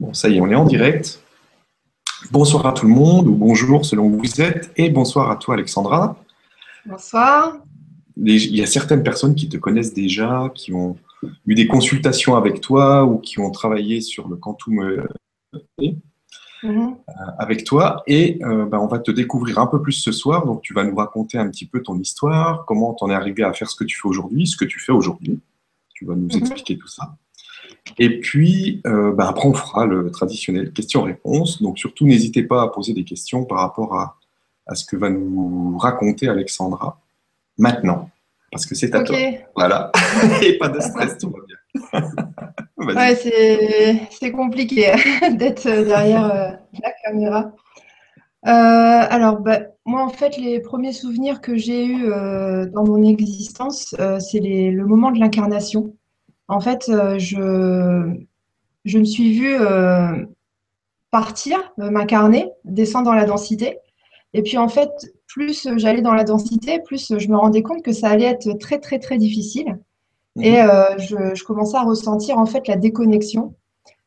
Bon, 0.00 0.14
ça 0.14 0.28
y 0.28 0.36
est, 0.36 0.40
on 0.40 0.48
est 0.48 0.54
en 0.54 0.64
direct. 0.64 1.20
Bonsoir 2.30 2.66
à 2.66 2.72
tout 2.72 2.86
le 2.86 2.92
monde, 2.92 3.26
ou 3.26 3.34
bonjour 3.34 3.84
selon 3.84 4.04
où 4.04 4.18
vous 4.18 4.40
êtes, 4.40 4.70
et 4.76 4.90
bonsoir 4.90 5.28
à 5.28 5.36
toi 5.36 5.54
Alexandra. 5.54 6.16
Bonsoir. 6.86 7.58
Il 8.16 8.56
y 8.56 8.62
a 8.62 8.66
certaines 8.66 9.02
personnes 9.02 9.34
qui 9.34 9.48
te 9.48 9.56
connaissent 9.56 9.94
déjà, 9.94 10.52
qui 10.54 10.72
ont 10.72 10.96
eu 11.46 11.54
des 11.56 11.66
consultations 11.66 12.36
avec 12.36 12.60
toi 12.60 13.04
ou 13.04 13.18
qui 13.18 13.40
ont 13.40 13.50
travaillé 13.50 14.00
sur 14.00 14.28
le 14.28 14.36
quantum 14.36 14.80
euh, 14.80 15.02
mhm. 15.80 15.96
euh, 16.64 16.90
avec 17.38 17.64
toi. 17.64 18.04
Et 18.06 18.38
euh, 18.42 18.66
ben, 18.66 18.78
on 18.78 18.86
va 18.86 19.00
te 19.00 19.10
découvrir 19.10 19.58
un 19.58 19.66
peu 19.66 19.82
plus 19.82 19.92
ce 19.92 20.12
soir. 20.12 20.46
Donc, 20.46 20.62
tu 20.62 20.74
vas 20.74 20.84
nous 20.84 20.94
raconter 20.94 21.38
un 21.38 21.48
petit 21.50 21.66
peu 21.66 21.82
ton 21.82 21.98
histoire, 21.98 22.64
comment 22.66 22.94
tu 22.94 23.02
en 23.02 23.10
es 23.10 23.14
arrivé 23.14 23.42
à 23.42 23.52
faire 23.52 23.68
ce 23.68 23.74
que 23.74 23.84
tu 23.84 23.96
fais 23.96 24.06
aujourd'hui, 24.08 24.46
ce 24.46 24.56
que 24.56 24.64
tu 24.64 24.78
fais 24.78 24.92
aujourd'hui. 24.92 25.40
Tu 25.94 26.04
vas 26.04 26.14
nous 26.14 26.28
mhm. 26.28 26.38
expliquer 26.38 26.78
tout 26.78 26.88
ça. 26.88 27.16
Et 27.98 28.20
puis, 28.20 28.80
euh, 28.86 29.12
bah, 29.12 29.28
après, 29.28 29.48
on 29.48 29.54
fera 29.54 29.86
le 29.86 30.10
traditionnel 30.10 30.72
question-réponse. 30.72 31.62
Donc, 31.62 31.78
surtout, 31.78 32.06
n'hésitez 32.06 32.42
pas 32.42 32.62
à 32.62 32.68
poser 32.68 32.92
des 32.92 33.04
questions 33.04 33.44
par 33.44 33.58
rapport 33.58 33.94
à, 33.94 34.16
ce 34.74 34.84
que 34.84 34.96
va 34.96 35.08
nous 35.08 35.78
raconter 35.78 36.28
Alexandra 36.28 37.00
maintenant. 37.56 38.10
Parce 38.52 38.66
que 38.66 38.74
c'est 38.74 38.94
à 38.94 39.02
toi. 39.02 39.16
Voilà. 39.56 39.90
Et 40.42 40.58
pas 40.58 40.68
de 40.68 40.80
stress, 40.80 41.18
tout 41.18 41.30
va 41.30 41.38
bien. 41.46 42.02
ouais, 42.94 44.08
c'est 44.10 44.32
compliqué 44.32 44.92
d'être 45.32 45.64
derrière 45.64 46.24
euh, 46.24 46.50
la 46.82 46.92
caméra. 47.04 47.52
Euh, 48.46 49.06
alors, 49.10 49.40
bah, 49.40 49.60
moi, 49.86 50.02
en 50.02 50.10
fait, 50.10 50.36
les 50.36 50.60
premiers 50.60 50.92
souvenirs 50.92 51.40
que 51.40 51.56
j'ai 51.56 51.86
eus 51.86 52.08
dans 52.72 52.84
mon 52.84 53.02
existence, 53.02 53.94
c'est 54.20 54.40
le 54.40 54.84
moment 54.84 55.10
de 55.10 55.18
l'incarnation. 55.18 55.94
En 56.48 56.60
fait, 56.60 56.88
euh, 56.88 57.18
je, 57.18 58.10
je 58.84 58.98
me 58.98 59.04
suis 59.04 59.38
vue 59.38 59.54
euh, 59.54 60.24
partir, 61.10 61.58
euh, 61.78 61.90
m'incarner, 61.90 62.50
descendre 62.64 63.06
dans 63.06 63.14
la 63.14 63.26
densité. 63.26 63.78
Et 64.32 64.42
puis, 64.42 64.56
en 64.56 64.68
fait, 64.68 64.90
plus 65.26 65.68
j'allais 65.76 66.00
dans 66.00 66.14
la 66.14 66.24
densité, 66.24 66.80
plus 66.80 67.12
je 67.18 67.28
me 67.28 67.36
rendais 67.36 67.62
compte 67.62 67.82
que 67.82 67.92
ça 67.92 68.08
allait 68.08 68.24
être 68.24 68.50
très, 68.58 68.78
très, 68.78 68.98
très 68.98 69.18
difficile. 69.18 69.78
Mhm. 70.36 70.44
Et 70.44 70.56
je, 70.98 71.44
commençais 71.44 71.76
à 71.76 71.82
ressentir, 71.82 72.38
en 72.38 72.46
fait, 72.46 72.66
la 72.66 72.76
déconnexion. 72.76 73.54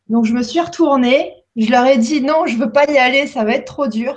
Donc, 0.09 0.25
je 0.25 0.33
me 0.33 0.41
suis 0.41 0.59
retournée. 0.59 1.33
Je 1.55 1.69
leur 1.69 1.85
ai 1.85 1.97
dit 1.97 2.21
non, 2.21 2.45
je 2.45 2.55
ne 2.55 2.63
veux 2.63 2.71
pas 2.71 2.89
y 2.89 2.97
aller, 2.97 3.27
ça 3.27 3.43
va 3.43 3.53
être 3.53 3.65
trop 3.65 3.87
dur. 3.87 4.15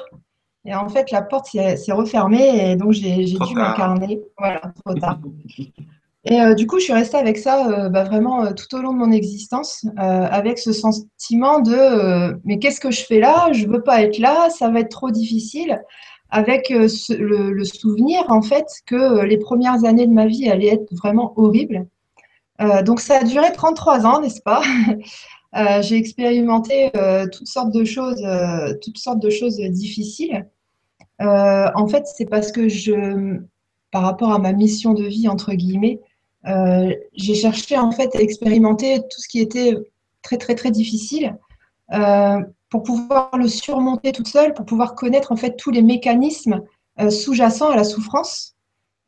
Et 0.64 0.75
en 0.75 0.88
fait, 0.88 1.11
la 1.11 1.20
porte 1.20 1.47
s'est 1.47 1.92
refermée 1.92 2.70
et 2.70 2.77
donc 2.77 2.92
j'ai 2.92 3.25
dû 3.25 3.55
m'incarner. 3.55 4.22
Voilà, 4.38 4.62
trop 4.84 4.94
tard. 4.94 5.19
Et 6.27 6.41
euh, 6.41 6.55
du 6.55 6.67
coup, 6.67 6.78
je 6.78 6.84
suis 6.84 6.92
restée 6.92 7.19
avec 7.19 7.36
ça 7.36 7.69
euh, 7.69 7.89
bah, 7.91 8.05
vraiment 8.05 8.44
euh, 8.44 8.53
tout 8.53 8.75
au 8.75 8.80
long 8.80 8.92
de 8.92 8.98
mon 8.98 9.12
existence, 9.12 9.84
avec 9.97 10.58
ce 10.58 10.72
sentiment 10.72 11.61
de 11.61 12.39
mais 12.44 12.58
qu'est-ce 12.58 12.81
que 12.81 12.91
je 12.91 13.05
fais 13.05 13.20
là? 13.20 13.53
Je 13.53 13.66
veux 13.66 13.83
pas 13.83 14.03
être 14.03 14.19
là, 14.19 14.48
ça 14.50 14.70
va 14.70 14.81
être 14.81 14.91
trop 14.91 15.11
difficile. 15.11 15.83
Avec 16.31 16.70
le, 16.70 16.89
souvenir 17.64 18.25
en 18.28 18.42
fait 18.42 18.66
que 18.86 19.22
les 19.25 19.39
premières 19.39 19.84
années 19.84 20.06
de 20.06 20.12
ma 20.12 20.27
vie 20.27 20.48
allaient 20.48 20.75
être 20.75 20.92
vraiment 20.92 21.33
horribles. 21.36 21.86
donc 22.84 23.00
ça 23.00 23.19
a 23.19 23.25
duré 23.25 23.53
33 23.53 24.06
ans, 24.06 24.20
n'est-ce 24.20 24.41
pas? 24.41 24.62
J'ai 25.83 25.97
expérimenté 25.97 26.91
toutes 27.33 27.47
sortes 27.47 27.72
de 27.72 27.84
choses, 27.84 28.27
toutes 28.83 28.98
sortes 28.98 29.20
de 29.20 29.31
choses 29.31 29.59
difficiles. 29.59 30.48
en 31.20 31.86
fait, 31.86 32.05
c'est 32.06 32.27
parce 32.27 32.50
que 32.50 32.69
je, 32.69 33.38
par 33.92 34.03
rapport 34.03 34.33
à 34.33 34.38
ma 34.41 34.53
mission 34.53 34.92
de 34.92 35.05
vie 35.05 35.28
entre 35.28 35.53
guillemets, 35.53 36.00
euh, 36.47 36.95
j'ai 37.14 37.34
cherché 37.34 37.77
en 37.78 37.91
fait 37.91 38.14
à 38.14 38.20
expérimenter 38.20 39.00
tout 39.00 39.20
ce 39.20 39.28
qui 39.28 39.41
était 39.41 39.75
très 40.23 40.37
très 40.37 40.55
très 40.55 40.70
difficile 40.70 41.37
euh, 41.92 42.41
pour 42.69 42.83
pouvoir 42.83 43.31
le 43.37 43.48
surmonter 43.48 44.12
toute 44.12 44.28
seule, 44.28 44.53
pour 44.53 44.67
pouvoir 44.67 44.95
connaître 44.95 45.33
en 45.33 45.37
fait 45.37 45.56
tous 45.56 45.70
les 45.70 45.83
mécanismes 45.83 46.61
euh, 47.00 47.10
sous-jacents 47.10 47.71
à 47.71 47.77
la 47.77 47.84
souffrance, 47.84 48.56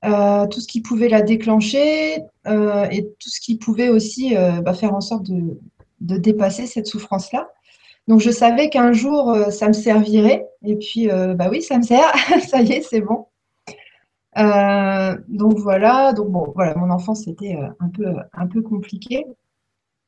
tout 0.02 0.60
ce 0.60 0.68
qui 0.68 0.82
pouvait 0.82 1.08
la 1.08 1.20
déclencher 1.20 2.18
et 2.46 3.08
tout 3.18 3.28
ce 3.28 3.40
qui 3.40 3.56
pouvait 3.56 3.88
aussi 3.88 4.36
bah, 4.62 4.72
faire 4.72 4.94
en 4.94 5.00
sorte 5.00 5.24
de, 5.24 5.58
de 6.00 6.16
dépasser 6.16 6.68
cette 6.68 6.86
souffrance-là. 6.86 7.48
Donc 8.06 8.20
je 8.20 8.30
savais 8.30 8.70
qu'un 8.70 8.92
jour 8.92 9.36
ça 9.50 9.66
me 9.66 9.72
servirait 9.72 10.46
et 10.64 10.76
puis 10.76 11.08
bah 11.08 11.48
oui 11.50 11.60
ça 11.60 11.78
me 11.78 11.82
sert, 11.82 12.12
ça 12.48 12.62
y 12.62 12.74
est 12.74 12.82
c'est 12.82 13.00
bon. 13.00 13.26
Euh, 14.38 15.16
donc 15.28 15.58
voilà, 15.58 16.12
donc 16.12 16.30
bon, 16.30 16.52
voilà, 16.54 16.74
mon 16.76 16.90
enfance 16.90 17.24
c'était 17.24 17.56
euh, 17.56 17.68
un 17.80 17.88
peu, 17.88 18.04
un 18.34 18.46
peu 18.46 18.60
compliqué. 18.62 19.24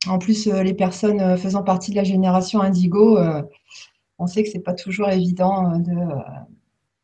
En 0.07 0.19
plus, 0.19 0.47
euh, 0.47 0.63
les 0.63 0.73
personnes 0.73 1.37
faisant 1.37 1.63
partie 1.63 1.91
de 1.91 1.95
la 1.95 2.03
génération 2.03 2.61
Indigo, 2.61 3.19
on 4.19 4.27
sait 4.27 4.43
que 4.43 4.49
c'est 4.49 4.59
pas 4.59 4.73
toujours 4.73 5.09
évident 5.09 5.77
de, 5.79 5.95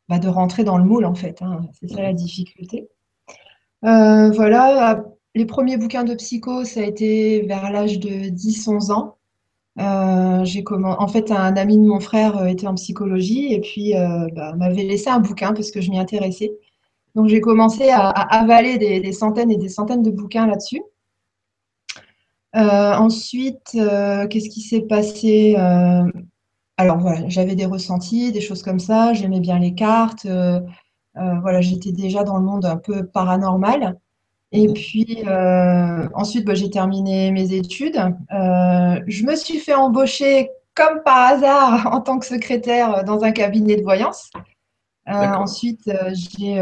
bah, 0.07 0.19
de 0.19 0.27
rentrer 0.27 0.63
dans 0.63 0.77
le 0.77 0.83
moule 0.83 1.05
en 1.05 1.15
fait. 1.15 1.41
Hein. 1.41 1.61
c'est 1.73 1.87
ça 1.89 2.01
la 2.01 2.13
difficulté. 2.13 2.87
voilà, 3.81 5.03
les 5.33 5.45
premiers 5.45 5.77
bouquins 5.77 6.03
de 6.03 6.13
psycho, 6.15 6.63
ça 6.63 6.81
a 6.81 6.83
été 6.83 7.41
vers 7.41 7.71
l'âge 7.71 7.99
de 7.99 8.29
10-11 8.29 8.91
ans. 8.91 9.17
j'ai 10.45 10.63
En 10.71 11.07
fait, 11.07 11.31
un 11.31 11.57
ami 11.57 11.77
de 11.77 11.85
mon 11.85 11.99
frère 11.99 12.45
était 12.45 12.67
en 12.67 12.75
psychologie 12.75 13.53
et 13.53 13.61
puis 13.61 13.93
bah, 14.35 14.53
m'avait 14.55 14.83
laissé 14.83 15.09
un 15.09 15.19
bouquin 15.19 15.53
parce 15.53 15.71
que 15.71 15.81
je 15.81 15.89
m'y 15.89 15.99
intéressais. 15.99 16.51
Donc 17.15 17.29
j'ai 17.29 17.39
commencé 17.39 17.89
à, 17.89 18.09
avaler 18.09 18.77
des, 18.77 19.11
centaines 19.13 19.49
et 19.49 19.57
des 19.57 19.69
centaines 19.69 20.03
de 20.03 20.11
bouquins 20.11 20.47
là-dessus. 20.47 20.81
Euh, 22.55 22.93
ensuite, 22.93 23.71
euh, 23.75 24.27
qu'est-ce 24.27 24.49
qui 24.49 24.61
s'est 24.61 24.81
passé 24.81 25.55
euh, 25.57 26.09
Alors 26.77 26.99
voilà, 26.99 27.27
j'avais 27.29 27.55
des 27.55 27.65
ressentis, 27.65 28.31
des 28.33 28.41
choses 28.41 28.63
comme 28.63 28.79
ça. 28.79 29.13
J'aimais 29.13 29.39
bien 29.39 29.59
les 29.59 29.73
cartes. 29.73 30.27
voilà, 31.15 31.61
j'étais 31.61 31.93
déjà 31.93 32.23
dans 32.23 32.37
le 32.37 32.43
monde 32.43 32.65
un 32.65 32.77
peu 32.77 33.05
paranormal. 33.07 33.97
Et 34.51 34.67
puis 34.73 35.23
ensuite, 36.13 36.45
bah, 36.45 36.53
j'ai 36.53 36.69
terminé 36.69 37.31
mes 37.31 37.53
études. 37.53 37.97
je 38.29 39.25
me 39.25 39.35
suis 39.35 39.59
fait 39.59 39.73
embaucher 39.73 40.49
comme 40.75 41.01
par 41.03 41.31
hasard 41.31 41.87
en 41.93 42.01
tant 42.01 42.19
que 42.19 42.25
secrétaire 42.25 43.05
dans 43.05 43.23
un 43.23 43.31
cabinet 43.31 43.77
de 43.77 43.83
voyance. 43.83 44.31
Euh, 45.07 45.11
ensuite, 45.11 45.87
euh, 45.87 46.09
j'ai 46.33 46.59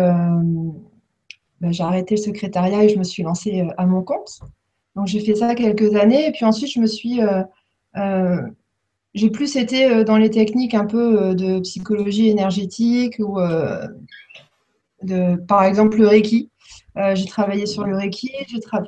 arrêté 1.84 2.16
le 2.16 2.22
secrétariat 2.22 2.84
et 2.84 2.90
je 2.90 2.98
me 2.98 3.04
suis 3.04 3.24
lancée 3.24 3.66
à 3.78 3.86
mon 3.86 4.04
compte. 4.04 4.40
Donc 4.96 5.08
j'ai 5.08 5.22
fait 5.22 5.36
ça 5.36 5.56
quelques 5.56 5.96
années. 5.96 6.28
Et 6.28 6.32
puis 6.32 6.46
ensuite 6.46 6.72
je 6.72 6.80
me 6.80 6.88
suis 6.88 7.22
j'ai 9.16 9.30
plus 9.30 9.56
été 9.56 10.04
dans 10.04 10.18
les 10.18 10.30
techniques 10.30 10.74
un 10.74 10.86
peu 10.86 11.36
de 11.36 11.60
psychologie 11.60 12.30
énergétique 12.30 13.16
ou 13.20 13.40
de, 15.04 15.36
par 15.48 15.64
exemple 15.64 15.98
le 15.98 16.08
Reiki. 16.08 16.50
j'ai 17.14 17.26
travaillé 17.26 17.66
sur 17.66 17.86
le 17.86 17.96
Reiki, 17.96 18.32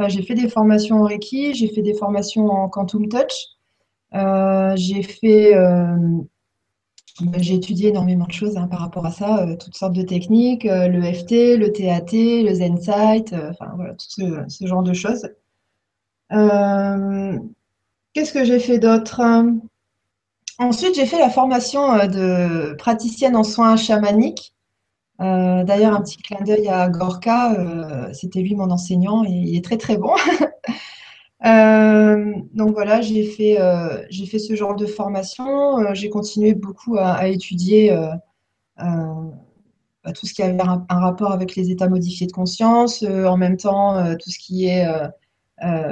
j'ai 0.07 0.21
fait 0.23 0.35
des 0.35 0.49
formations 0.49 1.01
en 1.01 1.03
Reiki, 1.03 1.53
j'ai 1.53 1.67
fait 1.67 1.81
des 1.81 1.93
formations 1.93 2.47
en 2.47 2.67
Quantum 2.67 3.07
Touch, 3.07 3.55
j'ai 4.75 5.03
fait 5.03 5.53
j'ai 7.37 7.55
étudié 7.55 7.89
énormément 7.89 8.25
de 8.25 8.31
choses 8.31 8.57
hein, 8.57 8.67
par 8.67 8.79
rapport 8.79 9.05
à 9.05 9.11
ça, 9.11 9.43
euh, 9.43 9.55
toutes 9.55 9.75
sortes 9.75 9.93
de 9.93 10.01
techniques, 10.01 10.65
euh, 10.65 10.87
le 10.87 11.01
FT, 11.01 11.57
le 11.57 11.71
TAT, 11.71 12.11
le 12.43 12.53
Zensight, 12.53 13.33
euh, 13.33 13.51
enfin 13.51 13.71
voilà, 13.75 13.93
tout 13.93 14.05
ce, 14.49 14.65
genre 14.65 14.83
de 14.83 14.93
choses. 14.93 15.29
Qu'est-ce 18.13 18.33
que 18.33 18.45
j'ai 18.45 18.59
fait 18.59 18.79
d'autre? 18.79 19.21
Ensuite, 20.57 20.95
j'ai 20.95 21.05
fait 21.05 21.19
la 21.19 21.29
formation 21.29 21.97
de 22.07 22.73
praticienne 22.75 23.35
en 23.35 23.43
soins 23.43 23.75
chamaniques. 23.75 24.53
D'ailleurs, 25.19 25.93
un 25.93 26.01
petit 26.01 26.17
clin 26.17 26.41
d'œil 26.43 26.67
à 26.69 26.89
Gorka, 26.89 27.55
c'était 28.13 28.39
lui 28.39 28.55
mon 28.55 28.71
enseignant 28.71 29.23
et 29.25 29.31
il 29.31 29.57
est 29.57 29.63
très 29.63 29.77
très 29.77 29.97
bon. 29.97 30.13
Euh, 31.45 32.33
donc 32.53 32.73
voilà, 32.73 33.01
j'ai 33.01 33.23
fait, 33.25 33.59
euh, 33.59 34.03
fait 34.27 34.39
ce 34.39 34.55
genre 34.55 34.75
de 34.75 34.85
formation. 34.85 35.79
Euh, 35.79 35.93
j'ai 35.93 36.09
continué 36.09 36.53
beaucoup 36.53 36.97
à, 36.97 37.27
étudier 37.27 37.95
bah, 38.77 40.11
tout 40.13 40.25
ce 40.25 40.33
qui 40.33 40.41
avait 40.41 40.59
un, 40.61 40.85
rapport 40.89 41.31
avec 41.31 41.55
les 41.55 41.71
états 41.71 41.87
modifiés 41.87 42.27
de 42.27 42.31
conscience, 42.31 43.03
en 43.03 43.37
même 43.37 43.57
temps 43.57 44.15
tout 44.15 44.29
ce 44.29 44.39
qui 44.39 44.67
est 44.67 44.87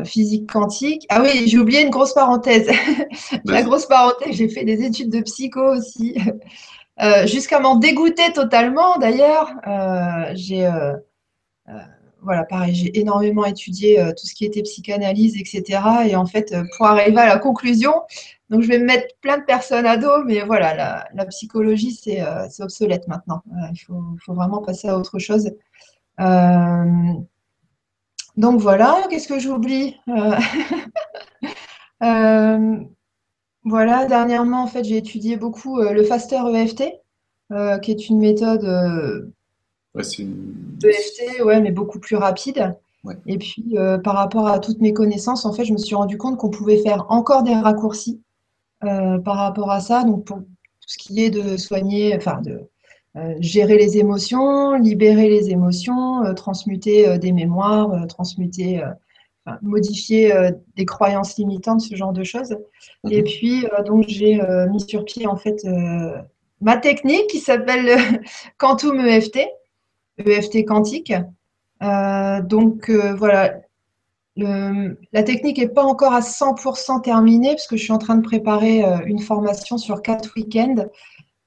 physique 0.06 0.52
quantique. 0.52 1.06
Ah 1.10 1.22
oui, 1.22 1.48
j'ai 1.48 1.58
oublié 1.58 1.82
une 1.82 1.90
grosse 1.90 2.14
parenthèse. 2.14 2.70
La 3.46 3.62
grosse 3.62 3.86
parenthèse, 3.86 4.36
j'ai 4.36 4.50
fait 4.50 4.66
des 4.66 4.84
études 4.84 5.12
de 5.12 5.22
psycho 5.22 5.62
aussi, 5.62 6.16
jusqu'à 7.26 7.60
m'en 7.60 7.76
dégoûter 7.76 8.34
totalement 8.34 8.98
d'ailleurs. 8.98 9.52
j'ai 10.34 10.68
voilà, 12.24 12.44
pareil, 12.46 12.74
j'ai 12.74 13.00
énormément 13.00 13.46
étudié 13.46 14.00
euh, 14.00 14.12
tout 14.12 14.26
ce 14.26 14.34
qui 14.34 14.46
était 14.46 14.62
psychanalyse, 14.64 15.36
etc. 15.38 15.82
Et 16.08 16.16
en 16.16 16.26
fait, 16.26 16.54
euh, 16.54 16.64
pour 16.76 16.86
arriver 16.86 17.20
à 17.20 17.28
la 17.28 17.38
conclusion, 17.38 17.94
donc 18.50 18.62
je 18.62 18.68
vais 18.68 18.80
me 18.80 18.86
mettre 18.86 19.08
plein 19.22 19.38
de 19.38 19.44
personnes 19.44 19.86
à 19.86 19.98
dos, 19.98 20.24
mais 20.26 20.42
voilà, 20.42 21.06
la, 21.14 21.26
psychologie, 21.26 21.92
c'est 21.92 22.22
euh, 22.22 22.48
obsolète 22.60 23.08
maintenant. 23.08 23.42
il 23.72 23.78
faut, 23.78 24.34
vraiment 24.34 24.62
passer 24.62 24.88
à 24.90 24.98
autre 24.98 25.20
chose. 25.20 25.52
donc 28.38 28.60
voilà, 28.60 29.04
qu'est-ce 29.10 29.28
que 29.28 29.40
j'oublie 29.40 29.98
Voilà, 33.66 34.06
dernièrement, 34.08 34.64
en 34.64 34.68
fait, 34.68 34.84
j'ai 34.84 34.98
étudié 34.98 35.38
beaucoup 35.38 35.82
le 35.82 36.04
Faster 36.04 36.42
EFT, 36.54 36.84
qui 37.82 37.92
est 37.92 38.10
une 38.10 38.20
méthode 38.20 39.34
EFT, 40.84 41.44
ouais, 41.44 41.62
mais 41.62 41.72
beaucoup 41.72 42.00
plus 42.00 42.16
rapide. 42.16 42.76
Et 43.26 43.38
puis, 43.38 43.76
par 44.04 44.16
rapport 44.16 44.48
à 44.48 44.60
toutes 44.60 44.80
mes 44.80 44.94
connaissances, 44.94 45.46
en 45.46 45.52
fait, 45.52 45.66
je 45.66 45.74
me 45.74 45.78
suis 45.78 45.96
rendu 45.96 46.18
compte 46.18 46.38
qu'on 46.38 46.50
pouvait 46.50 46.78
faire 46.78 47.06
encore 47.10 47.44
des 47.44 47.54
raccourcis 47.54 48.22
par 48.80 49.36
rapport 49.36 49.72
à 49.72 49.82
ça. 49.82 50.04
Donc, 50.04 50.24
pour 50.26 50.38
tout 50.38 50.88
ce 50.88 50.98
qui 50.98 51.22
est 51.22 51.30
de 51.30 51.58
soigner, 51.58 52.16
enfin, 52.16 52.42
de 52.42 52.70
euh, 53.16 53.36
gérer 53.40 53.78
les 53.78 54.00
émotions, 54.00 54.74
libérer 54.74 55.30
les 55.30 55.52
émotions, 55.52 56.26
euh, 56.26 56.34
transmuter 56.34 57.08
euh, 57.08 57.18
des 57.20 57.32
mémoires, 57.32 58.08
transmuter, 58.08 58.82
modifier 59.62 60.34
des 60.78 60.86
croyances 60.86 61.38
limitantes, 61.38 61.82
ce 61.82 61.96
genre 61.96 62.14
de 62.14 62.24
choses. 62.24 62.56
Mhm. 63.04 63.12
Et 63.12 63.24
puis, 63.24 63.66
donc, 63.86 64.06
j'ai 64.08 64.40
mis 64.72 64.80
sur 64.80 65.04
pied, 65.04 65.28
en 65.28 65.36
fait, 65.36 65.68
ma 66.62 66.78
technique 66.78 67.28
qui 67.28 67.40
s'appelle 67.40 67.90
Quantum 68.58 69.00
EFT, 69.02 69.40
EFT 70.18 70.66
quantique. 70.66 71.14
donc, 71.82 72.90
voilà, 72.90 73.56
la 74.36 75.24
technique 75.24 75.58
n'est 75.58 75.68
pas 75.68 75.84
encore 75.84 76.14
à 76.14 76.22
100% 76.22 77.02
terminée 77.02 77.50
parce 77.50 77.68
que 77.68 77.78
je 77.78 77.84
suis 77.84 77.94
en 77.94 77.98
train 77.98 78.16
de 78.16 78.24
préparer 78.24 78.84
une 79.06 79.20
formation 79.20 79.78
sur 79.78 80.02
quatre 80.02 80.32
week-ends 80.36 80.88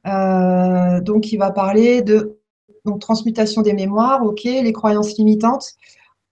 euh, 0.07 1.01
donc, 1.01 1.33
il 1.33 1.39
va 1.39 1.51
parler 1.51 2.03
de 2.03 2.39
transmutation 3.01 3.63
des 3.63 3.73
mémoires, 3.73 4.25
ok, 4.25 4.45
les 4.45 4.73
croyances 4.73 5.17
limitantes. 5.19 5.73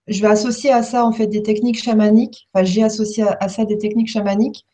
Je 0.06 0.20
vais 0.20 0.28
associer 0.28 0.70
à 0.70 0.82
ça 0.82 1.04
en 1.04 1.12
fait 1.12 1.26
des 1.26 1.42
techniques 1.42 1.82
chamaniques. 1.82 2.48
Enfin, 2.52 2.64
j'ai 2.64 2.84
associé 2.84 3.24
à, 3.40 3.48
ça 3.48 3.64
des 3.64 3.78
techniques 3.78 4.08
chamaniques 4.08 4.64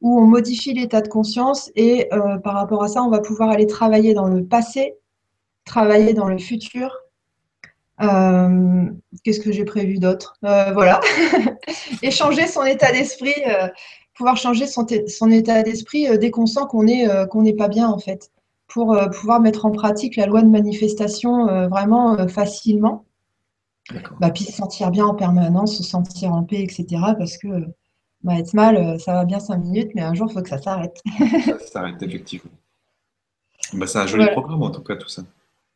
où 0.00 0.18
on 0.18 0.26
modifie 0.26 0.72
l'état 0.72 1.00
de 1.00 1.08
conscience 1.08 1.70
et 1.74 2.08
euh, 2.12 2.38
par 2.38 2.54
rapport 2.54 2.82
à 2.82 2.88
ça, 2.88 3.02
on 3.02 3.10
va 3.10 3.18
pouvoir 3.18 3.50
aller 3.50 3.66
travailler 3.66 4.14
dans 4.14 4.26
le 4.26 4.44
passé, 4.44 4.94
travailler 5.64 6.14
dans 6.14 6.28
le 6.28 6.38
futur. 6.38 6.96
Euh, 8.02 8.84
qu'est-ce 9.24 9.40
que 9.40 9.52
j'ai 9.52 9.64
prévu 9.64 9.98
d'autre? 9.98 10.36
Voilà, 10.42 11.00
et 12.02 12.10
changer 12.10 12.46
son 12.46 12.64
état 12.64 12.92
d'esprit, 12.92 13.34
pouvoir 14.14 14.36
changer 14.36 14.66
son, 14.66 14.86
son 15.08 15.30
état 15.30 15.62
d'esprit 15.62 16.06
dès 16.18 16.30
qu'on 16.30 16.46
sent 16.46 16.60
qu'on 16.68 16.86
est 16.86 17.08
qu'on 17.28 17.42
n'est 17.42 17.56
pas 17.56 17.68
bien 17.68 17.88
en 17.88 17.98
fait 17.98 18.30
pour 18.68 18.92
euh, 18.92 19.08
pouvoir 19.08 19.40
mettre 19.40 19.64
en 19.66 19.70
pratique 19.70 20.16
la 20.16 20.26
loi 20.26 20.42
de 20.42 20.48
manifestation 20.48 21.48
euh, 21.48 21.68
vraiment 21.68 22.18
euh, 22.18 22.28
facilement. 22.28 23.04
Bah, 24.20 24.30
puis 24.30 24.42
se 24.42 24.52
sentir 24.52 24.90
bien 24.90 25.06
en 25.06 25.14
permanence, 25.14 25.76
se 25.76 25.84
sentir 25.84 26.32
en 26.32 26.42
paix, 26.42 26.60
etc. 26.60 26.86
Parce 27.16 27.38
que 27.38 27.46
bah, 28.24 28.34
être 28.36 28.52
mal, 28.52 28.98
ça 28.98 29.12
va 29.12 29.24
bien 29.24 29.38
cinq 29.38 29.58
minutes, 29.58 29.92
mais 29.94 30.02
un 30.02 30.12
jour, 30.12 30.26
il 30.28 30.34
faut 30.34 30.42
que 30.42 30.48
ça 30.48 30.60
s'arrête. 30.60 31.00
ça 31.44 31.58
s'arrête, 31.60 32.02
effectivement. 32.02 32.50
Bah, 33.74 33.86
c'est 33.86 33.98
un 33.98 34.06
joli 34.08 34.26
programme, 34.32 34.64
en 34.64 34.70
tout 34.70 34.82
cas, 34.82 34.96
tout 34.96 35.08
ça. 35.08 35.22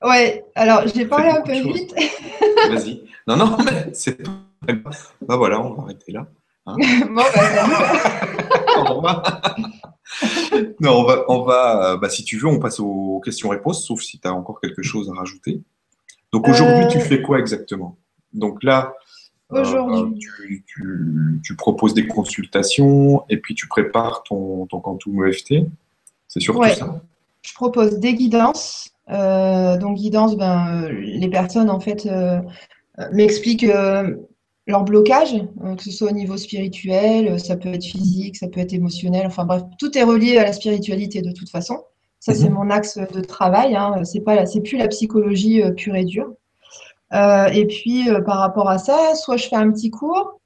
Ouais, 0.02 0.44
alors 0.54 0.82
j'ai 0.86 1.06
parlé 1.06 1.28
un 1.28 1.42
peu 1.42 1.52
vite. 1.52 1.94
Vas-y. 2.70 3.04
Non, 3.26 3.36
non, 3.36 3.56
mais 3.64 3.90
c'est 3.92 4.22
pas 4.22 4.32
Bah 5.20 5.36
voilà, 5.36 5.60
on 5.60 5.74
va 5.74 5.82
arrêter 5.84 6.12
là. 6.12 6.26
Hein. 6.66 6.76
bon, 7.06 7.14
bah, 7.14 7.24
Au 8.78 8.94
revoir. 8.94 9.56
non, 10.80 11.00
on 11.00 11.04
va, 11.04 11.24
on 11.28 11.42
va 11.42 11.96
bah, 11.96 12.08
si 12.08 12.24
tu 12.24 12.38
veux, 12.38 12.46
on 12.46 12.58
passe 12.58 12.80
aux 12.80 13.20
questions-réponses, 13.24 13.86
sauf 13.86 14.00
si 14.00 14.18
tu 14.18 14.26
as 14.26 14.32
encore 14.32 14.60
quelque 14.60 14.82
chose 14.82 15.10
à 15.10 15.18
rajouter. 15.18 15.60
Donc 16.32 16.48
aujourd'hui, 16.48 16.86
tu 16.88 16.98
euh. 16.98 17.00
fais 17.00 17.22
quoi 17.22 17.38
exactement? 17.38 17.96
Donc 18.32 18.62
là, 18.62 18.94
euh, 19.52 20.10
tu, 21.42 21.56
proposes 21.56 21.94
des 21.94 22.06
consultations 22.06 23.24
et 23.28 23.36
puis 23.36 23.54
tu 23.54 23.66
prépares 23.66 24.22
ton, 24.22 24.66
ton 24.66 24.80
Quantum 24.80 25.26
EFT. 25.26 25.54
C'est 26.28 26.40
surtout 26.40 26.64
ça? 26.64 27.02
Je 27.42 27.54
propose 27.54 27.98
des 27.98 28.14
guidances. 28.14 28.94
Euh, 29.10 29.76
donc 29.76 29.96
guidance, 29.96 30.36
ben, 30.36 30.88
les 30.90 31.28
personnes 31.28 31.70
en 31.70 31.80
fait 31.80 32.08
m'expliquent 33.12 33.66
leur 34.70 34.84
blocage, 34.84 35.34
euh, 35.34 35.74
que 35.74 35.82
ce 35.82 35.90
soit 35.90 36.10
au 36.10 36.14
niveau 36.14 36.36
spirituel, 36.36 37.28
euh, 37.28 37.38
ça 37.38 37.56
peut 37.56 37.68
être 37.68 37.84
physique, 37.84 38.36
ça 38.36 38.48
peut 38.48 38.60
être 38.60 38.72
émotionnel, 38.72 39.26
enfin 39.26 39.44
bref, 39.44 39.62
tout 39.78 39.96
est 39.98 40.02
relié 40.02 40.38
à 40.38 40.44
la 40.44 40.52
spiritualité 40.52 41.20
de 41.20 41.32
toute 41.32 41.50
façon. 41.50 41.82
Ça, 42.20 42.34
c'est 42.34 42.48
mhm. 42.48 42.54
mon 42.54 42.70
axe 42.70 42.98
de 42.98 43.20
travail. 43.22 43.74
Hein. 43.74 44.04
C'est 44.04 44.20
pas, 44.20 44.44
c'est 44.44 44.60
plus 44.60 44.76
la 44.76 44.88
psychologie 44.88 45.62
euh, 45.62 45.72
pure 45.72 45.96
et 45.96 46.04
dure. 46.04 46.32
et 47.12 47.66
puis, 47.66 48.08
par 48.26 48.38
rapport 48.38 48.68
à 48.68 48.78
ça, 48.78 49.14
soit 49.14 49.36
je 49.36 49.48
fais 49.48 49.56
un 49.56 49.70
petit 49.72 49.90
cours, 49.90 50.40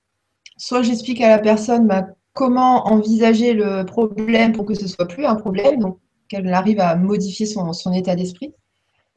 soit 0.56 0.82
j'explique 0.82 1.20
à 1.20 1.28
la 1.28 1.38
personne 1.38 1.86
bah, 1.86 2.06
comment 2.32 2.86
envisager 2.86 3.52
le 3.52 3.84
problème 3.84 4.52
pour 4.52 4.64
que 4.64 4.74
ce 4.74 4.88
soit 4.88 5.06
plus 5.06 5.26
un 5.26 5.34
problème, 5.34 5.80
donc 5.80 5.98
qu'elle 6.42 6.54
arrive 6.54 6.80
à 6.80 6.96
modifier 6.96 7.46
son, 7.46 7.92
état 7.92 8.16
d'esprit. 8.16 8.52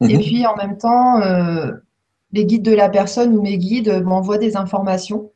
Et 0.00 0.14
mhm. 0.14 0.20
puis, 0.20 0.46
en 0.46 0.56
même 0.56 0.78
temps, 0.78 1.20
les 2.32 2.44
guides 2.44 2.64
de 2.64 2.74
la 2.74 2.88
personne 2.88 3.36
ou 3.36 3.42
mes 3.42 3.58
guides 3.58 4.02
m'envoient 4.04 4.38
des 4.38 4.56
informations. 4.56 5.30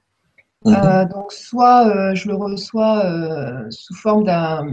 Mhm. 0.64 0.74
Euh, 0.74 1.04
donc, 1.06 1.32
soit 1.32 1.88
euh, 1.88 2.14
je 2.14 2.28
le 2.28 2.34
reçois 2.34 3.04
euh, 3.04 3.66
sous 3.70 3.94
forme 3.94 4.24
d'un. 4.24 4.66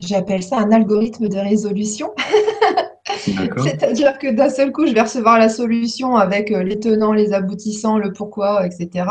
J'appelle 0.00 0.42
ça 0.42 0.58
un 0.58 0.72
algorithme 0.72 1.28
de 1.28 1.38
résolution. 1.38 2.12
C'est-à-dire 3.16 4.18
que 4.18 4.32
d'un 4.32 4.50
seul 4.50 4.72
coup, 4.72 4.86
je 4.86 4.92
vais 4.92 5.02
recevoir 5.02 5.38
la 5.38 5.48
solution 5.48 6.16
avec 6.16 6.50
les 6.50 6.80
tenants, 6.80 7.12
les 7.12 7.32
aboutissants, 7.32 7.98
le 7.98 8.12
pourquoi, 8.12 8.66
etc. 8.66 9.06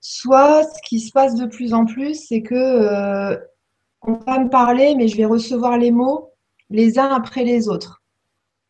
Soit 0.00 0.64
ce 0.64 0.82
qui 0.82 0.98
se 0.98 1.12
passe 1.12 1.36
de 1.36 1.46
plus 1.46 1.74
en 1.74 1.84
plus, 1.84 2.26
c'est 2.26 2.42
que 2.42 3.38
on 4.06 4.14
va 4.26 4.38
me 4.38 4.48
parler, 4.48 4.94
mais 4.96 5.08
je 5.08 5.16
vais 5.16 5.24
recevoir 5.24 5.78
les 5.78 5.90
mots 5.90 6.30
les 6.70 6.98
uns 6.98 7.08
après 7.08 7.44
les 7.44 7.68
autres. 7.68 8.02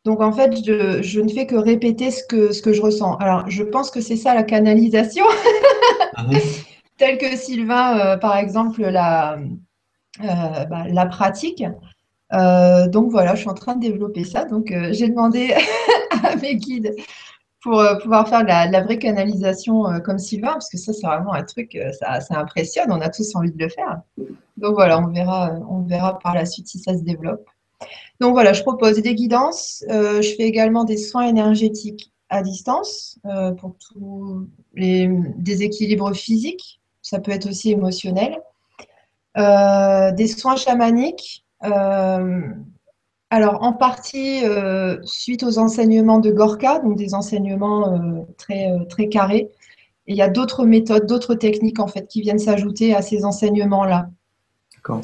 Donc 0.04 0.20
en 0.20 0.32
fait, 0.32 0.54
je, 0.64 1.20
ne 1.20 1.28
fais 1.28 1.46
que 1.46 1.56
répéter 1.56 2.10
ce 2.10 2.22
que, 2.25 2.52
ce 2.52 2.60
que 2.60 2.72
je 2.72 2.82
ressens. 2.82 3.16
Alors, 3.16 3.48
je 3.48 3.62
pense 3.62 3.90
que 3.90 4.00
c'est 4.00 4.16
ça 4.16 4.34
la 4.34 4.42
canalisation, 4.42 5.25
mhm. 6.19 6.38
telle 6.98 7.16
que 7.19 7.36
Sylvain, 7.36 7.98
euh, 7.98 8.16
par 8.19 8.36
exemple, 8.36 8.82
la, 8.82 9.38
euh, 10.20 10.64
bah, 10.66 10.84
la 10.88 11.06
pratique. 11.06 11.64
Euh, 12.34 12.88
donc 12.88 13.10
voilà, 13.10 13.34
je 13.34 13.40
suis 13.40 13.48
en 13.48 13.54
train 13.54 13.76
de 13.76 13.81
développer 13.81 14.25
ça. 14.25 14.44
Donc 14.44 14.75
j'ai 14.90 15.08
demandé 15.08 15.54
à 16.22 16.36
mes 16.36 16.56
guides 16.56 16.94
pour 17.64 17.82
pouvoir 18.00 18.28
faire 18.28 18.44
la, 18.44 18.82
vraie 18.82 18.99
canalisation 18.99 19.84
comme 20.05 20.19
Sylvain, 20.19 20.52
parce 20.52 20.69
que 20.69 20.78
ça, 20.78 20.93
c'est 20.93 21.06
vraiment 21.06 21.32
un 21.32 21.43
truc, 21.43 21.76
ça, 21.99 22.20
ça 22.20 22.38
impressionne, 22.38 22.93
on 22.93 23.00
a 23.00 23.08
tous 23.08 23.34
envie 23.34 23.50
de 23.50 23.58
le 23.58 23.69
faire. 23.69 24.02
Donc 24.56 24.74
voilà, 24.74 25.00
on 25.00 25.08
verra, 25.08 25.58
on 25.69 25.81
verra 25.81 26.19
par 26.20 26.34
la 26.34 26.46
suite 26.46 26.69
si 26.69 26.79
ça 26.79 26.96
se 26.96 27.03
développe. 27.03 27.44
Donc 28.20 28.32
voilà, 28.32 28.53
je 28.53 28.62
propose 28.62 29.00
des 29.00 29.15
guidances. 29.15 29.84
Euh, 29.91 30.22
je 30.22 30.34
fais 30.34 30.44
également 30.44 30.84
des 30.84 30.96
soins 30.96 31.27
énergétiques 31.27 32.12
à 32.29 32.43
distance 32.43 33.19
euh, 33.27 33.53
pour 33.53 33.77
tous 33.79 34.48
les 34.74 35.08
déséquilibres 35.36 36.15
physiques. 36.15 36.81
Ça 37.03 37.19
peut 37.19 37.32
être 37.32 37.48
aussi 37.48 37.72
émotionnel. 37.72 38.41
Euh, 39.36 40.12
des 40.12 40.29
soins 40.29 40.56
chamaniques. 40.56 41.44
Alors 43.34 43.62
en 43.62 43.72
partie 43.72 44.43
suite 45.03 45.43
aux 45.43 45.58
enseignements 45.58 46.19
de 46.19 46.31
Gorka, 46.31 46.79
donc 46.79 46.96
des 46.96 47.14
enseignements 47.14 48.26
très, 48.38 48.69
très 48.88 49.08
carrés. 49.08 49.50
Et 50.06 50.12
il 50.12 50.17
y 50.17 50.22
a 50.22 50.29
d'autres 50.29 50.67
méthodes, 50.67 51.06
d'autres 51.06 51.34
techniques 51.34 51.81
en 51.81 51.86
fait 51.86 52.06
qui 52.06 52.20
viennent 52.20 52.38
s'ajouter 52.38 52.94
à 52.94 53.03
ces 53.03 53.24
enseignements-là. 53.24 54.08
D'accord. 54.76 55.00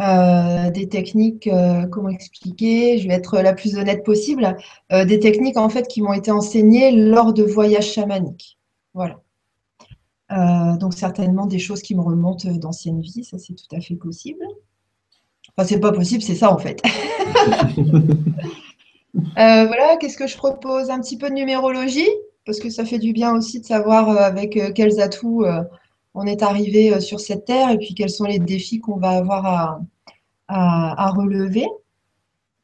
Euh, 0.00 0.70
des 0.70 0.88
techniques, 0.88 1.46
euh, 1.46 1.86
comment 1.86 2.08
expliquer, 2.08 2.98
je 2.98 3.06
vais 3.06 3.14
être 3.14 3.38
la 3.40 3.52
plus 3.52 3.76
honnête 3.76 4.04
possible, 4.04 4.56
euh, 4.90 5.04
des 5.04 5.20
techniques 5.20 5.58
en 5.58 5.68
fait 5.68 5.86
qui 5.86 6.00
m'ont 6.00 6.14
été 6.14 6.30
enseignées 6.30 6.92
lors 6.92 7.34
de 7.34 7.42
voyages 7.42 7.92
chamaniques. 7.92 8.58
Voilà. 8.94 9.20
donc 10.78 10.94
certainement 10.94 11.46
des 11.46 11.58
choses 11.58 11.82
qui 11.82 11.94
me 11.94 12.00
remontent 12.00 12.50
d'anciennes 12.52 13.00
vies, 13.00 13.24
ça 13.24 13.38
c'est 13.38 13.54
tout 13.54 13.76
à 13.76 13.80
fait 13.80 13.96
possible. 13.96 14.44
Enfin, 15.56 15.68
c'est 15.68 15.80
pas 15.80 15.92
possible, 15.92 16.22
c'est 16.22 16.34
ça 16.34 16.52
en 16.52 16.58
fait. 16.58 16.82
voilà, 19.34 19.96
qu'est-ce 19.98 20.16
que 20.16 20.26
je 20.26 20.36
propose? 20.36 20.90
Un 20.90 21.00
petit 21.00 21.18
peu 21.18 21.28
de 21.28 21.34
numérologie, 21.34 22.08
parce 22.46 22.58
que 22.58 22.70
ça 22.70 22.84
fait 22.84 22.98
du 22.98 23.12
bien 23.12 23.36
aussi 23.36 23.60
de 23.60 23.66
savoir 23.66 24.10
avec 24.10 24.58
quels 24.74 25.00
atouts 25.00 25.44
on 26.14 26.26
est 26.26 26.42
arrivé 26.42 26.92
euh, 26.92 27.00
sur 27.00 27.20
cette 27.20 27.44
terre 27.44 27.70
et 27.70 27.78
puis 27.78 27.94
quels 27.94 28.10
sont 28.10 28.24
les 28.24 28.38
défis 28.38 28.80
qu'on 28.80 28.96
va 28.96 29.10
avoir 29.10 29.80
à, 30.48 31.10
relever. 31.10 31.66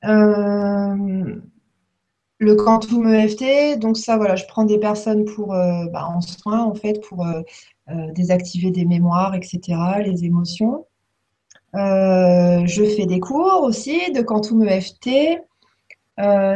Euh, 0.04 1.40
le 2.40 2.54
quantum 2.54 3.08
EFT, 3.08 3.78
donc 3.78 3.96
ça, 3.96 4.16
voilà, 4.16 4.36
je 4.36 4.44
prends 4.46 4.64
des 4.64 4.78
personnes 4.78 5.24
pour, 5.24 5.54
euh, 5.54 5.86
bah, 5.86 6.06
en 6.06 6.20
soins, 6.20 6.62
en 6.62 6.74
fait, 6.74 7.00
pour 7.08 7.26
désactiver 8.14 8.70
des 8.70 8.84
mémoires, 8.84 9.34
etc., 9.34 9.60
les 10.04 10.26
émotions. 10.26 10.84
Je 11.74 12.94
fais 12.96 13.06
des 13.06 13.20
cours 13.20 13.62
aussi 13.62 14.12
de 14.12 14.22
quantum 14.22 14.66
EFT. 14.66 15.40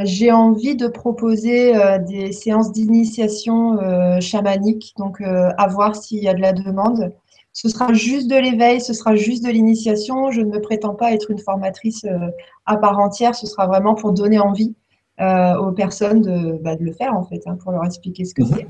j'ai 0.04 0.32
envie 0.32 0.76
de 0.76 0.86
proposer 0.88 1.72
des 2.08 2.32
séances 2.32 2.72
d'initiation 2.72 3.78
chamanique, 4.20 4.94
donc 4.98 5.20
à 5.20 5.66
voir 5.68 5.96
s'il 5.96 6.22
y 6.22 6.28
a 6.28 6.34
de 6.34 6.40
la 6.40 6.52
demande. 6.52 7.12
ce 7.52 7.68
sera 7.68 7.92
juste 7.92 8.28
de 8.28 8.36
l'éveil, 8.36 8.80
ce 8.80 8.94
sera 8.94 9.14
juste 9.14 9.44
de 9.44 9.50
l'initiation. 9.50 10.30
Je 10.30 10.40
ne 10.40 10.50
me 10.50 10.60
prétends 10.60 10.94
pas 10.94 11.12
être 11.12 11.30
une 11.30 11.38
formatrice 11.38 12.04
euh, 12.04 12.30
à 12.66 12.76
part 12.76 12.98
entière. 12.98 13.34
Ce 13.34 13.46
sera 13.46 13.66
vraiment 13.66 13.94
pour 13.94 14.12
donner 14.12 14.38
envie 14.38 14.74
euh, 15.20 15.56
aux 15.56 15.72
personnes 15.72 16.22
de, 16.22 16.58
bah, 16.62 16.76
de, 16.76 16.84
le 16.84 16.92
faire, 16.92 17.14
en 17.14 17.24
fait, 17.24 17.42
hein, 17.46 17.56
pour 17.56 17.72
leur 17.72 17.84
expliquer 17.84 18.24
ce 18.24 18.34
que 18.34 18.42
mhm. 18.42 18.54
c'est. 18.54 18.66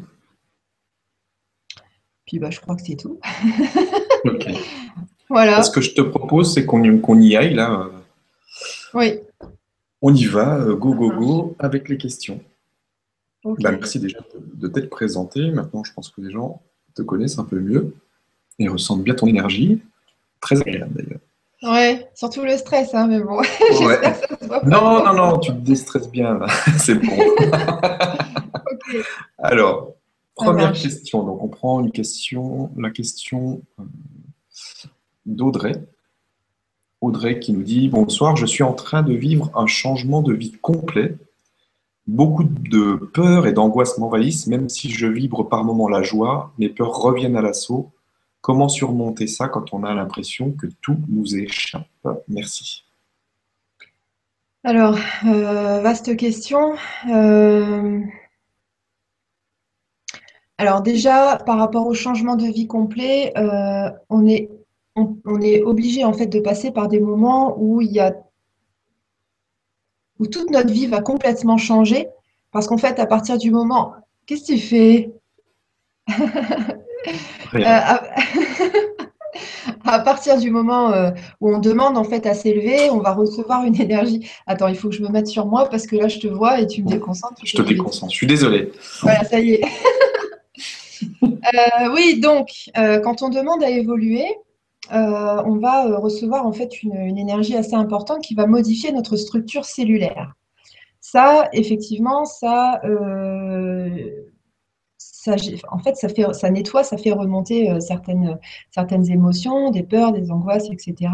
Puis 2.26 2.38
bah, 2.38 2.50
je 2.50 2.60
crois 2.60 2.74
que 2.74 2.82
c'est 2.82 2.96
tout. 2.96 3.20
ok. 4.24 4.48
Voilà. 5.32 5.62
Ce 5.62 5.70
que 5.70 5.80
je 5.80 5.94
te 5.94 6.02
propose, 6.02 6.52
c'est 6.52 6.66
qu'on 6.66 6.84
y, 6.84 7.36
aille 7.36 7.54
là. 7.54 7.88
Oui. 8.92 9.20
On 10.02 10.14
y 10.14 10.26
va, 10.26 10.58
go, 10.58 10.94
go, 10.94 11.10
go, 11.10 11.56
avec 11.58 11.88
les 11.88 11.96
questions. 11.96 12.38
Bah, 13.42 13.72
merci 13.72 13.98
déjà 13.98 14.18
de, 14.34 14.68
t'être 14.68 14.90
présenté. 14.90 15.50
Maintenant, 15.50 15.84
je 15.84 15.92
pense 15.94 16.10
que 16.10 16.20
les 16.20 16.30
gens 16.30 16.60
te 16.94 17.00
connaissent 17.00 17.38
un 17.38 17.44
peu 17.44 17.58
mieux 17.58 17.94
et 18.58 18.68
ressentent 18.68 19.02
bien 19.02 19.14
ton 19.14 19.26
énergie. 19.26 19.80
Très 20.42 20.60
agréable 20.60 21.02
d'ailleurs. 21.02 21.20
Ouais, 21.62 22.10
surtout 22.14 22.42
le 22.42 22.58
stress, 22.58 22.94
hein, 22.94 23.06
mais 23.06 23.20
bon. 23.20 23.40
non, 24.66 25.02
non, 25.02 25.14
non, 25.14 25.38
tu 25.38 25.52
te 25.52 25.56
déstresses 25.56 26.10
bien 26.10 26.38
là. 26.38 26.46
C'est 26.78 26.96
bon. 26.96 27.08
Alors, 29.38 29.94
première 30.34 30.72
question. 30.72 31.22
Donc, 31.22 31.42
on 31.42 31.48
prend 31.48 31.80
une 31.80 31.90
question, 31.90 32.70
la 32.76 32.90
question 32.90 33.62
euh, 33.80 33.84
d'Audrey. 35.26 35.72
Audrey 37.00 37.40
qui 37.40 37.52
nous 37.52 37.62
dit 37.62 37.88
Bonsoir, 37.88 38.36
je 38.36 38.46
suis 38.46 38.62
en 38.62 38.72
train 38.72 39.02
de 39.02 39.14
vivre 39.14 39.50
un 39.54 39.66
changement 39.66 40.22
de 40.22 40.32
vie 40.32 40.52
complet 40.52 41.16
Beaucoup 42.08 42.42
de 42.42 42.96
peur 42.96 43.46
et 43.46 43.52
d'angoisse 43.52 43.96
m'envahissent, 43.98 44.48
même 44.48 44.68
si 44.68 44.90
je 44.90 45.06
vibre 45.06 45.48
par 45.48 45.62
moments 45.62 45.88
la 45.88 46.02
joie, 46.02 46.52
mes 46.58 46.68
peurs 46.68 46.94
reviennent 46.94 47.36
à 47.36 47.42
l'assaut. 47.42 47.92
Comment 48.40 48.68
surmonter 48.68 49.28
ça 49.28 49.46
quand 49.46 49.72
on 49.72 49.84
a 49.84 49.94
l'impression 49.94 50.50
que 50.50 50.66
tout 50.80 50.98
nous 51.08 51.36
échappe? 51.36 51.86
Merci. 52.26 52.84
Alors, 54.64 54.98
euh, 55.26 55.80
vaste 55.80 56.16
question. 56.16 56.74
Euh, 57.08 58.00
alors 60.58 60.82
déjà, 60.82 61.36
par 61.46 61.58
rapport 61.58 61.86
au 61.86 61.94
changement 61.94 62.34
de 62.34 62.46
vie 62.46 62.66
complet, 62.66 63.32
euh, 63.36 63.90
on 64.10 64.26
est, 64.26 64.50
on 64.96 65.40
est 65.40 65.62
obligé 65.62 66.04
en 66.04 66.12
fait 66.12 66.26
de 66.26 66.40
passer 66.40 66.70
par 66.70 66.88
des 66.88 67.00
moments 67.00 67.56
où 67.58 67.80
il 67.80 67.90
y 67.90 68.00
a 68.00 68.14
où 70.22 70.26
toute 70.26 70.50
notre 70.50 70.70
vie 70.70 70.86
va 70.86 71.00
complètement 71.00 71.58
changer. 71.58 72.08
Parce 72.52 72.68
qu'en 72.68 72.78
fait, 72.78 72.98
à 73.00 73.06
partir 73.06 73.38
du 73.38 73.50
moment. 73.50 73.94
Qu'est-ce 74.26 74.42
que 74.42 74.52
tu 74.52 74.58
fais? 74.58 75.10
Euh, 77.54 77.58
à... 79.84 79.98
partir 80.00 80.38
du 80.38 80.50
moment 80.50 80.92
euh, 80.92 81.10
où 81.40 81.52
on 81.52 81.58
demande 81.58 81.98
en 81.98 82.04
fait 82.04 82.24
à 82.26 82.34
s'élever, 82.34 82.88
on 82.90 83.00
va 83.00 83.14
recevoir 83.14 83.64
une 83.64 83.80
énergie. 83.80 84.30
Attends, 84.46 84.68
il 84.68 84.76
faut 84.76 84.90
que 84.90 84.94
je 84.94 85.02
me 85.02 85.08
mette 85.08 85.26
sur 85.26 85.46
moi 85.46 85.68
parce 85.68 85.86
que 85.86 85.96
là 85.96 86.06
je 86.08 86.18
te 86.18 86.28
vois 86.28 86.60
et 86.60 86.68
tu 86.68 86.84
me 86.84 86.88
déconcentres. 86.88 87.40
Je 87.44 87.56
te 87.56 87.62
déconcentre, 87.62 88.12
je 88.12 88.16
suis 88.16 88.26
désolée. 88.26 88.70
Voilà, 89.00 89.24
ça 89.24 89.40
y 89.40 89.54
est. 89.54 89.64
Euh, 91.24 91.92
oui, 91.92 92.20
donc 92.20 92.48
quand 92.76 93.22
on 93.22 93.28
demande 93.28 93.64
à 93.64 93.68
évoluer, 93.68 94.24
euh, 94.92 95.42
on 95.46 95.56
va 95.56 95.86
euh, 95.86 95.96
recevoir 95.98 96.46
en 96.46 96.52
fait 96.52 96.82
une, 96.82 97.16
énergie 97.16 97.56
assez 97.56 97.74
importante 97.74 98.22
qui 98.22 98.34
va 98.34 98.46
modifier 98.46 98.92
notre 98.92 99.16
structure 99.16 99.64
cellulaire. 99.64 100.34
Ça, 101.00 101.48
effectivement, 101.52 102.24
ça, 102.26 102.80
euh, 102.84 103.88
en 105.70 105.78
fait, 105.78 105.96
ça, 105.96 106.50
nettoie, 106.50 106.84
ça 106.84 106.96
fait 106.96 107.12
remonter 107.12 107.80
certaines, 107.80 108.38
certaines 108.70 109.10
émotions, 109.10 109.70
des 109.70 109.82
peurs, 109.82 110.12
des 110.12 110.30
angoisses, 110.30 110.68
etc. 110.70 111.12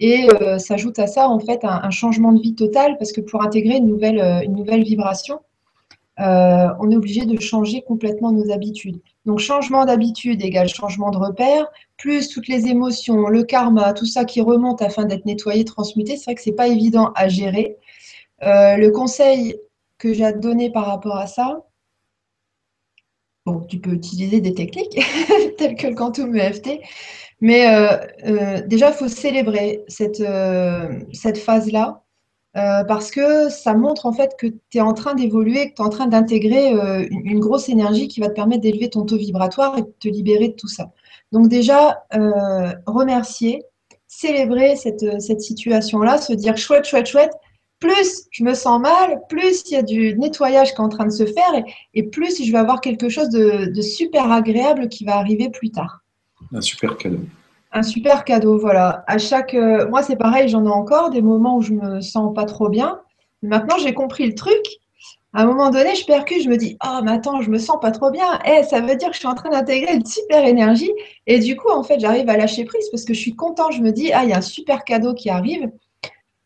Et 0.00 0.28
s'ajoute 0.58 0.98
à 0.98 1.06
ça, 1.06 1.28
en 1.28 1.38
fait, 1.38 1.64
un, 1.64 1.82
un, 1.82 1.90
changement 1.90 2.32
de 2.32 2.40
vie 2.40 2.54
total 2.54 2.96
parce 2.98 3.12
que 3.12 3.20
pour 3.20 3.42
intégrer 3.42 3.76
une 3.76 3.86
nouvelle, 3.86 4.20
une 4.44 4.54
nouvelle 4.54 4.82
vibration, 4.84 5.40
on 6.18 6.90
est 6.90 6.96
obligé 6.96 7.26
de 7.26 7.40
changer 7.40 7.82
complètement 7.82 8.32
nos 8.32 8.50
habitudes. 8.52 9.00
Donc, 9.24 9.38
changement 9.38 9.84
d'habitude 9.84 10.42
égale 10.42 10.68
changement 10.68 11.10
de 11.10 11.18
repère, 11.18 11.68
plus 12.02 12.28
toutes 12.28 12.48
les 12.48 12.66
émotions, 12.66 13.28
le 13.28 13.44
karma, 13.44 13.92
tout 13.92 14.06
ça 14.06 14.24
qui 14.24 14.40
remonte 14.40 14.82
afin 14.82 15.04
d'être 15.04 15.24
nettoyé, 15.24 15.64
transmuté. 15.64 16.16
C'est 16.16 16.24
vrai 16.24 16.34
que 16.34 16.42
ce 16.42 16.50
n'est 16.50 16.56
pas 16.56 16.66
évident 16.66 17.12
à 17.14 17.28
gérer. 17.28 17.76
Euh, 18.42 18.76
le 18.76 18.90
conseil 18.90 19.56
que 19.98 20.12
j'ai 20.12 20.24
à 20.24 20.32
te 20.32 20.38
donner 20.38 20.68
par 20.72 20.86
rapport 20.86 21.16
à 21.16 21.28
ça, 21.28 21.64
bon, 23.46 23.60
tu 23.60 23.78
peux 23.78 23.92
utiliser 23.92 24.40
des 24.40 24.52
techniques 24.52 25.00
telles 25.58 25.76
que 25.76 25.86
le 25.86 25.94
quantum 25.94 26.34
EFT, 26.34 26.80
mais 27.40 27.72
euh, 27.72 27.96
euh, 28.26 28.66
déjà, 28.66 28.88
il 28.88 28.94
faut 28.94 29.06
célébrer 29.06 29.84
cette, 29.86 30.24
cette 31.12 31.38
phase-là 31.38 32.01
euh, 32.54 32.84
parce 32.84 33.10
que 33.10 33.48
ça 33.48 33.74
montre 33.74 34.04
en 34.04 34.12
fait 34.12 34.36
que 34.38 34.46
tu 34.46 34.78
es 34.78 34.80
en 34.82 34.92
train 34.92 35.14
d'évoluer, 35.14 35.70
que 35.70 35.76
tu 35.76 35.82
es 35.82 35.84
en 35.84 35.88
train 35.88 36.06
d'intégrer 36.06 36.74
euh, 36.74 37.06
une, 37.10 37.40
grosse 37.40 37.70
énergie 37.70 38.08
qui 38.08 38.20
va 38.20 38.28
te 38.28 38.34
permettre 38.34 38.60
d'élever 38.60 38.90
ton 38.90 39.06
taux 39.06 39.16
vibratoire 39.16 39.78
et 39.78 39.82
de 39.82 39.92
te 39.98 40.08
libérer 40.08 40.48
de 40.48 40.54
tout 40.54 40.68
ça. 40.68 40.90
Donc 41.32 41.48
déjà, 41.48 42.04
euh, 42.14 42.72
remercier, 42.86 43.62
célébrer 44.06 44.76
cette, 44.76 45.22
cette 45.22 45.40
situation-là, 45.40 46.18
se 46.18 46.34
dire 46.34 46.58
chouette, 46.58 46.84
chouette, 46.84 47.06
chouette, 47.06 47.32
plus 47.78 48.28
je 48.30 48.44
me 48.44 48.52
sens 48.52 48.80
mal, 48.80 49.22
plus 49.30 49.62
il 49.70 49.72
y 49.72 49.76
a 49.76 49.82
du 49.82 50.16
nettoyage 50.18 50.74
qui 50.74 50.76
est 50.76 50.80
en 50.80 50.90
train 50.90 51.06
de 51.06 51.10
se 51.10 51.24
faire 51.24 51.64
et, 51.94 52.02
plus 52.02 52.44
je 52.44 52.52
vais 52.52 52.58
avoir 52.58 52.82
quelque 52.82 53.08
chose 53.08 53.30
de 53.30 53.80
super 53.80 54.30
agréable 54.30 54.88
qui 54.88 55.04
va 55.04 55.16
arriver 55.16 55.48
plus 55.48 55.70
tard. 55.70 56.02
Un 56.52 56.60
super 56.60 56.96
cadeau. 56.98 57.20
Un 57.74 57.82
super 57.82 58.24
cadeau, 58.24 58.58
voilà. 58.58 59.02
À 59.06 59.16
chaque, 59.16 59.54
euh, 59.54 59.88
moi, 59.88 60.02
c'est 60.02 60.16
pareil, 60.16 60.48
j'en 60.48 60.64
ai 60.66 60.68
encore 60.68 61.08
des 61.08 61.22
moments 61.22 61.56
où 61.56 61.62
je 61.62 61.72
me 61.72 62.02
sens 62.02 62.34
pas 62.34 62.44
trop 62.44 62.68
bien. 62.68 63.00
Maintenant, 63.42 63.78
j'ai 63.78 63.94
compris 63.94 64.26
le 64.26 64.34
truc. 64.34 64.62
À 65.32 65.42
un 65.42 65.46
moment 65.46 65.70
donné, 65.70 65.94
je 65.94 66.04
percute, 66.04 66.42
je 66.42 66.50
me 66.50 66.58
dis, 66.58 66.76
oh, 66.84 67.00
mais 67.02 67.12
attends, 67.12 67.40
je 67.40 67.48
me 67.48 67.58
sens 67.58 67.78
pas 67.80 67.90
trop 67.90 68.10
bien. 68.10 68.38
Eh, 68.44 68.62
ça 68.64 68.82
veut 68.82 68.94
dire 68.96 69.08
que 69.08 69.14
je 69.14 69.20
suis 69.20 69.28
en 69.28 69.34
train 69.34 69.48
d'intégrer 69.48 69.94
une 69.94 70.04
super 70.04 70.44
énergie. 70.44 70.92
Et 71.26 71.38
du 71.38 71.56
coup, 71.56 71.70
en 71.70 71.82
fait, 71.82 71.98
j'arrive 71.98 72.28
à 72.28 72.36
lâcher 72.36 72.64
prise 72.66 72.90
parce 72.90 73.06
que 73.06 73.14
je 73.14 73.20
suis 73.20 73.34
content. 73.34 73.70
Je 73.70 73.80
me 73.80 73.90
dis, 73.90 74.12
ah, 74.12 74.24
il 74.24 74.30
y 74.30 74.32
a 74.34 74.38
un 74.38 74.42
super 74.42 74.84
cadeau 74.84 75.14
qui 75.14 75.30
arrive. 75.30 75.70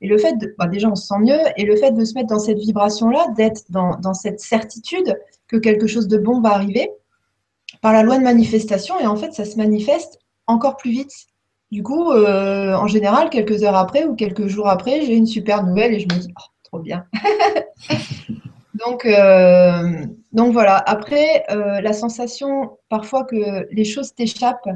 Et 0.01 0.07
le 0.07 0.19
fait 0.19 0.35
de, 0.35 0.55
bah, 0.57 0.69
déjà, 0.69 0.89
on 0.89 0.95
se 0.95 1.09
sent 1.09 1.19
mieux. 1.19 1.41
Et 1.57 1.65
le 1.65 1.75
fait 1.75 1.91
de 1.91 2.05
se 2.05 2.15
mettre 2.15 2.29
dans 2.29 2.39
cette 2.39 2.59
vibration-là, 2.59 3.27
d'être 3.37 3.65
dans, 3.71 3.97
dans 3.97 4.15
cette 4.15 4.39
certitude 4.39 5.19
que 5.49 5.57
quelque 5.57 5.89
chose 5.89 6.07
de 6.07 6.19
bon 6.19 6.41
va 6.41 6.51
arriver, 6.51 6.89
par 7.83 7.93
la 7.93 8.05
loi 8.05 8.17
de 8.17 8.23
manifestation, 8.23 9.01
et 9.01 9.07
en 9.07 9.17
fait, 9.17 9.33
ça 9.33 9.45
se 9.45 9.57
manifeste 9.57 10.21
encore 10.47 10.77
plus 10.77 10.91
vite. 10.91 11.13
Du 11.73 11.83
coup, 11.83 12.13
euh, 12.13 12.75
en 12.75 12.87
général, 12.87 13.29
quelques 13.29 13.65
heures 13.65 13.77
après 13.77 14.05
ou 14.05 14.15
quelques 14.15 14.47
jours 14.47 14.69
après, 14.69 15.03
j'ai 15.03 15.15
une 15.15 15.27
super 15.27 15.65
nouvelle 15.65 15.95
et 15.95 16.01
je 16.01 16.05
me 16.05 16.21
dis, 16.21 16.33
oh, 16.39 16.45
trop 16.63 16.79
bien. 16.79 17.05
donc, 18.75 19.05
euh, 19.05 20.07
donc 20.33 20.53
voilà. 20.53 20.77
Après, 20.77 21.45
euh, 21.51 21.81
la 21.81 21.93
sensation 21.93 22.79
parfois 22.89 23.25
que 23.25 23.67
les 23.73 23.85
choses 23.85 24.15
t'échappent, 24.15 24.69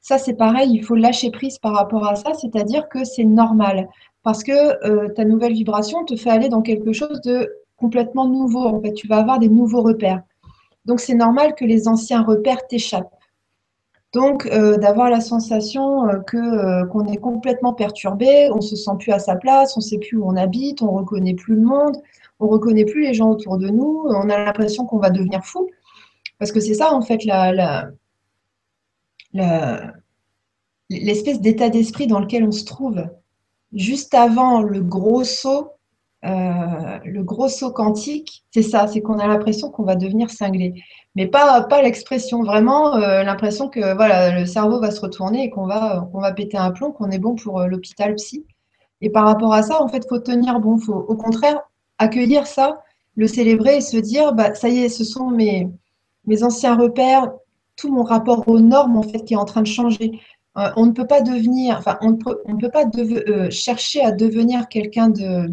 ça 0.00 0.18
c'est 0.18 0.34
pareil, 0.34 0.70
il 0.72 0.82
faut 0.82 0.96
lâcher 0.96 1.30
prise 1.30 1.58
par 1.58 1.74
rapport 1.74 2.08
à 2.08 2.16
ça, 2.16 2.34
c'est-à-dire 2.34 2.88
que 2.88 3.04
c'est 3.04 3.24
normal. 3.24 3.88
Parce 4.24 4.42
que 4.42 5.08
ta 5.14 5.24
nouvelle 5.24 5.52
vibration 5.52 6.04
te 6.04 6.14
fait 6.16 6.30
aller 6.30 6.48
dans 6.48 6.62
quelque 6.62 6.92
chose 6.92 7.20
de 7.22 7.52
complètement 7.76 8.28
nouveau. 8.28 8.66
En 8.66 8.80
fait, 8.80 8.92
tu 8.92 9.08
vas 9.08 9.18
avoir 9.18 9.40
des 9.40 9.48
nouveaux 9.48 9.82
repères. 9.82 10.22
Donc 10.84 11.00
c'est 11.00 11.14
normal 11.14 11.54
que 11.54 11.64
les 11.64 11.88
anciens 11.88 12.22
repères 12.22 12.66
t'échappent. 12.66 13.14
Donc, 14.12 14.46
euh, 14.46 14.76
d'avoir 14.76 15.08
la 15.08 15.20
sensation 15.20 16.06
euh, 16.06 16.18
que 16.20 16.36
euh, 16.36 16.86
qu'on 16.86 17.06
est 17.06 17.16
complètement 17.16 17.72
perturbé, 17.72 18.50
on 18.52 18.60
se 18.60 18.76
sent 18.76 18.90
plus 18.98 19.12
à 19.12 19.18
sa 19.18 19.36
place, 19.36 19.76
on 19.76 19.80
sait 19.80 19.98
plus 19.98 20.18
où 20.18 20.26
on 20.26 20.36
habite, 20.36 20.82
on 20.82 20.92
reconnaît 20.92 21.34
plus 21.34 21.54
le 21.54 21.62
monde, 21.62 21.96
on 22.38 22.48
reconnaît 22.48 22.84
plus 22.84 23.02
les 23.02 23.14
gens 23.14 23.30
autour 23.30 23.56
de 23.56 23.68
nous, 23.68 24.04
on 24.08 24.28
a 24.28 24.44
l'impression 24.44 24.84
qu'on 24.84 24.98
va 24.98 25.08
devenir 25.08 25.42
fou, 25.44 25.70
parce 26.38 26.52
que 26.52 26.60
c'est 26.60 26.74
ça 26.74 26.92
en 26.92 27.00
fait 27.00 27.24
la, 27.24 27.88
l'espèce 30.90 31.40
d'état 31.40 31.70
d'esprit 31.70 32.06
dans 32.06 32.20
lequel 32.20 32.44
on 32.44 32.52
se 32.52 32.64
trouve. 32.66 33.02
Juste 33.72 34.12
avant 34.12 34.60
le 34.60 34.82
gros 34.82 35.24
saut 35.24 35.70
euh, 36.24 36.98
le 37.04 37.22
gros 37.24 37.48
saut 37.48 37.72
quantique, 37.72 38.44
c'est 38.52 38.62
ça, 38.62 38.86
c'est 38.86 39.00
qu'on 39.00 39.18
a 39.18 39.26
l'impression 39.26 39.70
qu'on 39.70 39.82
va 39.82 39.96
devenir 39.96 40.30
cinglé. 40.30 40.74
Mais 41.16 41.26
pas, 41.26 41.62
pas 41.62 41.82
l'expression, 41.82 42.42
vraiment 42.44 42.94
euh, 42.96 43.24
l'impression 43.24 43.68
que 43.68 43.94
voilà, 43.94 44.38
le 44.38 44.46
cerveau 44.46 44.80
va 44.80 44.90
se 44.92 45.00
retourner 45.00 45.44
et 45.44 45.50
qu'on 45.50 45.66
va, 45.66 46.08
qu'on 46.12 46.20
va 46.20 46.32
péter 46.32 46.56
un 46.56 46.70
plomb, 46.70 46.92
qu'on 46.92 47.10
est 47.10 47.18
bon 47.18 47.34
pour 47.34 47.60
euh, 47.60 47.66
l'hôpital 47.66 48.14
psy. 48.14 48.46
Et 49.00 49.10
par 49.10 49.24
rapport 49.24 49.52
à 49.52 49.62
ça, 49.62 49.82
en 49.82 49.88
fait, 49.88 50.08
faut 50.08 50.20
tenir 50.20 50.60
bon, 50.60 50.78
faut 50.78 50.94
au 50.94 51.16
contraire 51.16 51.60
accueillir 51.98 52.46
ça, 52.46 52.80
le 53.16 53.26
célébrer 53.26 53.78
et 53.78 53.80
se 53.80 53.96
dire, 53.96 54.32
bah, 54.32 54.54
ça 54.54 54.68
y 54.68 54.84
est, 54.84 54.88
ce 54.88 55.04
sont 55.04 55.28
mes, 55.28 55.68
mes 56.26 56.44
anciens 56.44 56.76
repères, 56.76 57.32
tout 57.76 57.92
mon 57.92 58.04
rapport 58.04 58.46
aux 58.48 58.60
normes 58.60 58.96
en 58.96 59.02
fait 59.02 59.24
qui 59.24 59.34
est 59.34 59.36
en 59.36 59.44
train 59.44 59.62
de 59.62 59.66
changer. 59.66 60.20
on 60.76 60.86
ne 60.86 60.92
peut 60.92 61.06
pas 61.06 61.20
devenir, 61.20 61.78
enfin, 61.78 61.98
on 62.02 62.12
ne 62.12 62.16
peut, 62.16 62.70
pas 62.70 62.84
chercher 63.50 64.02
à 64.02 64.12
devenir 64.12 64.68
quelqu'un 64.68 65.08
de 65.08 65.48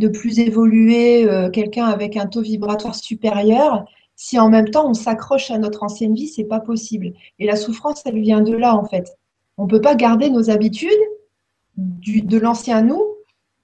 de 0.00 0.08
plus 0.08 0.38
évolué, 0.38 1.28
euh, 1.28 1.50
quelqu'un 1.50 1.84
avec 1.84 2.16
un 2.16 2.26
taux 2.26 2.40
vibratoire 2.40 2.94
supérieur, 2.94 3.84
si 4.16 4.38
en 4.38 4.48
même 4.48 4.70
temps 4.70 4.88
on 4.88 4.94
s'accroche 4.94 5.50
à 5.50 5.58
notre 5.58 5.82
ancienne 5.82 6.14
vie, 6.14 6.26
c'est 6.26 6.44
pas 6.44 6.58
possible. 6.58 7.12
Et 7.38 7.46
la 7.46 7.54
souffrance, 7.54 8.02
elle 8.06 8.18
vient 8.18 8.40
de 8.40 8.56
là 8.56 8.74
en 8.74 8.84
fait. 8.86 9.14
On 9.58 9.66
peut 9.66 9.80
pas 9.80 9.94
garder 9.94 10.30
nos 10.30 10.50
habitudes 10.50 10.90
de 11.76 12.38
l'ancien 12.38 12.82
nous 12.82 13.02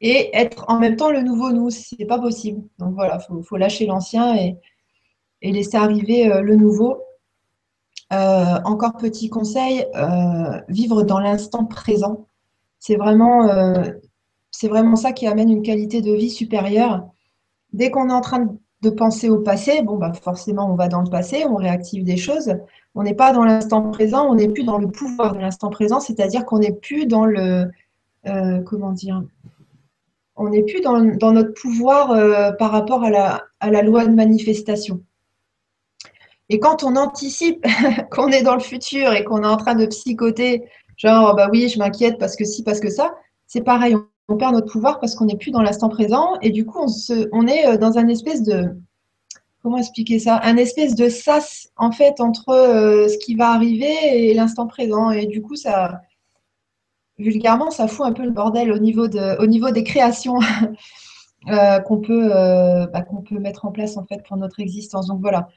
et 0.02 0.30
être 0.36 0.66
en 0.68 0.78
même 0.78 0.96
temps 0.96 1.10
le 1.10 1.22
nouveau 1.22 1.52
nous. 1.52 1.70
C'est 1.70 2.04
pas 2.04 2.18
possible. 2.18 2.62
Donc 2.78 2.94
voilà, 2.94 3.18
faut, 3.18 3.42
faut 3.42 3.56
lâcher 3.56 3.86
l'ancien 3.86 4.36
et, 4.36 4.56
laisser 5.42 5.76
arriver 5.76 6.30
euh, 6.30 6.42
le 6.42 6.56
nouveau. 6.56 6.98
Euh, 8.12 8.60
encore 8.64 8.96
petit 8.98 9.28
conseil, 9.30 9.84
vivre 10.68 11.02
dans 11.02 11.18
l'instant 11.18 11.64
présent. 11.64 12.28
C'est 12.78 12.96
vraiment, 12.96 13.48
c'est 14.58 14.68
vraiment 14.68 14.96
ça 14.96 15.12
qui 15.12 15.26
amène 15.26 15.50
une 15.50 15.62
qualité 15.62 16.00
de 16.00 16.12
vie 16.12 16.30
supérieure. 16.30 17.06
Dès 17.74 17.90
qu'on 17.90 18.08
est 18.08 18.12
en 18.14 18.22
train 18.22 18.56
de 18.80 18.90
penser 18.90 19.28
au 19.28 19.40
passé, 19.40 19.82
bon, 19.82 19.96
bah 19.96 20.14
forcément, 20.14 20.72
on 20.72 20.76
va 20.76 20.88
dans 20.88 21.02
le 21.02 21.10
passé, 21.10 21.44
on 21.44 21.56
réactive 21.56 22.04
des 22.04 22.16
choses. 22.16 22.54
On 22.94 23.02
n'est 23.02 23.14
pas 23.14 23.34
dans 23.34 23.44
l'instant 23.44 23.90
présent, 23.90 24.26
on 24.26 24.34
n'est 24.34 24.48
plus 24.48 24.64
dans 24.64 24.78
le 24.78 24.88
pouvoir 24.88 25.34
de 25.34 25.40
l'instant 25.40 25.68
présent, 25.68 26.00
c'est-à-dire 26.00 26.46
qu'on 26.46 26.60
n'est 26.60 26.72
plus 26.72 27.04
dans 27.04 27.26
le, 27.26 27.70
comment 28.64 28.92
dire, 28.92 29.22
on 30.36 30.48
n'est 30.48 30.62
plus 30.62 30.80
dans, 30.80 31.00
notre 31.00 31.52
pouvoir 31.52 32.12
euh, 32.12 32.52
par 32.52 32.70
rapport 32.70 33.04
à 33.04 33.10
la, 33.10 33.82
loi 33.82 34.06
de 34.06 34.14
manifestation. 34.14 35.02
Et 36.48 36.60
quand 36.60 36.82
on 36.82 36.96
anticipe 36.96 37.62
qu'on 38.10 38.28
est 38.28 38.42
dans 38.42 38.54
le 38.54 38.60
futur 38.60 39.12
et 39.12 39.22
qu'on 39.22 39.42
est 39.42 39.46
en 39.46 39.58
train 39.58 39.74
de 39.74 39.84
psychoter, 39.84 40.64
genre, 40.96 41.34
bah 41.34 41.48
oui, 41.52 41.68
je 41.68 41.78
m'inquiète 41.78 42.18
parce 42.18 42.36
que 42.36 42.44
si, 42.44 42.62
parce 42.62 42.80
que 42.80 42.88
ça, 42.88 43.14
c'est 43.46 43.62
pareil, 43.62 43.96
on, 44.28 44.36
perd 44.36 44.54
notre 44.54 44.70
pouvoir 44.70 45.00
parce 45.00 45.14
qu'on 45.14 45.26
n'est 45.26 45.36
plus 45.36 45.50
dans 45.50 45.62
l'instant 45.62 45.88
présent 45.88 46.34
et 46.42 46.50
du 46.50 46.64
coup, 46.64 46.78
on, 47.32 47.46
est 47.46 47.66
euh, 47.66 47.76
dans 47.76 47.98
un 47.98 48.08
espèce 48.08 48.42
de, 48.42 48.76
comment 49.62 49.78
expliquer 49.78 50.18
ça? 50.18 50.40
Un 50.42 50.56
espèce 50.56 50.94
de 50.94 51.08
sas, 51.08 51.68
en 51.76 51.92
fait, 51.92 52.20
entre 52.20 52.50
euh, 52.50 53.08
ce 53.08 53.18
qui 53.18 53.34
va 53.34 53.50
arriver 53.50 54.28
et 54.28 54.34
l'instant 54.34 54.66
présent. 54.66 55.10
Et 55.10 55.26
du 55.26 55.42
coup, 55.42 55.56
ça, 55.56 56.00
vulgairement, 57.18 57.70
ça 57.70 57.88
fout 57.88 58.06
un 58.06 58.12
peu 58.12 58.24
le 58.24 58.30
bordel 58.30 58.72
au 58.72 58.78
niveau, 58.78 59.08
de, 59.08 59.40
au 59.42 59.46
niveau 59.46 59.70
des 59.70 59.84
créations 59.84 60.38
euh, 61.48 61.78
qu'on 61.80 61.98
peut, 61.98 62.28
bah, 62.28 63.02
qu'on 63.02 63.22
peut 63.22 63.38
mettre 63.38 63.64
en 63.64 63.72
place 63.72 63.96
en 63.96 64.04
fait 64.04 64.22
pour 64.26 64.36
notre 64.36 64.60
existence. 64.60 65.06
Donc 65.06 65.20
voilà, 65.20 65.48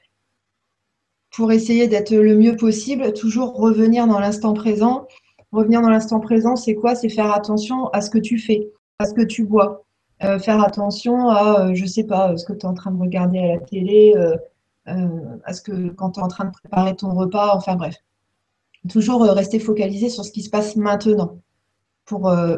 pour 1.31 1.51
essayer 1.51 1.87
d'être 1.87 2.11
le 2.11 2.35
mieux 2.35 2.55
possible, 2.55 3.13
toujours 3.13 3.55
revenir 3.55 4.07
dans 4.07 4.19
l'instant 4.19 4.53
présent. 4.53 5.07
Revenir 5.51 5.81
dans 5.81 5.89
l'instant 5.89 6.19
présent, 6.19 6.55
c'est 6.55 6.75
quoi? 6.75 6.95
C'est 6.95 7.09
faire 7.09 7.31
attention 7.31 7.87
à 7.87 8.01
ce 8.01 8.09
que 8.09 8.19
tu 8.19 8.37
fais, 8.37 8.71
à 8.99 9.05
ce 9.05 9.13
que 9.13 9.23
tu 9.23 9.45
bois. 9.45 9.83
Euh, 10.23 10.37
faire 10.37 10.61
attention 10.61 11.29
à, 11.29 11.73
je 11.73 11.85
sais 11.85 12.03
pas, 12.03 12.35
ce 12.37 12.45
que 12.45 12.53
tu 12.53 12.59
es 12.59 12.65
en 12.65 12.73
train 12.73 12.91
de 12.91 12.99
regarder 12.99 13.39
à 13.39 13.47
la 13.47 13.59
télé, 13.59 14.13
à 14.85 15.53
ce 15.53 15.61
que 15.61 15.89
quand 15.89 16.11
tu 16.11 16.19
es 16.19 16.23
en 16.23 16.27
train 16.27 16.45
de 16.45 16.51
préparer 16.51 16.95
ton 16.95 17.13
repas, 17.13 17.55
enfin 17.55 17.75
bref. 17.75 17.95
Toujours 18.89 19.23
rester 19.23 19.59
focalisé 19.59 20.09
sur 20.09 20.23
ce 20.23 20.31
qui 20.31 20.41
se 20.41 20.49
passe 20.49 20.75
maintenant 20.75 21.39
pour 22.09 22.27
euh, 22.27 22.57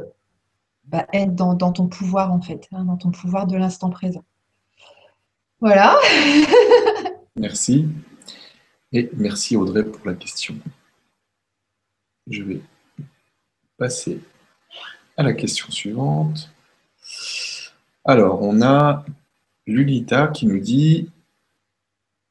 bah, 0.86 1.06
être 1.14 1.36
dans, 1.36 1.56
ton 1.56 1.88
pouvoir, 1.88 2.32
en 2.32 2.42
fait, 2.42 2.68
hein, 2.72 2.86
dans 2.86 2.98
ton 2.98 3.12
pouvoir 3.12 3.46
de 3.46 3.58
l'instant 3.58 3.90
présent. 3.90 4.24
Voilà. 5.60 5.96
merci. 7.36 7.88
Et 8.94 9.10
merci 9.14 9.56
Audrey 9.56 9.84
pour 9.84 10.06
la 10.06 10.16
question. 10.16 10.56
Je 12.28 12.44
vais 12.44 12.62
passer 13.82 14.22
à 15.18 15.24
la 15.24 15.34
question 15.34 15.72
suivante. 15.72 16.52
Alors, 18.06 18.44
on 18.44 18.62
a 18.62 19.04
Lulita 19.66 20.28
qui 20.28 20.46
nous 20.46 20.60
dit 20.60 21.10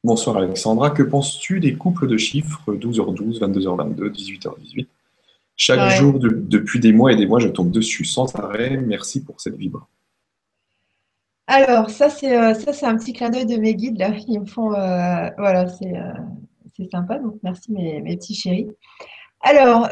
Bonsoir 0.01 0.37
Alexandra, 0.37 0.91
que 0.91 1.03
penses-tu 1.03 1.59
des 1.59 1.75
couples 1.75 2.07
de 2.07 2.15
chiffres 2.15 2.73
12h12, 2.73 3.39
22h22, 3.39 4.11
18h18 4.11 4.87
chaque 5.57 5.91
jour, 5.91 6.17
depuis 6.17 6.79
des 6.79 6.91
mois 6.91 7.11
et 7.11 7.15
des 7.15 7.27
mois, 7.27 7.39
je 7.39 7.49
tombe 7.49 7.69
dessus 7.69 8.03
sans 8.03 8.33
arrêt. 8.35 8.77
Merci 8.77 9.23
pour 9.23 9.39
cette 9.39 9.55
vibre. 9.55 9.87
Alors, 11.45 11.91
ça, 11.91 12.09
c'est 12.09 12.35
euh, 12.35 12.55
ça, 12.55 12.73
c'est 12.73 12.87
un 12.87 12.97
petit 12.97 13.13
clin 13.13 13.29
d'œil 13.29 13.45
de 13.45 13.57
mes 13.57 13.75
guides. 13.75 13.99
Là. 13.99 14.11
Ils 14.27 14.39
me 14.39 14.45
font. 14.47 14.73
Euh, 14.73 15.29
voilà, 15.37 15.65
euh, 15.65 16.13
c'est 16.75 16.89
sympa. 16.89 17.19
Donc, 17.19 17.35
merci, 17.43 17.71
mes, 17.71 18.01
mes 18.01 18.17
petits 18.17 18.33
chéris. 18.33 18.69
Alors, 19.43 19.89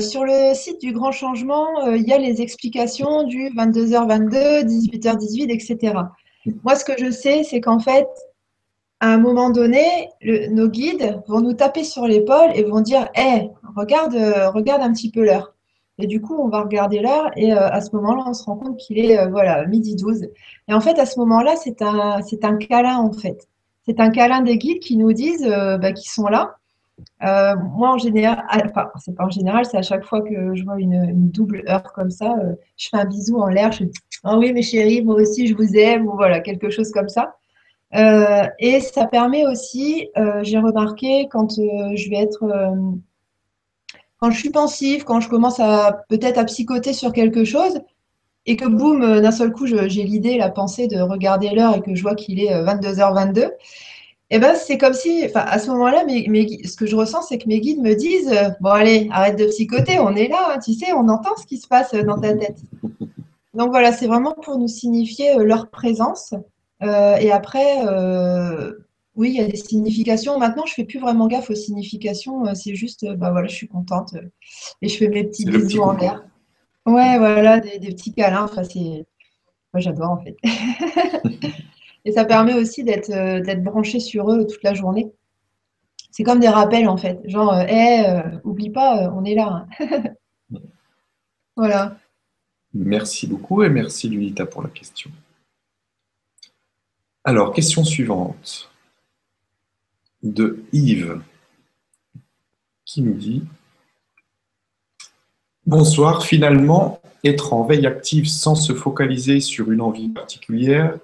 sur 0.00 0.24
le 0.24 0.54
site 0.54 0.80
du 0.80 0.92
Grand 0.92 1.10
Changement, 1.10 1.88
il 1.88 2.02
y 2.02 2.12
a 2.12 2.18
les 2.18 2.40
explications 2.42 3.24
du 3.24 3.50
22h22, 3.50 4.64
18h18, 4.64 5.50
etc. 5.50 5.94
Moi, 6.62 6.76
ce 6.76 6.84
que 6.84 6.92
je 6.96 7.10
sais, 7.10 7.42
c'est 7.42 7.60
qu'en 7.60 7.80
fait, 7.80 8.06
à 9.00 9.12
un 9.12 9.18
moment 9.18 9.50
donné, 9.50 10.08
nos 10.50 10.68
guides 10.68 11.20
vont 11.28 11.40
nous 11.40 11.52
taper 11.52 11.84
sur 11.84 12.06
l'épaule 12.06 12.50
et 12.54 12.64
vont 12.64 12.80
dire 12.80 13.08
Hé, 13.14 13.50
regarde, 13.76 14.14
euh, 14.14 14.50
regarde 14.50 14.82
un 14.82 14.92
petit 14.92 15.10
peu 15.10 15.24
l'heure. 15.24 15.54
Et 15.98 16.06
du 16.06 16.20
coup, 16.20 16.36
on 16.38 16.48
va 16.48 16.62
regarder 16.62 17.00
l'heure 17.00 17.30
et 17.36 17.52
euh, 17.52 17.68
à 17.70 17.80
ce 17.80 17.94
moment-là, 17.96 18.24
on 18.26 18.34
se 18.34 18.44
rend 18.44 18.56
compte 18.56 18.76
qu'il 18.76 18.98
est 18.98 19.18
euh, 19.18 19.28
voilà, 19.28 19.66
midi 19.66 19.96
12. 19.96 20.28
Et 20.68 20.74
en 20.74 20.80
fait, 20.80 20.98
à 20.98 21.06
ce 21.06 21.18
moment-là, 21.20 21.56
c'est 21.56 21.82
un, 21.82 22.20
un 22.20 22.56
câlin 22.56 22.98
en 22.98 23.12
fait. 23.12 23.48
C'est 23.86 24.00
un 24.00 24.10
câlin 24.10 24.42
des 24.42 24.58
guides 24.58 24.80
qui 24.80 24.96
nous 24.96 25.12
disent 25.12 25.46
bah, 25.46 25.92
qu'ils 25.92 26.10
sont 26.10 26.26
là. 26.26 26.56
Moi, 27.20 27.90
en 27.94 27.98
général, 27.98 28.44
enfin, 28.70 28.90
c'est 28.98 29.20
en 29.20 29.30
général, 29.30 29.64
c'est 29.64 29.76
à 29.76 29.82
chaque 29.82 30.04
fois 30.04 30.22
que 30.22 30.54
je 30.54 30.64
vois 30.64 30.78
une, 30.78 31.30
double 31.30 31.62
heure 31.68 31.92
comme 31.92 32.10
ça, 32.10 32.34
je 32.76 32.88
fais 32.88 32.96
un 32.96 33.04
bisou 33.04 33.38
en 33.38 33.48
l'air, 33.48 33.72
je 33.72 33.84
dis 33.84 33.98
Ah 34.24 34.38
oui, 34.38 34.52
mes 34.52 34.62
chéris, 34.62 35.02
moi 35.02 35.16
aussi, 35.16 35.46
je 35.46 35.54
vous 35.54 35.76
aime, 35.76 36.06
ou 36.06 36.12
voilà, 36.16 36.40
quelque 36.40 36.70
chose 36.70 36.90
comme 36.92 37.08
ça. 37.08 37.36
Euh, 37.94 38.46
et 38.58 38.80
ça 38.80 39.06
permet 39.06 39.46
aussi, 39.46 40.08
euh, 40.16 40.42
j'ai 40.42 40.58
remarqué, 40.58 41.28
quand 41.30 41.58
euh, 41.58 41.94
je 41.94 42.10
vais 42.10 42.16
être, 42.16 42.44
quand 44.18 44.30
je 44.30 44.38
suis 44.38 44.50
pensive, 44.50 45.04
quand 45.04 45.20
je 45.20 45.28
commence 45.28 45.60
à 45.60 46.04
peut-être 46.08 46.38
à 46.38 46.44
psychoter 46.44 46.92
sur 46.92 47.12
quelque 47.12 47.44
chose, 47.44 47.80
et 48.46 48.56
que 48.56 48.66
boum, 48.66 49.20
d'un 49.20 49.30
seul 49.32 49.52
coup, 49.52 49.66
j'ai 49.66 50.04
l'idée, 50.04 50.38
la 50.38 50.50
pensée 50.50 50.86
de 50.86 51.00
regarder 51.00 51.50
l'heure 51.50 51.76
et 51.76 51.80
que 51.80 51.94
je 51.94 52.02
vois 52.02 52.14
qu'il 52.14 52.40
est 52.40 52.52
22h22, 52.62 53.50
et 54.30 54.38
ben 54.38 54.54
c'est 54.56 54.78
comme 54.78 54.92
si, 54.92 55.24
à 55.34 55.58
ce 55.58 55.70
moment-là, 55.70 56.04
ce 56.08 56.76
que 56.76 56.86
je 56.86 56.96
ressens, 56.96 57.22
c'est 57.22 57.38
que 57.38 57.48
mes 57.48 57.60
guides 57.60 57.80
me 57.80 57.94
disent 57.94 58.32
Bon, 58.60 58.70
allez, 58.70 59.08
arrête 59.12 59.38
de 59.38 59.46
psychoter, 59.46 59.98
on 60.00 60.16
est 60.16 60.28
là, 60.28 60.54
hein, 60.54 60.58
tu 60.58 60.72
sais, 60.72 60.92
on 60.92 61.08
entend 61.08 61.36
ce 61.36 61.46
qui 61.46 61.58
se 61.58 61.68
passe 61.68 61.92
dans 61.94 62.18
ta 62.18 62.34
tête. 62.34 62.58
Donc 63.54 63.70
voilà, 63.70 63.92
c'est 63.92 64.06
vraiment 64.06 64.34
pour 64.34 64.58
nous 64.58 64.68
signifier 64.68 65.36
leur 65.38 65.70
présence. 65.70 66.34
Euh, 66.82 67.16
et 67.16 67.32
après, 67.32 67.86
euh, 67.86 68.72
oui, 69.14 69.30
il 69.30 69.36
y 69.36 69.40
a 69.40 69.46
des 69.46 69.56
significations. 69.56 70.38
Maintenant, 70.38 70.66
je 70.66 70.74
fais 70.74 70.84
plus 70.84 70.98
vraiment 70.98 71.26
gaffe 71.26 71.50
aux 71.50 71.54
significations. 71.54 72.46
Euh, 72.46 72.54
c'est 72.54 72.74
juste, 72.74 73.06
bah 73.14 73.30
voilà, 73.30 73.48
je 73.48 73.54
suis 73.54 73.68
contente 73.68 74.14
et 74.82 74.88
je 74.88 74.96
fais 74.96 75.08
mes 75.08 75.24
petits 75.24 75.46
bisous 75.46 75.82
en 75.82 75.92
l'air. 75.92 76.22
Ouais, 76.84 77.18
voilà, 77.18 77.60
des, 77.60 77.78
petits 77.78 78.12
câlins. 78.12 78.44
Enfin, 78.44 78.62
c'est, 78.62 79.06
moi, 79.72 79.78
j'adore 79.80 80.10
en 80.10 80.18
fait. 80.18 80.36
et 82.06 82.12
ça 82.12 82.24
permet 82.24 82.54
aussi 82.54 82.84
d'être 82.84 83.10
d'être 83.10 83.62
branché 83.62 84.00
sur 84.00 84.30
eux 84.30 84.46
toute 84.46 84.62
la 84.62 84.72
journée. 84.72 85.12
C'est 86.10 86.22
comme 86.22 86.40
des 86.40 86.48
rappels 86.48 86.88
en 86.88 86.96
fait. 86.96 87.20
Genre, 87.24 87.52
hé, 87.68 88.22
oublie 88.44 88.70
pas, 88.70 89.12
on 89.14 89.24
est 89.24 89.34
là. 89.34 89.66
Voilà. 91.58 91.96
Merci 92.74 93.26
beaucoup 93.26 93.62
et 93.62 93.70
merci 93.70 94.10
Lunita 94.10 94.44
pour 94.44 94.62
la 94.62 94.68
question. 94.68 95.10
Alors, 97.24 97.54
question 97.54 97.82
suivante 97.82 98.70
de 100.22 100.62
Yves 100.72 101.22
qui 102.84 103.00
nous 103.00 103.14
dit 103.14 103.42
Bonsoir, 105.64 106.24
finalement, 106.24 107.00
être 107.24 107.54
en 107.54 107.64
veille 107.64 107.86
active 107.86 108.28
sans 108.28 108.54
se 108.54 108.74
focaliser 108.74 109.40
sur 109.40 109.72
une 109.72 109.80
envie 109.80 110.10
particulière 110.10 110.98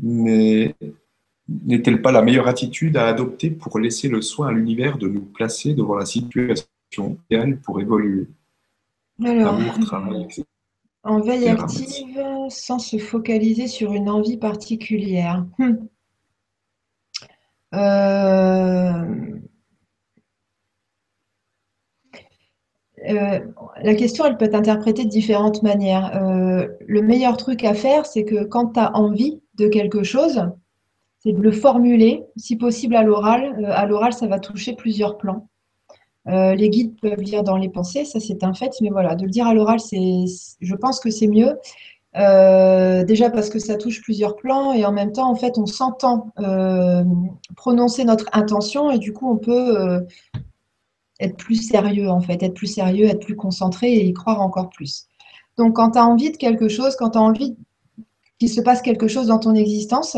n'est-elle 0.00 2.02
pas 2.02 2.12
la 2.12 2.22
meilleure 2.22 2.48
attitude 2.48 2.96
à 2.96 3.06
adopter 3.06 3.50
pour 3.50 3.78
laisser 3.78 4.08
le 4.08 4.22
soin 4.22 4.48
à 4.48 4.52
l'univers 4.52 4.98
de 4.98 5.08
nous 5.08 5.22
placer 5.22 5.74
devant 5.74 5.96
la 5.96 6.06
situation 6.06 6.66
idéale 7.30 7.58
pour 7.60 7.80
évoluer? 7.80 8.28
Amour, 9.24 9.78
travail, 9.80 10.22
etc. 10.22 10.44
En 11.04 11.20
veille 11.20 11.48
active 11.48 12.20
sans 12.50 12.78
se 12.78 12.98
focaliser 12.98 13.66
sur 13.66 13.92
une 13.92 14.08
envie 14.08 14.36
particulière. 14.36 15.44
Hmm. 15.58 15.76
Euh, 17.74 19.38
euh, 23.08 23.40
la 23.82 23.94
question, 23.94 24.24
elle 24.24 24.36
peut 24.36 24.46
être 24.46 24.54
interprétée 24.54 25.04
de 25.04 25.10
différentes 25.10 25.62
manières. 25.62 26.16
Euh, 26.16 26.68
le 26.86 27.02
meilleur 27.02 27.36
truc 27.36 27.64
à 27.64 27.74
faire, 27.74 28.06
c'est 28.06 28.24
que 28.24 28.44
quand 28.44 28.72
tu 28.72 28.80
as 28.80 28.96
envie 28.96 29.40
de 29.58 29.68
quelque 29.68 30.02
chose, 30.02 30.42
c'est 31.20 31.32
de 31.32 31.40
le 31.40 31.52
formuler, 31.52 32.24
si 32.36 32.56
possible 32.56 32.94
à 32.96 33.02
l'oral. 33.02 33.64
à 33.66 33.86
l'oral, 33.86 34.12
ça 34.12 34.26
va 34.26 34.38
toucher 34.38 34.74
plusieurs 34.74 35.18
plans. 35.18 35.48
Euh, 36.28 36.54
les 36.54 36.68
guides 36.68 36.98
peuvent 37.00 37.20
lire 37.20 37.42
dans 37.42 37.56
les 37.56 37.68
pensées, 37.68 38.04
ça 38.04 38.20
c'est 38.20 38.44
un 38.44 38.54
fait, 38.54 38.72
mais 38.80 38.90
voilà, 38.90 39.14
de 39.14 39.24
le 39.24 39.30
dire 39.30 39.46
à 39.46 39.54
l'oral, 39.54 39.80
c'est, 39.80 40.24
je 40.60 40.74
pense 40.74 41.00
que 41.00 41.10
c'est 41.10 41.26
mieux. 41.26 41.56
déjà 43.06 43.30
parce 43.30 43.48
que 43.50 43.58
ça 43.58 43.76
touche 43.76 44.02
plusieurs 44.02 44.36
plans 44.36 44.72
et 44.72 44.84
en 44.84 44.92
même 44.92 45.12
temps, 45.12 45.30
en 45.30 45.34
fait, 45.34 45.58
on 45.58 45.66
s'entend 45.66 46.32
prononcer 47.56 48.04
notre 48.04 48.26
intention 48.32 48.90
et 48.90 48.98
du 48.98 49.12
coup, 49.12 49.30
on 49.30 49.38
peut 49.38 50.06
être 51.20 51.36
plus 51.36 51.56
sérieux, 51.56 52.08
en 52.08 52.20
fait, 52.20 52.42
être 52.42 52.54
plus 52.54 52.66
sérieux, 52.66 53.06
être 53.06 53.24
plus 53.24 53.36
concentré 53.36 53.92
et 53.92 54.04
y 54.04 54.12
croire 54.12 54.40
encore 54.40 54.70
plus. 54.70 55.06
Donc, 55.56 55.74
quand 55.76 55.92
tu 55.92 55.98
as 55.98 56.06
envie 56.06 56.30
de 56.30 56.36
quelque 56.36 56.68
chose, 56.68 56.94
quand 56.96 57.10
tu 57.10 57.18
as 57.18 57.22
envie 57.22 57.56
qu'il 58.38 58.48
se 58.48 58.60
passe 58.60 58.82
quelque 58.82 59.08
chose 59.08 59.26
dans 59.26 59.38
ton 59.38 59.54
existence, 59.54 60.16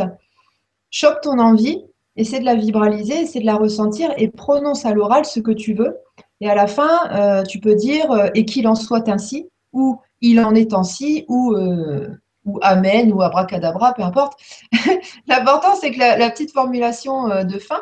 chope 0.90 1.20
ton 1.22 1.38
envie, 1.38 1.84
essaie 2.16 2.40
de 2.40 2.44
la 2.44 2.54
vibraliser, 2.54 3.22
essaie 3.22 3.40
de 3.40 3.46
la 3.46 3.56
ressentir 3.56 4.12
et 4.16 4.28
prononce 4.28 4.84
à 4.84 4.92
l'oral 4.92 5.24
ce 5.24 5.40
que 5.40 5.52
tu 5.52 5.74
veux. 5.74 5.96
Et 6.40 6.48
à 6.48 6.54
la 6.54 6.66
fin, 6.66 7.10
euh, 7.12 7.42
tu 7.42 7.60
peux 7.60 7.74
dire 7.74 8.10
euh, 8.10 8.28
et 8.34 8.44
qu'il 8.44 8.66
en 8.66 8.74
soit 8.74 9.08
ainsi, 9.08 9.48
ou 9.72 10.00
il 10.20 10.40
en 10.40 10.54
est 10.54 10.72
ainsi, 10.72 11.24
ou, 11.28 11.52
euh, 11.52 12.08
ou 12.44 12.58
amen, 12.62 13.12
ou 13.12 13.22
abracadabra, 13.22 13.94
peu 13.94 14.02
importe. 14.02 14.38
L'important, 15.26 15.74
c'est 15.74 15.90
que 15.92 15.98
la, 15.98 16.30
petite 16.30 16.52
formulation 16.52 17.44
de 17.44 17.58
fin 17.58 17.80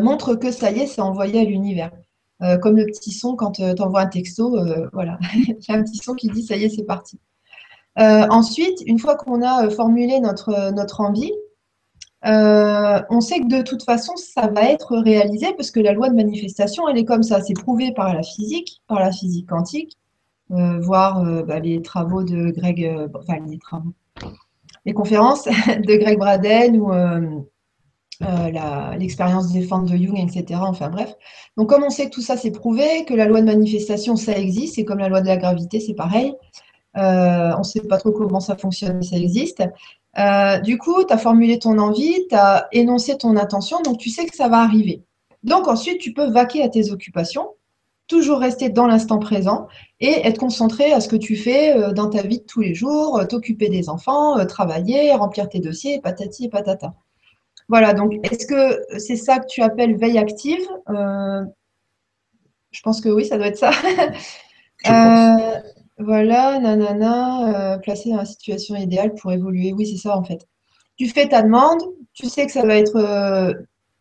montre 0.00 0.34
que 0.34 0.50
ça 0.50 0.70
y 0.70 0.80
est, 0.80 0.86
c'est 0.86 1.00
envoyé 1.00 1.40
à 1.40 1.44
l'univers. 1.44 1.90
comme 2.60 2.76
le 2.76 2.86
petit 2.86 3.12
son 3.12 3.36
quand 3.36 3.52
tu 3.52 3.82
envoies 3.82 4.00
un 4.00 4.06
texto, 4.06 4.58
voilà, 4.92 5.18
il 5.34 5.56
y 5.68 5.72
a 5.72 5.74
un 5.74 5.82
petit 5.82 5.98
son 5.98 6.14
qui 6.14 6.28
dit 6.28 6.42
ça 6.42 6.56
y 6.56 6.64
est, 6.64 6.70
c'est 6.70 6.84
parti. 6.84 7.18
Ensuite, 8.00 8.82
une 8.86 8.98
fois 8.98 9.14
qu'on 9.14 9.42
a 9.42 9.68
formulé 9.70 10.20
notre, 10.20 10.72
notre 10.72 11.00
envie, 11.00 11.32
euh, 12.26 13.00
on 13.08 13.20
sait 13.20 13.40
que 13.40 13.48
de 13.48 13.62
toute 13.62 13.82
façon, 13.82 14.14
ça 14.16 14.48
va 14.48 14.64
être 14.64 14.96
réalisé 14.98 15.54
parce 15.56 15.70
que 15.70 15.80
la 15.80 15.92
loi 15.92 16.10
de 16.10 16.14
manifestation, 16.14 16.88
elle 16.88 16.98
est 16.98 17.04
comme 17.04 17.22
ça. 17.22 17.40
C'est 17.40 17.54
prouvé 17.54 17.92
par 17.92 18.14
la 18.14 18.22
physique, 18.22 18.82
par 18.86 19.00
la 19.00 19.10
physique 19.10 19.48
quantique, 19.48 19.96
euh, 20.52 20.78
voire 20.80 21.24
euh, 21.24 21.42
bah, 21.42 21.60
les 21.60 21.80
travaux 21.82 22.22
de 22.22 22.50
Greg, 22.50 23.08
enfin 23.14 23.38
les 23.46 23.58
travaux, 23.58 23.92
les 24.84 24.92
conférences 24.92 25.44
de 25.66 25.96
Greg 25.96 26.18
Braden 26.18 26.76
ou 26.76 26.92
l'expérience 28.98 29.50
des 29.52 29.62
fentes 29.62 29.86
de 29.86 29.96
Jung, 29.96 30.18
etc. 30.18 30.60
Enfin 30.62 30.90
bref. 30.90 31.14
Donc 31.56 31.70
comme 31.70 31.84
on 31.84 31.90
sait 31.90 32.10
que 32.10 32.14
tout 32.14 32.20
ça 32.20 32.36
c'est 32.36 32.50
prouvé, 32.50 33.06
que 33.06 33.14
la 33.14 33.26
loi 33.26 33.40
de 33.40 33.46
manifestation 33.46 34.16
ça 34.16 34.36
existe, 34.36 34.74
c'est 34.74 34.84
comme 34.84 34.98
la 34.98 35.08
loi 35.08 35.22
de 35.22 35.26
la 35.26 35.38
gravité, 35.38 35.80
c'est 35.80 35.94
pareil. 35.94 36.34
On 36.94 37.58
ne 37.58 37.64
sait 37.64 37.80
pas 37.80 37.98
trop 37.98 38.12
comment 38.12 38.40
ça 38.40 38.56
fonctionne, 38.56 38.98
mais 38.98 39.02
ça 39.04 39.16
existe. 39.16 39.62
Euh, 40.18 40.58
du 40.58 40.78
coup, 40.78 41.04
tu 41.04 41.12
as 41.12 41.18
formulé 41.18 41.58
ton 41.58 41.78
envie, 41.78 42.26
tu 42.28 42.34
as 42.34 42.68
énoncé 42.72 43.16
ton 43.16 43.36
intention, 43.36 43.80
donc 43.82 43.98
tu 43.98 44.10
sais 44.10 44.26
que 44.26 44.34
ça 44.36 44.48
va 44.48 44.58
arriver. 44.58 45.02
Donc 45.44 45.68
ensuite, 45.68 46.00
tu 46.00 46.12
peux 46.12 46.28
vaquer 46.28 46.62
à 46.62 46.68
tes 46.68 46.90
occupations, 46.90 47.48
toujours 48.08 48.40
rester 48.40 48.70
dans 48.70 48.86
l'instant 48.86 49.18
présent 49.18 49.68
et 50.00 50.26
être 50.26 50.38
concentré 50.38 50.92
à 50.92 51.00
ce 51.00 51.08
que 51.08 51.16
tu 51.16 51.36
fais 51.36 51.76
euh, 51.76 51.92
dans 51.92 52.10
ta 52.10 52.22
vie 52.22 52.40
de 52.40 52.44
tous 52.44 52.60
les 52.60 52.74
jours, 52.74 53.18
euh, 53.18 53.24
t'occuper 53.24 53.68
des 53.68 53.88
enfants, 53.88 54.44
travailler, 54.46 55.12
remplir 55.12 55.48
tes 55.48 55.60
dossiers, 55.60 56.00
patati 56.00 56.46
et 56.46 56.48
patata. 56.48 56.94
Voilà, 57.68 57.94
donc 57.94 58.14
est-ce 58.24 58.46
que 58.46 58.98
c'est 58.98 59.16
ça 59.16 59.38
que 59.38 59.46
tu 59.46 59.62
appelles 59.62 59.96
veille 59.96 60.18
active? 60.18 60.66
Je 62.72 62.82
pense 62.82 63.00
que 63.00 63.08
oui, 63.08 63.24
ça 63.24 63.36
doit 63.36 63.46
être 63.46 63.58
ça. 63.58 63.70
Voilà, 66.02 66.58
nanana, 66.58 67.74
euh, 67.74 67.78
placé 67.78 68.10
dans 68.10 68.16
la 68.16 68.24
situation 68.24 68.74
idéale 68.74 69.14
pour 69.14 69.32
évoluer. 69.32 69.74
Oui, 69.74 69.86
c'est 69.86 69.98
ça 69.98 70.16
en 70.16 70.24
fait. 70.24 70.46
Tu 70.96 71.08
fais 71.08 71.28
ta 71.28 71.42
demande, 71.42 71.80
tu 72.14 72.26
sais 72.26 72.46
que 72.46 72.52
ça 72.52 72.64
va 72.64 72.76
être 72.76 72.96
euh, 72.96 73.52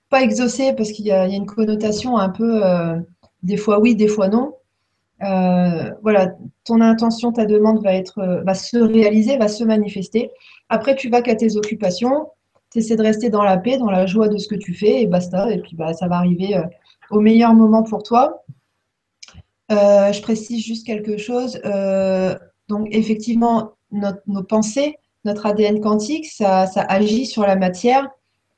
pas 0.10 0.22
exaucé 0.22 0.74
parce 0.74 0.92
qu'il 0.92 1.06
y, 1.06 1.12
a 1.12 1.28
une 1.28 1.46
connotation 1.46 2.18
un 2.18 2.30
peu 2.30 2.66
euh, 2.66 2.98
des 3.44 3.58
fois 3.58 3.80
oui, 3.80 3.96
des 3.96 4.08
fois 4.08 4.30
non. 4.30 4.54
voilà, 6.02 6.36
ton 6.64 6.80
intention, 6.80 7.34
ta 7.34 7.46
demande 7.46 7.84
va, 7.84 7.94
être, 7.94 8.44
va 8.46 8.54
se 8.54 8.78
réaliser, 8.78 9.38
va 9.38 9.50
se 9.50 9.64
manifester. 9.66 10.32
Après, 10.70 10.96
tu 10.96 11.10
vas 11.10 11.22
qu'à 11.22 11.36
tes 11.36 11.58
occupations, 11.58 12.28
tu 12.72 12.80
essaies 12.80 12.96
de 12.96 13.04
rester 13.04 13.30
dans 13.30 13.44
la 13.44 13.58
paix, 13.58 13.78
dans 13.78 13.92
la 13.92 14.06
joie 14.06 14.30
de 14.30 14.38
ce 14.38 14.48
que 14.48 14.56
tu 14.56 14.74
fais 14.74 15.02
et 15.02 15.08
basta. 15.08 15.52
Et 15.52 15.60
puis 15.60 15.76
bah, 15.76 15.94
ça 15.94 16.08
va 16.08 16.18
arriver 16.18 16.62
au 17.12 17.20
meilleur 17.20 17.54
moment 17.54 17.84
pour 17.84 18.04
toi. 18.04 18.44
Euh, 19.72 20.12
je 20.12 20.22
précise 20.22 20.64
juste 20.64 20.86
quelque 20.86 21.18
chose. 21.18 21.60
Euh, 21.66 22.36
donc, 22.68 22.88
effectivement, 22.92 23.74
nos 23.92 24.44
pensées, 24.44 24.96
notre 25.26 25.46
ADN 25.46 25.80
quantique, 25.80 26.26
ça, 26.26 26.64
agit 26.88 27.26
sur 27.26 27.44
la 27.44 27.56
matière. 27.56 28.10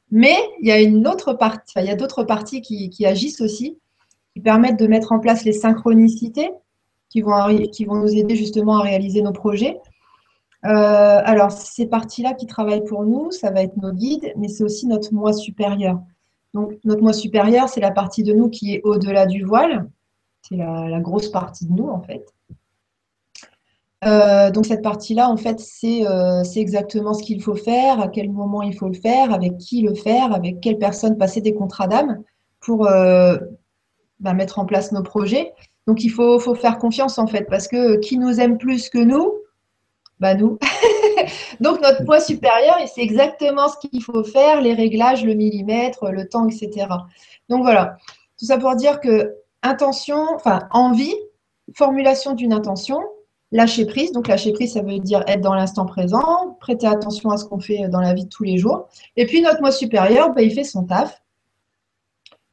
Mais 0.10 0.36
il 0.62 0.68
y 0.68 0.72
a 0.72 0.80
une 0.82 1.08
autre 1.08 1.34
partie, 1.34 1.74
il 1.78 1.86
y 1.86 1.90
a 1.90 1.96
d'autres 1.96 2.24
parties 2.24 2.62
qui, 2.62 3.06
agissent 3.06 3.42
aussi, 3.42 3.78
qui 4.34 4.42
permettent 4.42 4.80
de 4.80 4.88
mettre 4.88 5.14
en 5.14 5.20
place 5.20 5.46
les 5.46 5.54
synchronicités 5.54 6.50
qui 7.10 7.22
vont, 7.22 7.34
qui 7.72 7.86
vont 7.86 7.96
nous 7.96 8.14
aider 8.14 8.36
justement 8.36 8.78
à 8.78 8.82
réaliser 8.82 9.22
nos 9.22 9.32
projets. 9.32 9.80
Euh, 10.66 10.70
alors, 11.24 11.52
ces 11.52 11.88
parties-là 11.88 12.34
qui 12.34 12.46
travaillent 12.46 12.86
pour 12.86 13.04
nous, 13.04 13.32
ça 13.32 13.52
va 13.52 13.64
être 13.64 13.78
nos 13.78 13.92
guides, 13.92 14.34
mais 14.38 14.48
c'est 14.48 14.64
aussi 14.64 14.86
notre 14.86 15.14
moi 15.14 15.34
supérieur. 15.34 16.00
Donc, 16.54 16.74
notre 16.84 17.02
moi 17.02 17.14
supérieur, 17.14 17.70
c'est 17.70 17.80
la 17.80 17.92
partie 17.92 18.24
de 18.24 18.34
nous 18.34 18.50
qui 18.50 18.76
est 18.76 18.82
au-delà 18.84 19.26
du 19.26 19.44
voile, 19.44 19.90
c'est 20.42 20.58
la, 20.58 21.00
grosse 21.00 21.30
partie 21.30 21.66
de 21.66 21.74
nous, 21.74 21.90
en 21.90 22.02
fait. 22.02 22.26
Euh, 24.04 24.50
donc 24.50 24.66
cette 24.66 24.82
partie-là, 24.82 25.30
en 25.30 25.38
fait, 25.38 25.62
euh, 25.84 26.44
c'est 26.44 26.60
exactement 26.60 27.14
ce 27.14 27.24
qu'il 27.24 27.42
faut 27.42 27.56
faire, 27.56 28.00
à 28.00 28.08
quel 28.08 28.32
moment 28.32 28.64
il 28.64 28.76
faut 28.76 28.88
le 28.88 28.96
faire, 28.96 29.32
avec 29.32 29.58
qui 29.58 29.84
le 29.84 29.94
faire, 29.94 30.34
avec 30.34 30.60
quelle 30.60 30.80
personne 30.80 31.18
passer 31.18 31.42
des 31.42 31.54
contrats 31.54 31.88
d'âme 31.88 32.24
pour 32.60 32.88
euh, 32.88 33.38
bah, 34.20 34.34
mettre 34.34 34.58
en 34.58 34.66
place 34.66 34.92
nos 34.92 35.04
projets. 35.04 35.54
Donc 35.86 36.04
il 36.04 36.10
faut, 36.10 36.40
faut, 36.40 36.56
faire 36.56 36.80
confiance 36.80 37.20
en 37.20 37.28
fait, 37.28 37.46
parce 37.48 37.68
que 37.68 37.98
qui 37.98 38.18
nous 38.18 38.40
aime 38.40 38.58
plus 38.58 38.90
que 38.90 38.98
nous 38.98 39.34
Bah 40.20 40.34
nous. 40.34 40.58
donc 41.60 41.80
notre 41.82 42.04
poids 42.04 42.20
supérieur, 42.20 42.78
c'est 42.92 43.02
exactement 43.02 43.68
ce 43.68 43.88
qu'il 43.88 44.02
faut 44.02 44.24
faire, 44.24 44.62
les 44.62 44.74
réglages, 44.74 45.24
le 45.24 45.36
millimètre, 45.36 46.12
le 46.12 46.28
temps, 46.28 46.48
etc. 46.48 46.88
Donc 47.50 47.62
voilà. 47.62 47.98
Tout 48.40 48.46
ça 48.46 48.58
pour 48.58 48.76
dire 48.76 49.00
que 49.00 49.36
intention, 49.64 50.34
enfin 50.36 50.68
envie, 50.72 51.16
formulation 51.74 52.34
d'une 52.34 52.54
intention, 52.54 53.02
lâcher 53.52 53.86
prise. 53.86 54.12
Donc 54.12 54.28
lâcher 54.28 54.54
prise, 54.54 54.74
ça 54.74 54.82
veut 54.82 55.00
dire 55.00 55.24
être 55.28 55.42
dans 55.42 55.54
l'instant 55.54 55.86
présent, 55.86 56.58
prêter 56.60 56.88
attention 56.88 57.30
à 57.30 57.38
ce 57.38 57.46
qu'on 57.46 57.60
fait 57.60 57.88
dans 57.90 58.02
la 58.02 58.14
vie 58.14 58.26
de 58.26 58.30
tous 58.30 58.44
les 58.44 58.58
jours. 58.58 58.88
Et 59.18 59.26
puis 59.26 59.42
notre 59.42 59.62
moi 59.62 59.72
supérieur, 59.72 60.34
ben, 60.34 60.42
il 60.42 60.54
fait 60.54 60.64
son 60.64 60.84
taf. 60.84 61.22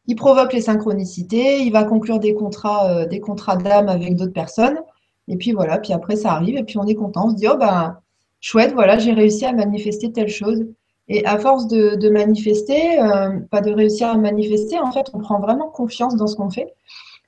Il 0.07 0.17
provoque 0.17 0.55
les 0.55 0.63
synchronicités, 0.63 1.61
il 1.61 1.71
va 1.71 1.85
conclure 1.85 2.19
des 2.19 2.35
contrats, 2.35 2.91
euh, 2.91 3.07
des 3.07 3.21
contrats 3.21 3.57
d'âme 3.57 3.89
avec 3.89 4.17
d'autres 4.17 4.33
personnes. 4.33 4.81
Et 5.29 5.37
puis 5.37 5.53
voilà, 5.53 5.79
puis 5.79 5.93
après 5.93 6.17
ça 6.17 6.33
arrive 6.33 6.57
et 6.57 6.65
puis 6.65 6.79
on 6.79 6.87
est 6.87 6.95
content, 6.95 7.27
on 7.27 7.31
se 7.31 7.35
dit 7.37 7.47
oh 7.49 7.57
ben 7.57 8.01
chouette, 8.41 8.73
voilà, 8.73 8.99
j'ai 8.99 9.13
réussi 9.13 9.45
à 9.45 9.53
manifester 9.53 10.11
telle 10.11 10.29
chose. 10.29 10.65
Et 11.09 11.25
à 11.25 11.39
force 11.39 11.67
de, 11.69 12.09
manifester, 12.11 13.01
euh, 13.01 13.41
pas 13.51 13.63
de 13.63 13.73
réussir 13.73 14.09
à 14.09 14.17
manifester, 14.17 14.79
en 14.79 14.93
fait, 14.93 15.07
on 15.15 15.19
prend 15.19 15.41
vraiment 15.41 15.69
confiance 15.71 16.17
dans 16.17 16.27
ce 16.27 16.37
qu'on 16.37 16.51
fait. 16.51 16.75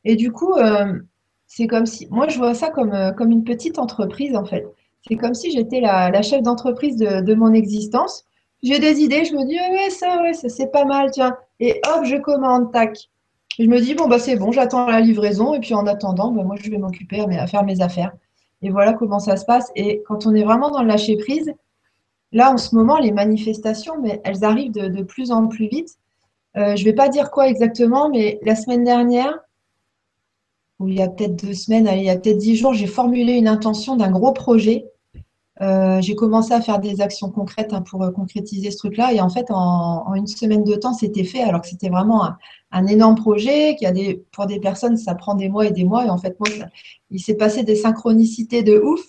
Et 0.05 0.17
du 0.17 0.33
coup, 0.33 0.53
euh, 0.55 0.99
c'est 1.47 1.67
comme 1.67 1.87
si, 1.87 2.07
moi, 2.11 2.29
je 2.29 2.37
vois 2.37 2.55
ça 2.55 2.69
comme, 2.71 2.93
euh, 2.93 3.13
comme 3.13 3.31
une 3.31 3.45
petite 3.45 3.79
entreprise, 3.79 4.37
en 4.37 4.45
fait. 4.45 4.67
C'est 5.09 5.17
comme 5.17 5.35
si 5.35 5.51
j'étais 5.51 5.81
la, 5.81 6.21
chef 6.21 6.43
d'entreprise 6.43 6.97
de, 6.97 7.35
mon 7.35 7.55
existence. 7.55 8.27
J'ai 8.63 8.79
des 8.79 9.01
idées, 9.01 9.25
je 9.25 9.35
me 9.35 9.47
dis, 9.47 9.57
ouais, 9.57 9.89
ça, 9.89 10.21
ouais, 10.23 10.35
ça, 10.35 10.51
c'est 10.51 10.71
pas 10.71 10.85
mal, 10.85 11.11
tiens. 11.11 11.37
Et 11.59 11.81
hop, 11.89 12.05
je 12.05 12.17
commande, 12.17 12.71
tac. 12.73 12.99
je 13.59 13.65
me 13.65 13.81
dis, 13.81 13.95
bon, 13.95 14.09
bah, 14.09 14.19
c'est 14.19 14.37
bon, 14.37 14.53
j'attends 14.53 14.87
la 14.89 15.01
livraison. 15.01 15.55
Et 15.55 15.61
puis, 15.61 15.73
en 15.73 15.87
attendant, 15.87 16.33
bah, 16.33 16.45
moi, 16.45 16.57
je 16.63 16.71
vais 16.71 16.77
m'occuper 16.77 17.21
à 17.21 17.47
faire 17.47 17.65
mes 17.65 17.81
affaires. 17.81 18.13
Et 18.61 18.69
voilà 18.69 18.93
comment 18.93 19.21
ça 19.21 19.37
se 19.37 19.47
passe. 19.47 19.71
Et 19.75 20.03
quand 20.07 20.27
on 20.27 20.35
est 20.35 20.45
vraiment 20.45 20.71
dans 20.71 20.83
le 20.83 20.89
lâcher 20.89 21.17
prise, 21.17 21.55
Là, 22.33 22.53
en 22.53 22.59
ce 22.59 22.75
moment, 22.75 22.99
les 22.99 23.13
manifestations, 23.13 24.01
mais 24.01 24.21
elles 24.25 24.45
arrivent 24.45 24.73
de, 24.73 25.03
plus 25.03 25.33
en 25.33 25.49
plus 25.49 25.69
vite. 25.69 25.97
Euh, 26.57 26.77
je 26.77 26.83
ne 26.83 26.85
vais 26.85 26.95
pas 26.95 27.09
dire 27.09 27.31
quoi 27.31 27.49
exactement, 27.49 28.09
mais 28.09 28.39
la 28.43 28.55
semaine 28.55 28.85
dernière, 28.85 29.37
ou 30.79 30.89
il 30.89 30.95
y 30.95 31.03
a 31.03 31.09
peut-être 31.09 31.37
deux 31.45 31.55
semaines, 31.55 31.89
il 31.93 32.05
y 32.05 32.11
a 32.11 32.17
peut-être 32.17 32.39
dix 32.39 32.57
jours, 32.57 32.73
j'ai 32.73 32.87
formulé 32.87 33.35
une 33.35 33.49
intention 33.49 33.97
d'un 33.97 34.11
gros 34.11 34.33
projet. 34.33 34.87
Euh, 35.61 36.01
j'ai 36.01 36.15
commencé 36.15 36.55
à 36.55 36.63
faire 36.63 36.79
des 36.79 37.03
actions 37.03 37.31
concrètes 37.31 37.75
hein, 37.75 37.83
pour 37.83 38.03
euh, 38.03 38.11
concrétiser 38.11 38.71
ce 38.71 38.79
truc-là. 38.79 39.13
Et 39.13 39.21
en 39.21 39.29
fait, 39.29 39.47
en, 39.51 40.15
une 40.15 40.27
semaine 40.27 40.65
de 40.65 40.75
temps, 40.75 40.95
c'était 40.95 41.25
fait, 41.25 41.43
alors 41.43 41.61
que 41.61 41.69
c'était 41.69 41.91
vraiment 41.91 42.31
un, 42.71 42.87
énorme 42.87 43.17
projet, 43.17 43.77
a 43.85 43.91
des, 43.91 44.25
pour 44.33 44.47
des 44.47 44.59
personnes, 44.61 44.97
ça 44.97 45.15
prend 45.15 45.35
des 45.35 45.49
mois 45.51 45.67
et 45.67 45.73
des 45.73 45.85
mois. 45.85 46.07
Et 46.07 46.11
en 46.11 46.17
fait, 46.17 46.39
moi, 46.41 46.49
il 47.11 47.21
s'est 47.21 47.35
passé 47.35 47.63
des 47.65 47.77
synchronicités 47.77 48.63
de 48.63 48.79
ouf. 48.79 49.07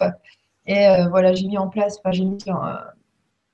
Et 0.65 0.87
voilà, 1.09 1.33
j'ai 1.33 1.47
mis 1.47 1.57
en 1.57 1.69
place, 1.69 1.97
enfin, 1.99 2.11
j'ai 2.11 2.25
mis 2.25 2.37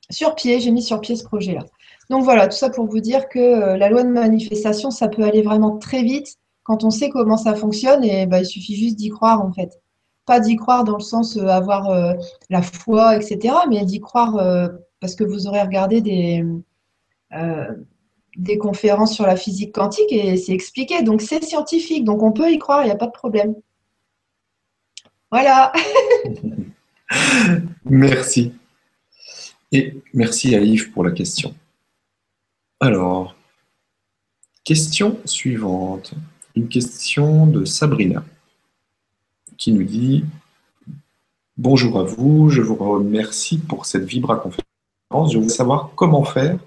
sur 0.10 0.36
pied, 0.36 0.60
j'ai 0.60 0.72
mis 0.72 0.82
sur 0.82 1.02
pied 1.02 1.16
ce 1.16 1.24
projet-là. 1.24 1.66
Donc 2.10 2.24
voilà, 2.24 2.48
tout 2.48 2.56
ça 2.56 2.70
pour 2.70 2.86
vous 2.86 3.00
dire 3.00 3.28
que 3.28 3.40
euh, 3.40 3.78
la 3.78 3.90
loi 3.90 4.04
de 4.04 4.10
manifestation, 4.10 4.92
ça 4.92 5.08
peut 5.08 5.24
aller 5.24 5.42
vraiment 5.42 5.78
très 5.78 6.04
vite 6.04 6.38
quand 6.64 6.84
on 6.84 6.90
sait 6.90 7.10
comment 7.10 7.38
ça 7.38 7.56
fonctionne 7.56 8.04
et 8.04 8.26
bah, 8.26 8.40
il 8.40 8.46
suffit 8.46 8.76
juste 8.76 8.96
d'y 8.96 9.10
croire 9.10 9.42
en 9.42 9.52
fait. 9.52 9.82
Pas 10.26 10.40
d'y 10.40 10.56
croire 10.56 10.84
dans 10.84 10.98
le 10.98 11.04
sens 11.04 11.38
euh, 11.38 11.48
avoir 11.48 11.90
euh, 11.90 12.14
la 12.50 12.62
foi, 12.62 13.18
etc., 13.18 13.56
mais 13.70 13.86
d'y 13.86 14.00
croire 14.00 14.38
parce 15.00 15.16
que 15.16 15.24
vous 15.24 15.48
aurez 15.48 15.62
regardé 15.62 16.02
des, 16.02 16.44
des 18.38 18.58
conférences 18.58 19.14
sur 19.14 19.26
la 19.26 19.36
physique 19.36 19.74
quantique 19.74 20.12
et 20.12 20.38
c'est 20.38 20.54
expliqué. 20.54 21.04
Donc 21.04 21.22
c'est 21.22 21.44
scientifique, 21.44 22.04
donc 22.06 22.24
on 22.24 22.32
peut 22.32 22.52
y 22.52 22.58
croire, 22.58 22.84
il 22.84 22.86
n'y 22.86 22.92
a 22.92 22.96
pas 22.96 23.08
de 23.08 23.12
problème. 23.12 23.56
Voilà. 25.30 25.74
merci. 27.86 28.54
Et 29.72 30.02
merci 30.14 30.56
à 30.56 30.62
Yves 30.62 30.92
pour 30.92 31.04
la 31.04 31.12
question. 31.12 31.54
Alors, 32.80 33.36
question 34.64 35.20
suivante. 35.26 36.14
Une 36.56 36.70
question 36.70 37.46
de 37.48 37.66
Sabrina 37.66 38.24
qui 39.58 39.72
nous 39.72 39.84
dit 39.84 40.24
Bonjour 41.58 42.00
à 42.00 42.04
vous, 42.04 42.50
je 42.50 42.62
vous 42.62 42.76
remercie 42.76 43.58
pour 43.58 43.86
cette 43.86 44.06
Vibra 44.06 44.38
conférence. 44.38 45.34
Je 45.34 45.40
veux 45.40 45.50
savoir 45.50 45.92
comment 45.96 46.24
faire 46.24 46.60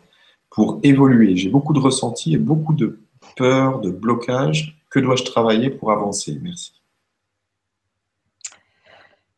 pour 0.51 0.81
évoluer. 0.83 1.37
J'ai 1.37 1.49
beaucoup 1.49 1.73
de 1.73 1.79
ressentis 1.79 2.35
et 2.35 2.39
beaucoup 2.39 2.75
de 2.75 2.99
peur, 3.37 3.81
de 3.81 3.91
blocage. 3.91 4.77
Que 4.91 4.99
dois-je 4.99 5.23
travailler 5.23 5.71
pour 5.71 5.93
avancer? 5.93 6.39
Merci. 6.43 6.80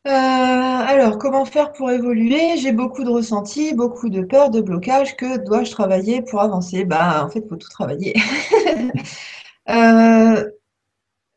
Euh, 0.05 0.11
alors, 0.11 1.17
comment 1.17 1.45
faire 1.45 1.71
pour 1.71 1.89
évoluer? 1.89 2.57
J'ai 2.57 2.73
beaucoup 2.73 3.05
de 3.05 3.09
ressentis, 3.09 3.73
beaucoup 3.73 4.09
de 4.09 4.21
peur, 4.21 4.49
de 4.49 4.59
blocage. 4.59 5.15
Que 5.15 5.37
dois-je 5.37 5.71
travailler 5.71 6.21
pour 6.21 6.41
avancer? 6.41 6.83
Bah, 6.83 7.23
en 7.25 7.29
fait, 7.29 7.39
il 7.39 7.47
faut 7.47 7.55
tout 7.55 7.69
travailler. 7.69 8.13
euh, 9.69 10.51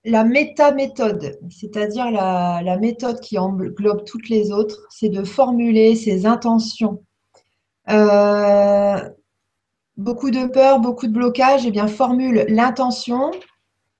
la 0.04 0.24
méta-méthode, 0.24 1.38
c'est-à-dire 1.50 2.10
la, 2.10 2.76
méthode 2.78 3.20
qui 3.20 3.38
englobe 3.38 4.04
toutes 4.04 4.28
les 4.28 4.50
autres, 4.50 4.86
c'est 4.90 5.10
de 5.10 5.22
formuler 5.22 5.94
ses 5.94 6.26
intentions. 6.26 7.04
Euh, 7.88 8.98
beaucoup 9.96 10.30
de 10.30 10.46
peur, 10.46 10.80
beaucoup 10.80 11.06
de 11.06 11.12
blocage, 11.12 11.64
et 11.64 11.68
eh 11.68 11.70
bien 11.70 11.86
formule 11.86 12.46
l'intention, 12.48 13.30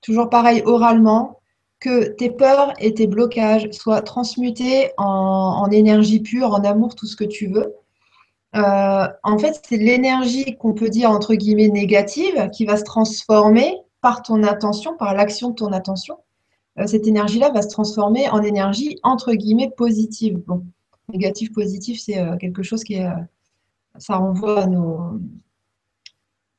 toujours 0.00 0.29
pareil 0.29 0.62
oralement, 0.64 1.40
que 1.87 2.09
tes 2.09 2.31
peurs 2.31 2.72
et 2.81 2.94
tes 2.94 3.07
blocages 3.07 3.70
soient 3.70 4.03
transmutés 4.03 4.90
en, 4.96 5.68
énergie 5.70 6.18
pure, 6.18 6.51
en 6.51 6.64
amour, 6.64 6.96
tout 6.96 7.07
ce 7.07 7.14
que 7.14 7.25
tu 7.25 7.46
veux. 7.46 7.75
Euh, 8.57 9.07
en 9.22 9.38
fait, 9.38 9.61
c'est 9.68 9.77
l'énergie 9.77 10.57
qu'on 10.57 10.75
peut 10.75 10.88
dire 10.88 11.11
entre 11.11 11.35
guillemets 11.35 11.68
négative 11.68 12.51
qui 12.53 12.64
va 12.64 12.77
se 12.77 12.83
transformer 12.83 13.77
par 14.01 14.22
ton 14.22 14.42
attention, 14.42 14.96
par 14.96 15.14
l'action 15.14 15.51
de 15.51 15.55
ton 15.55 15.72
attention, 15.72 16.18
euh, 16.79 16.87
cette 16.87 17.07
énergie-là 17.07 17.51
va 17.51 17.62
se 17.62 17.68
transformer 17.68 18.29
en 18.31 18.42
énergie 18.42 18.99
entre 19.05 19.33
guillemets 19.35 19.70
positive. 19.77 20.42
Bon, 20.46 20.64
négatif, 21.12 21.53
positif, 21.53 22.01
c'est 22.01 22.18
euh, 22.18 22.37
quelque 22.37 22.62
chose 22.62 22.83
qui 22.83 22.94
est. 22.94 23.09
Ça 23.99 24.16
renvoie 24.16 24.64
à 24.64 24.66
nos, 24.66 25.20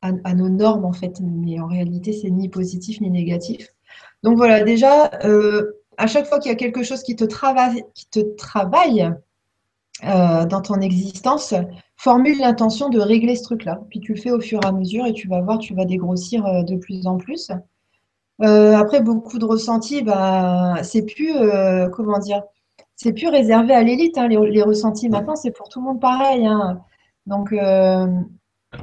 à, 0.01 0.33
nos 0.33 0.49
normes 0.49 0.85
en 0.85 0.93
fait, 0.93 1.19
mais 1.21 1.59
en 1.59 1.67
réalité, 1.67 2.13
c'est 2.13 2.31
ni 2.31 2.49
positif 2.49 3.01
ni 3.01 3.11
négatif. 3.11 3.67
Donc 4.27 4.35
voilà, 4.35 4.61
déjà, 4.63 5.09
à 5.97 6.07
chaque 6.07 6.25
fois 6.25 6.39
qu'il 6.39 6.51
y 6.51 6.53
a 6.53 6.57
quelque 6.57 6.83
chose 6.83 7.01
qui 7.01 7.15
te 7.15 7.23
travaille, 7.23 7.85
qui 7.93 8.09
te 8.09 8.19
travaille 8.35 9.09
dans 10.03 10.61
ton 10.61 10.81
existence, 10.81 11.53
formule 11.97 12.39
l'intention 12.39 12.89
de 12.89 12.99
régler 12.99 13.35
ce 13.35 13.43
truc-là. 13.43 13.81
Puis 13.89 13.99
tu 13.99 14.13
le 14.13 14.21
fais 14.21 14.31
au 14.31 14.39
fur 14.39 14.59
et 14.63 14.67
à 14.67 14.71
mesure 14.71 15.05
et 15.05 15.13
tu 15.13 15.27
vas 15.27 15.41
voir, 15.41 15.57
tu 15.57 15.73
vas 15.73 15.85
dégrossir 15.85 16.45
euh, 16.45 16.63
de 16.63 16.75
plus 16.75 17.07
en 17.07 17.17
plus. 17.17 17.51
Euh, 18.43 18.75
après, 18.75 19.01
beaucoup 19.01 19.39
de 19.39 19.45
ressentis, 19.45 20.03
bah, 20.03 20.75
c'est 20.83 21.01
plus, 21.01 21.35
euh, 21.35 21.89
comment 21.89 22.19
c'est 22.95 23.13
plus 23.13 23.27
réservé 23.27 23.73
à 23.73 23.81
l'élite. 23.81 24.17
Hein, 24.17 24.27
les, 24.27 24.61
ressentis 24.61 25.09
maintenant, 25.09 25.35
c'est 25.35 25.51
pour 25.51 25.69
tout 25.69 25.79
le 25.79 25.85
monde 25.85 25.99
pareil. 25.99 26.45
Hein. 26.45 26.81
Donc, 27.25 27.53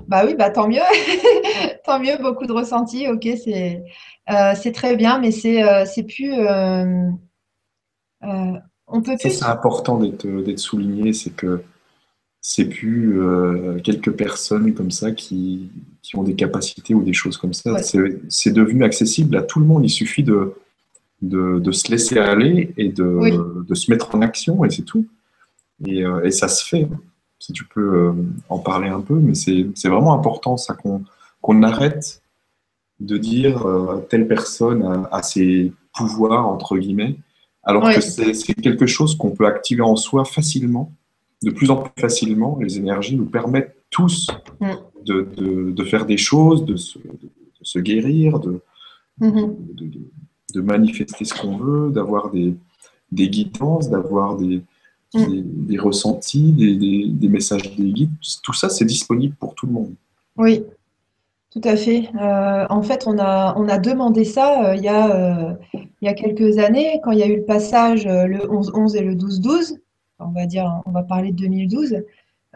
bah 0.07 0.25
oui, 0.27 0.35
bah 0.35 0.51
tant 0.51 0.69
mieux, 0.69 0.81
tant 1.85 2.01
mieux, 2.01 2.17
beaucoup 2.21 2.47
de 2.47 2.53
ressentis. 2.53 3.09
Ok, 3.09 3.29
c'est 3.43 3.83
c'est 4.57 4.73
très 4.73 4.97
bien, 4.97 5.19
mais 5.19 5.31
c'est 5.31 5.63
c'est 5.87 6.05
plus. 6.05 6.33
on 8.23 9.03
peut 9.03 9.17
plus. 9.17 9.31
c'est 9.31 9.45
important 9.45 9.99
d'être 9.99 10.59
souligné, 10.59 11.13
c'est 11.13 11.31
que 11.31 11.63
c'est 12.47 12.67
plus 12.67 13.23
euh, 13.23 13.81
quelques 13.83 14.11
personnes 14.11 14.75
comme 14.75 14.91
ça 14.91 15.13
qui, 15.13 15.71
ont 16.13 16.23
des 16.23 16.35
capacités 16.35 16.93
ou 16.93 17.03
des 17.03 17.15
choses 17.15 17.39
comme 17.39 17.55
ça. 17.55 17.79
C'est 17.79 18.53
devenu 18.53 18.85
accessible 18.85 19.35
à 19.39 19.43
tout 19.43 19.61
le 19.61 19.65
monde. 19.65 19.83
Il 19.83 19.89
suffit 19.89 20.23
de, 20.23 20.53
de, 21.23 21.73
se 21.73 21.91
laisser 21.91 22.19
aller 22.19 22.75
et 22.77 22.91
de, 22.91 23.65
de, 23.67 23.75
se 23.75 23.91
mettre 23.91 24.15
en 24.15 24.21
action 24.21 24.63
et 24.63 24.69
c'est 24.69 24.83
tout. 24.83 25.07
Et, 25.87 26.05
euh, 26.05 26.23
et, 26.23 26.31
ça 26.31 26.49
se 26.49 26.67
fait. 26.67 26.87
Si 27.45 27.53
tu 27.53 27.67
peux 27.67 27.95
euh, 27.95 28.13
en 28.49 28.59
parler 28.59 28.89
un 28.89 29.01
peu, 29.01 29.17
mais 29.17 29.35
c'est 29.35 29.89
vraiment 29.89 30.15
important 30.15 30.57
ça 30.57 30.75
qu'on 31.43 31.63
arrête 31.63 32.23
de 33.01 33.19
dire 33.19 33.67
telle 34.09 34.27
personne 34.27 35.07
a, 35.11 35.23
ses 35.23 35.73
pouvoirs, 35.93 36.49
entre 36.49 36.79
guillemets, 36.79 37.17
alors 37.63 37.93
que 37.93 38.01
c'est 38.01 38.55
quelque 38.55 38.87
chose 38.87 39.15
qu'on 39.17 39.33
peut 39.33 39.47
activer 39.47 39.83
en 39.83 39.97
soi 39.97 40.25
facilement 40.25 40.91
de 41.45 41.51
plus 41.51 41.71
en 41.71 41.77
plus 41.77 42.01
facilement. 42.01 42.59
Les 42.61 42.79
énergies 42.79 43.17
nous 43.17 43.27
permettent 43.27 43.77
tous 43.91 44.27
mm. 44.61 44.73
de, 45.05 45.85
faire 45.85 46.07
des 46.07 46.17
choses, 46.17 46.65
de 46.65 46.77
se, 46.77 47.79
guérir, 47.79 48.41
mm-hmm. 49.21 49.55
de, 50.55 50.61
manifester 50.61 51.25
ce 51.25 51.35
qu'on 51.35 51.57
veut, 51.57 51.91
d'avoir 51.91 52.31
des, 52.31 52.55
des 53.13 53.29
guidances, 53.29 53.91
d'avoir 53.91 54.37
des, 54.37 54.63
mm. 55.19 55.81
ressentis, 55.81 56.53
des, 56.53 57.29
messages 57.29 57.75
des 57.77 57.93
guides. 57.93 58.11
Tout 58.43 58.53
ça, 58.53 58.69
c'est 58.69 58.85
disponible 58.85 59.35
pour 59.39 59.55
tout 59.55 59.67
le 59.67 59.73
monde. 59.73 59.95
Oui, 60.37 60.65
tout 61.51 61.61
à 61.65 61.77
fait. 61.77 62.11
Euh, 62.21 62.67
en 62.69 62.83
fait, 62.83 63.07
on 63.07 63.19
a, 63.19 63.55
on 63.57 63.69
a 63.69 63.79
demandé 63.79 64.25
ça 64.25 64.71
euh, 64.71 64.77
il, 64.77 64.83
y 64.83 64.89
a, 64.89 65.15
euh, 65.15 65.55
il 65.75 66.07
y 66.07 66.09
a 66.09 66.15
quelques 66.15 66.59
années, 66.59 67.01
quand 67.03 67.13
il 67.13 67.19
y 67.19 67.23
a 67.23 67.27
eu 67.27 67.37
le 67.37 67.45
passage 67.45 68.07
le 68.07 68.39
11-11 68.39 68.97
et 68.97 69.03
le 69.03 69.15
12-12 69.15 69.79
on 70.19 70.31
va 70.31 70.47
dire, 70.47 70.81
on 70.87 70.91
va 70.91 71.03
parler 71.03 71.33
de 71.33 71.37
2012, 71.37 72.03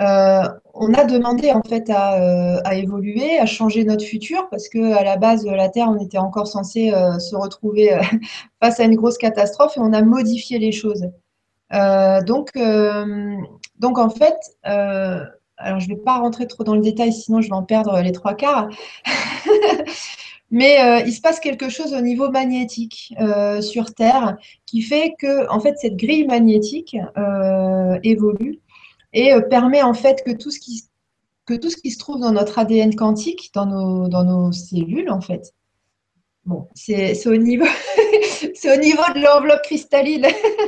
euh, 0.01 0.42
on 0.75 0.94
a 0.94 1.05
demandé 1.05 1.51
en 1.51 1.62
fait 1.62 1.90
euh, 1.90 2.61
à, 2.64 2.75
évoluer, 2.77 3.38
à 3.38 3.47
changer 3.47 3.85
notre 3.85 4.05
futur, 4.05 4.49
parce 4.51 4.68
que 4.68 4.92
à 4.94 5.03
la 5.03 5.16
base 5.16 5.44
de 5.44 5.51
la 5.51 5.68
Terre, 5.68 5.88
on 5.88 5.99
était 5.99 6.18
encore 6.18 6.47
censé 6.47 6.92
euh, 6.92 7.18
se 7.18 7.35
retrouver 7.35 7.99
face 8.62 8.79
à 8.81 8.85
une 8.85 8.94
grosse 8.94 9.18
catastrophe 9.18 9.77
et 9.77 9.81
on 9.81 9.92
a 9.92 10.03
modifié 10.03 10.59
les 10.59 10.73
choses. 10.73 11.09
Donc, 11.70 12.50
donc 13.78 13.98
en 13.98 14.11
fait, 14.11 14.37
alors 14.62 15.81
je 15.81 15.88
ne 15.88 15.94
vais 15.94 16.00
pas 16.00 16.18
rentrer 16.18 16.46
trop 16.46 16.64
dans 16.64 16.74
le 16.74 16.81
détail, 16.83 17.12
sinon 17.12 17.40
je 17.40 17.48
vais 17.48 17.54
en 17.54 17.64
perdre 17.64 18.00
les 18.00 18.12
trois 18.12 18.35
quarts. 18.35 18.68
Mais 20.50 20.81
euh, 20.81 21.04
il 21.07 21.12
se 21.12 21.20
passe 21.20 21.40
quelque 21.40 21.68
chose 21.68 21.92
au 21.92 22.00
niveau 22.00 22.31
magnétique 22.31 23.14
euh, 23.20 23.61
sur 23.61 23.94
Terre 23.94 24.38
qui 24.64 24.81
fait 24.81 25.14
que 25.18 25.48
en 25.50 25.61
fait 25.61 25.74
cette 25.78 25.96
grille 25.96 26.26
magnétique 26.26 26.96
euh, 27.18 27.98
évolue 28.02 28.61
et 29.12 29.33
permet 29.50 29.83
en 29.83 29.94
fait 29.94 30.22
que 30.24 30.33
tout 30.33 30.50
ce 30.50 30.59
qui 30.59 30.85
que 31.44 31.54
tout 31.54 31.70
ce 31.70 31.76
qui 31.76 31.90
se 31.90 31.98
trouve 31.98 32.20
dans 32.20 32.33
notre 32.33 32.59
ADN 32.59 32.94
quantique, 32.94 33.50
dans 33.54 33.66
nos, 33.66 34.09
dans 34.09 34.24
nos 34.24 34.52
cellules 34.52 35.11
en 35.11 35.20
fait. 35.20 35.54
Bon, 36.44 36.68
c'est 36.74 37.26
au 37.26 37.37
niveau 37.37 37.64
c'est 38.59 38.77
au 38.77 38.81
niveau 38.81 39.03
de 39.14 39.21
l'enveloppe 39.21 39.62
cristalline 39.62 40.27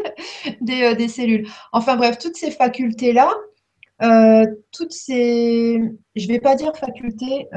des, 0.61 0.95
des, 0.95 1.09
cellules. 1.09 1.49
Enfin 1.73 1.97
bref, 1.97 2.19
toutes 2.19 2.37
ces 2.37 2.51
facultés 2.51 3.13
là, 3.13 3.33
toutes 4.73 4.93
ces, 4.93 5.81
je 6.17 6.29
vais 6.29 6.41
pas 6.41 6.55
dire 6.55 6.75
facultés 6.77 7.49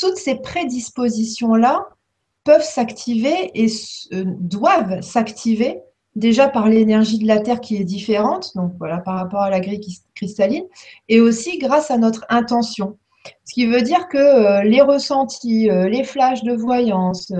toutes 0.00 0.16
ces 0.16 0.36
prédispositions-là 0.36 1.86
peuvent 2.44 2.64
s'activer 2.64 3.50
et 3.54 3.66
euh, 4.12 4.24
doivent 4.26 5.02
s'activer 5.02 5.80
déjà 6.16 6.48
par 6.48 6.68
l'énergie 6.68 7.18
de 7.18 7.26
la 7.26 7.38
Terre 7.38 7.60
qui 7.60 7.76
est 7.76 7.84
différente, 7.84 8.56
donc 8.56 8.72
voilà, 8.78 8.98
par 8.98 9.16
rapport 9.16 9.42
à 9.42 9.50
la 9.50 9.60
grille 9.60 9.80
cristalline, 10.14 10.64
et 11.08 11.20
aussi 11.20 11.58
grâce 11.58 11.90
à 11.90 11.98
notre 11.98 12.24
intention. 12.30 12.98
Ce 13.44 13.54
qui 13.54 13.66
veut 13.66 13.82
dire 13.82 14.08
que 14.08 14.18
euh, 14.18 14.62
les 14.62 14.80
ressentis, 14.80 15.68
euh, 15.68 15.88
les 15.88 16.04
flashs 16.04 16.42
de 16.42 16.54
voyance, 16.54 17.32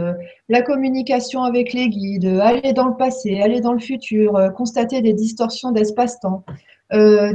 la 0.49 0.63
communication 0.63 1.43
avec 1.43 1.73
les 1.73 1.89
guides, 1.89 2.39
aller 2.43 2.73
dans 2.73 2.89
le 2.89 2.97
passé, 2.97 3.41
aller 3.41 3.61
dans 3.61 3.73
le 3.73 3.79
futur, 3.79 4.53
constater 4.57 5.03
des 5.03 5.15
distorsions 5.15 5.71
d'espace-temps, 5.71 6.45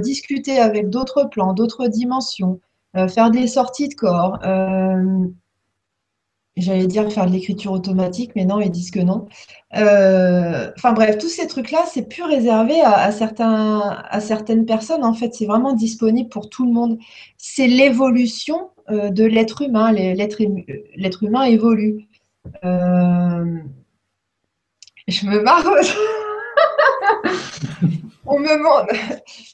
discuter 0.01 0.59
avec 0.59 0.89
d'autres 0.89 1.23
plans, 1.29 1.53
d'autres 1.53 1.87
dimensions, 1.87 2.59
euh, 2.97 3.07
faire 3.07 3.29
des 3.29 3.47
sorties 3.47 3.89
de 3.89 3.95
corps. 3.95 4.39
Euh, 6.57 6.61
j'allais 6.61 6.87
dire 6.87 7.11
faire 7.11 7.25
de 7.25 7.31
l'écriture 7.31 7.71
automatique, 7.71 8.31
mais 8.35 8.45
non, 8.45 8.61
ils 8.61 8.71
disent 8.71 8.91
que 8.91 8.99
non. 8.99 9.27
Euh, 9.75 10.71
enfin 10.77 10.93
bref, 10.93 11.17
tous 11.17 11.29
ces 11.29 11.47
trucs-là, 11.47 11.83
c'est 11.91 12.07
plus 12.07 12.23
réservé 12.23 12.81
à, 12.81 13.11
certains, 13.11 13.79
à 14.09 14.19
certaines 14.19 14.65
personnes. 14.65 15.03
En 15.03 15.13
fait, 15.13 15.33
c'est 15.33 15.45
vraiment 15.45 15.73
disponible 15.73 16.29
pour 16.29 16.49
tout 16.49 16.65
le 16.65 16.71
monde. 16.71 16.97
C'est 17.37 17.67
l'évolution 17.67 18.69
de 18.89 19.23
l'être 19.23 19.61
humain. 19.63 19.91
L'être 19.91 20.41
humain 21.23 21.43
évolue. 21.43 22.07
je 22.63 22.69
me 25.25 25.41
marre. 25.41 25.65
on 28.25 28.39
me 28.39 28.57
montre, 28.57 28.93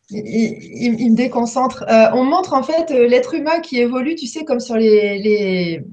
il, 0.10 1.12
me 1.12 1.16
déconcentre. 1.16 1.84
Euh, 1.90 2.10
on 2.14 2.24
montre 2.24 2.54
en 2.54 2.64
fait 2.64 2.92
euh, 2.92 3.08
l'être 3.08 3.34
humain 3.34 3.60
qui 3.60 3.80
évolue, 3.80 4.16
tu 4.16 4.28
sais, 4.28 4.44
comme 4.46 4.60
sur 4.60 4.76
les, 4.76 5.20
les, 5.20 5.84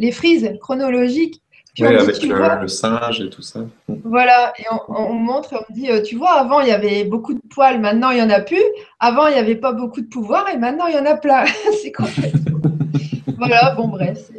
les 0.00 0.12
frises 0.12 0.50
chronologiques. 0.60 1.42
oui, 1.78 1.86
avec 1.86 2.22
le, 2.22 2.68
singe 2.68 3.20
et 3.20 3.30
tout 3.30 3.42
ça. 3.42 3.60
Voilà, 4.04 4.52
et 4.58 4.64
on, 4.88 5.12
montre, 5.12 5.54
on 5.54 5.72
dit, 5.72 5.88
tu 6.04 6.16
vois, 6.16 6.32
avant 6.32 6.60
il 6.60 6.68
y 6.68 6.72
avait 6.72 7.04
beaucoup 7.04 7.34
de 7.34 7.40
poils, 7.54 7.80
maintenant 7.80 8.10
il 8.10 8.16
n'y 8.16 8.22
en 8.22 8.30
a 8.30 8.40
plus. 8.40 8.64
Avant 8.98 9.28
il 9.28 9.34
n'y 9.34 9.38
avait 9.38 9.56
pas 9.56 9.72
beaucoup 9.72 10.00
de 10.00 10.08
pouvoir 10.08 10.48
et 10.48 10.56
maintenant 10.56 10.86
il 10.86 10.94
y 10.94 10.98
en 10.98 11.06
a 11.06 11.16
plein. 11.16 11.44
c'est 11.82 11.92
complètement. 11.92 12.60
voilà, 13.38 13.74
bon, 13.76 13.88
bref, 13.88 14.30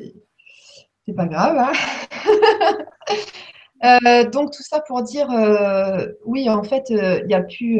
c'est 1.06 1.13
pas 1.13 1.28
grave. 1.28 1.58
Hein. 1.58 1.74
Euh, 3.84 4.30
donc 4.30 4.52
tout 4.52 4.62
ça 4.62 4.80
pour 4.80 5.02
dire, 5.02 5.28
euh, 5.32 6.06
oui, 6.24 6.47
en 6.52 6.62
fait, 6.62 6.91
euh, 6.91 7.19
il 7.21 7.26
n'y 7.26 7.34
a 7.34 7.41
plus, 7.41 7.80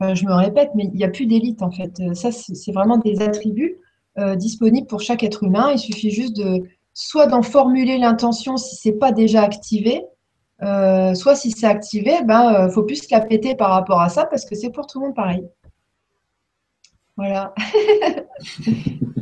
je 0.00 0.26
me 0.26 0.32
répète, 0.32 0.70
mais 0.74 0.86
il 0.86 0.96
n'y 0.96 1.04
a 1.04 1.08
plus 1.08 1.26
d'élite 1.26 1.62
en 1.62 1.70
fait. 1.70 2.02
Ça, 2.14 2.32
c'est 2.32 2.72
vraiment 2.72 2.98
des 2.98 3.22
attributs 3.22 3.78
disponibles 4.36 4.86
pour 4.86 5.00
chaque 5.00 5.22
être 5.22 5.44
humain. 5.44 5.70
Il 5.72 5.78
suffit 5.78 6.10
juste 6.10 6.36
de 6.36 6.62
soit 6.92 7.26
d'en 7.26 7.42
formuler 7.42 7.98
l'intention 7.98 8.56
si 8.56 8.76
c'est 8.76 8.98
pas 8.98 9.12
déjà 9.12 9.42
activé, 9.42 10.02
soit 10.60 11.34
si 11.34 11.52
c'est 11.52 11.66
activé, 11.66 12.20
ben 12.24 12.68
faut 12.70 12.82
plus 12.82 12.96
se 12.96 13.06
la 13.10 13.20
péter 13.20 13.54
par 13.54 13.70
rapport 13.70 14.00
à 14.00 14.08
ça 14.08 14.26
parce 14.26 14.44
que 14.44 14.54
c'est 14.54 14.70
pour 14.70 14.86
tout 14.86 15.00
le 15.00 15.06
monde 15.06 15.14
pareil. 15.14 15.42
Voilà. 17.16 17.54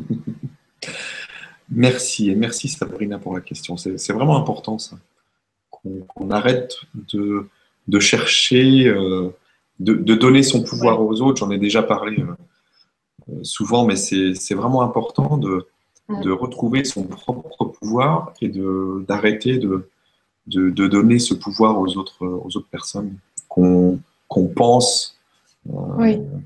merci 1.70 2.30
et 2.30 2.34
merci 2.34 2.68
Sabrina 2.68 3.18
pour 3.18 3.34
la 3.34 3.40
question. 3.40 3.76
C'est 3.76 4.12
vraiment 4.12 4.36
important 4.36 4.78
ça 4.78 4.96
qu'on 5.70 6.30
arrête 6.30 6.76
de, 7.12 7.48
de 7.88 8.00
chercher, 8.00 8.86
euh, 8.86 9.30
de, 9.80 9.94
de, 9.94 10.14
donner 10.14 10.42
son 10.42 10.62
pouvoir 10.62 11.00
aux 11.02 11.20
autres. 11.20 11.38
J'en 11.38 11.50
ai 11.50 11.58
déjà 11.58 11.82
parlé 11.82 12.20
euh, 12.20 12.26
euh, 12.26 12.34
souvent, 13.42 13.84
mais 13.84 13.96
c'est 13.96 14.54
vraiment 14.54 14.82
important 14.82 15.36
de, 15.36 15.66
de, 16.08 16.30
retrouver 16.30 16.84
son 16.84 17.04
propre 17.04 17.66
pouvoir 17.66 18.32
et 18.40 18.50
d'arrêter 19.06 19.58
de, 19.58 19.88
de, 20.46 20.86
donner 20.86 21.18
ce 21.18 21.34
pouvoir 21.34 21.78
aux 21.78 21.96
autres, 21.96 22.26
aux 22.26 22.56
autres 22.56 22.68
personnes 22.70 23.16
qu'on 23.48 24.00
pense 24.54 25.18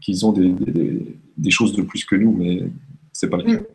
qu'ils 0.01 0.27
ont 0.27 0.33
des, 0.33 0.49
des, 0.49 1.17
des, 1.37 1.51
choses 1.51 1.73
de 1.73 1.83
plus 1.83 2.05
que 2.05 2.17
nous, 2.17 2.33
mais 2.33 2.63
c'est 3.13 3.31
pas 3.31 3.37
le 3.37 3.45
cas. 3.45 3.61
Mm. 3.61 3.67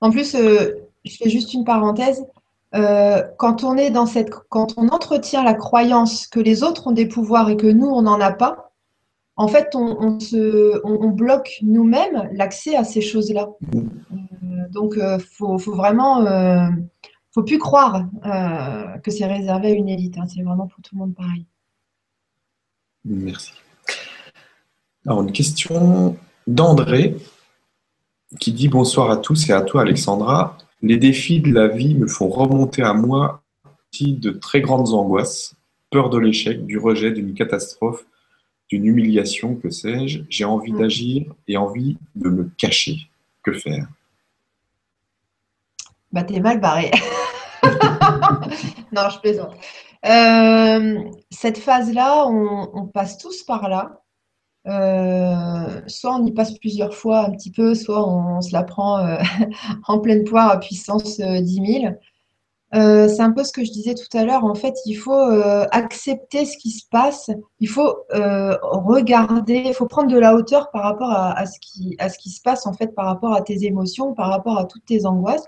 En 0.00 0.10
plus, 0.10 0.36
je 0.36 1.16
fais 1.16 1.30
juste 1.30 1.54
une 1.54 1.64
parenthèse. 1.64 2.24
Euh, 2.74 3.22
quand 3.38 3.64
on 3.64 3.76
est 3.76 3.90
dans 3.90 4.06
cette, 4.06 4.30
quand 4.50 4.74
on 4.76 4.88
entretient 4.88 5.42
la 5.42 5.54
croyance 5.54 6.26
que 6.26 6.38
les 6.38 6.62
autres 6.62 6.86
ont 6.86 6.92
des 6.92 7.06
pouvoirs 7.06 7.48
et 7.48 7.56
que 7.56 7.66
nous 7.66 7.86
on 7.86 8.02
n'en 8.02 8.20
a 8.20 8.30
pas, 8.30 8.67
en 9.38 9.48
fait, 9.48 9.74
on, 9.74 10.20
se, 10.20 10.80
on, 10.84 11.08
bloque 11.08 11.58
nous-mêmes 11.62 12.28
l'accès 12.32 12.76
à 12.76 12.84
ces 12.84 13.00
choses-là. 13.00 13.48
Euh, 13.72 13.78
donc, 14.70 14.94
il 14.96 15.02
euh, 15.02 15.18
faut, 15.18 15.56
vraiment, 15.56 16.26
faut 17.32 17.42
plus 17.42 17.58
croire 17.58 18.04
que 19.02 19.10
c'est 19.10 19.26
réservé 19.26 19.68
à 19.68 19.74
une 19.74 19.88
élite. 19.88 20.18
Hein. 20.18 20.26
c'est 20.26 20.42
vraiment 20.42 20.66
pour 20.66 20.82
tout 20.82 20.94
le 20.94 20.98
monde 20.98 21.14
pareil. 21.14 21.46
Merci. 23.04 23.52
Alors, 25.06 25.22
une 25.22 25.32
question 25.32 26.16
d'André 26.46 27.16
qui 28.40 28.52
dit 28.52 28.68
bonsoir 28.68 29.10
à 29.10 29.16
tous 29.16 29.48
et 29.48 29.52
à 29.52 29.62
toi, 29.62 29.82
Alexandra. 29.82 30.58
Les 30.82 30.96
défis 30.96 31.40
de 31.40 31.52
la 31.52 31.66
vie 31.66 31.94
me 31.94 32.06
font 32.06 32.28
remonter 32.28 32.82
à 32.82 32.92
moi 32.92 33.42
de 34.00 34.30
très 34.30 34.60
grandes 34.60 34.92
angoisses, 34.92 35.54
peur 35.90 36.10
de 36.10 36.18
l'échec, 36.18 36.64
du 36.66 36.78
rejet, 36.78 37.10
d'une 37.10 37.34
catastrophe, 37.34 38.06
d'une 38.68 38.84
humiliation, 38.84 39.54
que 39.54 39.70
sais-je. 39.70 40.20
J'ai 40.28 40.44
envie 40.44 40.72
mm. 40.72 40.78
d'agir 40.78 41.34
et 41.46 41.56
envie 41.56 41.96
de 42.14 42.28
me 42.28 42.50
cacher. 42.56 43.08
Que 43.42 43.52
faire? 43.52 43.86
Bah 46.12 46.22
t'es 46.22 46.40
mal 46.40 46.60
barré. 46.60 46.90
non, 48.92 49.08
je 49.10 49.18
plaisante. 49.20 49.54
Euh, 50.06 51.02
cette 51.30 51.58
phase-là, 51.58 52.26
on, 52.26 52.86
passe 52.86 53.18
tous 53.18 53.42
par 53.42 53.68
là. 53.68 54.02
Euh, 54.66 55.80
soit 55.86 56.14
on 56.14 56.26
y 56.26 56.32
passe 56.32 56.58
plusieurs 56.58 56.94
fois 56.94 57.26
un 57.26 57.30
petit 57.30 57.50
peu, 57.50 57.74
soit 57.74 58.06
on, 58.06 58.40
se 58.40 58.52
la 58.52 58.64
prend 58.64 58.98
euh, 58.98 59.16
en 59.86 59.98
pleine 59.98 60.24
poire 60.24 60.50
à 60.50 60.60
puissance 60.60 61.20
10 61.20 61.60
euh, 62.74 63.06
000. 63.06 63.16
c'est 63.16 63.22
un 63.22 63.32
peu 63.32 63.44
ce 63.44 63.52
que 63.52 63.64
je 63.64 63.70
disais 63.70 63.94
tout 63.94 64.16
à 64.16 64.24
l'heure. 64.24 64.44
En 64.44 64.54
fait, 64.54 64.74
il 64.86 64.94
faut 64.94 65.18
accepter 65.70 66.44
ce 66.44 66.56
qui 66.56 66.70
se 66.70 66.84
passe. 66.90 67.30
Il 67.60 67.68
faut 67.68 67.96
regarder. 68.10 69.62
Il 69.66 69.74
faut 69.74 69.86
prendre 69.86 70.10
de 70.10 70.18
la 70.18 70.34
hauteur 70.34 70.70
par 70.70 70.82
rapport 70.82 71.10
à, 71.10 71.46
ce 71.46 71.58
qui, 71.60 71.96
à 71.98 72.08
ce 72.08 72.18
qui 72.18 72.30
se 72.30 72.40
passe 72.42 72.66
en 72.66 72.72
fait, 72.72 72.94
par 72.94 73.06
rapport 73.06 73.32
à 73.34 73.42
tes 73.42 73.64
émotions, 73.64 74.14
par 74.14 74.30
rapport 74.30 74.58
à 74.58 74.64
toutes 74.64 74.84
tes 74.86 75.06
angoisses. 75.06 75.44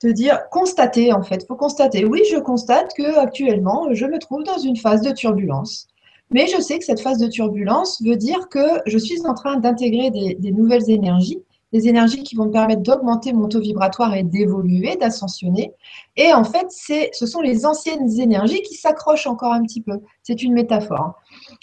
Te 0.00 0.08
dire, 0.08 0.48
constater 0.50 1.12
en 1.12 1.22
fait. 1.22 1.42
Il 1.42 1.46
faut 1.46 1.56
constater. 1.56 2.04
Oui, 2.04 2.22
je 2.30 2.38
constate 2.38 2.92
que 2.94 3.18
actuellement, 3.18 3.88
je 3.92 4.06
me 4.06 4.18
trouve 4.18 4.42
dans 4.42 4.58
une 4.58 4.76
phase 4.76 5.00
de 5.02 5.12
turbulence. 5.12 5.88
Mais 6.30 6.46
je 6.48 6.60
sais 6.60 6.78
que 6.78 6.84
cette 6.84 7.00
phase 7.00 7.18
de 7.18 7.28
turbulence 7.28 8.02
veut 8.02 8.16
dire 8.16 8.48
que 8.48 8.80
je 8.86 8.98
suis 8.98 9.24
en 9.26 9.34
train 9.34 9.58
d'intégrer 9.58 10.10
des, 10.10 10.50
nouvelles 10.50 10.90
énergies, 10.90 11.38
des 11.74 11.88
énergies 11.88 12.22
qui 12.22 12.36
vont 12.36 12.46
me 12.46 12.52
permettre 12.52 12.82
d'augmenter 12.82 13.32
mon 13.32 13.48
taux 13.48 13.58
vibratoire 13.58 14.14
et 14.14 14.22
d'évoluer, 14.22 14.94
d'ascensionner. 14.94 15.72
Et 16.16 16.32
en 16.32 16.44
fait, 16.44 16.68
ce 16.70 17.26
sont 17.26 17.40
les 17.40 17.66
anciennes 17.66 18.08
énergies 18.20 18.62
qui 18.62 18.74
s'accrochent 18.74 19.26
encore 19.26 19.52
un 19.52 19.62
petit 19.62 19.82
peu. 19.82 19.98
C'est 20.22 20.44
une 20.44 20.52
métaphore. 20.52 21.14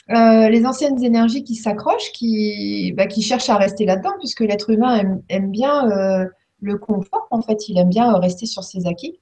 Euh, 0.09 0.49
les 0.49 0.65
anciennes 0.65 1.01
énergies 1.01 1.45
qui 1.45 1.55
s'accrochent, 1.55 2.11
qui, 2.11 2.93
bah, 2.97 3.07
qui 3.07 3.21
cherchent 3.21 3.49
à 3.49 3.55
rester 3.55 3.85
là-dedans, 3.85 4.11
puisque 4.19 4.41
l'être 4.41 4.69
humain 4.69 5.21
aime, 5.29 5.49
bien 5.49 5.89
euh, 5.89 6.25
le 6.59 6.77
confort, 6.77 7.27
en 7.31 7.41
fait, 7.41 7.69
il 7.69 7.77
aime 7.77 7.89
bien 7.89 8.11
rester 8.17 8.45
sur 8.45 8.65
ses 8.65 8.87
acquis. 8.87 9.17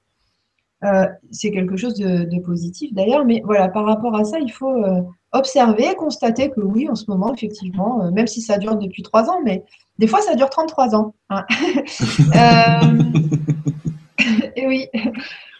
Euh, 0.82 1.06
c'est 1.30 1.52
quelque 1.52 1.76
chose 1.76 1.94
de, 1.94 2.40
positif 2.40 2.92
d'ailleurs, 2.94 3.24
mais 3.24 3.42
voilà, 3.44 3.68
par 3.68 3.84
rapport 3.84 4.16
à 4.16 4.24
ça, 4.24 4.40
il 4.40 4.50
faut 4.50 4.74
euh, 4.74 5.02
observer, 5.32 5.94
constater 5.96 6.50
que 6.50 6.60
oui, 6.60 6.88
en 6.88 6.94
ce 6.94 7.04
moment, 7.08 7.32
effectivement, 7.32 8.02
euh, 8.02 8.10
même 8.10 8.26
si 8.26 8.40
ça 8.40 8.58
dure 8.58 8.76
depuis 8.76 9.02
trois 9.02 9.30
ans, 9.30 9.40
mais 9.44 9.64
des 9.98 10.06
fois, 10.06 10.20
ça 10.22 10.34
dure 10.34 10.50
33 10.50 10.94
ans. 10.94 11.14
Hein. 11.28 11.44
et 14.56 14.66
oui, 14.66 14.88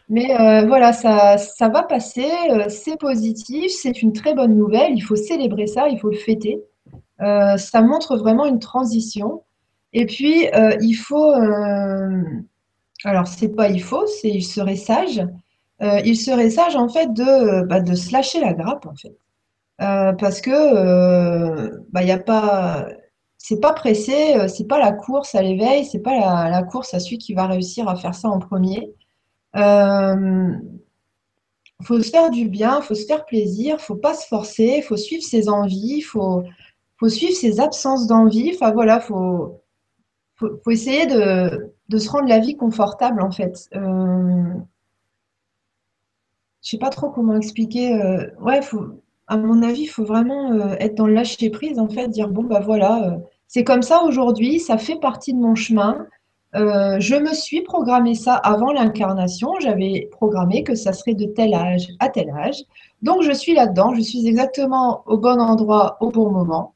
mais 0.09 0.27
voilà, 0.67 0.93
ça, 0.93 1.39
ça 1.39 1.69
va 1.69 1.83
passer, 1.83 2.27
c'est 2.69 2.99
positif, 2.99 3.71
c'est 3.71 4.03
une 4.03 4.13
très 4.13 4.35
bonne 4.35 4.57
nouvelle, 4.57 4.93
il 4.95 5.03
faut 5.03 5.15
célébrer 5.15 5.67
ça, 5.67 5.89
il 5.89 5.99
faut 5.99 6.11
le 6.11 6.17
fêter. 6.17 6.63
ça 7.19 7.83
montre 7.83 8.17
vraiment 8.17 8.47
une 8.47 8.59
transition. 8.59 9.43
Et 9.93 10.07
puis, 10.07 10.47
il 10.81 10.95
faut 10.95 11.35
alors, 13.05 13.27
c'est 13.27 13.49
pas 13.49 13.69
il 13.69 13.83
faut, 13.83 14.07
c'est 14.07 14.29
il 14.29 14.43
serait 14.43 14.77
sage. 14.77 15.23
Euh, 15.83 16.01
il 16.05 16.17
serait 16.17 16.51
sage 16.51 16.77
en 16.77 16.89
fait 16.89 17.13
de, 17.13 17.67
bah, 17.67 17.81
de 17.81 17.95
se 17.95 18.13
lâcher 18.13 18.41
la 18.41 18.53
grappe 18.53 18.87
en 18.87 18.95
fait. 18.95 19.17
Euh, 19.81 20.13
parce 20.13 20.41
que 20.41 20.51
euh, 20.51 21.79
bah, 21.91 22.03
y 22.03 22.11
a 22.11 22.19
pas, 22.19 22.89
c'est 23.39 23.61
pas 23.61 23.73
pressé, 23.73 24.37
c'est 24.49 24.67
pas 24.67 24.79
la 24.79 24.93
course 24.93 25.35
à 25.35 25.43
l'éveil, 25.43 25.85
c'est 25.85 26.01
pas 26.01 26.51
la, 26.51 26.63
course 26.63 26.95
à 26.95 27.01
celui 27.01 27.19
qui 27.19 27.35
va 27.35 27.47
réussir 27.47 27.89
à 27.89 27.97
faire 27.97 28.15
ça 28.15 28.29
en 28.29 28.39
premier. 28.39 28.95
Il 29.55 30.61
faut 31.87 32.01
se 32.03 32.11
faire 32.11 32.31
du 32.31 32.49
bien, 32.49 32.83
faut 32.83 32.95
se 32.95 33.07
faire 33.07 33.25
plaisir, 33.25 33.81
faut 33.81 33.97
pas 33.97 34.15
se 34.15 34.27
forcer, 34.27 34.83
faut 34.83 34.99
suivre 34.99 35.25
ses 35.25 35.49
envies, 35.49 36.03
faut, 36.03 36.45
faut 36.99 37.09
suivre 37.09 37.35
ses 37.35 37.61
absences 37.61 38.07
d'envie. 38.07 38.53
Enfin 38.55 38.73
voilà, 38.73 39.01
faut, 39.01 39.63
faut 40.37 40.71
essayer 40.71 41.07
de, 41.07 41.73
de 41.91 41.99
se 41.99 42.09
rendre 42.09 42.29
la 42.29 42.39
vie 42.39 42.57
confortable 42.57 43.21
en 43.21 43.33
fait. 43.33 43.69
Euh, 43.75 44.55
je 46.63 46.71
sais 46.71 46.79
pas 46.79 46.91
trop 46.91 47.11
comment 47.11 47.37
expliquer. 47.37 48.01
Euh, 48.01 48.31
ouais, 48.41 48.61
à 49.31 49.37
mon 49.37 49.63
avis, 49.63 49.83
il 49.83 49.87
faut 49.87 50.05
vraiment 50.05 50.53
euh, 50.53 50.75
être 50.81 50.97
dans 50.97 51.07
le 51.07 51.15
lâcher 51.15 51.51
prise 51.51 51.79
en 51.79 51.89
fait, 51.89 52.09
dire 52.09 52.29
bon 52.29 52.45
bah 52.45 52.61
voilà, 52.61 53.19
c'est 53.49 53.65
comme 53.65 53.83
ça 53.83 54.03
aujourd'hui, 54.05 54.61
ça 54.61 54.77
fait 54.77 54.99
partie 55.01 55.33
de 55.33 55.39
mon 55.39 55.55
chemin. 55.55 56.07
je 56.55 57.17
me 57.17 57.33
suis 57.35 57.63
programmé 57.63 58.15
ça 58.15 58.35
avant 58.35 58.73
l'incarnation. 58.73 59.51
J'avais 59.61 60.09
programmé 60.11 60.65
que 60.65 60.75
ça 60.75 60.93
serait 60.93 61.15
de 61.15 61.27
tel 61.27 61.55
âge 61.55 61.89
à 62.01 62.09
tel 62.09 62.31
âge. 62.31 62.61
Donc 63.03 63.23
je 63.23 63.33
suis 63.33 63.55
là-dedans. 63.55 63.95
Je 63.95 64.03
suis 64.03 64.27
exactement 64.27 65.03
au 65.07 65.17
bon 65.19 65.41
endroit 65.41 65.97
au 66.01 66.11
bon 66.11 66.31
moment. 66.31 66.75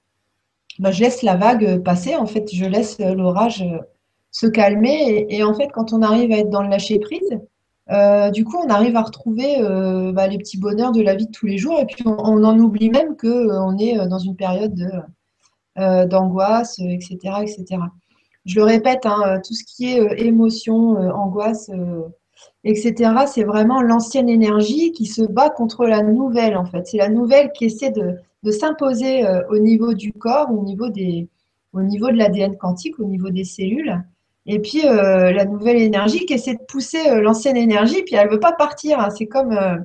Bah, 0.78 0.90
je 0.90 1.02
laisse 1.02 1.22
la 1.22 1.36
vague 1.36 1.82
passer. 1.82 2.16
En 2.16 2.26
fait, 2.26 2.48
je 2.52 2.64
laisse 2.64 2.98
l'orage 3.00 3.64
se 4.34 4.46
calmer. 4.46 5.26
Et, 5.30 5.42
en 5.44 5.54
fait, 5.54 5.68
quand 5.72 5.92
on 5.92 6.02
arrive 6.02 6.32
à 6.32 6.38
être 6.38 6.50
dans 6.50 6.62
le 6.62 6.68
lâcher 6.68 6.98
prise, 6.98 7.38
euh, 7.90 8.30
du 8.30 8.44
coup, 8.44 8.56
on 8.56 8.68
arrive 8.68 8.96
à 8.96 9.02
retrouver 9.02 9.60
euh, 9.60 10.12
bah, 10.12 10.26
les 10.26 10.38
petits 10.38 10.58
bonheurs 10.58 10.92
de 10.92 11.02
la 11.02 11.14
vie 11.14 11.26
de 11.26 11.30
tous 11.30 11.46
les 11.46 11.58
jours. 11.58 11.78
Et 11.80 11.86
puis, 11.86 12.02
on, 12.06 12.44
en 12.44 12.58
oublie 12.58 12.90
même 12.90 13.16
qu'on 13.16 13.28
euh, 13.28 13.78
est 13.78 14.08
dans 14.08 14.18
une 14.18 14.36
période 14.36 15.04
d'angoisse, 15.76 16.78
etc., 16.78 17.16
etc. 17.42 17.80
Je 18.44 18.56
le 18.56 18.64
répète, 18.64 19.06
hein, 19.06 19.40
tout 19.44 19.54
ce 19.54 19.64
qui 19.64 19.86
est 19.86 20.24
émotion, 20.24 20.96
angoisse, 21.12 21.70
etc., 22.62 23.12
c'est 23.26 23.42
vraiment 23.42 23.82
l'ancienne 23.82 24.28
énergie 24.28 24.92
qui 24.92 25.06
se 25.06 25.22
bat 25.22 25.50
contre 25.50 25.86
la 25.86 26.02
nouvelle, 26.02 26.56
en 26.56 26.64
fait. 26.64 26.86
C'est 26.86 26.98
la 26.98 27.08
nouvelle 27.08 27.50
qui 27.52 27.64
essaie 27.64 27.90
de, 27.90 28.14
de 28.44 28.50
s'imposer 28.52 29.24
au 29.50 29.58
niveau 29.58 29.94
du 29.94 30.12
corps, 30.12 30.52
au 30.52 30.62
niveau, 30.62 30.90
des, 30.90 31.28
au 31.72 31.82
niveau 31.82 32.06
de 32.08 32.16
l'ADN 32.18 32.56
quantique, 32.56 33.00
au 33.00 33.04
niveau 33.04 33.30
des 33.30 33.44
cellules. 33.44 34.04
Et 34.46 34.58
puis 34.58 34.86
euh, 34.86 35.32
la 35.32 35.44
nouvelle 35.46 35.78
énergie 35.78 36.26
qui 36.26 36.34
essaie 36.34 36.54
de 36.54 36.62
pousser 36.68 37.08
euh, 37.08 37.20
l'ancienne 37.20 37.56
énergie, 37.56 38.02
puis 38.02 38.14
elle 38.16 38.26
ne 38.26 38.32
veut 38.32 38.40
pas 38.40 38.52
partir. 38.52 39.00
Hein. 39.00 39.08
C'est 39.10 39.26
comme, 39.26 39.52
euh, 39.52 39.78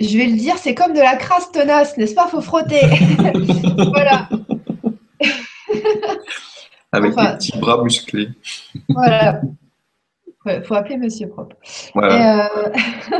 je 0.00 0.16
vais 0.16 0.26
le 0.26 0.36
dire, 0.36 0.56
c'est 0.56 0.74
comme 0.74 0.94
de 0.94 1.00
la 1.00 1.16
crasse 1.16 1.52
tenace, 1.52 1.96
n'est-ce 1.98 2.14
pas? 2.14 2.26
Faut 2.28 2.40
frotter. 2.40 2.80
voilà. 3.92 4.28
Avec 6.92 7.14
des 7.14 7.22
petits 7.22 7.58
bras 7.58 7.82
musclés. 7.82 8.28
voilà. 8.88 9.42
Il 10.46 10.62
faut 10.62 10.74
appeler 10.74 10.98
Monsieur 10.98 11.28
Propre. 11.28 11.56
Euh, 11.96 12.48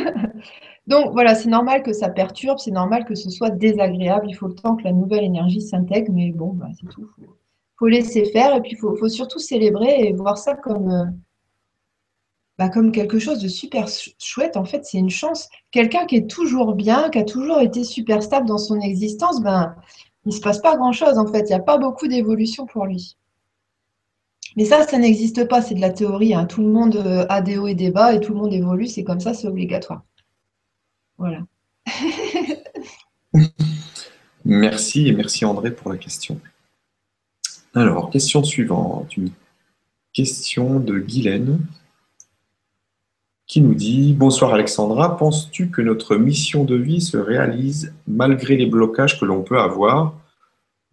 donc 0.86 1.12
voilà, 1.12 1.34
c'est 1.34 1.48
normal 1.48 1.82
que 1.82 1.92
ça 1.92 2.08
perturbe, 2.10 2.58
c'est 2.58 2.70
normal 2.70 3.04
que 3.04 3.14
ce 3.14 3.30
soit 3.30 3.50
désagréable. 3.50 4.26
Il 4.28 4.34
faut 4.34 4.46
le 4.46 4.54
temps 4.54 4.76
que 4.76 4.84
la 4.84 4.92
nouvelle 4.92 5.24
énergie 5.24 5.62
s'intègre, 5.62 6.12
mais 6.12 6.32
bon, 6.32 6.52
bah, 6.52 6.68
c'est 6.78 6.88
tout. 6.88 7.08
Faut, 7.78 7.88
laisser 7.88 8.24
faire 8.26 8.54
et 8.54 8.60
puis 8.60 8.72
il 8.72 8.78
faut, 8.78 9.08
surtout 9.08 9.38
célébrer 9.38 10.00
et 10.00 10.12
voir 10.12 10.38
ça 10.38 10.54
comme, 10.54 10.90
euh, 10.90 11.04
bah, 12.58 12.68
comme 12.68 12.92
quelque 12.92 13.18
chose 13.18 13.40
de 13.40 13.48
super 13.48 13.86
chouette. 14.18 14.56
En 14.56 14.64
fait, 14.64 14.84
c'est 14.84 14.98
une 14.98 15.10
chance. 15.10 15.48
Quelqu'un 15.70 16.06
qui 16.06 16.16
est 16.16 16.30
toujours 16.30 16.74
bien, 16.74 17.10
qui 17.10 17.18
a 17.18 17.24
toujours 17.24 17.60
été 17.60 17.84
super 17.84 18.22
stable 18.22 18.46
dans 18.46 18.58
son 18.58 18.80
existence, 18.80 19.40
ben, 19.42 19.74
il 20.24 20.30
ne 20.30 20.34
se 20.34 20.40
passe 20.40 20.60
pas 20.60 20.76
grand-chose 20.76 21.18
en 21.18 21.26
fait. 21.26 21.40
Il 21.40 21.48
n'y 21.48 21.54
a 21.54 21.60
pas 21.60 21.78
beaucoup 21.78 22.08
d'évolution 22.08 22.66
pour 22.66 22.86
lui. 22.86 23.16
Mais 24.56 24.64
ça, 24.64 24.86
ça 24.86 24.98
n'existe 24.98 25.48
pas, 25.48 25.62
c'est 25.62 25.74
de 25.74 25.80
la 25.80 25.90
théorie. 25.90 26.32
Hein. 26.34 26.46
Tout 26.46 26.62
le 26.62 26.68
monde 26.68 26.96
euh, 26.96 27.26
a 27.28 27.42
des 27.42 27.58
hauts 27.58 27.66
et 27.66 27.74
des 27.74 27.90
bas 27.90 28.14
et 28.14 28.20
tout 28.20 28.32
le 28.32 28.38
monde 28.38 28.52
évolue, 28.52 28.86
c'est 28.86 29.02
comme 29.02 29.20
ça, 29.20 29.34
c'est 29.34 29.48
obligatoire. 29.48 30.02
Voilà. 31.18 31.40
merci 34.44 35.12
merci 35.12 35.44
André 35.44 35.70
pour 35.70 35.90
la 35.90 35.98
question. 35.98 36.40
Alors, 37.74 38.10
question 38.10 38.44
suivante. 38.44 39.16
Une 39.16 39.30
question 40.12 40.78
de 40.78 40.98
Guylaine 40.98 41.58
qui 43.46 43.60
nous 43.60 43.74
dit 43.74 44.14
Bonsoir 44.14 44.54
Alexandra, 44.54 45.16
penses-tu 45.16 45.70
que 45.70 45.82
notre 45.82 46.16
mission 46.16 46.64
de 46.64 46.76
vie 46.76 47.00
se 47.00 47.16
réalise 47.16 47.92
malgré 48.06 48.56
les 48.56 48.66
blocages 48.66 49.18
que 49.18 49.24
l'on 49.24 49.42
peut 49.42 49.58
avoir 49.58 50.14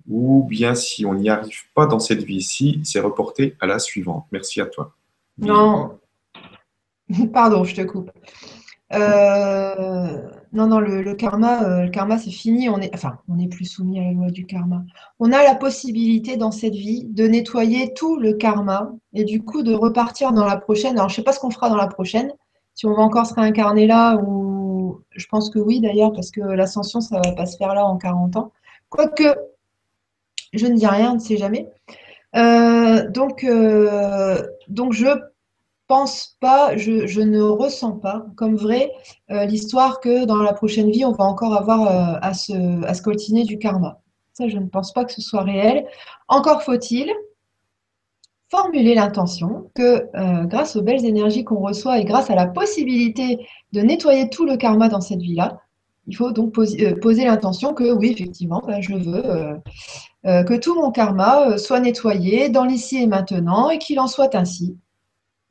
ou 0.09 0.45
bien 0.49 0.73
si 0.73 1.05
on 1.05 1.13
n'y 1.13 1.29
arrive 1.29 1.63
pas 1.75 1.85
dans 1.85 1.99
cette 1.99 2.23
vie-ci, 2.23 2.81
c'est 2.83 2.99
reporté 2.99 3.55
à 3.59 3.67
la 3.67 3.77
suivante. 3.77 4.25
Merci 4.31 4.59
à 4.59 4.65
toi. 4.65 4.93
Non, 5.37 5.99
pardon, 7.33 7.63
je 7.63 7.75
te 7.75 7.81
coupe. 7.81 8.11
Euh, 8.93 10.29
non, 10.53 10.67
non, 10.67 10.79
le, 10.79 11.13
karma, 11.15 11.63
euh, 11.63 11.83
le 11.83 11.89
karma, 11.89 12.17
c'est 12.17 12.31
fini. 12.31 12.67
On 12.67 12.79
est, 12.79 12.93
enfin, 12.93 13.19
on 13.29 13.35
n'est 13.35 13.47
plus 13.47 13.65
soumis 13.65 13.99
à 13.99 14.03
la 14.03 14.11
loi 14.11 14.31
du 14.31 14.45
karma. 14.45 14.83
On 15.19 15.31
a 15.31 15.43
la 15.43 15.55
possibilité 15.55 16.35
dans 16.35 16.51
cette 16.51 16.75
vie 16.75 17.05
de 17.05 17.25
nettoyer 17.25 17.93
tout 17.93 18.17
le 18.17 18.33
karma 18.33 18.91
et 19.13 19.23
du 19.23 19.41
coup 19.43 19.63
de 19.63 19.73
repartir 19.73 20.33
dans 20.33 20.45
la 20.45 20.57
prochaine. 20.57 20.97
Alors, 20.97 21.07
je 21.07 21.13
ne 21.13 21.15
sais 21.17 21.23
pas 21.23 21.31
ce 21.31 21.39
qu'on 21.39 21.51
fera 21.51 21.69
dans 21.69 21.77
la 21.77 21.87
prochaine. 21.87 22.33
Si 22.75 22.85
on 22.85 22.93
va 22.93 23.01
encore 23.01 23.25
se 23.25 23.33
réincarner 23.33 23.87
là, 23.87 24.17
ou 24.17 25.01
je 25.11 25.25
pense 25.27 25.49
que 25.49 25.59
oui 25.59 25.79
d'ailleurs, 25.79 26.11
parce 26.11 26.31
que 26.31 26.41
l'ascension, 26.41 26.99
ça 26.99 27.19
ne 27.19 27.29
va 27.29 27.33
pas 27.33 27.45
se 27.45 27.55
faire 27.55 27.73
là 27.73 27.85
en 27.85 27.97
40 27.97 28.35
ans. 28.35 28.51
Quoique, 28.89 29.35
je 30.53 30.67
ne 30.67 30.75
dis 30.75 30.87
rien, 30.87 31.11
on 31.11 31.15
ne 31.15 31.19
sait 31.19 31.37
jamais. 31.37 31.69
Euh, 32.35 33.09
donc, 33.09 33.43
euh, 33.45 34.41
donc, 34.67 34.93
je 34.93 35.07
pense 35.91 36.37
pas, 36.39 36.77
je, 36.77 37.21
ne 37.21 37.41
ressens 37.41 37.93
pas 37.93 38.25
comme 38.37 38.55
vrai 38.55 38.91
euh, 39.29 39.43
l'histoire 39.45 39.99
que 39.99 40.23
dans 40.25 40.37
la 40.37 40.53
prochaine 40.53 40.89
vie, 40.89 41.03
on 41.03 41.11
va 41.11 41.25
encore 41.25 41.53
avoir 41.53 41.81
à, 42.23 42.33
se, 42.33 42.85
à 42.85 42.93
se 42.93 43.01
coltiner 43.01 43.43
du 43.43 43.57
karma. 43.57 43.99
Ça, 44.33 44.47
je 44.47 44.57
ne 44.57 44.67
pense 44.67 44.93
pas 44.93 45.03
que 45.03 45.11
ce 45.11 45.21
soit 45.21 45.43
réel. 45.43 45.85
Encore 46.29 46.63
faut-il 46.63 47.11
formuler 48.49 48.95
l'intention 48.95 49.69
que 49.75 50.07
grâce 50.45 50.75
aux 50.77 50.81
belles 50.81 51.05
énergies 51.05 51.43
qu'on 51.43 51.59
reçoit 51.59 51.99
et 51.99 52.05
grâce 52.05 52.29
à 52.29 52.35
la 52.35 52.47
possibilité 52.47 53.45
de 53.73 53.81
nettoyer 53.81 54.29
tout 54.29 54.45
le 54.45 54.55
karma 54.55 54.87
dans 54.87 55.01
cette 55.01 55.21
vie-là, 55.21 55.59
il 56.07 56.15
faut 56.15 56.31
donc 56.31 56.53
poser, 56.53 57.25
l'intention 57.25 57.73
que 57.73 57.91
oui, 57.91 58.11
effectivement, 58.11 58.61
ben, 58.65 58.81
je 58.81 58.95
veux 58.95 59.59
euh, 60.25 60.43
que 60.43 60.55
tout 60.55 60.75
mon 60.75 60.91
karma 60.91 61.49
euh, 61.49 61.57
soit 61.57 61.79
nettoyé 61.79 62.49
dans 62.49 62.63
l'ici 62.63 63.01
et 63.01 63.07
maintenant 63.07 63.69
et 63.69 63.79
qu'il 63.79 63.99
en 63.99 64.07
soit 64.07 64.35
ainsi. 64.35 64.77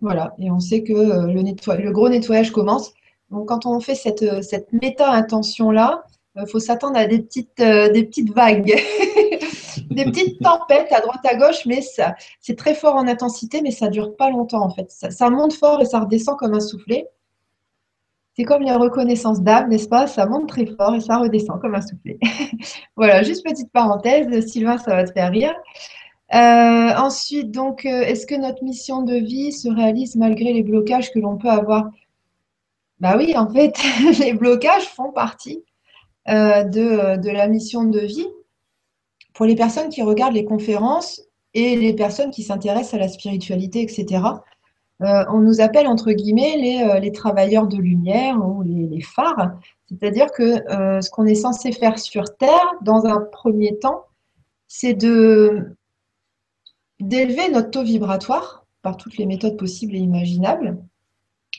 Voilà, 0.00 0.34
et 0.38 0.50
on 0.50 0.60
sait 0.60 0.82
que 0.82 0.92
euh, 0.92 1.26
le, 1.26 1.42
le 1.42 1.90
gros 1.92 2.08
nettoyage 2.08 2.50
commence. 2.52 2.92
Donc 3.30 3.48
quand 3.48 3.66
on 3.66 3.80
fait 3.80 3.94
cette, 3.94 4.42
cette 4.42 4.72
méta-intention-là, 4.72 6.04
il 6.36 6.46
faut 6.48 6.58
s'attendre 6.60 6.96
à 6.96 7.06
des 7.06 7.20
petites, 7.20 7.58
des 7.58 8.04
petites 8.04 8.32
vagues, 8.32 8.74
des 9.90 10.04
petites 10.04 10.40
tempêtes 10.42 10.92
à 10.92 11.00
droite 11.00 11.24
à 11.24 11.34
gauche, 11.36 11.66
mais 11.66 11.80
c'est 12.40 12.56
très 12.56 12.74
fort 12.74 12.96
en 12.96 13.06
intensité, 13.06 13.60
mais 13.62 13.70
ça 13.70 13.86
ne 13.86 13.90
dure 13.92 14.16
pas 14.16 14.30
longtemps 14.30 14.62
en 14.62 14.70
fait. 14.70 14.90
Ça, 14.90 15.10
ça 15.10 15.30
monte 15.30 15.52
fort 15.52 15.80
et 15.80 15.84
ça 15.84 16.00
redescend 16.00 16.36
comme 16.36 16.54
un 16.54 16.60
soufflet. 16.60 17.08
C'est 18.36 18.44
comme 18.44 18.62
la 18.62 18.78
reconnaissance 18.78 19.42
d'âme, 19.42 19.68
n'est-ce 19.68 19.88
pas? 19.88 20.06
Ça 20.06 20.24
monte 20.26 20.48
très 20.48 20.66
fort 20.66 20.94
et 20.94 21.00
ça 21.00 21.18
redescend 21.18 21.60
comme 21.60 21.74
un 21.74 21.82
soufflet. 21.82 22.18
voilà, 22.96 23.22
juste 23.22 23.44
petite 23.44 23.70
parenthèse. 23.72 24.46
Sylvain, 24.46 24.78
ça 24.78 24.94
va 24.94 25.04
te 25.04 25.12
faire 25.12 25.30
rire. 25.30 25.54
Euh, 26.32 26.94
ensuite, 26.96 27.50
donc, 27.50 27.84
euh, 27.84 28.02
est-ce 28.02 28.24
que 28.24 28.36
notre 28.36 28.62
mission 28.62 29.02
de 29.02 29.14
vie 29.14 29.52
se 29.52 29.68
réalise 29.68 30.14
malgré 30.14 30.52
les 30.52 30.62
blocages 30.62 31.10
que 31.10 31.18
l'on 31.18 31.36
peut 31.36 31.50
avoir? 31.50 31.90
Bah 33.00 33.16
oui, 33.16 33.36
en 33.36 33.48
fait, 33.48 33.76
les 34.20 34.32
blocages 34.32 34.86
font 34.88 35.10
partie 35.10 35.64
euh, 36.28 36.62
de, 36.62 37.20
de, 37.20 37.30
la 37.30 37.48
mission 37.48 37.84
de 37.84 37.98
vie. 37.98 38.28
Pour 39.34 39.46
les 39.46 39.56
personnes 39.56 39.88
qui 39.88 40.02
regardent 40.02 40.34
les 40.34 40.44
conférences 40.44 41.20
et 41.54 41.74
les 41.74 41.94
personnes 41.94 42.30
qui 42.30 42.44
s'intéressent 42.44 42.94
à 42.94 42.98
la 42.98 43.08
spiritualité, 43.08 43.82
etc., 43.82 44.22
on 45.02 45.38
nous 45.38 45.62
appelle 45.62 45.86
entre 45.86 46.12
guillemets 46.12 46.58
les, 46.58 46.82
euh, 46.82 47.10
travailleurs 47.10 47.66
de 47.66 47.78
lumière 47.78 48.36
ou 48.36 48.62
les, 48.62 49.00
phares. 49.00 49.52
C'est-à-dire 49.88 50.30
que 50.30 50.56
ce 51.00 51.08
qu'on 51.08 51.24
est 51.24 51.34
censé 51.34 51.72
faire 51.72 51.98
sur 51.98 52.36
Terre, 52.36 52.74
dans 52.82 53.06
un 53.06 53.20
premier 53.20 53.78
temps, 53.78 54.04
c'est 54.68 54.92
de 54.92 55.74
d'élever 57.00 57.50
notre 57.50 57.70
taux 57.70 57.82
vibratoire 57.82 58.64
par 58.82 58.96
toutes 58.96 59.16
les 59.16 59.26
méthodes 59.26 59.56
possibles 59.56 59.94
et 59.94 59.98
imaginables, 59.98 60.78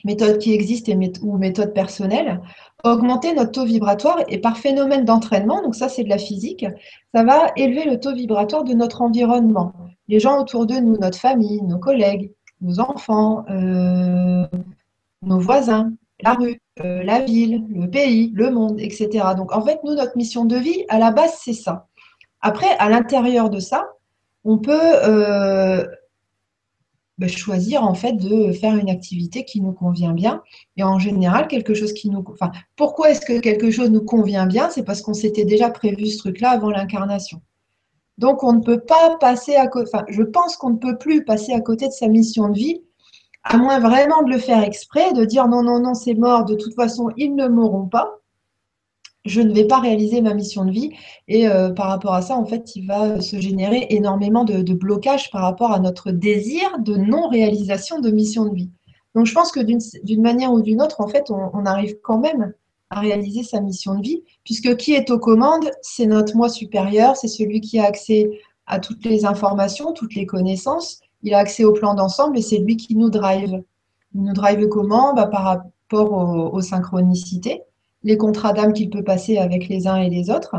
méthodes 0.04 0.40
qui 0.40 0.54
existent 0.54 0.92
ou 1.22 1.38
méthodes 1.38 1.74
personnelles, 1.74 2.42
augmenter 2.84 3.34
notre 3.34 3.52
taux 3.52 3.66
vibratoire 3.66 4.20
et 4.28 4.40
par 4.40 4.58
phénomène 4.58 5.06
d'entraînement, 5.06 5.62
donc 5.62 5.76
ça 5.76 5.90
c'est 5.90 6.04
de 6.04 6.10
la 6.10 6.18
physique, 6.18 6.66
ça 7.14 7.24
va 7.24 7.52
élever 7.56 7.86
le 7.86 8.00
taux 8.00 8.14
vibratoire 8.14 8.64
de 8.64 8.74
notre 8.74 9.02
environnement, 9.02 9.74
les 10.08 10.20
gens 10.20 10.40
autour 10.40 10.66
de 10.66 10.76
nous, 10.76 10.98
notre 10.98 11.20
famille, 11.20 11.62
nos 11.62 11.78
collègues, 11.78 12.32
nos 12.62 12.80
enfants, 12.80 13.46
euh, 13.50 14.46
nos 15.24 15.40
voisins, 15.40 15.92
la 16.22 16.34
rue, 16.34 16.60
euh, 16.80 17.04
la 17.04 17.22
ville, 17.22 17.66
le 17.70 17.90
pays, 17.90 18.32
le 18.36 18.52
monde, 18.52 18.80
etc. 18.80 19.10
Donc 19.36 19.56
en 19.56 19.62
fait, 19.62 19.80
nous, 19.84 19.96
notre 19.96 20.16
mission 20.16 20.46
de 20.46 20.56
vie, 20.56 20.86
à 20.90 21.00
la 21.00 21.12
base, 21.12 21.40
c'est 21.44 21.54
ça. 21.54 21.88
Après, 22.42 22.70
à 22.80 22.90
l'intérieur 22.90 23.50
de 23.50 23.60
ça, 23.60 23.88
on 24.44 24.58
peut 24.58 24.72
euh, 24.74 25.86
ben, 27.18 27.30
choisir 27.30 27.84
en 27.84 27.94
fait 27.94 28.14
de 28.14 28.52
faire 28.52 28.76
une 28.76 28.90
activité 28.90 29.46
qui 29.46 29.62
nous 29.62 29.74
convient 29.74 30.14
bien. 30.14 30.42
Et 30.78 30.84
en 30.84 30.98
général, 30.98 31.48
quelque 31.48 31.74
chose 31.74 31.94
qui 31.94 32.10
nous... 32.10 32.24
Pourquoi 32.76 33.12
est-ce 33.12 33.22
que 33.22 33.40
quelque 33.40 33.70
chose 33.70 33.92
nous 33.92 34.04
convient 34.04 34.48
bien? 34.48 34.70
C'est 34.70 34.84
parce 34.84 35.02
qu'on 35.02 35.14
s'était 35.14 35.46
déjà 35.46 35.70
prévu 35.70 36.08
ce 36.08 36.18
truc-là 36.18 36.50
avant 36.50 36.72
l'incarnation. 36.72 37.42
Donc, 38.18 38.44
on 38.44 38.54
ne 38.54 38.62
peut 38.62 38.80
pas 38.80 39.18
passer 39.20 39.56
à 39.56 39.68
côté, 39.68 39.92
je 40.10 40.24
pense 40.24 40.56
qu'on 40.58 40.72
ne 40.72 40.78
peut 40.78 40.98
plus 40.98 41.24
passer 41.24 41.54
à 41.54 41.62
côté 41.62 41.88
de 41.88 41.94
sa 41.94 42.08
mission 42.08 42.50
de 42.50 42.58
vie, 42.58 42.82
à 43.44 43.58
moins 43.58 43.80
vraiment 43.80 44.22
de 44.24 44.32
le 44.32 44.38
faire 44.38 44.64
exprès, 44.64 45.14
de 45.14 45.26
dire 45.26 45.48
non, 45.48 45.64
non, 45.64 45.80
non, 45.80 45.94
c'est 45.94 46.14
mort, 46.14 46.46
de 46.46 46.56
toute 46.56 46.76
façon, 46.76 47.10
ils 47.18 47.36
ne 47.36 47.48
mourront 47.48 47.88
pas. 47.88 48.21
Je 49.26 49.42
ne 49.42 49.54
vais 49.54 49.66
pas 49.66 49.80
réaliser 49.80 50.22
ma 50.22 50.34
mission 50.34 50.66
de 50.66 50.72
vie. 50.72 50.92
Et 51.28 51.48
euh, 51.48 51.70
par 51.70 51.88
rapport 51.88 52.14
à 52.14 52.22
ça, 52.22 52.36
en 52.36 52.46
fait, 52.46 52.76
il 52.76 52.88
va 52.88 53.22
se 53.22 53.40
générer 53.40 53.88
énormément 53.90 54.44
de, 54.44 54.74
blocages 54.74 55.30
par 55.32 55.42
rapport 55.42 55.72
à 55.72 55.80
notre 55.80 56.12
désir 56.12 56.80
de 56.80 56.96
non-réalisation 56.96 58.00
de 58.00 58.10
mission 58.10 58.46
de 58.46 58.56
vie. 58.56 58.72
Donc, 59.14 59.26
je 59.26 59.34
pense 59.34 59.52
que 59.52 59.60
d'une 59.60 60.22
manière 60.22 60.54
ou 60.54 60.62
d'une 60.62 60.82
autre, 60.82 61.02
en 61.02 61.08
fait, 61.08 61.30
on 61.30 61.66
arrive 61.66 61.98
quand 62.02 62.20
même 62.20 62.54
à 62.92 63.00
réaliser 63.00 63.44
sa 63.44 63.62
mission 63.62 63.96
de 63.96 64.02
vie, 64.02 64.24
puisque 64.44 64.76
qui 64.76 64.94
est 64.94 65.10
aux 65.12 65.20
commandes, 65.20 65.70
c'est 65.82 66.06
notre 66.06 66.36
moi 66.36 66.50
supérieur, 66.50 67.16
c'est 67.16 67.30
celui 67.30 67.62
qui 67.62 67.80
a 67.80 67.86
accès 67.86 68.30
à 68.68 68.80
toutes 68.80 69.06
les 69.06 69.26
informations, 69.26 69.94
toutes 69.94 70.14
les 70.14 70.26
connaissances, 70.26 71.00
il 71.24 71.34
a 71.34 71.40
accès 71.40 71.64
au 71.64 71.72
plan 71.72 71.94
d'ensemble 71.94 72.38
et 72.38 72.42
c'est 72.42 72.58
lui 72.58 72.78
qui 72.78 72.96
nous 72.96 73.10
drive. 73.10 73.64
Il 74.14 74.24
nous 74.24 74.34
drive 74.34 74.68
comment? 74.68 75.14
Bah, 75.14 75.28
Par 75.28 75.44
rapport 75.44 76.54
aux, 76.54 76.62
synchronicités, 76.62 77.64
les 78.04 78.18
contrats 78.18 78.54
d'âme 78.54 78.74
qu'il 78.74 78.90
peut 78.90 79.04
passer 79.04 79.38
avec 79.38 79.68
les 79.68 79.88
uns 79.88 79.98
et 79.98 80.10
les 80.10 80.30
autres. 80.30 80.56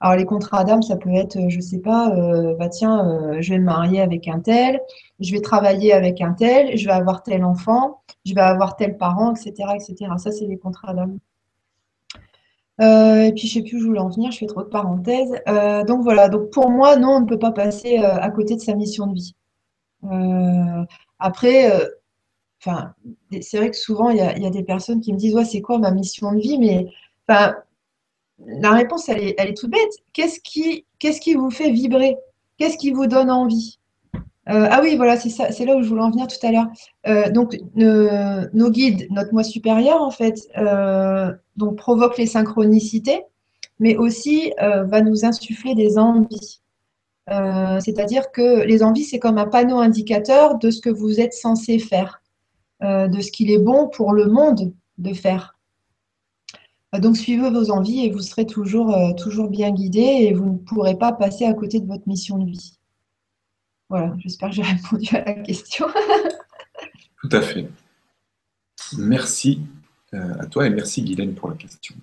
Alors 0.00 0.16
les 0.16 0.24
contrats 0.24 0.64
d'âme, 0.64 0.82
ça 0.82 0.96
peut 0.96 1.12
être, 1.12 1.38
je 1.48 1.56
ne 1.56 1.60
sais 1.62 1.78
pas, 1.78 2.10
euh, 2.10 2.54
bah 2.54 2.68
tiens, 2.68 3.06
euh, 3.06 3.36
je 3.40 3.52
vais 3.52 3.58
me 3.58 3.64
marier 3.64 4.00
avec 4.00 4.28
un 4.28 4.40
tel, 4.40 4.80
je 5.20 5.32
vais 5.32 5.40
travailler 5.40 5.92
avec 5.92 6.20
un 6.20 6.32
tel, 6.32 6.76
je 6.76 6.86
vais 6.86 6.92
avoir 6.92 7.22
tel 7.22 7.44
enfant, 7.44 8.00
je 8.24 8.34
vais 8.34 8.40
avoir 8.40 8.76
tel 8.76 8.96
parent, 8.96 9.34
etc. 9.34 9.70
etc. 9.74 10.12
Ça, 10.18 10.30
c'est 10.30 10.46
les 10.46 10.58
contrats 10.58 10.94
d'âme. 10.94 11.18
Euh, 12.80 13.22
et 13.24 13.32
puis, 13.32 13.48
je 13.48 13.58
ne 13.58 13.64
sais 13.64 13.68
plus 13.68 13.78
où 13.78 13.80
je 13.80 13.86
voulais 13.86 14.00
en 14.00 14.08
venir, 14.08 14.30
je 14.30 14.38
fais 14.38 14.46
trop 14.46 14.62
de 14.62 14.68
parenthèses. 14.68 15.32
Donc 15.86 16.02
voilà, 16.02 16.28
donc 16.28 16.50
pour 16.50 16.70
moi, 16.70 16.96
non, 16.96 17.16
on 17.16 17.20
ne 17.20 17.26
peut 17.26 17.38
pas 17.38 17.52
passer 17.52 17.98
à 17.98 18.30
côté 18.30 18.54
de 18.54 18.60
sa 18.60 18.74
mission 18.74 19.06
de 19.08 19.14
vie. 19.14 19.34
après, 21.18 21.70
enfin, 22.60 22.92
c'est 23.40 23.58
vrai 23.58 23.70
que 23.70 23.76
souvent, 23.76 24.10
il 24.10 24.16
y, 24.16 24.20
a, 24.20 24.50
des 24.50 24.62
personnes 24.62 25.00
qui 25.00 25.12
me 25.12 25.18
disent, 25.18 25.34
ouais, 25.34 25.44
c'est 25.44 25.60
quoi 25.60 25.78
ma 25.78 25.90
mission 25.90 26.32
de 26.32 26.40
vie? 26.40 26.58
Mais 26.58 26.86
la 27.28 28.72
réponse, 28.72 29.08
elle 29.08 29.22
est, 29.22 29.34
elle 29.38 29.48
est 29.48 29.56
toute 29.56 29.70
bête. 29.70 29.92
Qu'est-ce 30.12 30.40
qui, 30.40 30.84
qu'est-ce 30.98 31.20
qui 31.20 31.34
vous 31.34 31.50
fait 31.50 31.70
vibrer? 31.70 32.16
Qu'est-ce 32.56 32.76
qui 32.76 32.90
vous 32.90 33.06
donne 33.06 33.30
envie? 33.30 33.78
Euh, 34.48 34.66
ah 34.70 34.80
oui, 34.82 34.96
voilà, 34.96 35.18
c'est 35.18 35.28
ça, 35.28 35.52
c'est 35.52 35.66
là 35.66 35.76
où 35.76 35.82
je 35.82 35.88
voulais 35.88 36.02
en 36.02 36.10
venir 36.10 36.26
tout 36.26 36.46
à 36.46 36.50
l'heure. 36.50 36.68
Euh, 37.06 37.30
donc, 37.30 37.58
nos 37.74 38.70
guides, 38.70 39.06
notre 39.10 39.32
moi 39.32 39.44
supérieur, 39.44 40.00
en 40.00 40.10
fait, 40.10 40.48
euh, 40.56 41.32
donc 41.56 41.76
provoque 41.76 42.16
les 42.16 42.26
synchronicités, 42.26 43.22
mais 43.78 43.96
aussi 43.96 44.52
va 44.58 45.02
nous 45.02 45.24
insuffler 45.24 45.74
des 45.74 45.98
envies. 45.98 46.60
c'est-à-dire 47.28 48.32
que 48.32 48.64
les 48.64 48.82
envies, 48.82 49.04
c'est 49.04 49.18
comme 49.18 49.38
un 49.38 49.46
panneau 49.46 49.78
indicateur 49.78 50.58
de 50.58 50.70
ce 50.70 50.80
que 50.80 50.90
vous 50.90 51.20
êtes 51.20 51.34
censé 51.34 51.78
faire, 51.78 52.22
de 52.80 53.20
ce 53.20 53.32
qu'il 53.32 53.50
est 53.50 53.58
bon 53.58 53.88
pour 53.88 54.12
le 54.12 54.26
monde 54.26 54.72
de 54.98 55.12
faire. 55.12 55.56
Donc, 56.92 57.16
suivez 57.16 57.50
vos 57.50 57.70
envies 57.70 58.06
et 58.06 58.10
vous 58.10 58.20
serez 58.20 58.46
toujours, 58.46 58.96
toujours 59.16 59.48
bien 59.48 59.70
guidé 59.72 60.00
et 60.00 60.32
vous 60.32 60.52
ne 60.52 60.58
pourrez 60.58 60.96
pas 60.96 61.12
passer 61.12 61.44
à 61.44 61.52
côté 61.54 61.80
de 61.80 61.86
votre 61.86 62.08
mission 62.08 62.38
de 62.38 62.48
vie. 62.48 62.78
Voilà, 63.88 64.14
j'espère 64.18 64.50
que 64.50 64.56
j'ai 64.56 64.62
répondu 64.74 65.16
à 65.16 65.24
la 65.24 65.34
question. 65.34 65.86
Tout 67.20 67.28
à 67.32 67.40
fait. 67.40 67.68
Merci 68.96 69.62
euh, 70.14 70.34
à 70.38 70.46
toi 70.46 70.66
et 70.66 70.70
merci 70.70 71.02
Guylaine 71.02 71.34
pour 71.34 71.50
la 71.50 71.56
question. 71.56 71.94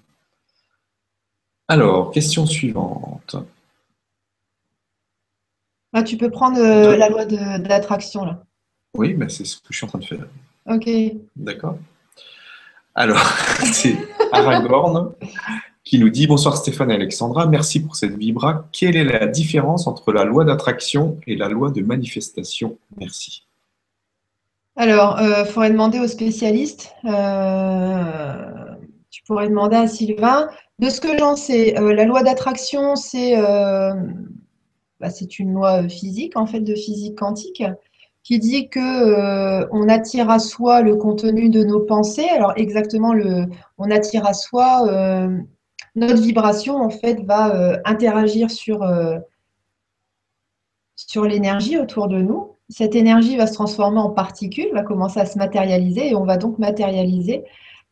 Alors, 1.67 2.11
question 2.11 2.45
suivante. 2.45 3.35
Ah, 5.93 6.03
tu 6.03 6.17
peux 6.17 6.29
prendre 6.29 6.59
euh, 6.59 6.95
la 6.97 7.09
loi 7.09 7.25
de, 7.25 7.67
l'attraction 7.67 8.25
là. 8.25 8.43
Oui, 8.93 9.13
mais 9.13 9.29
c'est 9.29 9.45
ce 9.45 9.57
que 9.57 9.67
je 9.71 9.77
suis 9.77 9.85
en 9.85 9.89
train 9.89 9.99
de 9.99 10.05
faire. 10.05 10.27
Ok. 10.67 10.89
D'accord. 11.35 11.77
Alors, 12.95 13.19
c'est 13.73 13.97
Aragorn 14.31 15.13
qui 15.83 15.99
nous 15.99 16.09
dit 16.09 16.27
Bonsoir 16.27 16.57
Stéphane 16.57 16.91
et 16.91 16.95
Alexandra, 16.95 17.45
merci 17.45 17.81
pour 17.81 17.95
cette 17.95 18.17
vibra. 18.17 18.67
Quelle 18.71 18.95
est 18.95 19.03
la 19.03 19.27
différence 19.27 19.85
entre 19.85 20.11
la 20.11 20.25
loi 20.25 20.43
d'attraction 20.43 21.19
et 21.27 21.35
la 21.35 21.47
loi 21.47 21.69
de 21.69 21.81
manifestation? 21.81 22.77
Merci. 22.97 23.45
Alors, 24.75 25.17
il 25.21 25.27
euh, 25.27 25.45
faudrait 25.45 25.69
demander 25.69 25.99
aux 25.99 26.07
spécialistes. 26.07 26.93
Euh, 27.05 28.75
tu 29.09 29.23
pourrais 29.23 29.47
demander 29.47 29.77
à 29.77 29.87
Sylvain. 29.87 30.49
De 30.79 30.89
ce 30.89 30.99
que 30.99 31.17
j'en 31.17 31.35
sais, 31.35 31.79
euh, 31.79 31.93
la 31.93 32.03
loi 32.03 32.23
d'attraction, 32.23 32.95
c'est 32.95 33.35
bah, 34.99 35.09
une 35.39 35.53
loi 35.53 35.87
physique, 35.87 36.35
en 36.35 36.45
fait, 36.45 36.59
de 36.59 36.75
physique 36.75 37.17
quantique, 37.17 37.63
qui 38.25 38.39
dit 38.39 38.67
que 38.67 39.65
on 39.71 39.87
attire 39.87 40.29
à 40.29 40.39
soi 40.39 40.81
le 40.81 40.97
contenu 40.97 41.49
de 41.49 41.63
nos 41.63 41.79
pensées. 41.79 42.27
Alors, 42.27 42.51
exactement, 42.57 43.13
on 43.77 43.91
attire 43.91 44.25
à 44.25 44.33
soi 44.33 44.83
notre 45.95 46.21
vibration 46.21 46.75
en 46.75 46.89
fait 46.89 47.21
va 47.23 47.55
euh, 47.55 47.77
interagir 47.85 48.51
sur, 48.51 48.83
euh, 48.83 49.17
l'énergie 51.15 51.77
autour 51.77 52.07
de 52.07 52.21
nous. 52.21 52.55
Cette 52.69 52.95
énergie 52.95 53.37
va 53.37 53.47
se 53.47 53.53
transformer 53.53 53.99
en 53.99 54.09
particules, 54.09 54.69
va 54.73 54.83
commencer 54.83 55.19
à 55.19 55.25
se 55.25 55.37
matérialiser 55.37 56.09
et 56.09 56.15
on 56.15 56.25
va 56.25 56.37
donc 56.37 56.57
matérialiser 56.57 57.43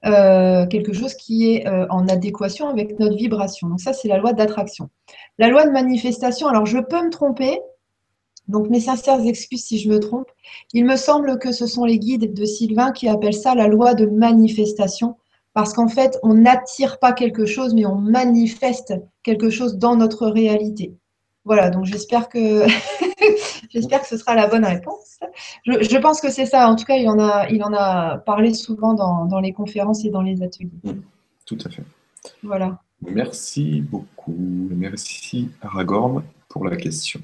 euh, 0.05 0.65
quelque 0.65 0.91
chose 0.91 1.13
qui 1.13 1.53
est 1.53 1.67
en 1.89 2.07
adéquation 2.07 2.67
avec 2.67 2.99
notre 2.99 3.15
vibration. 3.15 3.69
Donc 3.69 3.79
ça, 3.79 3.93
c'est 3.93 4.07
la 4.07 4.17
loi 4.17 4.33
d'attraction. 4.33 4.89
La 5.37 5.47
loi 5.47 5.65
de 5.65 5.71
manifestation, 5.71 6.47
alors 6.47 6.65
je 6.65 6.79
peux 6.79 7.01
me 7.01 7.11
tromper, 7.11 7.61
donc 8.47 8.69
mes 8.69 8.79
sincères 8.79 9.25
excuses 9.25 9.63
si 9.63 9.79
je 9.79 9.89
me 9.89 9.99
trompe. 9.99 10.29
Il 10.73 10.85
me 10.85 10.95
semble 10.95 11.39
que 11.39 11.51
ce 11.51 11.65
sont 11.65 11.85
les 11.85 11.99
guides 11.99 12.33
de 12.33 12.45
Sylvain 12.45 12.91
qui 12.91 13.07
appellent 13.07 13.33
ça 13.33 13.55
la 13.55 13.67
loi 13.67 13.93
de 13.93 14.05
manifestation 14.05 15.15
parce 15.53 15.73
qu'en 15.73 15.87
fait, 15.87 16.17
on 16.23 16.33
n'attire 16.33 16.99
pas 16.99 17.13
quelque 17.13 17.45
chose, 17.45 17.73
mais 17.73 17.85
on 17.85 17.95
manifeste 17.95 18.93
quelque 19.21 19.49
chose 19.49 19.77
dans 19.77 19.95
notre 19.95 20.27
réalité. 20.27 20.95
Voilà, 21.45 21.69
donc 21.69 21.85
j'espère 21.85 22.29
que 22.29 22.65
j'espère 23.69 24.01
que 24.01 24.07
ce 24.07 24.17
sera 24.17 24.33
la 24.33 24.47
bonne 24.47 24.65
réponse. 24.65 25.19
Je, 25.65 25.97
pense 25.97 26.21
que 26.21 26.31
c'est 26.31 26.45
ça. 26.45 26.67
En 26.69 26.75
tout 26.75 26.85
cas, 26.85 26.95
il 26.95 27.07
en 27.09 27.19
a, 27.19 27.49
il 27.49 27.63
en 27.63 27.73
a 27.73 28.17
parlé 28.17 28.53
souvent 28.53 28.93
dans, 28.93 29.39
les 29.39 29.53
conférences 29.53 30.05
et 30.05 30.09
dans 30.09 30.21
les 30.21 30.41
ateliers. 30.41 30.71
Mmh, 30.83 30.91
tout 31.45 31.57
à 31.65 31.69
fait. 31.69 31.83
Voilà. 32.41 32.79
Merci 33.01 33.81
beaucoup. 33.81 34.33
Merci 34.71 35.49
Aragorn 35.61 36.23
pour 36.47 36.65
la 36.65 36.77
question. 36.77 37.19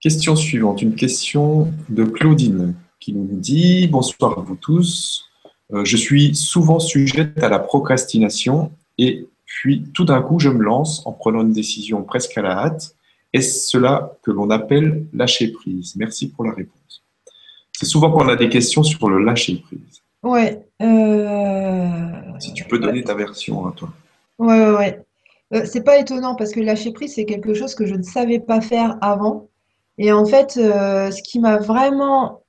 Question 0.00 0.36
suivante, 0.36 0.80
une 0.80 0.94
question 0.94 1.72
de 1.88 2.04
Claudine 2.04 2.76
qui 3.00 3.12
nous 3.12 3.26
dit 3.36 3.88
Bonsoir 3.88 4.38
à 4.38 4.42
vous 4.42 4.54
tous. 4.54 5.24
Euh, 5.72 5.84
je 5.84 5.96
suis 5.96 6.36
souvent 6.36 6.78
sujette 6.78 7.42
à 7.42 7.48
la 7.48 7.58
procrastination 7.58 8.70
et 8.96 9.26
puis 9.44 9.82
tout 9.92 10.04
d'un 10.04 10.22
coup, 10.22 10.38
je 10.38 10.50
me 10.50 10.62
lance 10.62 11.04
en 11.04 11.10
prenant 11.10 11.40
une 11.40 11.52
décision 11.52 12.04
presque 12.04 12.38
à 12.38 12.42
la 12.42 12.58
hâte. 12.58 12.94
Est-ce 13.32 13.70
cela 13.70 14.16
que 14.22 14.30
l'on 14.30 14.50
appelle 14.50 15.04
lâcher 15.12 15.48
prise? 15.48 15.96
Merci 15.96 16.28
pour 16.30 16.44
la 16.44 16.52
réponse. 16.52 17.02
C'est 17.72 17.86
souvent 17.86 18.12
qu'on 18.12 18.28
a 18.28 18.36
des 18.36 18.48
questions 18.48 18.84
sur 18.84 19.10
le 19.10 19.24
lâcher 19.24 19.56
prise. 19.56 20.02
Ouais. 20.22 20.64
Euh, 20.80 22.38
si 22.38 22.52
tu 22.52 22.62
peux 22.66 22.78
donner 22.78 23.02
ta 23.02 23.14
version 23.14 23.66
à 23.66 23.72
toi. 23.72 23.92
Ouais, 24.38 24.60
ouais, 24.60 24.76
ouais. 24.76 25.02
Euh, 25.54 25.62
c'est 25.64 25.82
pas 25.82 25.98
étonnant 25.98 26.36
parce 26.36 26.52
que 26.52 26.60
lâcher 26.60 26.92
prise, 26.92 27.14
c'est 27.16 27.24
quelque 27.24 27.52
chose 27.52 27.74
que 27.74 27.84
je 27.84 27.96
ne 27.96 28.04
savais 28.04 28.38
pas 28.38 28.60
faire 28.60 28.96
avant. 29.00 29.47
Et 29.98 30.12
en 30.12 30.24
fait, 30.24 30.52
ce 30.52 31.22
qui 31.22 31.40
m'a 31.40 31.58
vraiment 31.58 32.42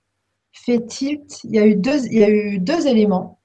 fait 0.53 0.85
tilt, 0.85 1.43
il 1.43 1.55
y 1.55 1.59
a 1.59 1.65
eu 1.65 1.75
deux, 1.75 2.05
il 2.05 2.19
y 2.19 2.23
a 2.23 2.29
eu 2.29 2.59
deux 2.59 2.87
éléments. 2.87 3.39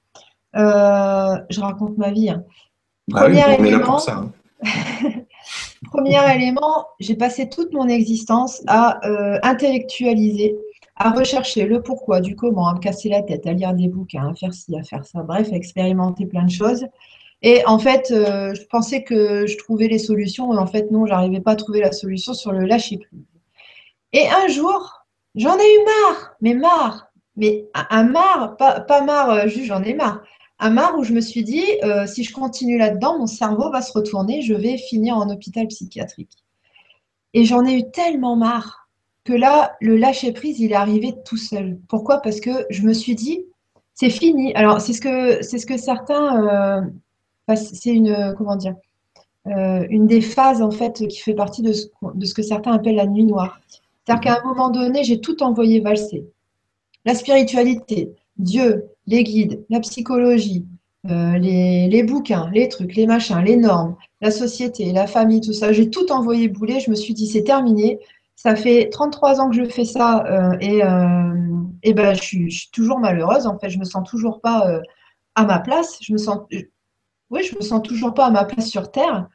Euh, 0.55 1.35
je 1.49 1.59
raconte 1.59 1.97
ma 1.97 2.11
vie. 2.11 2.29
Hein. 2.29 2.43
Bah 3.07 3.21
Premier 3.21 3.53
élément, 3.59 3.99
hein. 4.07 4.31
Premier 5.91 6.35
élément, 6.35 6.87
j'ai 6.99 7.15
passé 7.15 7.49
toute 7.49 7.73
mon 7.73 7.87
existence 7.87 8.63
à 8.67 9.05
euh, 9.05 9.37
intellectualiser, 9.43 10.55
à 10.95 11.11
rechercher 11.11 11.65
le 11.65 11.81
pourquoi, 11.81 12.21
du 12.21 12.35
comment, 12.35 12.67
à 12.67 12.73
me 12.73 12.79
casser 12.79 13.09
la 13.09 13.21
tête, 13.21 13.45
à 13.45 13.53
lire 13.53 13.73
des 13.73 13.87
bouquins, 13.87 14.31
à 14.31 14.33
faire 14.33 14.53
ci, 14.53 14.75
à 14.77 14.83
faire 14.83 15.05
ça, 15.05 15.21
bref, 15.21 15.49
à 15.51 15.55
expérimenter 15.55 16.25
plein 16.25 16.45
de 16.45 16.51
choses. 16.51 16.85
Et 17.41 17.63
en 17.65 17.77
fait, 17.77 18.11
euh, 18.11 18.55
je 18.55 18.63
pensais 18.65 19.03
que 19.03 19.45
je 19.45 19.57
trouvais 19.57 19.87
les 19.87 19.99
solutions, 19.99 20.53
et 20.53 20.57
en 20.57 20.65
fait, 20.65 20.89
non, 20.89 21.05
j'arrivais 21.05 21.41
pas 21.41 21.51
à 21.51 21.55
trouver 21.55 21.81
la 21.81 21.91
solution 21.91 22.33
sur 22.33 22.53
le 22.53 22.65
lâcher 22.65 22.97
prise. 22.97 23.34
Et 24.13 24.27
un 24.29 24.47
jour, 24.47 25.05
J'en 25.35 25.57
ai 25.57 25.75
eu 25.75 25.83
marre, 25.83 26.35
mais 26.41 26.53
marre. 26.53 27.11
Mais 27.35 27.67
un 27.73 28.03
marre, 28.03 28.55
pas, 28.55 29.01
marre, 29.01 29.29
euh, 29.31 29.47
juste 29.47 29.65
j'en 29.65 29.83
ai 29.83 29.93
marre. 29.93 30.23
Un 30.59 30.69
marre 30.69 30.97
où 30.97 31.03
je 31.03 31.11
me 31.11 31.19
suis 31.19 31.43
dit, 31.43 31.65
euh, 31.83 32.07
si 32.07 32.23
je 32.23 32.33
continue 32.33 32.77
là-dedans, 32.77 33.19
mon 33.19 33.27
cerveau 33.27 33.69
va 33.69 33.81
se 33.81 33.91
retourner, 33.91 34.41
je 34.41 34.53
vais 34.53 34.77
finir 34.77 35.17
en 35.17 35.29
hôpital 35.29 35.67
psychiatrique. 35.67 36.31
Et 37.33 37.43
j'en 37.43 37.65
ai 37.65 37.73
eu 37.73 37.91
tellement 37.91 38.37
marre 38.37 38.87
que 39.25 39.33
là, 39.33 39.75
le 39.81 39.97
lâcher-prise, 39.97 40.61
il 40.61 40.71
est 40.71 40.75
arrivé 40.75 41.13
tout 41.25 41.35
seul. 41.35 41.77
Pourquoi? 41.89 42.21
Parce 42.21 42.39
que 42.39 42.65
je 42.69 42.83
me 42.83 42.93
suis 42.93 43.15
dit, 43.15 43.43
c'est 43.93 44.09
fini. 44.09 44.53
Alors, 44.55 44.79
c'est 44.79 44.93
ce 44.93 45.01
que, 45.65 45.77
certains. 45.77 46.79
Euh, 47.49 47.55
c'est 47.55 47.91
une. 47.91 48.33
Comment 48.37 48.55
dire 48.55 48.75
Une 49.45 50.07
des 50.07 50.21
phases, 50.21 50.61
en 50.61 50.71
fait, 50.71 51.05
qui 51.07 51.19
fait 51.19 51.33
partie 51.33 51.61
de 51.61 51.73
ce 51.73 52.33
que 52.33 52.41
certains 52.41 52.71
appellent 52.71 52.95
la 52.95 53.07
nuit 53.07 53.25
noire. 53.25 53.59
C'est-à-dire 54.05 54.21
qu'à 54.21 54.41
un 54.41 54.47
moment 54.47 54.69
donné, 54.69 55.03
j'ai 55.03 55.19
tout 55.19 55.41
envoyé 55.41 55.79
valser. 55.79 56.27
La 57.05 57.15
spiritualité, 57.15 58.13
Dieu, 58.37 58.85
les 59.07 59.23
guides, 59.23 59.65
la 59.69 59.79
psychologie, 59.79 60.65
euh, 61.09 61.37
les, 61.37 62.03
bouquins, 62.03 62.49
les 62.53 62.67
trucs, 62.67 62.95
les 62.95 63.07
machins, 63.07 63.43
les 63.43 63.55
normes, 63.55 63.95
la 64.21 64.31
société, 64.31 64.91
la 64.91 65.07
famille, 65.07 65.41
tout 65.41 65.53
ça. 65.53 65.71
J'ai 65.71 65.89
tout 65.89 66.11
envoyé 66.11 66.47
bouler. 66.49 66.79
Je 66.79 66.89
me 66.89 66.95
suis 66.95 67.13
dit, 67.13 67.27
c'est 67.27 67.43
terminé. 67.43 67.99
Ça 68.35 68.55
fait 68.55 68.89
33 68.89 69.39
ans 69.39 69.49
que 69.49 69.55
je 69.55 69.65
fais 69.65 69.85
ça 69.85 70.23
euh, 70.25 70.57
et, 70.59 70.83
euh, 70.83 71.33
et 71.83 71.93
ben, 71.93 72.15
je 72.15 72.21
suis, 72.21 72.69
toujours 72.71 72.99
malheureuse. 72.99 73.47
En 73.47 73.57
fait, 73.57 73.69
je 73.69 73.79
me 73.79 73.85
sens 73.85 74.07
toujours 74.07 74.41
pas 74.41 74.81
à 75.35 75.45
ma 75.45 75.59
place. 75.59 75.97
Je 76.01 76.13
me 76.13 76.17
sens, 76.17 76.39
oui, 77.29 77.43
je 77.43 77.55
me 77.55 77.61
sens 77.61 77.81
toujours 77.81 78.13
pas 78.13 78.25
à 78.25 78.31
ma 78.31 78.45
place 78.45 78.67
sur 78.67 78.91
Terre. 78.91 79.27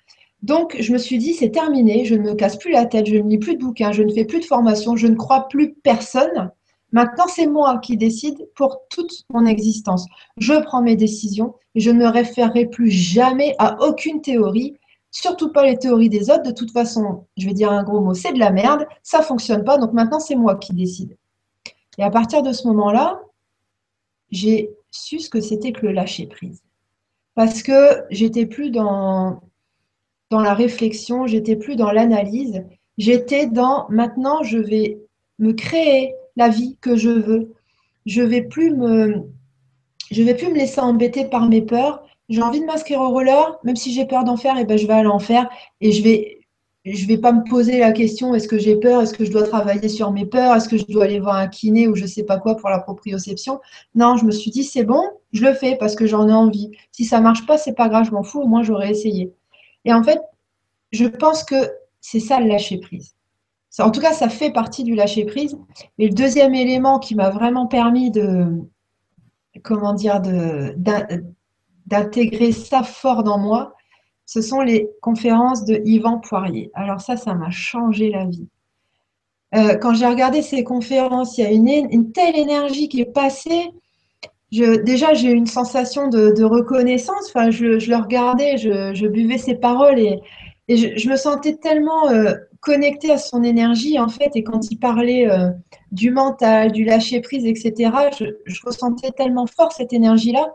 Donc, 0.43 0.77
je 0.81 0.93
me 0.93 0.99
suis 0.99 1.19
dit, 1.19 1.35
c'est 1.35 1.51
terminé, 1.51 2.05
je 2.05 2.15
ne 2.15 2.23
me 2.23 2.35
casse 2.35 2.57
plus 2.57 2.73
la 2.73 2.87
tête, 2.87 3.07
je 3.07 3.17
ne 3.17 3.29
lis 3.29 3.39
plus 3.39 3.57
de 3.57 3.61
bouquins, 3.61 3.93
je 3.93 4.03
ne 4.03 4.13
fais 4.13 4.25
plus 4.25 4.41
de 4.41 4.45
formation, 4.45 4.97
je 4.97 5.07
ne 5.07 5.15
crois 5.15 5.49
plus 5.49 5.75
personne. 5.75 6.51
Maintenant, 6.93 7.27
c'est 7.29 7.47
moi 7.47 7.79
qui 7.79 7.97
décide 7.97 8.49
pour 8.57 8.83
toute 8.89 9.25
mon 9.31 9.45
existence. 9.47 10.07
Je 10.39 10.55
prends 10.63 10.83
mes 10.83 10.97
décisions 10.97 11.55
et 11.75 11.81
je 11.81 11.91
ne 11.91 11.99
me 11.99 12.09
référerai 12.09 12.67
plus 12.67 12.91
jamais 12.91 13.55
à 13.59 13.81
aucune 13.87 14.23
théorie, 14.23 14.77
surtout 15.11 15.53
pas 15.53 15.65
les 15.65 15.79
théories 15.79 16.09
des 16.09 16.31
autres. 16.31 16.43
De 16.43 16.53
toute 16.53 16.73
façon, 16.73 17.27
je 17.37 17.47
vais 17.47 17.55
dire 17.55 17.71
un 17.71 17.85
gros 17.85 18.01
mot, 18.01 18.15
c'est 18.15 18.33
de 18.33 18.39
la 18.39 18.51
merde, 18.51 18.87
ça 19.03 19.23
fonctionne 19.23 19.63
pas, 19.63 19.79
donc 19.79 19.93
maintenant, 19.93 20.21
c'est 20.21 20.37
moi 20.37 20.57
qui 20.57 20.73
décide. 20.73 21.17
Et 21.99 22.03
à 22.03 22.11
partir 22.11 22.43
de 22.43 22.53
ce 22.53 22.67
moment-là, 22.69 23.21
j'ai 24.31 24.71
su 24.91 25.21
ce 25.21 25.29
que 25.29 25.41
c'était 25.41 25.73
que 25.73 25.87
le 25.87 25.93
lâcher 25.93 26.27
prise. 26.27 26.63
Parce 27.35 27.63
que 27.63 28.05
j'étais 28.11 28.47
plus 28.47 28.71
dans 28.71 29.41
dans 30.31 30.41
la 30.41 30.55
réflexion, 30.55 31.27
j'étais 31.27 31.57
plus 31.57 31.77
dans 31.77 31.91
l'analyse, 31.91 32.65
j'étais 32.99 33.47
dans 33.47 33.87
maintenant 33.91 34.43
je 34.43 34.59
vais 34.59 34.99
me 35.39 35.53
créer 35.53 36.15
la 36.37 36.49
vie 36.49 36.77
que 36.81 36.97
je 36.97 37.11
veux. 37.11 37.53
Je 38.07 38.23
vais 38.23 38.43
plus 38.43 38.75
me 38.75 39.23
je 40.11 40.23
vais 40.23 40.35
plus 40.35 40.49
me 40.49 40.55
laisser 40.57 40.81
embêter 40.81 41.25
par 41.25 41.49
mes 41.49 41.63
peurs, 41.63 42.05
j'ai 42.29 42.43
envie 42.43 42.61
de 42.61 42.65
m'inscrire 42.65 43.01
au 43.01 43.11
roller, 43.11 43.59
même 43.65 43.77
si 43.77 43.93
j'ai 43.93 44.07
peur 44.07 44.25
d'en 44.25 44.37
faire, 44.37 44.57
et 44.57 44.63
eh 44.63 44.65
ben, 44.65 44.77
je 44.79 44.87
vais 44.87 44.95
aller 44.95 45.09
en 45.09 45.19
faire 45.19 45.49
et 45.81 45.93
je 45.93 46.03
vais 46.03 46.37
je 46.87 47.07
vais 47.07 47.19
pas 47.19 47.33
me 47.33 47.45
poser 47.45 47.79
la 47.79 47.93
question 47.93 48.35
est-ce 48.35 48.49
que 48.49 48.59
j'ai 48.59 48.77
peur, 48.77 49.03
est-ce 49.03 49.13
que 49.13 49.25
je 49.25 49.31
dois 49.31 49.43
travailler 49.43 49.89
sur 49.89 50.13
mes 50.13 50.25
peurs, 50.25 50.57
est-ce 50.57 50.69
que 50.69 50.79
je 50.79 50.87
dois 50.87 51.05
aller 51.05 51.21
voir 51.21 51.37
un 51.37 51.49
kiné 51.49 51.89
ou 51.89 51.95
je 51.95 52.07
sais 52.07 52.23
pas 52.23 52.39
quoi 52.39 52.57
pour 52.57 52.71
la 52.71 52.79
proprioception? 52.79 53.61
Non, 53.95 54.17
je 54.17 54.25
me 54.25 54.31
suis 54.31 54.51
dit 54.51 54.65
c'est 54.65 54.85
bon, 54.85 55.03
je 55.33 55.45
le 55.45 55.55
fais 55.55 55.77
parce 55.77 55.95
que 55.95 56.07
j'en 56.07 56.29
ai 56.29 56.33
envie. 56.33 56.71
Si 56.93 57.05
ça 57.05 57.21
marche 57.21 57.47
pas, 57.47 57.59
c'est 57.59 57.75
pas 57.75 57.89
grave, 57.89 58.07
je 58.07 58.13
m'en 58.13 58.23
fous, 58.23 58.41
au 58.41 58.47
moins 58.47 58.63
j'aurais 58.63 58.91
essayé. 58.91 59.35
Et 59.85 59.93
en 59.93 60.03
fait, 60.03 60.21
je 60.93 61.07
pense 61.07 61.45
que 61.45 61.71
c'est 62.01 62.21
ça 62.21 62.41
le 62.41 62.47
lâcher 62.47 62.79
prise. 62.79 63.15
En 63.79 63.91
tout 63.91 64.01
cas, 64.01 64.13
ça 64.13 64.29
fait 64.29 64.51
partie 64.51 64.83
du 64.85 64.95
lâcher 64.95 65.25
prise. 65.25 65.57
Et 65.99 66.09
le 66.09 66.15
deuxième 66.15 66.55
élément 66.55 66.99
qui 66.99 67.15
m'a 67.15 67.31
vraiment 67.31 67.67
permis 67.67 68.11
de, 68.11 68.47
comment 69.63 69.95
dire, 69.95 70.21
d'intégrer 71.87 72.53
ça 72.53 72.83
fort 72.83 73.23
dans 73.23 73.39
moi, 73.39 73.75
ce 74.27 74.43
sont 74.43 74.61
les 74.61 74.89
conférences 75.01 75.65
de 75.65 75.81
Yvan 75.85 76.19
Poirier. 76.19 76.71
Alors 76.75 77.01
ça, 77.01 77.17
ça 77.17 77.35
m'a 77.35 77.51
changé 77.51 78.11
la 78.11 78.27
vie. 78.27 78.49
Euh, 79.55 79.77
quand 79.77 79.95
j'ai 79.95 80.07
regardé 80.07 80.43
ces 80.43 80.63
conférences, 80.63 81.37
il 81.39 81.43
y 81.43 81.47
a 81.47 81.51
une, 81.51 82.13
telle 82.13 82.37
énergie 82.37 82.89
qui 82.89 83.01
est 83.01 83.13
passée. 83.13 83.71
Déjà, 84.51 85.15
j'ai 85.15 85.31
eu 85.31 85.35
une 85.35 85.47
sensation 85.47 86.09
de, 86.09 86.45
reconnaissance. 86.45 87.29
Enfin, 87.29 87.51
je, 87.51 87.65
le 87.65 87.97
regardais, 87.97 88.57
je, 88.57 89.07
buvais 89.07 89.39
ses 89.39 89.55
paroles 89.55 89.99
et, 89.99 90.21
je, 90.69 91.09
me 91.09 91.17
sentais 91.17 91.57
tellement 91.57 92.09
euh, 92.11 92.35
connectée 92.61 93.11
à 93.11 93.19
son 93.19 93.43
énergie, 93.43 93.99
en 93.99 94.09
fait. 94.09 94.31
Et 94.35 94.45
quand 94.45 94.71
il 94.71 94.79
parlait 94.79 95.29
euh, 95.31 95.51
du 95.93 96.11
mental, 96.11 96.73
du 96.73 96.85
lâcher 96.85 97.21
prise, 97.21 97.45
etc., 97.45 97.91
je 98.19 98.61
ressentais 98.65 99.11
tellement 99.11 99.47
fort 99.47 99.73
cette 99.73 99.93
énergie-là 99.93 100.53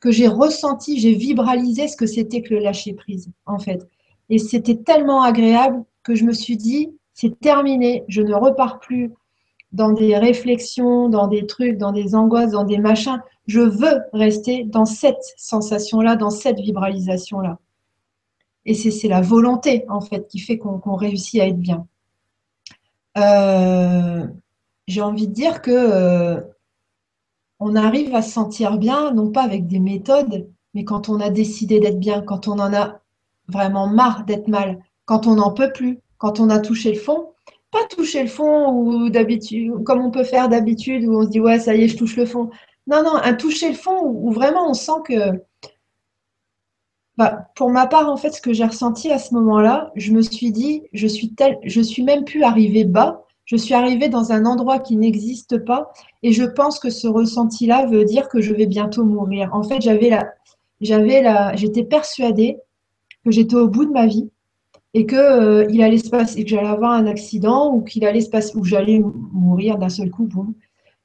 que 0.00 0.10
j'ai 0.12 0.28
ressenti, 0.28 0.98
j'ai 0.98 1.12
vibralisé 1.12 1.88
ce 1.88 1.96
que 1.96 2.06
c'était 2.06 2.42
que 2.42 2.54
le 2.54 2.60
lâcher 2.60 2.92
prise, 2.92 3.30
en 3.46 3.58
fait. 3.58 3.86
Et 4.30 4.38
c'était 4.38 4.76
tellement 4.76 5.22
agréable 5.22 5.84
que 6.02 6.14
je 6.14 6.24
me 6.24 6.32
suis 6.32 6.56
dit, 6.56 6.90
c'est 7.14 7.38
terminé, 7.40 8.04
je 8.08 8.22
ne 8.22 8.34
repars 8.34 8.78
plus 8.78 9.12
dans 9.72 9.92
des 9.92 10.16
réflexions, 10.16 11.08
dans 11.08 11.26
des 11.26 11.46
trucs, 11.46 11.78
dans 11.78 11.92
des 11.92 12.14
angoisses, 12.14 12.52
dans 12.52 12.64
des 12.64 12.78
machins. 12.78 13.20
Je 13.46 13.60
veux 13.60 14.00
rester 14.12 14.64
dans 14.64 14.84
cette 14.84 15.22
sensation-là, 15.36 16.16
dans 16.16 16.30
cette 16.30 16.60
vibralisation-là. 16.60 17.58
Et 18.64 18.74
c'est 18.74 19.08
la 19.08 19.20
volonté, 19.20 19.84
en 19.88 20.00
fait, 20.00 20.28
qui 20.28 20.38
fait 20.38 20.58
qu'on 20.58 20.94
réussit 20.94 21.40
à 21.40 21.46
être 21.46 21.58
bien. 21.58 21.86
Euh, 23.16 24.26
j'ai 24.86 25.00
envie 25.00 25.26
de 25.26 25.32
dire 25.32 25.62
que 25.62 25.70
euh, 25.70 26.40
on 27.60 27.74
arrive 27.76 28.14
à 28.14 28.22
se 28.22 28.30
sentir 28.30 28.78
bien, 28.78 29.12
non 29.12 29.30
pas 29.30 29.42
avec 29.42 29.66
des 29.66 29.80
méthodes, 29.80 30.48
mais 30.74 30.84
quand 30.84 31.08
on 31.08 31.20
a 31.20 31.30
décidé 31.30 31.80
d'être 31.80 31.98
bien, 31.98 32.20
quand 32.20 32.48
on 32.48 32.58
en 32.58 32.72
a 32.74 33.00
vraiment 33.48 33.86
marre 33.86 34.24
d'être 34.24 34.48
mal, 34.48 34.78
quand 35.06 35.26
on 35.26 35.36
n'en 35.36 35.52
peut 35.52 35.72
plus, 35.72 36.00
quand 36.18 36.38
on 36.40 36.50
a 36.50 36.58
touché 36.58 36.92
le 36.92 36.98
fond. 36.98 37.32
Pas 37.70 37.84
toucher 37.90 38.22
le 38.22 38.28
fond 38.28 38.70
ou 38.72 39.10
d'habitude, 39.10 39.84
comme 39.84 40.00
on 40.00 40.10
peut 40.10 40.24
faire 40.24 40.48
d'habitude, 40.48 41.04
où 41.04 41.18
on 41.18 41.24
se 41.24 41.28
dit 41.28 41.40
ouais, 41.40 41.58
ça 41.60 41.74
y 41.74 41.82
est, 41.82 41.88
je 41.88 41.96
touche 41.96 42.16
le 42.16 42.26
fond. 42.26 42.50
Non, 42.86 43.02
non, 43.02 43.16
un 43.16 43.34
toucher 43.34 43.68
le 43.68 43.74
fond 43.74 44.00
où, 44.02 44.30
vraiment 44.32 44.70
on 44.70 44.74
sent 44.74 45.00
que. 45.04 45.42
Bah, 47.18 47.48
pour 47.56 47.70
ma 47.70 47.86
part, 47.86 48.08
en 48.08 48.16
fait, 48.16 48.30
ce 48.30 48.40
que 48.40 48.52
j'ai 48.52 48.64
ressenti 48.64 49.10
à 49.10 49.18
ce 49.18 49.34
moment-là, 49.34 49.92
je 49.96 50.12
me 50.12 50.22
suis 50.22 50.52
dit, 50.52 50.82
je 50.92 51.06
suis 51.06 51.34
tel, 51.34 51.58
je 51.64 51.80
suis 51.80 52.04
même 52.04 52.24
plus 52.24 52.44
arrivée 52.44 52.84
bas, 52.84 53.24
je 53.44 53.56
suis 53.56 53.74
arrivée 53.74 54.08
dans 54.08 54.30
un 54.30 54.46
endroit 54.46 54.78
qui 54.78 54.96
n'existe 54.96 55.58
pas 55.64 55.90
et 56.22 56.32
je 56.32 56.44
pense 56.44 56.78
que 56.78 56.90
ce 56.90 57.08
ressenti-là 57.08 57.86
veut 57.86 58.04
dire 58.04 58.28
que 58.28 58.40
je 58.40 58.54
vais 58.54 58.66
bientôt 58.66 59.04
mourir. 59.04 59.50
En 59.52 59.62
fait, 59.62 59.80
j'avais 59.80 60.10
la, 60.10 60.28
j'avais 60.80 61.22
la, 61.22 61.56
j'étais 61.56 61.82
persuadée 61.82 62.58
que 63.24 63.30
j'étais 63.30 63.56
au 63.56 63.68
bout 63.68 63.86
de 63.86 63.90
ma 63.90 64.06
vie 64.06 64.30
et 64.98 65.06
que 65.06 65.14
euh, 65.14 65.64
il 65.70 65.80
allait 65.80 65.98
se 65.98 66.10
passer, 66.10 66.42
que 66.42 66.50
j'allais 66.50 66.66
avoir 66.66 66.90
un 66.90 67.06
accident 67.06 67.72
ou 67.72 67.82
qu'il 67.82 68.04
allait 68.04 68.20
se 68.20 68.30
passer, 68.30 68.56
ou 68.56 68.64
j'allais 68.64 69.00
mourir 69.32 69.78
d'un 69.78 69.88
seul 69.88 70.10
coup. 70.10 70.24
Boum. 70.26 70.54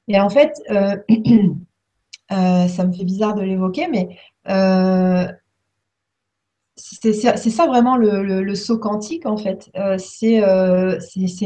Et 0.08 0.18
en 0.20 0.28
fait, 0.28 0.52
euh, 0.70 0.96
euh, 2.32 2.66
ça 2.66 2.84
me 2.84 2.92
fait 2.92 3.04
bizarre 3.04 3.36
de 3.36 3.42
l'évoquer, 3.42 3.86
mais 3.88 4.18
c'est 6.76 7.12
ça 7.12 7.66
vraiment 7.66 7.96
le, 7.96 8.54
saut 8.56 8.78
quantique 8.78 9.26
en 9.26 9.36
fait. 9.36 9.70
c'est 9.98 10.40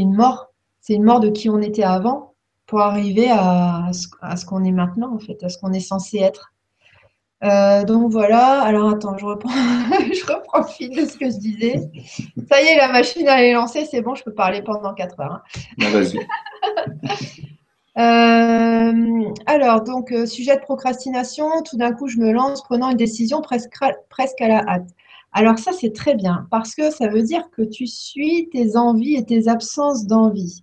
une 0.00 0.14
mort 0.14 0.48
c'est 0.80 0.94
une 0.94 1.04
mort 1.04 1.20
de 1.20 1.28
qui 1.28 1.50
on 1.50 1.60
était 1.60 1.82
avant 1.82 2.32
pour 2.64 2.80
arriver 2.80 3.28
à, 3.30 3.90
ce, 3.92 4.46
qu'on 4.46 4.64
est 4.64 4.72
maintenant, 4.72 5.14
en 5.14 5.18
fait, 5.18 5.42
à 5.44 5.50
ce 5.50 5.58
qu'on 5.58 5.72
est 5.74 5.80
censé 5.80 6.18
être. 6.18 6.54
Euh, 7.44 7.84
donc 7.84 8.10
voilà, 8.10 8.62
alors 8.62 8.90
attends, 8.90 9.16
je 9.16 9.24
reprends, 9.24 9.50
je 9.52 10.32
reprends 10.32 10.58
le 10.58 10.66
fil 10.66 10.90
de 10.90 11.04
ce 11.04 11.16
que 11.16 11.26
je 11.26 11.38
disais. 11.38 11.88
Ça 12.50 12.60
y 12.60 12.66
est, 12.66 12.76
la 12.76 12.88
machine 12.88 13.26
elle 13.28 13.44
est 13.44 13.52
lancée, 13.52 13.86
c'est 13.88 14.02
bon, 14.02 14.16
je 14.16 14.24
peux 14.24 14.34
parler 14.34 14.62
pendant 14.62 14.92
4 14.92 15.20
heures. 15.20 15.40
Hein. 15.78 15.90
vas-y. 15.90 16.18
Euh, 17.98 19.32
alors, 19.46 19.82
donc, 19.82 20.12
euh, 20.12 20.24
sujet 20.24 20.54
de 20.54 20.60
procrastination, 20.60 21.62
tout 21.68 21.76
d'un 21.76 21.92
coup, 21.92 22.06
je 22.06 22.18
me 22.18 22.30
lance 22.30 22.62
prenant 22.62 22.90
une 22.90 22.96
décision 22.96 23.40
presque, 23.40 23.72
presque 24.08 24.40
à 24.40 24.46
la 24.46 24.58
hâte. 24.68 24.88
Alors 25.32 25.58
ça, 25.58 25.72
c'est 25.72 25.92
très 25.92 26.14
bien, 26.14 26.46
parce 26.50 26.76
que 26.76 26.90
ça 26.90 27.08
veut 27.08 27.22
dire 27.22 27.50
que 27.50 27.62
tu 27.62 27.88
suis 27.88 28.48
tes 28.50 28.76
envies 28.76 29.16
et 29.16 29.24
tes 29.24 29.48
absences 29.48 30.06
d'envie. 30.06 30.62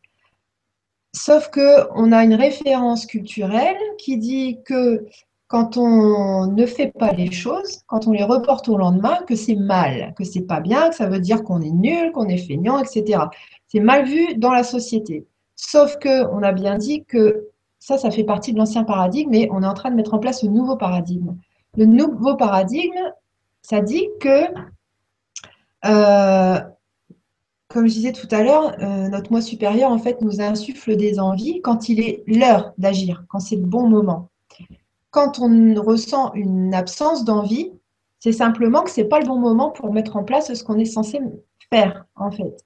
Sauf 1.13 1.49
qu'on 1.49 2.11
a 2.11 2.23
une 2.23 2.35
référence 2.35 3.05
culturelle 3.05 3.77
qui 3.97 4.17
dit 4.17 4.59
que 4.65 5.05
quand 5.55 5.77
on 5.77 6.47
ne 6.47 6.65
fait 6.65 6.91
pas 6.91 7.13
les 7.13 7.31
choses, 7.31 7.79
quand 7.87 8.07
on 8.07 8.11
les 8.11 8.25
reporte 8.25 8.67
au 8.67 8.75
lendemain, 8.75 9.19
que 9.25 9.35
c'est 9.35 9.55
mal, 9.55 10.13
que 10.17 10.25
c'est 10.25 10.41
pas 10.41 10.59
bien, 10.59 10.89
que 10.89 10.95
ça 10.95 11.07
veut 11.07 11.21
dire 11.21 11.43
qu'on 11.45 11.61
est 11.61 11.71
nul, 11.71 12.11
qu'on 12.11 12.27
est 12.27 12.45
feignant, 12.45 12.77
etc. 12.77 13.19
C'est 13.69 13.79
mal 13.79 14.03
vu 14.03 14.35
dans 14.35 14.51
la 14.51 14.63
société. 14.63 15.25
Sauf 15.55 15.97
que 15.97 16.25
on 16.33 16.43
a 16.43 16.51
bien 16.51 16.77
dit 16.77 17.05
que 17.05 17.47
ça, 17.79 17.97
ça 17.97 18.11
fait 18.11 18.25
partie 18.25 18.51
de 18.51 18.57
l'ancien 18.57 18.83
paradigme, 18.83 19.29
mais 19.29 19.47
on 19.49 19.63
est 19.63 19.65
en 19.65 19.73
train 19.73 19.91
de 19.91 19.95
mettre 19.95 20.13
en 20.13 20.19
place 20.19 20.43
un 20.43 20.49
nouveau 20.49 20.75
paradigme. 20.75 21.37
Le 21.77 21.85
nouveau 21.85 22.35
paradigme, 22.35 23.13
ça 23.61 23.79
dit 23.79 24.09
que 24.19 24.47
euh, 25.85 26.59
comme 27.69 27.87
je 27.87 27.93
disais 27.93 28.11
tout 28.11 28.27
à 28.29 28.43
l'heure, 28.43 28.75
euh, 28.81 29.07
notre 29.07 29.31
moi 29.31 29.39
supérieur, 29.39 29.89
en 29.89 29.99
fait, 29.99 30.19
nous 30.19 30.41
insuffle 30.41 30.97
des 30.97 31.17
envies 31.17 31.61
quand 31.61 31.87
il 31.87 32.01
est 32.01 32.25
l'heure 32.27 32.73
d'agir, 32.77 33.23
quand 33.29 33.39
c'est 33.39 33.55
le 33.55 33.65
bon 33.65 33.87
moment. 33.87 34.31
Quand 35.15 35.39
on 35.39 35.73
ressent 35.81 36.33
une 36.33 36.73
absence 36.73 37.23
d'envie, 37.23 37.71
c'est 38.19 38.33
simplement 38.33 38.81
que 38.81 38.91
ce 38.91 38.99
n'est 38.99 39.07
pas 39.07 39.21
le 39.21 39.25
bon 39.25 39.39
moment 39.39 39.71
pour 39.71 39.93
mettre 39.93 40.17
en 40.17 40.25
place 40.25 40.53
ce 40.53 40.61
qu'on 40.61 40.77
est 40.77 40.83
censé 40.83 41.21
faire, 41.71 42.03
en 42.17 42.31
fait. 42.31 42.65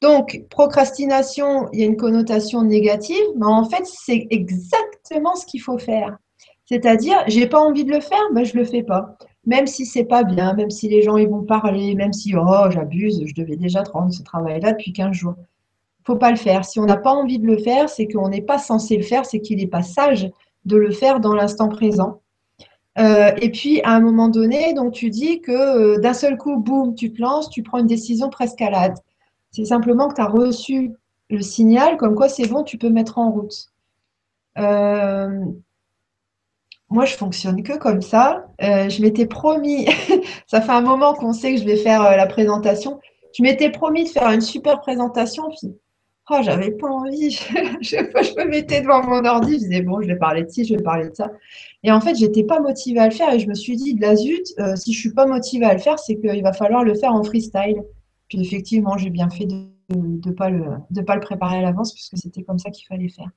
Donc, 0.00 0.42
procrastination, 0.48 1.68
il 1.74 1.80
y 1.80 1.82
a 1.82 1.86
une 1.86 1.98
connotation 1.98 2.62
négative, 2.62 3.26
mais 3.36 3.44
en 3.44 3.64
fait, 3.64 3.84
c'est 3.84 4.26
exactement 4.30 5.34
ce 5.34 5.44
qu'il 5.44 5.60
faut 5.60 5.76
faire. 5.76 6.16
C'est-à-dire, 6.64 7.22
j'ai 7.26 7.46
pas 7.46 7.60
envie 7.60 7.84
de 7.84 7.92
le 7.92 8.00
faire, 8.00 8.24
mais 8.32 8.46
je 8.46 8.56
le 8.56 8.64
fais 8.64 8.82
pas 8.82 9.18
même 9.44 9.66
si 9.66 9.86
c'est 9.86 10.04
pas 10.04 10.22
bien, 10.22 10.54
même 10.54 10.70
si 10.70 10.88
les 10.88 11.02
gens 11.02 11.16
ils 11.16 11.28
vont 11.28 11.42
parler, 11.42 11.94
même 11.96 12.12
si 12.12 12.32
oh 12.36 12.70
j'abuse, 12.70 13.22
je 13.26 13.34
devais 13.34 13.56
déjà 13.56 13.82
rendre 13.82 14.12
ce 14.12 14.22
travail-là 14.22 14.70
depuis 14.70 14.92
15 14.92 15.12
jours. 15.12 15.34
Faut 16.06 16.16
pas 16.16 16.30
le 16.30 16.36
faire. 16.36 16.64
Si 16.64 16.78
on 16.78 16.86
n'a 16.86 16.96
pas 16.96 17.12
envie 17.12 17.40
de 17.40 17.46
le 17.46 17.58
faire, 17.58 17.88
c'est 17.88 18.06
qu'on 18.06 18.28
n'est 18.28 18.40
pas 18.40 18.58
censé 18.58 18.96
le 18.96 19.02
faire, 19.02 19.26
c'est 19.26 19.40
qu'il 19.40 19.58
n'est 19.58 19.66
pas 19.66 19.82
sage 19.82 20.30
de 20.64 20.76
le 20.76 20.90
faire 20.90 21.20
dans 21.20 21.34
l'instant 21.34 21.68
présent. 21.68 22.20
Euh, 22.98 23.30
et 23.40 23.50
puis 23.50 23.80
à 23.82 23.92
un 23.92 24.00
moment 24.00 24.28
donné, 24.28 24.74
donc 24.74 24.92
tu 24.92 25.08
dis 25.08 25.40
que 25.40 25.52
euh, 25.52 25.98
d'un 25.98 26.12
seul 26.12 26.36
coup, 26.36 26.58
boum, 26.58 26.94
tu 26.94 27.12
te 27.12 27.22
lances, 27.22 27.48
tu 27.48 27.62
prends 27.62 27.78
une 27.78 27.86
décision 27.86 28.28
presque 28.28 28.60
à 28.60 28.70
la 28.70 28.92
C'est 29.50 29.64
simplement 29.64 30.08
que 30.08 30.14
tu 30.14 30.20
as 30.20 30.26
reçu 30.26 30.92
le 31.30 31.40
signal 31.40 31.96
comme 31.96 32.14
quoi 32.14 32.28
c'est 32.28 32.46
bon, 32.46 32.62
tu 32.62 32.76
peux 32.76 32.90
mettre 32.90 33.18
en 33.18 33.30
route. 33.30 33.70
Euh, 34.58 35.44
moi, 36.90 37.06
je 37.06 37.14
fonctionne 37.14 37.62
que 37.62 37.78
comme 37.78 38.02
ça. 38.02 38.44
Je 38.60 39.00
m'étais 39.00 39.24
promis, 39.24 39.86
ça 40.46 40.60
fait 40.60 40.72
un 40.72 40.82
moment 40.82 41.14
qu'on 41.14 41.32
sait 41.32 41.54
que 41.54 41.60
je 41.60 41.64
vais 41.64 41.78
faire 41.78 42.02
la 42.02 42.26
présentation. 42.26 43.00
Je 43.34 43.42
m'étais 43.42 43.70
promis 43.70 44.04
de 44.04 44.10
faire 44.10 44.30
une 44.30 44.42
super 44.42 44.80
présentation, 44.80 45.44
j'avais 46.40 46.70
pas 46.70 46.88
envie? 46.88 47.30
je, 47.82 47.96
me 48.38 48.48
mettais 48.48 48.80
devant 48.80 49.04
mon 49.06 49.22
ordi, 49.26 49.54
je 49.54 49.58
disais 49.58 49.82
bon, 49.82 50.00
je 50.00 50.06
vais 50.06 50.16
parler 50.16 50.44
de 50.44 50.48
ci, 50.48 50.64
je 50.64 50.74
vais 50.74 50.82
parler 50.82 51.10
de 51.10 51.14
ça. 51.14 51.30
Et 51.82 51.92
en 51.92 52.00
fait, 52.00 52.14
j'étais 52.14 52.44
pas 52.44 52.60
motivée 52.60 53.00
à 53.00 53.08
le 53.08 53.14
faire 53.14 53.34
et 53.34 53.38
je 53.38 53.48
me 53.48 53.54
suis 53.54 53.76
dit 53.76 53.94
de 53.94 54.00
la 54.00 54.16
zut, 54.16 54.54
euh, 54.58 54.76
si 54.76 54.94
je 54.94 54.98
suis 55.00 55.12
pas 55.12 55.26
motivée 55.26 55.66
à 55.66 55.74
le 55.74 55.80
faire, 55.80 55.98
c'est 55.98 56.16
qu'il 56.16 56.42
va 56.42 56.54
falloir 56.54 56.84
le 56.84 56.94
faire 56.94 57.12
en 57.12 57.22
freestyle. 57.22 57.82
Puis 58.28 58.40
effectivement, 58.40 58.96
j'ai 58.96 59.10
bien 59.10 59.28
fait 59.28 59.44
de 59.44 59.66
ne 59.90 60.32
pas, 60.32 60.48
pas 61.06 61.14
le 61.14 61.20
préparer 61.20 61.58
à 61.58 61.60
l'avance 61.60 61.92
puisque 61.92 62.16
c'était 62.16 62.42
comme 62.42 62.58
ça 62.58 62.70
qu'il 62.70 62.86
fallait 62.86 63.10
faire. 63.10 63.28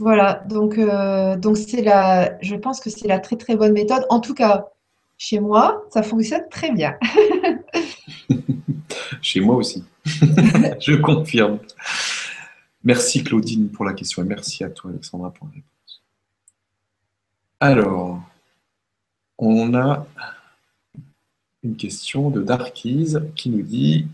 Voilà, 0.00 0.44
donc 0.48 0.78
euh, 0.78 1.36
donc 1.36 1.56
c'est 1.56 1.82
la, 1.82 2.38
je 2.40 2.54
pense 2.54 2.78
que 2.80 2.88
c'est 2.88 3.08
la 3.08 3.18
très 3.18 3.34
très 3.34 3.56
bonne 3.56 3.72
méthode. 3.72 4.06
En 4.10 4.20
tout 4.20 4.34
cas, 4.34 4.68
chez 5.16 5.40
moi, 5.40 5.84
ça 5.90 6.04
fonctionne 6.04 6.44
très 6.50 6.70
bien. 6.70 6.96
chez 9.22 9.40
moi 9.40 9.56
aussi, 9.56 9.84
je 10.04 10.96
confirme. 10.96 11.58
Merci 12.84 13.24
Claudine 13.24 13.68
pour 13.68 13.84
la 13.84 13.92
question 13.92 14.22
et 14.22 14.26
merci 14.26 14.64
à 14.64 14.70
toi 14.70 14.90
Alexandra 14.90 15.30
pour 15.30 15.46
la 15.48 15.54
réponse. 15.54 16.02
Alors, 17.60 18.20
on 19.38 19.74
a 19.74 20.06
une 21.62 21.76
question 21.76 22.30
de 22.30 22.42
Darkies 22.42 23.16
qui 23.34 23.50
nous 23.50 23.62
dit 23.62 24.06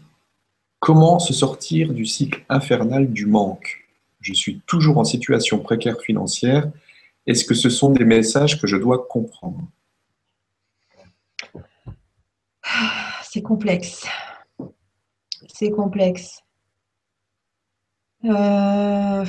Comment 0.84 1.18
se 1.18 1.32
sortir 1.32 1.94
du 1.94 2.04
cycle 2.04 2.44
infernal 2.50 3.10
du 3.10 3.24
manque? 3.24 3.86
Je 4.20 4.34
suis 4.34 4.60
toujours 4.66 4.98
en 4.98 5.04
situation 5.04 5.58
précaire 5.58 6.00
financière. 6.00 6.70
Est-ce 7.26 7.46
que 7.46 7.54
ce 7.54 7.70
sont 7.70 7.90
des 7.90 8.04
messages 8.04 8.60
que 8.60 8.66
je 8.66 8.76
dois 8.76 9.06
comprendre? 9.06 9.62
C'est 13.22 13.40
complexe. 13.40 14.06
C'est 15.54 15.70
complexe. 15.70 16.42
Euh, 18.24 19.24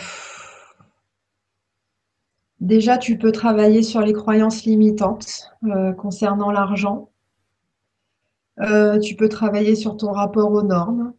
déjà, 2.59 2.97
tu 2.97 3.19
peux 3.19 3.31
travailler 3.31 3.83
sur 3.83 4.01
les 4.01 4.13
croyances 4.13 4.65
limitantes 4.65 5.51
euh, 5.65 5.93
concernant 5.93 6.49
l'argent. 6.49 7.09
Euh, 8.59 8.97
tu 8.99 9.15
peux 9.15 9.29
travailler 9.29 9.75
sur 9.75 9.97
ton 9.97 10.11
rapport 10.13 10.51
aux 10.51 10.63
normes, 10.63 11.13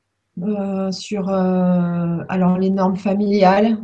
sur 0.90 1.28
alors 1.28 2.58
les 2.58 2.70
normes 2.70 2.96
familiales, 2.96 3.78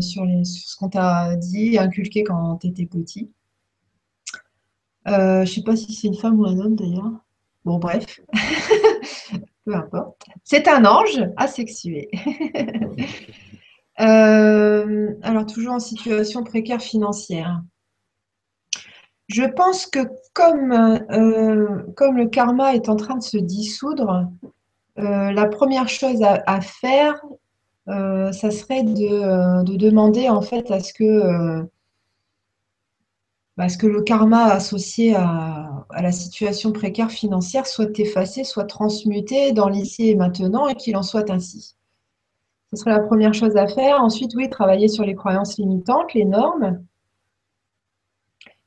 sur, 0.00 0.26
ce 0.44 0.76
qu'on 0.76 0.90
t'a 0.90 1.36
dit, 1.36 1.78
inculqué 1.78 2.22
quand 2.22 2.58
tu 2.58 2.66
étais 2.66 2.84
petit. 2.84 3.30
je 5.06 5.40
ne 5.40 5.46
sais 5.46 5.62
pas 5.62 5.76
si 5.76 5.94
c'est 5.94 6.08
une 6.08 6.16
femme 6.16 6.38
ou 6.38 6.44
un 6.44 6.58
homme 6.58 6.76
d'ailleurs. 6.76 7.24
Bon, 7.64 7.78
bref. 7.78 8.20
Peu 9.64 9.74
importe. 9.74 10.24
C'est 10.44 10.68
un 10.68 10.84
ange 10.84 11.20
asexué. 11.36 12.08
Euh, 14.00 15.12
alors, 15.22 15.44
toujours 15.44 15.74
en 15.74 15.78
situation 15.78 16.42
précaire 16.42 16.80
financière. 16.80 17.60
Je 19.28 19.44
pense 19.44 19.86
que 19.86 19.98
comme, 20.32 20.72
euh, 20.72 21.82
comme 21.96 22.16
le 22.16 22.26
karma 22.26 22.74
est 22.74 22.88
en 22.88 22.96
train 22.96 23.16
de 23.16 23.22
se 23.22 23.36
dissoudre, 23.36 24.26
euh, 24.98 25.32
la 25.32 25.46
première 25.48 25.90
chose 25.90 26.22
à, 26.22 26.60
faire, 26.62 27.20
ça 27.86 28.50
serait 28.50 28.84
de, 28.84 29.64
de, 29.64 29.76
demander 29.76 30.30
en 30.30 30.40
fait 30.40 30.70
à 30.70 30.80
ce 30.80 30.94
que 30.94 31.68
parce 33.56 33.76
que 33.76 33.86
le 33.86 34.00
karma 34.00 34.46
associé 34.46 35.14
à, 35.14 35.69
la 35.96 36.12
situation 36.12 36.72
précaire 36.72 37.10
financière 37.10 37.66
soit 37.66 37.98
effacé, 37.98 38.44
soit 38.44 38.64
transmuté 38.64 39.52
dans 39.52 39.68
l'ici 39.68 40.08
et 40.08 40.14
maintenant 40.14 40.68
et 40.68 40.74
qu'il 40.74 40.96
en 40.96 41.02
soit 41.02 41.30
ainsi. 41.30 41.76
Ce 42.70 42.76
serait 42.76 42.92
la 42.92 43.00
première 43.00 43.34
chose 43.34 43.56
à 43.56 43.66
faire. 43.66 44.00
Ensuite, 44.02 44.34
oui, 44.36 44.48
travailler 44.48 44.88
sur 44.88 45.04
les 45.04 45.14
croyances 45.14 45.58
limitantes, 45.58 46.14
les 46.14 46.24
normes. 46.24 46.84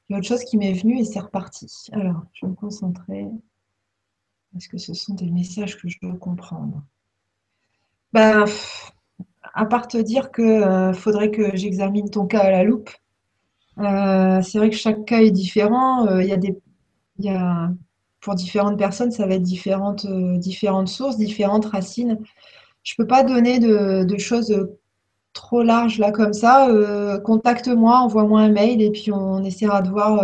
Il 0.09 0.13
y 0.13 0.15
a 0.15 0.17
autre 0.17 0.27
chose 0.27 0.43
qui 0.43 0.57
m'est 0.57 0.73
venue 0.73 0.99
et 0.99 1.05
c'est 1.05 1.19
reparti. 1.19 1.71
Alors, 1.93 2.23
je 2.33 2.45
vais 2.45 2.51
me 2.51 2.55
concentrer. 2.55 3.27
Est-ce 4.55 4.67
que 4.67 4.77
ce 4.77 4.93
sont 4.93 5.13
des 5.13 5.31
messages 5.31 5.77
que 5.77 5.87
je 5.87 5.97
dois 6.01 6.15
comprendre? 6.17 6.83
Ben, 8.11 8.45
À 9.53 9.65
part 9.65 9.87
te 9.87 9.97
dire 9.97 10.31
qu'il 10.31 10.43
euh, 10.43 10.93
faudrait 10.93 11.31
que 11.31 11.55
j'examine 11.55 12.09
ton 12.09 12.27
cas 12.27 12.41
à 12.41 12.51
la 12.51 12.63
loupe 12.63 12.89
euh, 13.79 14.41
c'est 14.41 14.57
vrai 14.59 14.69
que 14.69 14.75
chaque 14.75 15.05
cas 15.05 15.21
est 15.21 15.31
différent. 15.31 16.07
Euh, 16.07 16.21
il 16.23 16.29
y 16.29 16.33
a 16.33 16.37
des, 16.37 16.57
il 17.19 17.25
y 17.25 17.29
a, 17.29 17.71
pour 18.21 18.35
différentes 18.35 18.77
personnes, 18.77 19.11
ça 19.11 19.27
va 19.27 19.35
être 19.35 19.43
différentes, 19.43 20.05
euh, 20.05 20.85
sources, 20.85 21.17
différentes 21.17 21.65
racines. 21.65 22.19
Je 22.83 22.95
ne 22.97 23.03
peux 23.03 23.07
pas 23.07 23.23
donner 23.23 23.59
de, 23.59 24.17
choses 24.17 24.53
trop 25.33 25.63
larges 25.63 25.99
là 25.99 26.11
comme 26.11 26.33
ça. 26.33 26.67
Contacte-moi, 27.23 27.97
envoie-moi 27.99 28.41
un 28.41 28.49
mail 28.49 28.81
et 28.81 28.91
puis 28.91 29.11
on 29.11 29.43
essaiera 29.43 29.81
de 29.81 29.89
voir 29.89 30.21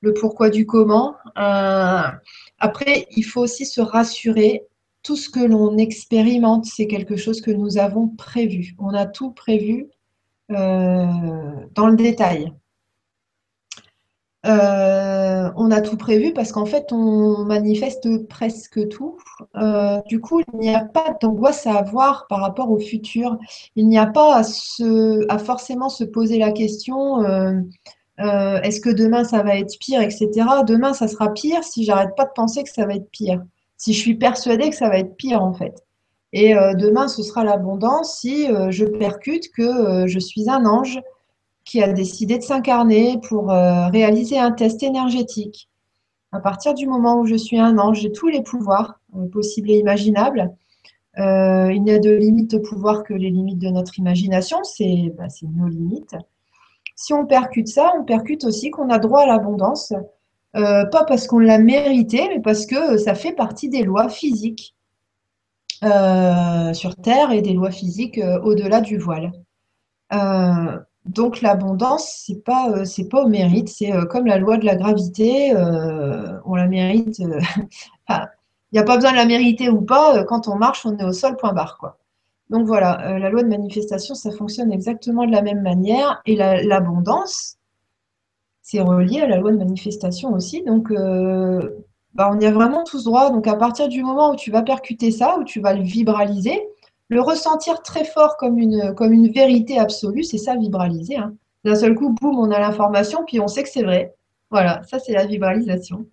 le 0.00 0.14
pourquoi 0.14 0.50
du 0.50 0.66
comment. 0.66 1.16
après, 1.34 3.06
il 3.16 3.22
faut 3.24 3.40
aussi 3.40 3.66
se 3.66 3.80
rassurer. 3.80 4.64
Tout 5.02 5.16
ce 5.16 5.28
que 5.28 5.40
l'on 5.40 5.78
expérimente, 5.78 6.64
c'est 6.64 6.86
quelque 6.86 7.16
chose 7.16 7.40
que 7.40 7.50
nous 7.50 7.78
avons 7.78 8.06
prévu. 8.08 8.76
On 8.78 8.94
a 8.94 9.06
tout 9.06 9.32
prévu 9.32 9.88
euh, 10.52 11.06
dans 11.74 11.88
le 11.88 11.96
détail. 11.96 12.52
Euh, 14.44 15.50
on 15.56 15.70
a 15.70 15.80
tout 15.80 15.96
prévu 15.96 16.32
parce 16.32 16.50
qu'en 16.52 16.66
fait, 16.66 16.92
on 16.92 17.44
manifeste 17.44 18.26
presque 18.28 18.88
tout. 18.88 19.18
Euh, 19.56 20.00
du 20.06 20.20
coup, 20.20 20.40
il 20.40 20.58
n'y 20.58 20.74
a 20.74 20.84
pas 20.84 21.16
d'angoisse 21.20 21.66
à 21.66 21.76
avoir 21.76 22.26
par 22.28 22.40
rapport 22.40 22.70
au 22.70 22.78
futur. 22.78 23.38
Il 23.76 23.88
n'y 23.88 23.98
a 23.98 24.06
pas 24.06 24.42
à, 24.42 25.38
forcément 25.38 25.88
se 25.88 26.04
poser 26.04 26.38
la 26.38 26.52
question 26.52 27.22
est-ce 28.18 28.80
que 28.80 28.90
demain 28.90 29.24
ça 29.24 29.42
va 29.42 29.56
être 29.56 29.78
pire, 29.80 30.00
etc. 30.00 30.28
Demain, 30.66 30.92
ça 30.92 31.08
sera 31.08 31.32
pire 31.32 31.64
si 31.64 31.84
j'arrête 31.84 32.14
pas 32.16 32.24
de 32.24 32.30
penser 32.34 32.62
que 32.62 32.70
ça 32.70 32.86
va 32.86 32.94
être 32.94 33.10
pire. 33.10 33.42
Si 33.76 33.92
je 33.92 33.98
suis 34.00 34.14
persuadée 34.14 34.70
que 34.70 34.76
ça 34.76 34.88
va 34.88 34.98
être 34.98 35.16
pire, 35.16 35.42
en 35.42 35.52
fait. 35.52 35.82
Et 36.32 36.56
euh, 36.56 36.74
demain, 36.74 37.08
ce 37.08 37.22
sera 37.22 37.44
l'abondance 37.44 38.20
si 38.20 38.50
euh, 38.50 38.70
je 38.70 38.84
percute 38.84 39.50
que 39.52 39.62
euh, 39.62 40.06
je 40.06 40.18
suis 40.18 40.48
un 40.48 40.64
ange 40.64 41.00
qui 41.64 41.82
a 41.82 41.92
décidé 41.92 42.38
de 42.38 42.42
s'incarner 42.42 43.18
pour 43.28 43.48
réaliser 43.48 44.38
un 44.38 44.52
test 44.52 44.82
énergétique. 44.82 45.68
À 46.32 46.40
partir 46.40 46.74
du 46.74 46.86
moment 46.86 47.20
où 47.20 47.26
je 47.26 47.34
suis 47.34 47.58
un 47.58 47.78
ange, 47.78 48.00
j'ai 48.00 48.12
tous 48.12 48.28
les 48.28 48.42
pouvoirs 48.42 49.00
possibles 49.32 49.70
et 49.70 49.78
imaginables. 49.78 50.50
il 51.16 51.82
n'y 51.82 51.90
a 51.90 51.98
de 51.98 52.10
limites 52.10 52.54
au 52.54 52.60
pouvoir 52.60 53.04
que 53.04 53.14
les 53.14 53.30
limites 53.30 53.58
de 53.58 53.68
notre 53.68 53.98
imagination, 53.98 54.58
c'est 54.64 55.12
bah, 55.16 55.28
nos 55.54 55.68
limites. 55.68 56.16
Si 56.96 57.12
on 57.12 57.26
percute 57.26 57.68
ça, 57.68 57.92
on 57.98 58.04
percute 58.04 58.44
aussi 58.44 58.70
qu'on 58.70 58.90
a 58.90 58.98
droit 58.98 59.22
à 59.22 59.26
l'abondance, 59.26 59.92
pas 60.52 61.04
parce 61.06 61.26
qu'on 61.26 61.38
l'a 61.38 61.58
mérité, 61.58 62.28
mais 62.28 62.40
parce 62.40 62.66
que 62.66 62.96
ça 62.96 63.14
fait 63.14 63.32
partie 63.32 63.68
des 63.68 63.82
lois 63.82 64.08
physiques. 64.08 64.74
Euh, 65.84 66.72
sur 66.74 66.94
Terre 66.94 67.32
et 67.32 67.42
des 67.42 67.54
lois 67.54 67.72
physiques 67.72 68.18
euh, 68.18 68.40
au-delà 68.42 68.80
du 68.80 68.98
voile. 68.98 69.32
Euh, 71.06 71.10
donc 71.10 71.40
l'abondance, 71.40 72.24
c'est 72.26 72.44
pas 72.44 72.84
c'est 72.84 73.08
pas 73.08 73.22
au 73.22 73.28
mérite, 73.28 73.68
c'est 73.68 73.92
comme 74.10 74.26
la 74.26 74.38
loi 74.38 74.56
de 74.56 74.64
la 74.64 74.76
gravité, 74.76 75.54
on 76.44 76.54
la 76.54 76.66
mérite. 76.68 77.18
Il 78.08 78.76
n'y 78.76 78.80
a 78.80 78.84
pas 78.84 78.96
besoin 78.96 79.12
de 79.12 79.16
la 79.16 79.26
mériter 79.26 79.68
ou 79.68 79.82
pas. 79.82 80.24
Quand 80.24 80.48
on 80.48 80.56
marche, 80.56 80.86
on 80.86 80.96
est 80.96 81.04
au 81.04 81.12
sol, 81.12 81.36
point 81.36 81.52
barre 81.52 81.76
quoi. 81.78 81.98
Donc 82.50 82.66
voilà, 82.66 83.18
la 83.18 83.30
loi 83.30 83.42
de 83.42 83.48
manifestation, 83.48 84.14
ça 84.14 84.30
fonctionne 84.30 84.72
exactement 84.72 85.26
de 85.26 85.32
la 85.32 85.42
même 85.42 85.62
manière. 85.62 86.20
Et 86.26 86.36
l'abondance, 86.36 87.58
c'est 88.62 88.80
relié 88.80 89.20
à 89.20 89.26
la 89.26 89.38
loi 89.38 89.52
de 89.52 89.58
manifestation 89.58 90.32
aussi. 90.32 90.62
Donc 90.62 90.90
bah, 92.14 92.30
on 92.32 92.38
y 92.38 92.46
a 92.46 92.50
vraiment 92.50 92.84
tous 92.84 93.04
droit. 93.04 93.30
Donc 93.30 93.46
à 93.46 93.56
partir 93.56 93.88
du 93.88 94.02
moment 94.02 94.32
où 94.32 94.36
tu 94.36 94.50
vas 94.50 94.62
percuter 94.62 95.10
ça, 95.10 95.38
où 95.38 95.44
tu 95.44 95.60
vas 95.60 95.72
le 95.72 95.82
vibraliser, 95.82 96.60
le 97.12 97.20
ressentir 97.20 97.82
très 97.82 98.04
fort 98.04 98.36
comme 98.38 98.58
une, 98.58 99.28
vérité 99.30 99.78
absolue, 99.78 100.24
c'est 100.24 100.38
ça 100.38 100.56
vibraliser. 100.56 101.16
Hein. 101.16 101.34
D'un 101.64 101.74
seul 101.74 101.94
coup, 101.94 102.14
boum, 102.20 102.38
on 102.38 102.50
a 102.50 102.58
l'information, 102.58 103.24
puis 103.26 103.38
on 103.38 103.48
sait 103.48 103.62
que 103.62 103.68
c'est 103.68 103.82
vrai. 103.82 104.14
Voilà, 104.50 104.82
ça 104.84 104.98
c'est 104.98 105.12
la 105.12 105.26
vibralisation. 105.26 106.06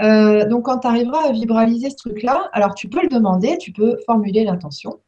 Euh, 0.00 0.48
donc 0.48 0.64
quand 0.64 0.78
tu 0.78 0.88
arriveras 0.88 1.28
à 1.28 1.32
vibraliser 1.32 1.90
ce 1.90 1.96
truc-là, 1.96 2.50
alors 2.52 2.74
tu 2.74 2.88
peux 2.88 3.02
le 3.02 3.08
demander, 3.08 3.56
tu 3.58 3.72
peux 3.72 3.96
formuler 4.04 4.44
l'intention. 4.44 4.98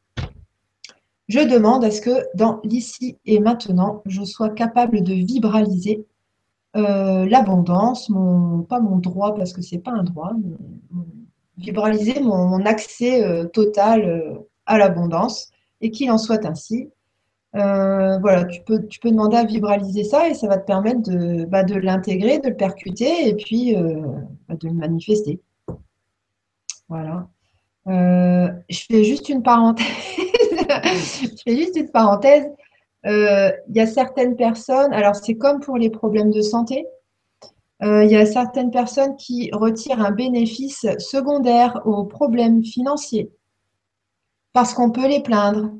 Je 1.28 1.40
demande 1.40 1.84
à 1.84 1.90
ce 1.90 2.00
que 2.00 2.24
dans 2.36 2.60
l'ici 2.64 3.16
et 3.24 3.40
maintenant, 3.40 4.02
je 4.06 4.22
sois 4.24 4.50
capable 4.50 5.02
de 5.02 5.14
vibraliser 5.14 6.06
euh, 6.76 7.26
l'abondance, 7.26 8.08
mon, 8.08 8.62
pas 8.62 8.78
mon 8.78 8.98
droit 8.98 9.34
parce 9.34 9.52
que 9.52 9.62
c'est 9.62 9.78
pas 9.78 9.92
un 9.92 10.04
droit, 10.04 10.32
vibraliser 11.56 12.20
mon, 12.20 12.64
accès 12.66 13.24
euh, 13.24 13.46
total 13.46 14.44
à 14.66 14.78
l'abondance 14.78 15.50
et 15.80 15.90
qu'il 15.90 16.10
en 16.10 16.18
soit 16.18 16.44
ainsi. 16.46 16.90
voilà, 17.52 18.44
tu 18.44 18.62
peux, 18.62 18.86
tu 18.86 19.00
peux 19.00 19.10
demander 19.10 19.36
à 19.36 19.44
vibraliser 19.44 20.04
ça 20.04 20.28
et 20.28 20.34
ça 20.34 20.48
va 20.48 20.58
te 20.58 20.66
permettre 20.66 21.02
de, 21.02 21.44
bah, 21.44 21.62
de 21.62 21.74
l'intégrer, 21.74 22.38
de 22.38 22.48
le 22.48 22.56
percuter 22.56 23.28
et 23.28 23.34
puis 23.34 23.74
bah, 24.48 24.56
de 24.56 24.68
le 24.68 24.74
manifester. 24.74 25.40
Voilà. 26.88 27.28
je 27.86 28.84
fais 28.88 29.04
juste 29.04 29.28
une 29.28 29.42
parenthèse. 29.42 29.86
je 30.16 31.28
fais 31.44 31.56
juste 31.56 31.76
une 31.76 31.90
parenthèse. 31.90 32.46
Euh, 33.06 33.52
il 33.68 33.76
y 33.76 33.80
a 33.80 33.86
certaines 33.86 34.36
personnes, 34.36 34.92
alors 34.92 35.14
c'est 35.14 35.34
comme 35.34 35.60
pour 35.60 35.76
les 35.76 35.90
problèmes 35.90 36.30
de 36.30 36.40
santé, 36.40 36.86
euh, 37.82 38.04
il 38.04 38.10
y 38.10 38.16
a 38.16 38.24
certaines 38.24 38.70
personnes 38.70 39.16
qui 39.16 39.50
retirent 39.52 40.00
un 40.00 40.10
bénéfice 40.10 40.86
secondaire 40.98 41.82
aux 41.84 42.04
problèmes 42.04 42.64
financiers 42.64 43.30
parce 44.54 44.72
qu'on 44.72 44.90
peut 44.90 45.06
les 45.06 45.20
plaindre, 45.20 45.72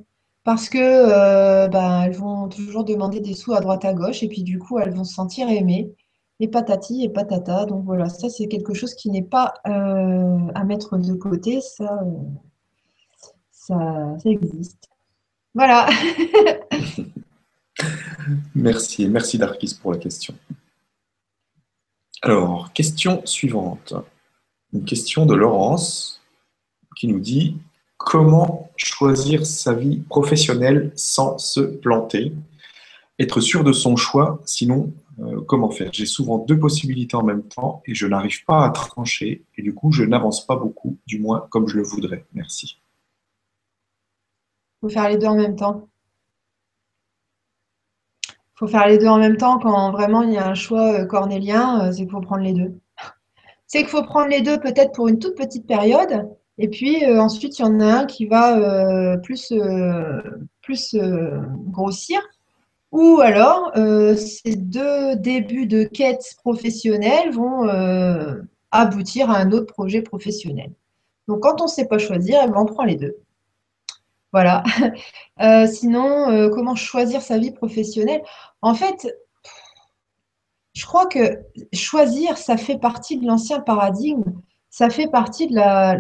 parce 0.43 0.69
que 0.69 0.79
euh, 0.79 1.69
ben, 1.69 2.03
elles 2.03 2.17
vont 2.17 2.49
toujours 2.49 2.85
demander 2.85 3.21
des 3.21 3.33
sous 3.33 3.55
à 3.55 3.61
droite 3.61 3.87
à 3.87 3.95
gauche 3.95 4.23
et 4.23 4.29
puis 4.29 4.43
du 4.43 4.59
coup 4.59 4.79
elles 4.79 4.93
vont 4.93 5.05
se 5.05 5.15
sentir 5.15 5.49
aimées 5.49 5.95
et 6.41 6.49
patati 6.49 7.03
et 7.03 7.09
patata. 7.09 7.65
Donc 7.65 7.85
voilà, 7.87 8.11
ça 8.11 8.29
c'est 8.29 8.49
quelque 8.49 8.75
chose 8.75 8.95
qui 8.95 9.11
n'est 9.11 9.23
pas 9.23 9.55
à 9.65 10.65
mettre 10.65 10.99
de 10.99 11.15
côté, 11.15 11.63
ça, 11.63 12.01
ça 13.51 14.17
existe. 14.27 14.91
Voilà. 15.55 15.87
merci, 18.55 19.09
merci 19.09 19.39
Darkis 19.39 19.79
pour 19.81 19.93
la 19.93 19.99
question. 19.99 20.35
Alors, 22.23 22.73
question 22.73 23.23
suivante. 23.25 23.95
une 24.73 24.85
question 24.85 25.27
de 25.27 25.35
Laurence 25.35 26.23
qui 26.97 27.07
nous 27.07 27.21
dit 27.21 27.59
comment 28.05 28.71
choisir 28.77 29.47
sa 29.47 29.73
vie 29.73 29.99
professionnelle 30.09 30.93
sans 30.95 31.39
se 31.39 31.61
planter 31.61 32.33
Être 33.19 33.41
sûr 33.41 33.65
de 33.65 33.73
son 33.73 33.97
choix, 33.97 34.41
sinon 34.45 34.93
euh, 35.21 35.41
comment 35.47 35.71
faire? 35.71 35.91
J'ai 35.93 36.07
souvent 36.07 36.39
deux 36.39 36.59
possibilités 36.59 37.17
en 37.17 37.23
même 37.23 37.43
temps 37.43 37.83
et 37.87 37.95
je 37.95 38.07
n'arrive 38.07 38.45
pas 38.45 38.65
à 38.65 38.71
trancher 38.71 39.45
et 39.57 39.63
du 39.63 39.75
coup 39.75 39.93
je 39.93 40.05
n'avance 40.05 40.47
pas 40.47 40.57
beaucoup, 40.57 40.99
du 41.07 41.19
moins 41.19 41.47
comme 41.51 41.69
je 41.69 41.77
le 41.77 41.83
voudrais. 41.83 42.25
Merci. 42.35 42.79
Il 44.83 44.89
faut 44.89 44.93
faire 44.93 45.09
les 45.09 45.17
deux 45.17 45.27
en 45.27 45.37
même 45.37 45.57
temps. 45.57 45.89
Il 48.29 48.59
faut 48.59 48.69
faire 48.69 48.87
les 48.87 48.99
deux 48.99 49.09
en 49.09 49.19
même 49.19 49.37
temps 49.37 49.59
quand 49.59 49.91
vraiment 49.93 50.23
il 50.23 50.33
y 50.33 50.37
a 50.37 50.47
un 50.47 50.55
choix 50.55 51.01
euh, 51.01 51.07
cornélien, 51.07 51.87
euh, 51.87 51.93
c'est 51.93 52.03
qu'il 52.03 52.11
faut 52.11 52.21
prendre 52.21 52.43
les 52.43 52.53
deux. 52.53 52.79
C'est 53.67 53.81
qu'il 53.81 53.89
faut 53.89 54.05
prendre 54.05 54.29
les 54.29 54.43
deux 54.43 54.61
peut-être 54.61 54.93
pour 54.93 55.09
une 55.09 55.19
toute 55.19 55.37
petite 55.37 55.67
période 55.67 56.29
et 56.59 56.69
puis 56.69 57.05
ensuite 57.07 57.59
il 57.59 57.63
y 57.63 57.65
en 57.65 57.81
a 57.81 57.87
un 57.87 58.07
qui 58.07 58.27
va 58.27 59.17
plus, 59.19 59.53
plus 60.63 60.97
grossir 61.69 62.21
ou 62.95 63.21
alors, 63.21 63.73
euh, 63.77 64.15
ces 64.15 64.55
deux 64.55 65.17
débuts 65.17 65.67
de 65.67 65.83
quête 65.83 66.37
professionnelle 66.45 67.33
vont 67.33 67.69
euh, 67.69 68.41
aboutir 68.71 69.33
à 69.33 69.39
un 69.39 69.51
autre 69.51 69.67
projet 69.73 70.01
professionnel. 70.01 70.71
Donc, 71.27 71.41
quand 71.41 71.61
on 71.61 71.65
ne 71.65 71.69
sait 71.69 71.89
pas 71.89 71.99
choisir, 71.99 72.39
eh 72.45 72.47
ben, 72.47 72.55
on 72.57 72.67
prend 72.67 72.85
les 72.85 72.95
deux. 72.95 73.17
Voilà. 74.33 74.63
Euh, 75.41 75.67
sinon, 75.67 76.49
comment 76.55 76.77
choisir 76.77 77.21
sa 77.21 77.39
vie 77.39 77.51
professionnelle? 77.51 78.23
En 78.63 78.75
fait, 78.75 79.13
je 80.75 80.87
crois 80.87 81.07
que 81.07 81.41
choisir, 81.73 82.39
ça 82.39 82.57
fait 82.57 82.79
partie 82.79 83.17
de 83.19 83.27
l'ancien 83.27 83.59
paradigme, 83.59 84.23
ça 84.75 84.91
fait 84.91 85.07
partie 85.07 85.47
de 85.47 85.55
la, 85.55 85.97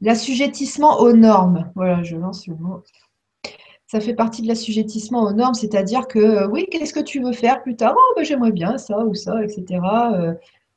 l'assujettissement 0.00 0.98
aux 0.98 1.12
normes. 1.12 1.70
Voilà, 1.76 2.02
je 2.02 2.16
lance 2.16 2.48
le 2.48 2.56
mot 2.56 2.82
ça 3.86 4.00
fait 4.00 4.14
partie 4.14 4.42
de 4.42 4.46
l'assujettissement 4.46 5.22
aux 5.22 5.32
normes, 5.32 5.54
c'est-à-dire 5.54 6.06
que 6.06 6.20
euh, 6.20 6.48
oui, 6.48 6.68
qu'est-ce 6.70 6.92
que 6.92 7.00
tu 7.00 7.20
veux 7.20 7.32
faire 7.32 7.60
plus 7.60 7.74
tard? 7.74 7.92
Oh, 7.96 8.12
ben, 8.14 8.24
j'aimerais 8.24 8.52
bien 8.52 8.78
ça 8.78 8.98
ou 8.98 9.14
ça, 9.14 9.42
etc. 9.42 9.80
Euh, 10.14 10.34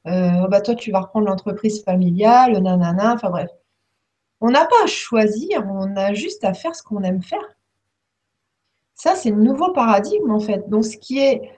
euh, 0.07 0.47
bah, 0.47 0.61
toi, 0.61 0.73
tu 0.73 0.91
vas 0.91 1.01
reprendre 1.01 1.27
l'entreprise 1.27 1.83
familiale, 1.83 2.57
nanana, 2.59 3.13
enfin 3.13 3.29
bref. 3.29 3.51
On 4.41 4.49
n'a 4.49 4.65
pas 4.65 4.83
à 4.83 4.87
choisir, 4.87 5.63
on 5.69 5.95
a 5.95 6.15
juste 6.15 6.43
à 6.43 6.55
faire 6.55 6.75
ce 6.75 6.81
qu'on 6.81 7.03
aime 7.03 7.21
faire. 7.21 7.55
Ça, 8.95 9.13
c'est 9.13 9.29
le 9.29 9.43
nouveau 9.43 9.71
paradigme, 9.73 10.31
en 10.31 10.39
fait. 10.39 10.67
Donc, 10.69 10.83
ce 10.83 10.97
qui 10.97 11.19
est. 11.19 11.51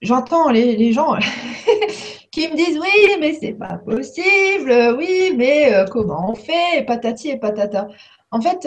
J'entends 0.00 0.48
les, 0.48 0.92
gens 0.94 1.16
qui 2.32 2.48
me 2.48 2.56
disent 2.56 2.78
oui, 2.80 3.16
mais 3.20 3.34
c'est 3.34 3.52
pas 3.52 3.76
possible, 3.78 4.96
oui, 4.98 5.32
mais 5.36 5.84
comment 5.90 6.30
on 6.30 6.34
fait, 6.34 6.84
patati 6.86 7.28
et 7.28 7.38
patata. 7.38 7.88
En 8.30 8.40
fait, 8.40 8.66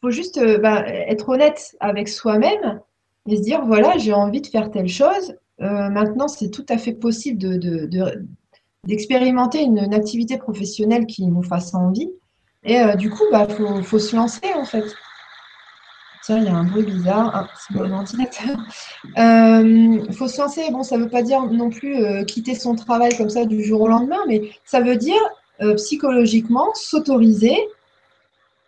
faut 0.00 0.10
juste 0.10 0.38
euh, 0.38 0.58
bah, 0.58 0.84
être 0.86 1.28
honnête 1.28 1.76
avec 1.80 2.08
soi-même 2.08 2.80
et 3.26 3.36
se 3.36 3.42
dire 3.42 3.64
voilà, 3.64 3.98
j'ai 3.98 4.12
envie 4.12 4.40
de 4.40 4.46
faire 4.46 4.70
telle 4.70 4.88
chose. 4.88 5.36
Euh, 5.60 5.90
maintenant, 5.90 6.28
c'est 6.28 6.50
tout 6.50 6.64
à 6.68 6.78
fait 6.78 6.92
possible 6.92 7.38
d'expérimenter 8.84 9.66
de, 9.66 9.70
une, 9.70 9.94
activité 9.94 10.38
professionnelle 10.38 11.06
qui 11.06 11.26
nous 11.26 11.42
fasse 11.42 11.74
envie. 11.74 12.10
Et 12.64 12.80
euh, 12.80 12.94
du 12.94 13.10
coup, 13.10 13.24
il 13.28 13.32
bah, 13.32 13.46
faut, 13.82 13.98
se 13.98 14.16
lancer 14.16 14.52
en 14.54 14.64
fait. 14.64 14.84
Tiens, 16.24 16.38
il 16.38 16.44
y 16.44 16.48
a 16.48 16.54
un 16.54 16.64
bruit 16.64 16.84
bizarre. 16.84 17.30
Ah, 17.34 17.48
c'est 17.56 17.74
mon 17.74 17.92
ordinateur. 17.92 18.56
Il 19.16 20.12
faut 20.12 20.28
se 20.28 20.40
lancer. 20.40 20.70
Bon, 20.70 20.82
ça 20.82 20.96
ne 20.96 21.04
veut 21.04 21.08
pas 21.08 21.22
dire 21.22 21.42
non 21.44 21.70
plus 21.70 22.24
quitter 22.26 22.54
son 22.54 22.74
travail 22.74 23.16
comme 23.16 23.30
ça 23.30 23.44
du 23.44 23.64
jour 23.64 23.80
au 23.82 23.88
lendemain, 23.88 24.20
mais 24.28 24.50
ça 24.64 24.80
veut 24.80 24.96
dire 24.96 25.20
psychologiquement 25.76 26.72
s'autoriser 26.74 27.56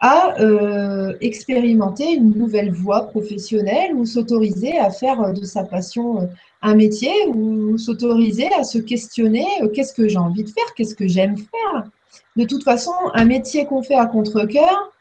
à 0.03 0.41
euh, 0.41 1.15
expérimenter 1.21 2.15
une 2.15 2.33
nouvelle 2.37 2.73
voie 2.73 3.07
professionnelle 3.07 3.95
ou 3.95 4.05
s'autoriser 4.05 4.77
à 4.77 4.91
faire 4.91 5.21
euh, 5.23 5.33
de 5.33 5.45
sa 5.45 5.63
passion 5.63 6.23
euh, 6.23 6.27
un 6.61 6.75
métier 6.75 7.13
ou 7.29 7.79
s'autoriser 7.79 8.53
à 8.53 8.65
se 8.65 8.79
questionner 8.79 9.47
qu'est-ce 9.73 9.95
que 9.95 10.09
j'ai 10.09 10.19
envie 10.19 10.43
de 10.43 10.49
faire, 10.49 10.75
qu'est-ce 10.77 10.97
que 10.97 11.07
j'aime 11.07 11.37
faire. 11.37 11.85
De 12.37 12.45
toute 12.45 12.65
façon, 12.65 12.93
un 13.15 13.25
métier 13.25 13.65
qu'on 13.65 13.85
fait 13.85 13.95
à 13.95 14.07
contre-coeur, 14.07 14.93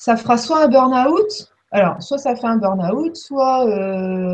ça 0.00 0.16
fera 0.16 0.38
soit 0.38 0.64
un 0.64 0.68
burn-out, 0.68 1.52
alors 1.72 2.02
soit 2.02 2.16
ça 2.16 2.34
fait 2.34 2.46
un 2.46 2.56
burn-out, 2.56 3.14
soit 3.16 3.66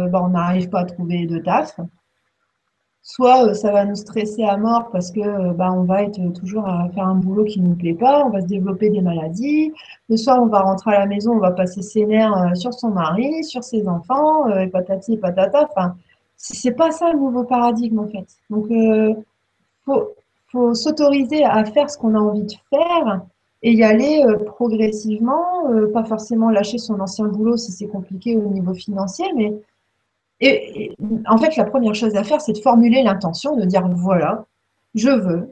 bah, 0.08 0.20
on 0.22 0.28
n'arrive 0.28 0.70
pas 0.70 0.80
à 0.80 0.84
trouver 0.84 1.26
de 1.26 1.38
taf, 1.38 1.76
soit 3.06 3.46
euh, 3.46 3.54
ça 3.54 3.70
va 3.70 3.84
nous 3.84 3.94
stresser 3.94 4.42
à 4.42 4.56
mort 4.56 4.90
parce 4.90 5.12
que 5.12 5.20
euh, 5.20 5.52
bah, 5.52 5.72
on 5.72 5.84
va 5.84 6.02
être 6.02 6.20
toujours 6.32 6.66
à 6.68 6.88
faire 6.90 7.06
un 7.06 7.14
boulot 7.14 7.44
qui 7.44 7.60
ne 7.60 7.68
nous 7.68 7.76
plaît 7.76 7.94
pas, 7.94 8.24
on 8.26 8.30
va 8.30 8.40
se 8.40 8.46
développer 8.46 8.90
des 8.90 9.00
maladies. 9.00 9.72
Le 10.08 10.16
soir, 10.16 10.42
on 10.42 10.46
va 10.46 10.60
rentrer 10.60 10.96
à 10.96 11.00
la 11.00 11.06
maison, 11.06 11.32
on 11.34 11.38
va 11.38 11.52
passer 11.52 11.82
ses 11.82 12.04
nerfs 12.04 12.36
euh, 12.36 12.54
sur 12.54 12.74
son 12.74 12.90
mari, 12.90 13.44
sur 13.44 13.62
ses 13.62 13.86
enfants, 13.88 14.48
et 14.48 14.66
patati 14.66 15.14
et 15.14 15.18
patata. 15.18 15.68
Enfin, 15.70 15.94
c'est 16.36 16.72
pas 16.72 16.90
ça 16.90 17.12
le 17.12 17.18
nouveau 17.18 17.44
paradigme 17.44 18.00
en 18.00 18.08
fait. 18.08 18.26
Donc, 18.50 18.66
il 18.70 19.16
faut 20.50 20.74
s'autoriser 20.74 21.44
à 21.44 21.64
faire 21.64 21.88
ce 21.88 21.96
qu'on 21.96 22.14
a 22.14 22.18
envie 22.18 22.42
de 22.42 22.52
faire 22.70 23.22
et 23.66 23.72
y 23.72 23.82
aller 23.82 24.24
progressivement, 24.46 25.64
pas 25.92 26.04
forcément 26.04 26.50
lâcher 26.50 26.78
son 26.78 27.00
ancien 27.00 27.26
boulot 27.26 27.56
si 27.56 27.72
c'est 27.72 27.88
compliqué 27.88 28.36
au 28.36 28.48
niveau 28.48 28.74
financier, 28.74 29.26
mais 29.34 29.54
en 31.26 31.38
fait, 31.38 31.56
la 31.56 31.64
première 31.64 31.94
chose 31.94 32.14
à 32.14 32.22
faire, 32.22 32.40
c'est 32.40 32.52
de 32.52 32.58
formuler 32.58 33.02
l'intention, 33.02 33.56
de 33.56 33.64
dire 33.64 33.88
voilà, 33.88 34.46
je 34.94 35.10
veux 35.10 35.48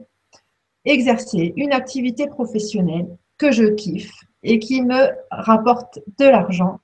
exercer 0.85 1.53
une 1.57 1.73
activité 1.73 2.27
professionnelle 2.27 3.07
que 3.37 3.51
je 3.51 3.65
kiffe 3.65 4.13
et 4.43 4.59
qui 4.59 4.81
me 4.81 5.09
rapporte 5.31 5.99
de 6.17 6.25
l'argent, 6.25 6.79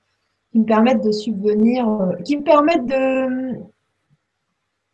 qui 0.50 0.58
me 0.58 0.64
permette 0.64 1.02
de 1.02 1.12
subvenir, 1.12 1.88
euh, 1.88 2.14
qui 2.24 2.36
me 2.36 2.42
permette 2.42 2.84
de, 2.84 3.54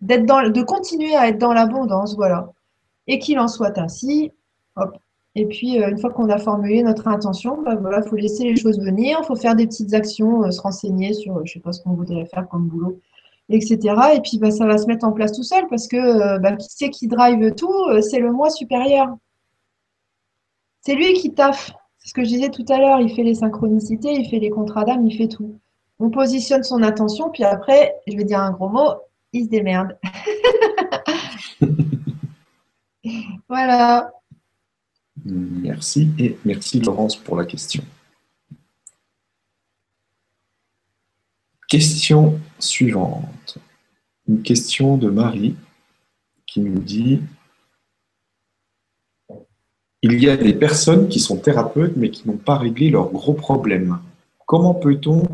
d'être 0.03 0.27
dans, 0.27 0.49
de 0.49 0.63
continuer 0.63 1.17
à 1.17 1.29
être 1.29 1.39
dans 1.39 1.53
l'abondance, 1.53 2.15
voilà. 2.15 2.53
Et 3.07 3.19
qu'il 3.19 3.39
en 3.41 3.49
soit 3.49 3.77
ainsi. 3.79 4.31
Hop. 4.77 4.97
Et 5.35 5.47
puis, 5.47 5.81
euh, 5.81 5.91
une 5.91 5.99
fois 5.99 6.11
qu'on 6.11 6.29
a 6.31 6.39
formulé 6.39 6.83
notre 6.83 7.07
intention, 7.09 7.63
bah, 7.63 7.77
voilà, 7.77 8.03
faut 8.03 8.17
laisser 8.17 8.45
les 8.45 8.57
choses 8.57 8.81
venir, 8.81 9.19
il 9.23 9.27
faut 9.27 9.37
faire 9.37 9.55
des 9.55 9.67
petites 9.67 9.95
actions, 9.95 10.45
euh, 10.45 10.51
se 10.51 10.61
renseigner 10.61 11.13
sur, 11.13 11.37
je 11.37 11.41
ne 11.41 11.47
sais 11.47 11.61
pas 11.61 11.73
ce 11.73 11.83
qu'on 11.83 11.93
voudrait 11.93 12.27
faire 12.27 12.49
comme 12.49 12.67
boulot, 12.67 13.01
etc. 13.49 13.79
Et 14.15 14.21
puis, 14.21 14.39
bah, 14.39 14.51
ça 14.51 14.67
va 14.67 14.79
se 14.79 14.87
mettre 14.87 15.07
en 15.07 15.13
place 15.13 15.33
tout 15.33 15.43
seul 15.43 15.67
parce 15.69 15.87
que 15.87 15.97
euh, 15.97 16.39
bah, 16.39 16.57
qui 16.57 16.69
c'est 16.71 16.91
qui 16.91 17.07
drive 17.07 17.55
tout 17.55 17.73
C'est 18.03 18.21
le 18.21 18.33
moi 18.33 18.51
supérieur. 18.51 19.17
C'est 20.81 20.95
lui 20.95 21.13
qui 21.15 21.35
taffe. 21.35 21.73
C'est 21.99 22.09
ce 22.09 22.15
que 22.15 22.25
je 22.25 22.29
disais 22.29 22.49
tout 22.49 22.65
à 22.69 22.79
l'heure. 22.79 23.01
Il 23.01 23.15
fait 23.15 23.23
les 23.23 23.35
synchronicités, 23.35 24.13
il 24.13 24.29
fait 24.29 24.39
les 24.39 24.51
contrats 24.51 24.85
d'âme, 24.85 25.07
il 25.07 25.17
fait 25.17 25.29
tout. 25.29 25.59
On 26.01 26.11
positionne 26.11 26.63
son 26.63 26.83
attention, 26.83 27.31
puis 27.31 27.45
après, 27.45 27.97
je 28.07 28.17
vais 28.17 28.25
dire 28.25 28.41
un 28.41 28.53
gros 28.53 28.69
mot, 28.69 28.93
il 29.33 29.45
se 29.45 29.51
démerde. 29.51 29.99
voilà. 33.49 34.13
Merci 35.25 36.11
et 36.19 36.37
merci 36.45 36.81
Laurence 36.81 37.17
pour 37.17 37.37
la 37.37 37.45
question. 37.45 37.83
Question 41.69 42.41
suivante. 42.59 43.59
Une 44.27 44.43
question 44.43 44.97
de 44.97 45.11
Marie 45.11 45.55
qui 46.47 46.61
nous 46.61 46.79
dit 46.79 47.21
Il 50.03 50.23
y 50.23 50.29
a 50.31 50.37
des 50.37 50.55
personnes 50.55 51.09
qui 51.09 51.21
sont 51.21 51.37
thérapeutes 51.37 51.97
mais 51.97 52.11
qui 52.11 52.27
n'ont 52.27 52.37
pas 52.37 52.57
réglé 52.57 52.91
leurs 52.91 53.11
gros 53.11 53.35
problèmes. 53.35 53.99
Comment 54.47 54.75
peut-on 54.75 55.25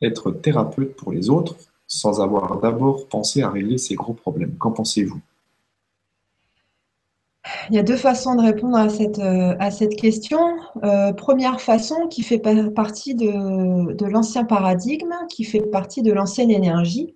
être 0.00 0.30
thérapeute 0.30 0.94
pour 0.94 1.12
les 1.12 1.28
autres 1.28 1.56
sans 1.88 2.20
avoir 2.20 2.60
d'abord 2.60 3.08
pensé 3.08 3.42
à 3.42 3.50
régler 3.50 3.78
ces 3.78 3.96
gros 3.96 4.14
problèmes? 4.14 4.56
Qu'en 4.58 4.70
pensez-vous? 4.70 5.20
Il 7.70 7.76
y 7.76 7.78
a 7.78 7.82
deux 7.82 7.96
façons 7.96 8.34
de 8.34 8.42
répondre 8.42 8.76
à 8.76 8.88
cette, 8.88 9.18
euh, 9.18 9.88
question. 9.96 10.38
Euh, 10.84 11.12
première 11.12 11.60
façon 11.60 12.08
qui 12.08 12.22
fait 12.22 12.38
partie 12.74 13.14
de, 13.14 14.06
l'ancien 14.06 14.44
paradigme, 14.44 15.14
qui 15.28 15.44
fait 15.44 15.60
partie 15.60 16.02
de 16.02 16.12
l'ancienne 16.12 16.50
énergie. 16.50 17.14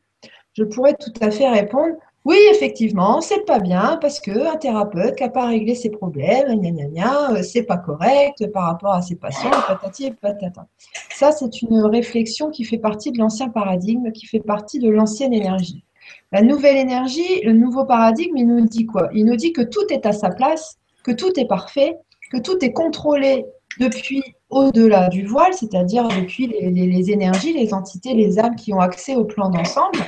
Je 0.55 0.65
pourrais 0.65 0.95
tout 0.95 1.13
à 1.21 1.31
fait 1.31 1.49
répondre 1.49 1.95
oui, 2.25 2.37
effectivement, 2.53 3.21
c'est 3.21 3.45
pas 3.47 3.59
bien 3.59 3.99
parce 4.01 4.21
qu'un 4.21 4.55
thérapeute 4.55 5.21
n'a 5.21 5.29
pas 5.29 5.47
réglé 5.47 5.75
ses 5.75 5.91
problèmes, 5.91 6.61
gna, 6.61 7.33
euh, 7.33 7.43
c'est 7.43 7.65
pas 7.65 7.79
correct 7.79 8.47
par 8.53 8.67
rapport 8.67 8.93
à 8.93 9.03
ses 9.03 9.17
patients, 9.17 9.51
patati 9.67 10.07
et 10.07 10.13
patata. 10.13 10.69
Ça, 11.11 11.33
c'est 11.33 11.63
une 11.63 11.81
réflexion 11.81 12.51
qui 12.51 12.63
fait 12.63 12.79
partie 12.79 13.11
de 13.11 13.19
l'ancien 13.19 13.49
paradigme, 13.49 14.13
qui 14.13 14.27
fait 14.27 14.39
partie 14.39 14.79
de 14.79 14.89
l'ancienne 14.89 15.33
énergie. 15.33 15.85
La 16.33 16.41
nouvelle 16.41 16.79
énergie, 16.79 17.43
le 17.43 17.53
nouveau 17.53 17.85
paradigme, 17.85 18.39
il 18.39 18.47
nous 18.47 18.67
dit 18.67 18.87
quoi? 18.87 19.11
Il 19.13 19.27
nous 19.27 19.37
dit 19.37 19.53
que 19.53 19.61
tout 19.61 19.87
est 19.91 20.07
à 20.07 20.13
sa 20.13 20.31
place, 20.31 20.79
que 21.05 21.13
tout 21.13 21.39
est 21.39 21.47
parfait, 21.47 21.99
que 22.31 22.39
tout 22.39 22.57
est 22.65 22.73
contrôlé 22.73 23.45
depuis 23.79 24.23
au-delà 24.49 25.09
du 25.09 25.27
voile, 25.27 25.53
c'est-à-dire 25.53 26.09
depuis 26.09 26.47
les, 26.47 27.11
énergies, 27.11 27.53
les 27.53 27.75
entités, 27.75 28.15
les 28.15 28.39
âmes 28.39 28.57
qui 28.57 28.73
ont 28.73 28.81
accès 28.81 29.15
au 29.15 29.25
plan 29.25 29.51
d'ensemble. 29.51 29.99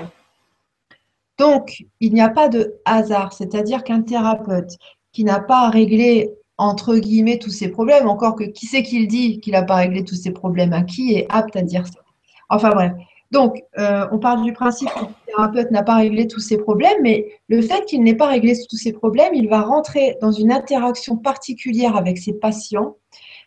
Donc, 1.39 1.85
il 2.01 2.15
n'y 2.15 2.23
a 2.23 2.31
pas 2.31 2.49
de 2.49 2.75
hasard, 2.87 3.35
c'est-à-dire 3.35 3.85
qu'un 3.85 4.01
thérapeute 4.01 4.79
qui 5.13 5.25
n'a 5.25 5.41
pas 5.41 5.69
réglé, 5.69 6.31
entre 6.57 6.97
guillemets, 6.97 7.39
tous 7.39 7.51
ses 7.51 7.69
problèmes, 7.69 8.09
encore 8.09 8.37
que 8.37 8.45
qui 8.45 8.67
c'est 8.67 8.83
qui 8.83 9.07
dit 9.07 9.41
qu'il 9.41 9.53
n'a 9.53 9.63
pas 9.63 9.77
réglé 9.77 10.05
tous 10.05 10.15
ses 10.15 10.31
problèmes, 10.31 10.73
à 10.73 10.83
qui 10.83 11.15
est 11.15 11.27
apte 11.29 11.57
à 11.57 11.63
dire 11.63 11.87
ça? 11.87 12.01
Enfin 12.49 12.71
bref. 12.71 12.93
Donc, 13.35 13.65
euh, 13.79 14.07
on 14.13 14.21
parle 14.21 14.45
du 14.45 14.53
principe 14.53 14.89
que 14.91 15.01
le 15.01 15.07
thérapeute 15.27 15.73
n'a 15.73 15.83
pas 15.83 15.97
réglé 15.97 16.29
tous 16.29 16.39
ses 16.39 16.57
problèmes, 16.57 17.03
mais 17.03 17.27
le 17.49 17.63
fait 17.63 17.85
qu'il 17.85 18.05
n'ait 18.05 18.15
pas 18.15 18.29
réglé 18.29 18.55
tous 18.71 18.77
ses 18.77 18.93
problèmes, 18.93 19.35
il 19.35 19.49
va 19.49 19.63
rentrer 19.63 20.17
dans 20.21 20.31
une 20.31 20.53
interaction 20.53 21.17
particulière 21.17 21.97
avec 21.97 22.17
ses 22.17 22.35
patients. 22.35 22.95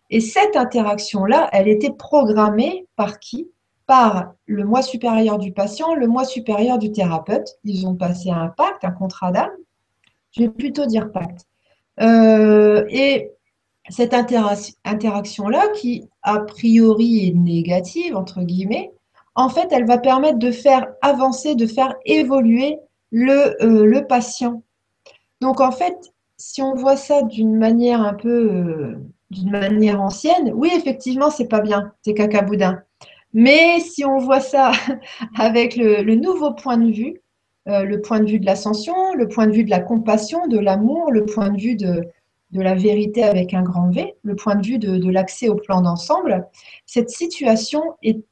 Et 0.09 0.19
cette 0.19 0.57
interaction-là, 0.57 1.47
elle 1.53 1.69
était 1.69 1.93
programmée 1.93 2.85
par 2.97 3.19
qui? 3.19 3.49
Par 3.85 4.33
le 4.45 4.65
moi 4.65 4.81
supérieur 4.81 5.37
du 5.37 5.53
patient, 5.53 5.95
le 5.95 6.07
moi 6.07 6.25
supérieur 6.25 6.77
du 6.79 6.91
thérapeute. 6.91 7.47
Ils 7.63 7.87
ont 7.87 7.95
passé 7.95 8.29
un 8.29 8.49
pacte, 8.49 8.83
un 8.83 8.91
contrat 8.91 9.31
d'âme. 9.31 9.51
Je 10.31 10.41
vais 10.41 10.49
plutôt 10.49 10.85
dire 10.85 11.13
pacte. 11.13 11.45
Euh, 12.01 12.83
et 12.89 13.31
cette 13.87 14.13
interaction-là, 14.13 15.69
qui 15.77 16.09
a 16.23 16.39
priori 16.39 17.29
est 17.29 17.33
négative, 17.33 18.17
entre 18.17 18.41
guillemets, 18.41 18.91
en 19.37 19.49
fait, 19.49 19.67
elle 19.71 19.85
va 19.85 19.99
permettre 19.99 20.39
de 20.39 20.51
faire 20.51 20.87
avancer, 21.01 21.53
de 21.53 21.67
faire 21.67 21.95
évoluer 22.05 22.79
le, 23.11 23.55
euh, 23.63 23.85
le 23.85 24.07
patient. 24.07 24.63
Donc, 25.41 25.61
en 25.61 25.71
fait, 25.71 25.95
si 26.37 26.63
on 26.63 26.73
voit 26.73 26.97
ça 26.97 27.21
d'une 27.21 27.55
manière 27.55 28.01
un 28.01 28.15
peu, 28.15 28.51
euh, 28.51 28.95
d'une 29.29 29.51
manière 29.51 30.01
ancienne, 30.01 30.51
oui, 30.55 30.71
effectivement, 30.75 31.29
c'est 31.29 31.47
pas 31.47 31.61
bien, 31.61 31.93
c'est 32.01 32.15
cacaboudin. 32.15 32.81
Mais 33.31 33.79
si 33.79 34.03
on 34.05 34.17
voit 34.17 34.39
ça 34.39 34.71
avec 35.37 35.75
le, 35.75 36.15
nouveau 36.15 36.53
point 36.53 36.77
de 36.77 36.91
vue, 36.91 37.21
euh, 37.67 37.83
le 37.83 38.01
point 38.01 38.19
de 38.19 38.25
vue 38.31 38.39
de 38.39 38.45
l'ascension, 38.45 39.13
le 39.13 39.27
point 39.27 39.45
de 39.45 39.51
vue 39.51 39.63
de 39.63 39.69
la 39.69 39.81
compassion, 39.81 40.47
de 40.47 40.57
l'amour, 40.57 41.11
le 41.11 41.25
point 41.25 41.49
de 41.49 41.61
vue 41.61 41.75
de, 41.75 42.01
de, 42.51 42.61
la 42.61 42.73
vérité 42.73 43.23
avec 43.23 43.53
un 43.53 43.61
grand 43.61 43.91
V, 43.91 44.15
le 44.23 44.35
point 44.35 44.55
de 44.55 44.65
vue 44.65 44.79
de 44.79 45.11
l'accès 45.11 45.47
au 45.47 45.55
plan 45.55 45.81
d'ensemble, 45.81 46.47
cette 46.87 47.11
situation 47.11 47.83
est 48.01 48.23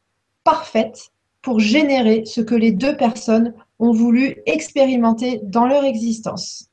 parfaite 0.45 1.11
pour 1.41 1.59
générer 1.59 2.23
ce 2.25 2.39
que 2.39 2.55
les 2.55 2.71
deux 2.71 2.95
personnes 2.95 3.53
ont 3.79 3.91
voulu 3.91 4.37
expérimenter 4.45 5.41
dans 5.43 5.67
leur 5.67 5.83
existence. 5.83 6.69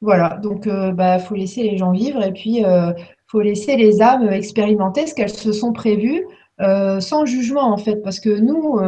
Voilà, 0.00 0.38
donc 0.42 0.64
il 0.66 0.72
euh, 0.72 0.92
bah, 0.92 1.18
faut 1.18 1.34
laisser 1.34 1.62
les 1.62 1.76
gens 1.76 1.92
vivre 1.92 2.22
et 2.22 2.32
puis 2.32 2.58
il 2.58 2.64
euh, 2.64 2.92
faut 3.26 3.40
laisser 3.40 3.76
les 3.76 4.00
âmes 4.00 4.28
expérimenter 4.30 5.06
ce 5.06 5.14
qu'elles 5.14 5.30
se 5.30 5.52
sont 5.52 5.72
prévues 5.72 6.26
euh, 6.60 7.00
sans 7.00 7.24
jugement 7.24 7.72
en 7.72 7.78
fait, 7.78 7.96
parce 7.96 8.20
que 8.20 8.30
nous, 8.30 8.78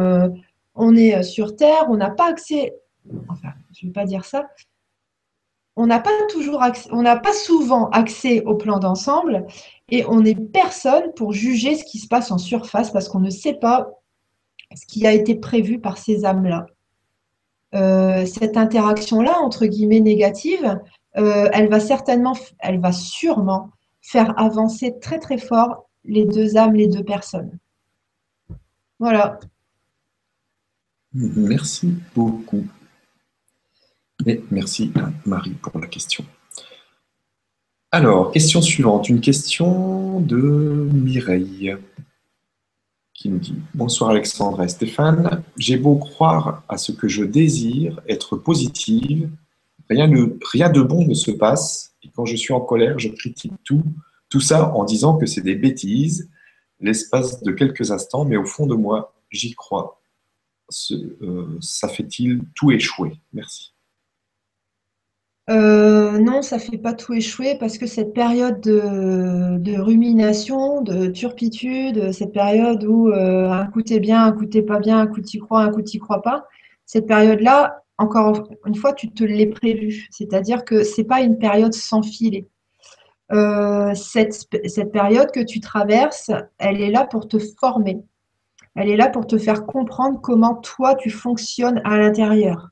on 0.75 0.95
est 0.95 1.23
sur 1.23 1.55
Terre, 1.55 1.85
on 1.89 1.97
n'a 1.97 2.09
pas 2.09 2.29
accès, 2.29 2.73
enfin, 3.29 3.49
je 3.73 3.85
ne 3.85 3.89
vais 3.89 3.93
pas 3.93 4.05
dire 4.05 4.25
ça, 4.25 4.45
on 5.77 5.87
n'a 5.87 5.99
pas 5.99 6.11
toujours 6.29 6.61
accès, 6.61 6.89
on 6.91 7.01
n'a 7.01 7.17
pas 7.17 7.33
souvent 7.33 7.89
accès 7.89 8.43
au 8.43 8.55
plan 8.55 8.79
d'ensemble 8.79 9.45
et 9.89 10.05
on 10.05 10.21
n'est 10.21 10.35
personne 10.35 11.13
pour 11.15 11.33
juger 11.33 11.75
ce 11.75 11.83
qui 11.83 11.99
se 11.99 12.07
passe 12.07 12.31
en 12.31 12.37
surface 12.37 12.91
parce 12.91 13.07
qu'on 13.07 13.19
ne 13.19 13.29
sait 13.29 13.53
pas 13.53 13.89
ce 14.75 14.85
qui 14.85 15.05
a 15.05 15.13
été 15.13 15.35
prévu 15.35 15.79
par 15.79 15.97
ces 15.97 16.25
âmes-là. 16.25 16.65
Euh, 17.75 18.25
cette 18.25 18.57
interaction-là, 18.57 19.39
entre 19.39 19.65
guillemets 19.65 19.99
négative, 19.99 20.79
euh, 21.17 21.49
elle 21.53 21.69
va 21.69 21.79
certainement, 21.79 22.35
elle 22.59 22.79
va 22.79 22.91
sûrement 22.91 23.71
faire 24.01 24.37
avancer 24.39 24.95
très 25.01 25.19
très 25.19 25.37
fort 25.37 25.89
les 26.03 26.25
deux 26.25 26.57
âmes, 26.57 26.75
les 26.75 26.87
deux 26.87 27.03
personnes. 27.03 27.57
Voilà. 28.99 29.39
Merci 31.13 31.93
beaucoup. 32.15 32.65
Et 34.25 34.43
merci 34.51 34.91
à 34.95 35.09
Marie 35.25 35.55
pour 35.55 35.79
la 35.79 35.87
question. 35.87 36.25
Alors, 37.95 38.33
question 38.33 38.61
suivante, 38.61 39.07
une 39.07 39.21
question 39.21 40.19
de 40.19 40.89
Mireille 40.91 41.77
qui 43.13 43.29
nous 43.29 43.37
dit 43.39 43.55
Bonsoir 43.73 44.09
Alexandre 44.09 44.61
et 44.63 44.67
Stéphane, 44.67 45.41
j'ai 45.55 45.77
beau 45.77 45.95
croire 45.95 46.63
à 46.67 46.77
ce 46.77 46.91
que 46.91 47.07
je 47.07 47.23
désire, 47.23 48.01
être 48.09 48.35
positive, 48.35 49.29
rien 49.89 50.09
de, 50.09 50.81
bon 50.81 51.07
ne 51.07 51.13
se 51.13 51.31
passe, 51.31 51.95
et 52.03 52.09
quand 52.13 52.25
je 52.25 52.35
suis 52.35 52.53
en 52.53 52.59
colère, 52.59 52.99
je 52.99 53.07
critique 53.07 53.53
tout, 53.63 53.85
tout 54.27 54.41
ça 54.41 54.75
en 54.75 54.83
disant 54.83 55.15
que 55.15 55.25
c'est 55.25 55.39
des 55.39 55.55
bêtises, 55.55 56.29
l'espace 56.81 57.43
de 57.43 57.53
quelques 57.53 57.91
instants, 57.91 58.25
mais 58.25 58.35
au 58.35 58.45
fond 58.45 58.67
de 58.67 58.75
moi, 58.75 59.13
j'y 59.31 59.55
crois. 59.55 60.01
Euh, 60.91 61.57
ça 61.61 61.87
fait-il 61.87 62.41
tout 62.55 62.71
échouer? 62.71 63.13
Merci. 63.31 63.71
Euh, 65.47 66.17
non, 66.17 66.41
ça 66.41 66.57
fait 66.57 66.79
pas 66.79 66.93
tout 66.93 67.13
échouer 67.13 67.55
parce 67.59 67.77
que 67.77 67.85
cette 67.85 68.13
période 68.13 68.61
de, 68.61 69.79
rumination, 69.79 70.81
de 70.81 71.07
turpitude, 71.07 72.11
cette 72.11 72.33
période 72.33 72.83
où 72.83 73.09
euh, 73.09 73.51
un 73.51 73.67
coup 73.67 73.83
t'es 73.83 73.99
bien, 73.99 74.23
un 74.23 74.31
coup 74.31 74.45
t'es 74.45 74.63
pas 74.63 74.79
bien, 74.79 74.99
un 74.99 75.07
coup 75.07 75.21
t'y 75.21 75.37
crois, 75.37 75.61
un 75.61 75.71
coup 75.71 75.83
t'y 75.83 75.99
crois 75.99 76.23
pas, 76.23 76.47
cette 76.85 77.05
période-là, 77.05 77.83
encore 77.97 78.49
une 78.65 78.75
fois, 78.75 78.93
tu 78.93 79.11
te 79.11 79.23
l'es 79.23 79.47
prévu. 79.47 80.07
C'est-à-dire 80.11 80.65
que 80.65 80.83
c'est 80.83 81.03
pas 81.03 81.21
une 81.21 81.37
période 81.37 81.73
sans 81.73 82.01
filet. 82.01 82.47
Euh, 83.31 83.93
cette, 83.95 84.47
cette 84.65 84.91
période 84.91 85.31
que 85.31 85.39
tu 85.39 85.59
traverses, 85.59 86.31
elle 86.57 86.81
est 86.81 86.91
là 86.91 87.05
pour 87.05 87.27
te 87.27 87.37
former. 87.59 88.03
Elle 88.75 88.89
est 88.89 88.97
là 88.97 89.09
pour 89.09 89.25
te 89.27 89.37
faire 89.37 89.65
comprendre 89.65 90.19
comment 90.21 90.55
toi 90.55 90.95
tu 90.95 91.09
fonctionnes 91.09 91.81
à 91.85 91.97
l'intérieur. 91.97 92.69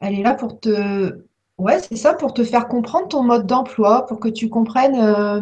Elle 0.00 0.14
est 0.14 0.22
là 0.22 0.34
pour 0.34 0.60
te. 0.60 1.24
Faire 2.44 2.68
comprendre 2.68 3.08
ton 3.08 3.24
mode 3.24 3.46
d'emploi, 3.46 4.06
pour 4.06 4.20
que 4.20 4.28
tu 4.28 4.48
comprennes 4.48 4.94
euh, 4.94 5.40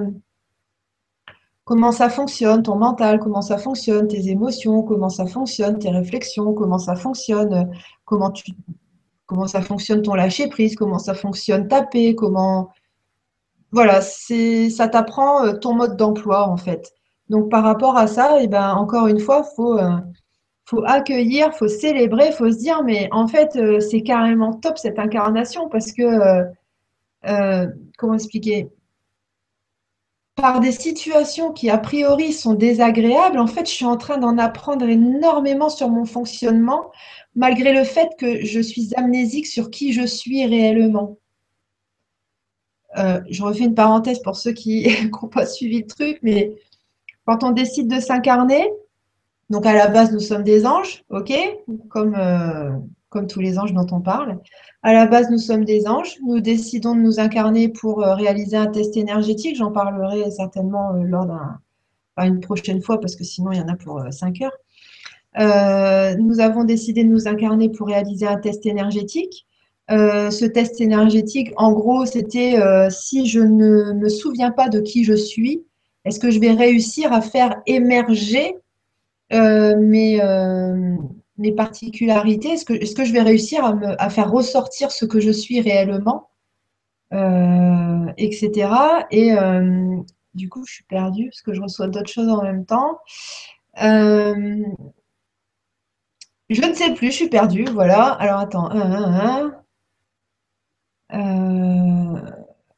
comment 1.64 1.92
ça 1.92 2.08
fonctionne, 2.08 2.62
ton 2.62 2.76
mental, 2.76 3.18
comment 3.18 3.42
ça 3.42 3.58
fonctionne, 3.58 4.08
tes 4.08 4.28
émotions, 4.28 4.82
comment 4.82 5.10
ça 5.10 5.26
fonctionne, 5.26 5.78
tes 5.78 5.90
réflexions, 5.90 6.54
comment 6.54 6.78
ça 6.78 6.96
fonctionne, 6.96 7.70
comment 8.04 8.30
tu 8.30 8.52
comment 9.26 9.48
ça 9.48 9.60
fonctionne 9.60 10.02
ton 10.02 10.14
lâcher 10.14 10.48
prise, 10.48 10.76
comment 10.76 10.98
ça 10.98 11.12
fonctionne 11.14 11.68
ta 11.68 11.82
paix, 11.82 12.14
comment 12.14 12.70
voilà, 13.72 14.00
c'est 14.00 14.70
ça 14.70 14.88
t'apprend 14.88 15.44
euh, 15.44 15.52
ton 15.54 15.74
mode 15.74 15.96
d'emploi 15.96 16.48
en 16.48 16.56
fait. 16.56 16.92
Donc 17.28 17.50
par 17.50 17.64
rapport 17.64 17.96
à 17.96 18.06
ça, 18.06 18.40
et 18.40 18.44
eh 18.44 18.48
ben 18.48 18.74
encore 18.74 19.08
une 19.08 19.20
fois, 19.20 19.42
faut 19.42 19.78
euh, 19.78 19.98
faut 20.66 20.82
accueillir, 20.84 21.54
faut 21.54 21.68
célébrer, 21.68 22.32
faut 22.32 22.50
se 22.50 22.58
dire, 22.58 22.82
mais 22.82 23.08
en 23.12 23.28
fait, 23.28 23.56
euh, 23.56 23.80
c'est 23.80 24.02
carrément 24.02 24.52
top 24.54 24.78
cette 24.78 24.98
incarnation 24.98 25.68
parce 25.68 25.92
que, 25.92 26.02
euh, 26.02 26.44
euh, 27.26 27.68
comment 27.96 28.14
expliquer? 28.14 28.68
Par 30.34 30.60
des 30.60 30.72
situations 30.72 31.52
qui 31.52 31.70
a 31.70 31.78
priori 31.78 32.32
sont 32.32 32.54
désagréables, 32.54 33.38
en 33.38 33.46
fait, 33.46 33.66
je 33.66 33.72
suis 33.74 33.84
en 33.86 33.96
train 33.96 34.18
d'en 34.18 34.36
apprendre 34.38 34.86
énormément 34.86 35.70
sur 35.70 35.88
mon 35.88 36.04
fonctionnement, 36.04 36.90
malgré 37.34 37.72
le 37.72 37.84
fait 37.84 38.10
que 38.18 38.44
je 38.44 38.60
suis 38.60 38.92
amnésique 38.96 39.46
sur 39.46 39.70
qui 39.70 39.92
je 39.92 40.04
suis 40.04 40.44
réellement. 40.44 41.16
je 42.96 43.42
refais 43.42 43.64
une 43.64 43.74
parenthèse 43.74 44.20
pour 44.20 44.36
ceux 44.36 44.52
qui 44.52 44.88
n'ont 45.22 45.28
pas 45.28 45.46
suivi 45.46 45.80
le 45.80 45.86
truc, 45.86 46.18
mais 46.22 46.54
quand 47.24 47.44
on 47.44 47.50
décide 47.50 47.88
de 47.88 48.00
s'incarner, 48.00 48.68
donc 49.48 49.64
à 49.64 49.72
la 49.72 49.86
base, 49.86 50.12
nous 50.12 50.20
sommes 50.20 50.42
des 50.42 50.66
anges, 50.66 51.04
ok 51.10 51.32
comme, 51.88 52.16
euh, 52.16 52.70
comme 53.10 53.26
tous 53.28 53.40
les 53.40 53.58
anges 53.58 53.72
dont 53.72 53.86
on 53.92 54.00
parle. 54.00 54.38
À 54.82 54.92
la 54.92 55.06
base, 55.06 55.30
nous 55.30 55.38
sommes 55.38 55.64
des 55.64 55.86
anges. 55.86 56.16
Nous 56.26 56.40
décidons 56.40 56.94
de 56.96 57.00
nous 57.00 57.20
incarner 57.20 57.68
pour 57.68 58.02
euh, 58.02 58.14
réaliser 58.14 58.56
un 58.56 58.66
test 58.66 58.96
énergétique. 58.96 59.56
J'en 59.56 59.70
parlerai 59.70 60.30
certainement 60.30 60.94
euh, 60.94 61.02
lors 61.04 61.26
d'un, 61.26 61.58
une 62.18 62.40
prochaine 62.40 62.82
fois 62.82 63.00
parce 63.00 63.14
que 63.14 63.24
sinon 63.24 63.52
il 63.52 63.58
y 63.58 63.60
en 63.60 63.68
a 63.68 63.76
pour 63.76 64.02
5 64.10 64.40
heures. 64.42 66.16
nous 66.18 66.40
avons 66.40 66.64
décidé 66.64 67.04
de 67.04 67.08
nous 67.08 67.28
incarner 67.28 67.68
pour 67.68 67.86
réaliser 67.86 68.26
un 68.26 68.38
test 68.38 68.66
énergétique. 68.66 69.46
ce 69.88 70.44
test 70.46 70.80
énergétique, 70.80 71.52
en 71.56 71.72
gros, 71.72 72.06
c'était 72.06 72.58
si 72.90 73.26
je 73.26 73.40
ne 73.40 73.92
me 73.92 74.08
souviens 74.08 74.50
pas 74.50 74.70
de 74.70 74.80
qui 74.80 75.04
je 75.04 75.12
suis, 75.12 75.62
est-ce 76.06 76.18
que 76.18 76.30
je 76.30 76.40
vais 76.40 76.52
réussir 76.52 77.12
à 77.12 77.20
faire 77.20 77.60
émerger 77.66 78.56
euh, 79.32 79.74
euh, 79.74 80.96
mes, 81.38 81.52
particularités 81.52 82.50
Est-ce 82.50 82.64
que, 82.64 82.72
est 82.72 82.96
que, 82.96 83.04
je 83.04 83.12
vais 83.12 83.22
réussir 83.22 83.64
à, 83.64 83.74
me, 83.74 84.00
à, 84.00 84.08
faire 84.10 84.30
ressortir 84.30 84.90
ce 84.90 85.04
que 85.04 85.20
je 85.20 85.30
suis 85.30 85.60
réellement 85.60 86.30
euh, 87.12 88.06
Etc. 88.16 88.68
Et 89.10 89.32
du 90.34 90.48
coup, 90.48 90.64
je 90.66 90.74
suis 90.74 90.84
perdue 90.84 91.26
parce 91.26 91.42
que 91.42 91.54
je 91.54 91.60
reçois 91.60 91.88
d'autres 91.88 92.10
choses 92.10 92.28
en 92.28 92.42
même 92.42 92.64
temps. 92.66 92.98
je 93.76 94.62
ne 96.50 96.74
sais 96.74 96.94
plus, 96.94 97.08
je 97.08 97.16
suis 97.16 97.28
perdue. 97.28 97.64
Voilà. 97.64 98.12
Alors 98.12 98.40
attends. 98.40 98.70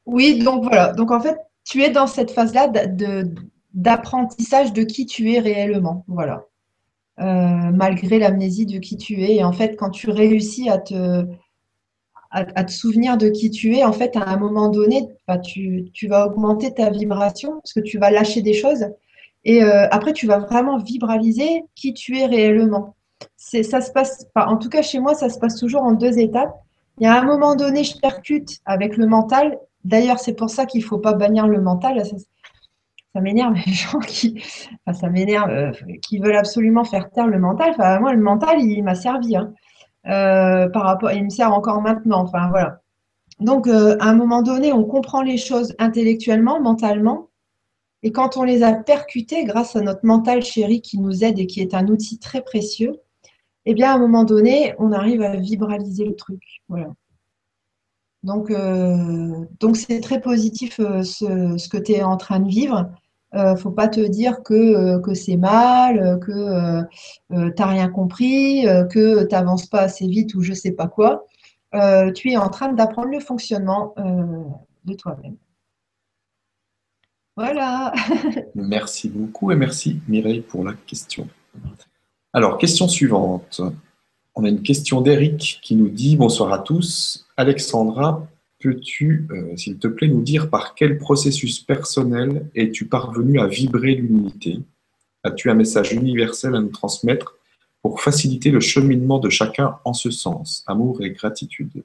oui, 0.07 0.43
donc 0.43 0.65
voilà. 0.65 0.93
Donc 0.93 1.11
en 1.11 1.21
fait, 1.21 1.37
tu 1.65 1.83
es 1.83 1.91
dans 1.91 2.07
cette 2.07 2.31
phase-là 2.31 2.69
de, 2.69 3.35
d'apprentissage 3.79 4.73
de 4.73 4.83
qui 4.83 5.07
tu 5.07 5.33
es 5.33 5.39
réellement. 5.39 6.05
Voilà. 6.09 6.45
malgré 7.19 8.19
l'amnésie 8.19 8.67
de 8.67 8.79
qui 8.79 8.97
tu 8.97 9.23
es. 9.23 9.37
Et 9.37 9.45
en 9.45 9.53
fait, 9.53 9.77
quand 9.77 9.91
tu 9.91 10.11
réussis 10.11 10.69
à 10.69 10.79
te, 10.79 11.27
à, 12.31 12.65
te 12.65 12.73
souvenir 12.73 13.17
de 13.17 13.29
qui 13.29 13.51
tu 13.51 13.77
es, 13.77 13.85
en 13.85 13.93
fait, 13.93 14.17
à 14.17 14.29
un 14.29 14.37
moment 14.37 14.69
donné, 14.69 15.09
bah, 15.27 15.39
tu, 15.39 15.91
vas 16.09 16.27
augmenter 16.27 16.75
ta 16.75 16.91
vibration 16.91 17.61
parce 17.63 17.73
que 17.73 17.81
tu 17.81 17.99
vas 17.99 18.11
lâcher 18.11 18.43
des 18.43 18.55
choses. 18.55 18.87
Et 19.45 19.63
après, 19.63 20.13
tu 20.13 20.27
vas 20.27 20.39
vraiment 20.39 20.79
vibraliser 20.79 21.65
qui 21.75 21.95
tu 21.95 22.19
es 22.19 22.27
réellement. 22.27 22.95
Ça 23.37 23.81
se 23.81 23.91
passe, 23.91 24.27
en 24.35 24.57
tout 24.57 24.69
cas 24.69 24.83
chez 24.83 25.01
moi, 25.01 25.15
ça 25.15 25.29
se 25.29 25.39
passe 25.39 25.57
toujours 25.57 25.83
en 25.83 25.93
deux 25.93 26.19
étapes. 26.19 26.55
Il 27.01 27.05
y 27.05 27.07
a 27.07 27.21
un 27.21 27.25
moment 27.25 27.55
donné, 27.55 27.85
je 27.85 27.97
percute 27.99 28.59
avec 28.65 28.97
le 28.97 29.07
mental. 29.07 29.59
D'ailleurs, 29.85 30.19
c'est 30.19 30.35
pour 30.35 30.51
ça 30.51 30.67
qu'il 30.67 30.81
ne 30.81 30.87
faut 30.87 30.99
pas 30.99 31.15
bannir 31.15 31.47
le 31.47 31.61
mental. 31.61 32.03
M'énerve 33.21 33.55
les 33.67 33.73
gens 33.73 33.99
qui, 34.01 34.43
ça 34.93 35.09
m'énerve, 35.09 35.51
euh, 35.51 35.73
qui 36.03 36.19
veulent 36.19 36.37
absolument 36.37 36.85
faire 36.85 37.11
taire 37.11 37.27
le 37.27 37.39
mental. 37.39 37.71
Enfin, 37.71 38.01
moi, 38.01 38.13
le 38.13 38.21
mental, 38.21 38.61
il 38.61 38.83
m'a 38.83 38.95
servi. 38.95 39.37
Hein. 39.37 39.53
Euh, 40.07 40.69
par 40.69 40.85
rapport, 40.85 41.13
il 41.13 41.25
me 41.25 41.31
sert 41.31 41.53
encore 41.53 41.81
maintenant. 41.81 42.23
Enfin, 42.23 42.49
voilà. 42.49 42.81
Donc, 43.41 43.67
euh, 43.67 43.97
à 44.01 44.09
un 44.09 44.15
moment 44.15 44.43
donné, 44.43 44.73
on 44.73 44.85
comprend 44.85 45.23
les 45.23 45.37
choses 45.37 45.75
intellectuellement, 45.79 46.61
mentalement. 46.61 47.29
Et 48.03 48.13
quand 48.13 48.37
on 48.37 48.45
les 48.45 48.63
a 48.63 48.75
percutées 48.75 49.45
grâce 49.45 49.77
à 49.77 49.81
notre 49.81 50.05
mental 50.05 50.43
chéri 50.43 50.81
qui 50.81 50.99
nous 50.99 51.25
aide 51.25 51.39
et 51.39 51.47
qui 51.47 51.61
est 51.61 51.75
un 51.75 51.89
outil 51.89 52.19
très 52.19 52.43
précieux, 52.43 53.01
eh 53.65 53.75
bien, 53.75 53.91
à 53.91 53.95
un 53.95 53.99
moment 53.99 54.25
donné, 54.25 54.75
on 54.79 54.93
arrive 54.93 55.23
à 55.23 55.37
vibraliser 55.37 56.05
le 56.05 56.15
truc. 56.15 56.43
Voilà. 56.69 56.89
Donc, 58.23 58.51
donc 59.61 59.77
c'est 59.77 60.01
très 60.01 60.21
positif 60.21 60.81
euh, 60.81 61.03
ce, 61.03 61.69
que 61.69 61.79
tu 61.79 61.93
es 61.93 62.03
en 62.03 62.17
train 62.17 62.41
de 62.41 62.49
vivre. 62.49 62.91
Il 63.35 63.39
euh, 63.41 63.53
ne 63.53 63.59
faut 63.59 63.71
pas 63.71 63.89
te 63.89 64.01
dire 64.01 64.43
que, 64.43 64.99
que 65.01 65.15
c'est 65.15 65.37
mal, 65.37 66.19
que 66.21 66.83
tu 67.31 67.35
n'as 67.37 67.67
rien 67.67 67.89
compris, 67.89 68.65
que 68.91 69.25
tu 69.25 69.35
n'avances 69.35 69.67
pas 69.67 69.83
assez 69.83 70.07
vite 70.07 70.35
ou 70.35 70.43
je 70.43 70.51
ne 70.51 70.57
sais 70.57 70.73
pas 70.73 70.87
quoi. 70.87 71.27
tu 72.15 72.31
es 72.31 72.37
en 72.37 72.49
train 72.49 72.73
d'apprendre 72.73 73.11
le 73.11 73.21
fonctionnement 73.21 73.95
de 73.97 74.95
toi-même. 74.95 75.37
Voilà. 77.37 77.93
merci 78.57 79.09
beaucoup 79.09 79.53
et 79.53 79.57
merci 79.57 80.01
Mireille 80.09 80.41
pour 80.41 80.65
la 80.65 80.73
question. 80.73 81.29
Alors, 82.33 82.59
question 82.59 82.89
suivante. 82.89 83.61
On 84.35 84.45
a 84.45 84.49
une 84.49 84.63
question 84.63 85.01
d'Eric 85.01 85.61
qui 85.63 85.77
nous 85.77 85.89
dit 85.89 86.17
Bonsoir 86.17 86.53
à 86.53 86.59
tous. 86.59 87.29
Alexandra, 87.37 88.27
peux-tu, 88.59 89.27
euh, 89.31 89.57
s'il 89.57 89.79
te 89.79 89.89
plaît, 89.89 90.09
nous 90.09 90.23
dire 90.23 90.51
par 90.51 90.75
quel 90.75 90.99
processus 90.99 91.61
personnel 91.61 92.49
es-tu 92.55 92.87
parvenu 92.87 93.41
à 93.41 93.47
vibrer 93.47 93.95
l'unité? 93.95 94.61
As-tu 95.23 95.51
un 95.51 95.55
message 95.55 95.93
universel 95.93 96.55
à 96.55 96.61
nous 96.61 96.69
transmettre 96.69 97.37
pour 97.83 98.01
faciliter 98.01 98.51
le 98.51 98.61
cheminement 98.61 99.19
de 99.19 99.31
chacun 99.31 99.79
en 99.85 99.93
ce 99.93 100.11
sens? 100.11 100.65
Amour 100.67 101.03
et 101.03 101.11
gratitude. 101.11 101.83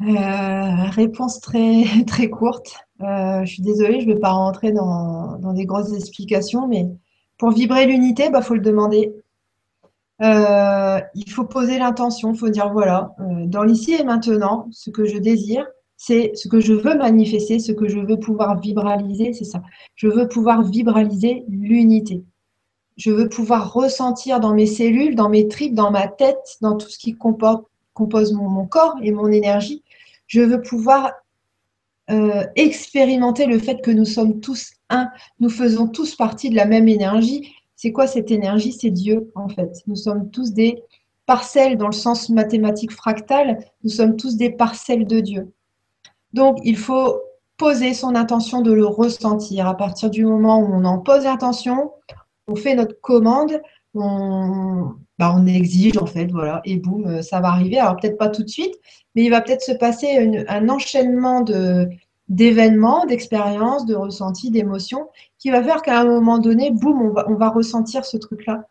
Euh, 0.00 0.90
réponse 0.90 1.40
très, 1.40 1.84
très 2.06 2.30
courte. 2.30 2.76
Euh, 3.00 3.44
je 3.44 3.52
suis 3.54 3.62
désolée, 3.62 4.00
je 4.00 4.06
ne 4.06 4.14
vais 4.14 4.20
pas 4.20 4.30
rentrer 4.30 4.72
dans, 4.72 5.52
des 5.52 5.66
grosses 5.66 5.92
explications, 5.92 6.68
mais 6.68 6.86
pour 7.36 7.50
vibrer 7.50 7.86
l'unité, 7.86 8.26
il 8.26 8.32
bah, 8.32 8.42
faut 8.42 8.54
le 8.54 8.60
demander. 8.60 9.12
Euh, 10.20 11.00
il 11.14 11.30
faut 11.30 11.44
poser 11.44 11.78
l'intention, 11.78 12.32
il 12.32 12.38
faut 12.38 12.48
dire 12.48 12.72
voilà, 12.72 13.14
euh, 13.20 13.46
dans 13.46 13.62
l'ici 13.62 13.94
et 13.94 14.02
maintenant, 14.02 14.66
ce 14.72 14.90
que 14.90 15.04
je 15.04 15.18
désire, 15.18 15.66
c'est 15.96 16.32
ce 16.34 16.48
que 16.48 16.60
je 16.60 16.72
veux 16.72 16.96
manifester, 16.96 17.58
ce 17.58 17.72
que 17.72 17.88
je 17.88 17.98
veux 17.98 18.18
pouvoir 18.18 18.58
vibraliser, 18.60 19.32
c'est 19.32 19.44
ça. 19.44 19.62
Je 19.94 20.08
veux 20.08 20.28
pouvoir 20.28 20.62
vibraliser 20.62 21.44
l'unité. 21.48 22.24
Je 22.96 23.10
veux 23.10 23.28
pouvoir 23.28 23.72
ressentir 23.72 24.40
dans 24.40 24.54
mes 24.54 24.66
cellules, 24.66 25.14
dans 25.14 25.28
mes 25.28 25.46
tripes, 25.46 25.74
dans 25.74 25.92
ma 25.92 26.08
tête, 26.08 26.58
dans 26.60 26.76
tout 26.76 26.88
ce 26.88 26.98
qui 26.98 27.14
compose 27.14 28.32
mon 28.32 28.66
corps 28.66 28.96
et 29.02 29.12
mon 29.12 29.28
énergie. 29.28 29.84
Je 30.26 30.40
veux 30.40 30.60
pouvoir 30.60 31.12
euh, 32.10 32.44
expérimenter 32.56 33.46
le 33.46 33.58
fait 33.58 33.82
que 33.82 33.90
nous 33.90 34.06
sommes 34.06 34.40
tous 34.40 34.72
un, 34.88 35.10
nous 35.40 35.50
faisons 35.50 35.86
tous 35.86 36.14
partie 36.14 36.48
de 36.48 36.56
la 36.56 36.64
même 36.64 36.88
énergie. 36.88 37.54
C'est 37.80 37.92
quoi 37.92 38.08
cette 38.08 38.32
énergie 38.32 38.72
C'est 38.72 38.90
Dieu, 38.90 39.30
en 39.36 39.48
fait? 39.48 39.84
Nous 39.86 39.94
sommes 39.94 40.30
tous 40.30 40.52
des 40.52 40.82
parcelles 41.26 41.78
dans 41.78 41.86
le 41.86 41.92
sens 41.92 42.28
mathématique 42.28 42.90
fractal, 42.90 43.64
nous 43.84 43.90
sommes 43.90 44.16
tous 44.16 44.36
des 44.36 44.50
parcelles 44.50 45.06
de 45.06 45.20
Dieu. 45.20 45.52
Donc, 46.32 46.58
il 46.64 46.76
faut 46.76 47.20
poser 47.56 47.94
son 47.94 48.16
intention 48.16 48.62
de 48.62 48.72
le 48.72 48.84
ressentir. 48.84 49.68
À 49.68 49.76
partir 49.76 50.10
du 50.10 50.24
moment 50.24 50.58
où 50.58 50.74
on 50.74 50.84
en 50.84 50.98
pose 50.98 51.22
l'intention, 51.22 51.92
on 52.48 52.56
fait 52.56 52.74
notre 52.74 53.00
commande, 53.00 53.62
on, 53.94 54.94
bah, 55.20 55.40
exige 55.46 55.98
en 55.98 56.06
fait, 56.06 56.26
voilà, 56.32 56.60
et 56.64 56.78
boum, 56.78 57.22
ça 57.22 57.40
va 57.40 57.48
arriver. 57.48 57.78
Alors 57.78 57.94
peut-être 57.94 58.18
pas 58.18 58.28
tout 58.28 58.42
de 58.42 58.48
suite, 58.48 58.74
mais 59.14 59.22
il 59.22 59.30
va 59.30 59.40
peut-être 59.40 59.62
se 59.62 59.72
passer 59.72 60.44
un 60.48 60.68
enchaînement 60.68 61.44
d'événements, 62.28 63.06
d'expériences, 63.06 63.86
de 63.86 63.94
ressentis, 63.94 64.50
d'émotions, 64.50 65.06
qui 65.38 65.50
va 65.50 65.62
faire 65.62 65.82
qu'à 65.82 66.00
un 66.00 66.04
moment 66.04 66.38
donné, 66.38 66.70
boum, 66.70 67.14
on 67.26 67.34
va, 67.34 67.48
ressentir 67.50 68.04
ce 68.04 68.16
truc-là. 68.16 68.64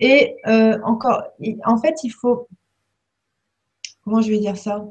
Et 0.00 0.36
euh, 0.46 0.78
encore, 0.84 1.22
en 1.64 1.76
fait, 1.78 1.96
il 2.04 2.10
faut, 2.10 2.48
comment 4.04 4.20
je 4.20 4.30
vais 4.30 4.38
dire 4.38 4.56
ça? 4.56 4.84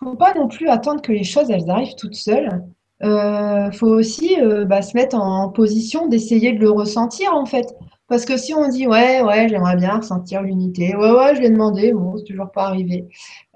Il 0.00 0.06
ne 0.06 0.10
faut 0.10 0.16
pas 0.16 0.34
non 0.34 0.48
plus 0.48 0.68
attendre 0.68 1.02
que 1.02 1.12
les 1.12 1.24
choses, 1.24 1.50
elles 1.50 1.70
arrivent 1.70 1.94
toutes 1.94 2.14
seules. 2.14 2.64
Il 3.02 3.08
euh, 3.08 3.70
faut 3.72 3.88
aussi 3.88 4.40
euh, 4.40 4.64
bah, 4.64 4.82
se 4.82 4.96
mettre 4.96 5.16
en 5.16 5.48
position 5.48 6.08
d'essayer 6.08 6.52
de 6.52 6.60
le 6.60 6.70
ressentir, 6.70 7.34
en 7.34 7.46
fait. 7.46 7.74
Parce 8.10 8.24
que 8.24 8.36
si 8.36 8.52
on 8.54 8.68
dit 8.68 8.88
ouais, 8.88 9.22
ouais, 9.22 9.48
j'aimerais 9.48 9.76
bien 9.76 9.98
ressentir 9.98 10.42
l'unité, 10.42 10.96
ouais, 10.96 11.12
ouais, 11.12 11.36
je 11.36 11.40
l'ai 11.40 11.50
demandé, 11.50 11.92
bon, 11.92 12.16
c'est 12.16 12.24
toujours 12.24 12.50
pas 12.50 12.64
arrivé. 12.64 13.06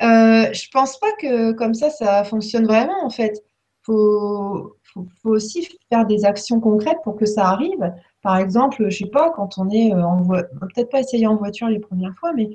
Euh, 0.00 0.46
je 0.52 0.68
pense 0.70 0.96
pas 0.98 1.10
que 1.20 1.52
comme 1.52 1.74
ça, 1.74 1.90
ça 1.90 2.22
fonctionne 2.22 2.64
vraiment 2.64 3.04
en 3.04 3.10
fait. 3.10 3.42
Faut, 3.82 4.76
faut, 4.94 5.30
aussi 5.30 5.68
faire 5.90 6.06
des 6.06 6.24
actions 6.24 6.60
concrètes 6.60 6.98
pour 7.02 7.16
que 7.16 7.26
ça 7.26 7.46
arrive. 7.48 7.92
Par 8.22 8.38
exemple, 8.38 8.88
je 8.88 8.96
sais 8.96 9.10
pas, 9.10 9.30
quand 9.30 9.58
on 9.58 9.68
est 9.70 9.92
euh, 9.92 10.02
en 10.02 10.22
voiture, 10.22 10.48
peut-être 10.60 10.90
pas 10.90 11.00
essayer 11.00 11.26
en 11.26 11.36
voiture 11.36 11.68
les 11.68 11.80
premières 11.80 12.14
fois, 12.18 12.32
mais 12.32 12.50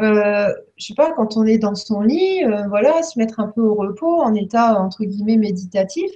euh, 0.00 0.48
je 0.76 0.86
sais 0.86 0.94
pas, 0.94 1.12
quand 1.12 1.36
on 1.36 1.44
est 1.44 1.58
dans 1.58 1.74
son 1.74 2.00
lit, 2.00 2.44
euh, 2.44 2.66
voilà, 2.68 3.02
se 3.02 3.18
mettre 3.18 3.38
un 3.40 3.48
peu 3.48 3.62
au 3.62 3.74
repos, 3.74 4.20
en 4.20 4.34
état 4.34 4.80
entre 4.80 5.04
guillemets 5.04 5.36
méditatif, 5.36 6.12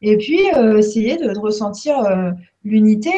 et 0.00 0.16
puis 0.16 0.40
essayer 0.76 1.16
de 1.16 1.38
ressentir 1.38 1.94
l'unité 2.64 3.12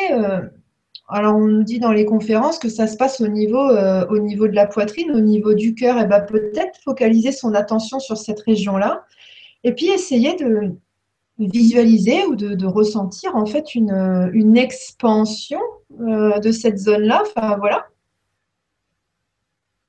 alors, 1.08 1.36
on 1.36 1.46
nous 1.46 1.64
dit 1.64 1.78
dans 1.78 1.92
les 1.92 2.06
conférences 2.06 2.58
que 2.58 2.70
ça 2.70 2.86
se 2.86 2.96
passe 2.96 3.20
au 3.20 3.28
niveau, 3.28 3.68
euh, 3.70 4.06
au 4.08 4.18
niveau 4.18 4.48
de 4.48 4.54
la 4.54 4.66
poitrine, 4.66 5.10
au 5.10 5.20
niveau 5.20 5.52
du 5.52 5.74
cœur. 5.74 5.98
Et 5.98 6.02
eh 6.04 6.06
bien, 6.06 6.20
peut-être 6.20 6.78
focaliser 6.82 7.30
son 7.30 7.54
attention 7.54 8.00
sur 8.00 8.16
cette 8.16 8.40
région-là. 8.40 9.04
Et 9.64 9.72
puis, 9.72 9.88
essayer 9.88 10.34
de 10.36 10.72
visualiser 11.38 12.24
ou 12.26 12.36
de, 12.36 12.66
ressentir 12.66 13.34
en 13.36 13.46
fait 13.46 13.74
une, 13.74 14.56
expansion 14.56 15.60
euh, 16.00 16.38
de 16.38 16.52
cette 16.52 16.78
zone-là. 16.78 17.22
Enfin, 17.26 17.56
voilà. 17.58 17.86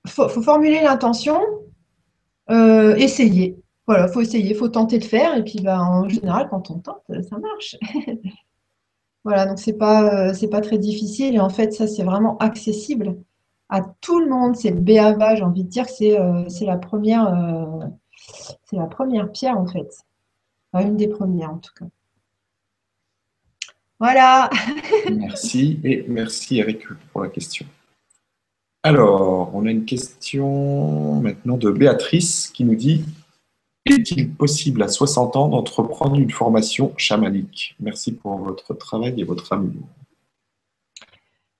Il 0.06 0.12
faut, 0.12 0.28
formuler 0.30 0.82
l'intention, 0.82 1.40
euh, 2.50 2.96
essayer. 2.96 3.58
Voilà, 3.88 4.08
il 4.08 4.14
faut 4.14 4.22
essayer, 4.22 4.54
faut 4.54 4.70
tenter 4.70 4.98
de 5.00 5.04
faire. 5.04 5.36
Et 5.38 5.44
puis, 5.44 5.60
ben, 5.62 5.80
en 5.80 6.10
général, 6.10 6.48
quand 6.50 6.72
on 6.72 6.80
tente, 6.80 7.04
ça 7.30 7.38
marche. 7.38 7.76
Voilà, 9.24 9.48
donc 9.48 9.58
c'est 9.58 9.74
pas, 9.74 10.30
euh, 10.30 10.48
pas 10.52 10.62
très 10.62 10.78
difficile 10.78 11.34
et 11.34 11.40
en 11.40 11.50
fait, 11.50 11.74
ça, 11.74 11.88
c'est 11.88 12.04
vraiment 12.04 12.38
accessible 12.38 13.18
à 13.70 13.82
tout 14.00 14.20
le 14.20 14.30
monde. 14.30 14.56
C'est 14.56 14.70
le 14.70 14.84
j'ai 14.86 15.42
envie 15.42 15.64
de 15.64 15.68
dire 15.68 15.90
c'est 15.90 16.12
la, 16.62 16.78
première, 16.78 17.82
c'est 18.66 18.76
la 18.76 18.86
première 18.86 19.32
pierre 19.32 19.58
en 19.58 19.66
fait. 19.66 20.05
Une 20.82 20.98
des 20.98 21.08
premières 21.08 21.52
en 21.52 21.58
tout 21.58 21.74
cas. 21.78 21.86
Voilà. 24.00 24.50
merci 25.12 25.80
et 25.84 26.06
merci 26.08 26.58
Eric 26.60 26.86
pour 27.12 27.22
la 27.22 27.30
question. 27.30 27.66
Alors, 28.84 29.50
on 29.56 29.66
a 29.66 29.72
une 29.72 29.86
question 29.86 31.20
maintenant 31.22 31.58
de 31.58 31.72
Béatrice 31.72 32.52
qui 32.54 32.64
nous 32.64 32.76
dit 32.76 33.04
est-il 33.86 34.34
possible 34.34 34.82
à 34.82 34.88
60 34.88 35.36
ans 35.36 35.48
d'entreprendre 35.48 36.16
une 36.16 36.32
formation 36.32 36.94
chamanique? 36.98 37.76
Merci 37.80 38.14
pour 38.14 38.38
votre 38.38 38.74
travail 38.74 39.14
et 39.20 39.24
votre 39.24 39.54
amour. 39.54 39.74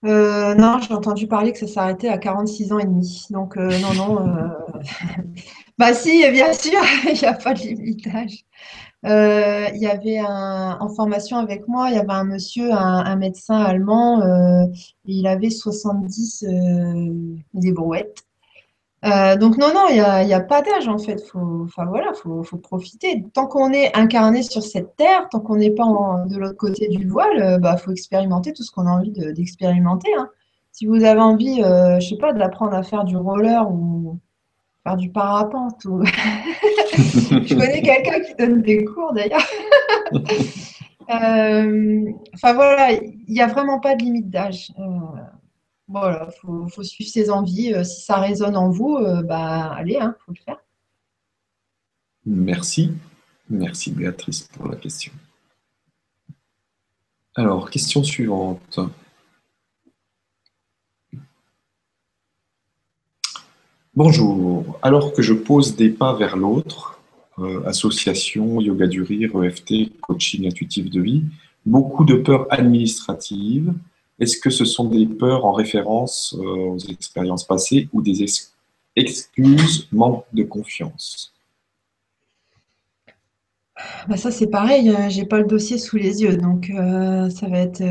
Euh, 0.06 0.54
non, 0.56 0.80
j'ai 0.80 0.94
entendu 0.94 1.28
parler 1.28 1.52
que 1.52 1.60
ça 1.60 1.68
s'arrêtait 1.68 2.10
à 2.10 2.18
46 2.18 2.74
ans 2.74 2.80
et 2.80 2.86
demi. 2.86 3.26
Donc, 3.30 3.58
euh, 3.58 3.78
non, 3.80 3.94
non. 3.94 4.28
Euh, 4.28 4.82
bah 5.78 5.94
si, 5.94 6.28
bien 6.32 6.54
sûr, 6.54 6.80
il 7.06 7.14
n'y 7.14 7.26
a 7.26 7.34
pas 7.34 7.54
de 7.54 7.60
limitage. 7.60 8.44
Il 9.06 9.78
y 9.78 9.88
avait 9.88 10.22
en 10.22 10.90
formation 10.90 11.38
avec 11.38 11.68
moi, 11.68 11.90
il 11.90 11.96
y 11.96 12.00
avait 12.00 12.12
un 12.12 12.24
monsieur, 12.24 12.74
un, 12.74 13.16
médecin 13.16 13.58
allemand, 13.58 14.22
il 15.06 15.28
avait 15.28 15.50
70 15.50 16.46
des 17.54 17.72
brouettes. 17.72 18.26
Euh, 19.06 19.36
donc 19.36 19.58
non, 19.58 19.68
non, 19.74 19.86
il 19.90 20.26
n'y 20.26 20.34
a, 20.34 20.40
pas 20.40 20.62
d'âge 20.64 20.88
en 20.88 20.98
fait. 20.98 21.22
Faut, 21.28 21.64
enfin 21.66 21.86
voilà, 21.86 22.12
faut, 22.14 22.44
profiter. 22.58 23.24
Tant 23.34 23.46
qu'on 23.46 23.72
est 23.72 23.96
incarné 23.96 24.42
sur 24.42 24.64
cette 24.64 24.96
terre, 24.96 25.28
tant 25.30 25.42
qu'on 25.42 25.58
n'est 25.58 25.72
pas 25.72 25.86
de 26.28 26.38
l'autre 26.38 26.58
côté 26.58 26.88
du 26.88 27.08
voile, 27.08 27.56
il 27.58 27.62
bah, 27.62 27.78
faut 27.78 27.92
expérimenter 27.92 28.54
tout 28.54 28.64
ce 28.64 28.72
qu'on 28.72 28.88
a 28.88 28.92
envie 28.92 29.12
d'expérimenter. 29.12 30.12
Hein. 30.18 30.30
Si 30.72 30.88
vous 30.88 31.04
avez 31.04 31.22
envie, 31.22 31.62
je 31.62 32.06
sais 32.08 32.18
pas, 32.18 32.34
d'apprendre 32.34 32.74
à 32.74 32.84
faire 32.84 33.04
du 33.04 33.16
roller 33.16 33.70
ou 33.70 34.20
faire 34.86 34.98
du 34.98 35.10
parapente, 35.10 35.84
ou... 35.86 36.06
je 36.06 37.56
connais 37.56 37.82
quelqu'un 37.82 38.20
qui 38.22 38.36
donne 38.36 38.62
des 38.62 38.86
cours 38.86 39.14
d'ailleurs. 39.14 39.46
Euh, 41.08 42.12
enfin 42.34 42.54
voilà, 42.54 42.94
il 42.94 43.26
n'y 43.28 43.40
a 43.40 43.46
vraiment 43.46 43.80
pas 43.80 43.94
de 43.94 44.02
limite 44.02 44.32
d'âge. 44.32 44.72
Euh, 44.80 45.22
voilà, 45.88 46.30
il 46.32 46.72
faut, 46.72 46.82
suivre 46.82 47.12
ses 47.12 47.30
envies. 47.30 47.76
Euh, 47.76 47.84
si 47.84 48.02
ça 48.02 48.16
résonne 48.16 48.58
en 48.58 48.72
vous, 48.72 48.98
bah 49.24 49.72
allez, 49.74 49.98
il 50.00 50.02
hein, 50.02 50.16
faut 50.26 50.32
le 50.32 50.42
faire. 50.44 50.58
Merci. 52.26 52.92
Merci 53.52 53.92
Béatrice 53.92 54.48
pour 54.52 54.68
la 54.68 54.78
question. 54.78 55.14
Alors, 57.36 57.70
question 57.70 58.04
suivante. 58.04 58.80
Bonjour. 63.98 64.78
Alors 64.82 65.14
que 65.14 65.22
je 65.22 65.34
pose 65.34 65.78
des 65.78 65.90
pas 65.90 66.14
vers 66.16 66.36
l'autre, 66.36 67.00
euh, 67.40 67.64
association, 67.66 68.60
yoga 68.60 68.88
du 68.88 69.02
rire, 69.02 69.42
EFT, 69.42 69.98
coaching 70.02 70.46
intuitif 70.46 70.90
de 70.90 71.00
vie, 71.00 71.24
beaucoup 71.66 72.04
de 72.04 72.16
peurs 72.16 72.46
administratives. 72.50 73.74
Est-ce 74.20 74.38
que 74.38 74.50
ce 74.50 74.66
sont 74.66 74.90
des 74.90 75.06
peurs 75.06 75.46
en 75.46 75.54
référence 75.54 76.36
euh, 76.38 76.72
aux 76.72 76.78
expériences 76.78 77.46
passées 77.46 77.88
ou 77.94 78.02
des 78.02 78.26
excuses, 78.98 79.88
manque 79.94 80.26
de 80.34 80.44
confiance? 80.44 81.34
Bah 84.10 84.18
ça 84.18 84.30
c'est 84.30 84.48
pareil, 84.48 84.90
euh, 84.90 85.08
j'ai 85.08 85.26
pas 85.26 85.40
le 85.40 85.46
dossier 85.46 85.78
sous 85.78 85.96
les 85.96 86.22
yeux, 86.22 86.36
donc 86.36 86.70
ça 86.70 87.48
va 87.48 87.60
être. 87.60 87.82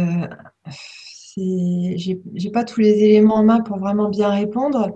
j'ai 1.39 2.51
pas 2.53 2.65
tous 2.65 2.81
les 2.81 3.05
éléments 3.05 3.37
en 3.37 3.45
main 3.45 3.61
pour 3.61 3.79
vraiment 3.79 4.11
bien 4.11 4.29
répondre. 4.29 4.95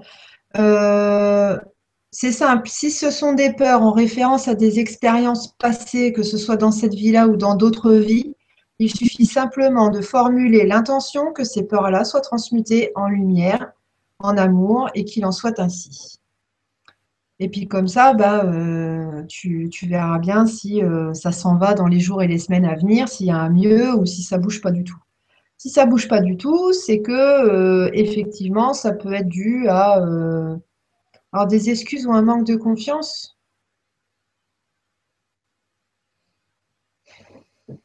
C'est 2.11 2.33
simple, 2.33 2.69
si 2.69 2.91
ce 2.91 3.11
sont 3.11 3.35
des 3.35 3.53
peurs 3.53 3.83
en 3.83 3.93
référence 3.93 4.49
à 4.49 4.55
des 4.55 4.79
expériences 4.79 5.53
passées, 5.59 6.13
que 6.13 6.23
ce 6.23 6.39
soit 6.39 6.57
dans 6.57 6.71
cette 6.71 6.95
vie-là 6.95 7.29
ou 7.29 7.37
dans 7.37 7.55
d'autres 7.55 7.93
vies, 7.93 8.35
il 8.79 8.95
suffit 8.95 9.27
simplement 9.27 9.91
de 9.91 10.01
formuler 10.01 10.67
l'intention 10.67 11.33
que 11.33 11.45
ces 11.45 11.65
peurs-là 11.67 12.05
soient 12.05 12.21
transmutées 12.21 12.93
en 12.95 13.09
lumière, 13.09 13.73
en 14.21 14.37
amour, 14.37 14.89
et 14.95 15.05
qu'il 15.05 15.27
en 15.27 15.33
soit 15.33 15.61
ainsi. 15.61 16.19
Et 17.41 17.49
puis 17.49 17.69
comme 17.69 17.89
ça, 17.89 18.15
bah, 18.15 18.45
euh, 18.45 19.23
tu, 19.29 19.71
verras 19.83 20.19
bien 20.19 20.47
si 20.47 20.83
euh, 20.83 21.13
ça 21.15 21.31
s'en 21.31 21.57
va 21.57 21.75
dans 21.75 21.87
les 21.87 22.01
jours 22.01 22.23
et 22.23 22.27
les 22.27 22.39
semaines 22.39 22.65
à 22.65 22.75
venir, 22.75 23.09
s'il 23.09 23.27
y 23.27 23.31
a 23.31 23.37
un 23.37 23.51
mieux 23.51 23.95
ou 23.95 24.07
si 24.07 24.23
ça 24.23 24.39
bouge 24.39 24.61
pas 24.61 24.73
du 24.73 24.83
tout. 24.83 24.99
Si 25.59 25.71
ça 25.71 25.87
bouge 25.87 26.09
pas 26.09 26.21
du 26.21 26.37
tout, 26.37 26.73
c'est 26.73 27.03
que 27.03 27.13
euh, 27.13 27.91
effectivement, 27.93 28.73
ça 28.75 28.93
peut 28.93 29.13
être 29.13 29.29
dû 29.29 29.69
à 29.69 30.03
alors, 31.33 31.47
des 31.47 31.69
excuses 31.71 32.07
ou 32.07 32.13
un 32.13 32.23
manque 32.23 32.47
de 32.47 32.57
confiance 32.57 33.37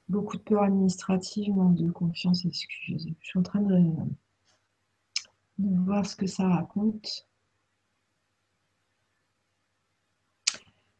Beaucoup 0.07 0.37
de 0.37 0.41
peur 0.43 0.63
administrative, 0.63 1.53
manque 1.53 1.75
de 1.75 1.91
confiance, 1.91 2.45
excuses. 2.45 3.09
Je 3.19 3.27
suis 3.27 3.39
en 3.39 3.43
train 3.43 3.59
de, 3.59 3.75
voir 5.57 6.05
ce 6.05 6.15
que 6.15 6.27
ça 6.27 6.47
raconte. 6.47 7.27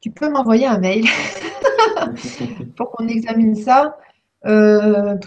Tu 0.01 0.11
peux 0.11 0.29
m'envoyer 0.29 0.65
un 0.65 0.79
mail 0.79 1.05
pour 2.75 2.91
qu'on 2.91 3.07
examine 3.07 3.55
ça. 3.55 3.97
Euh, 4.45 5.17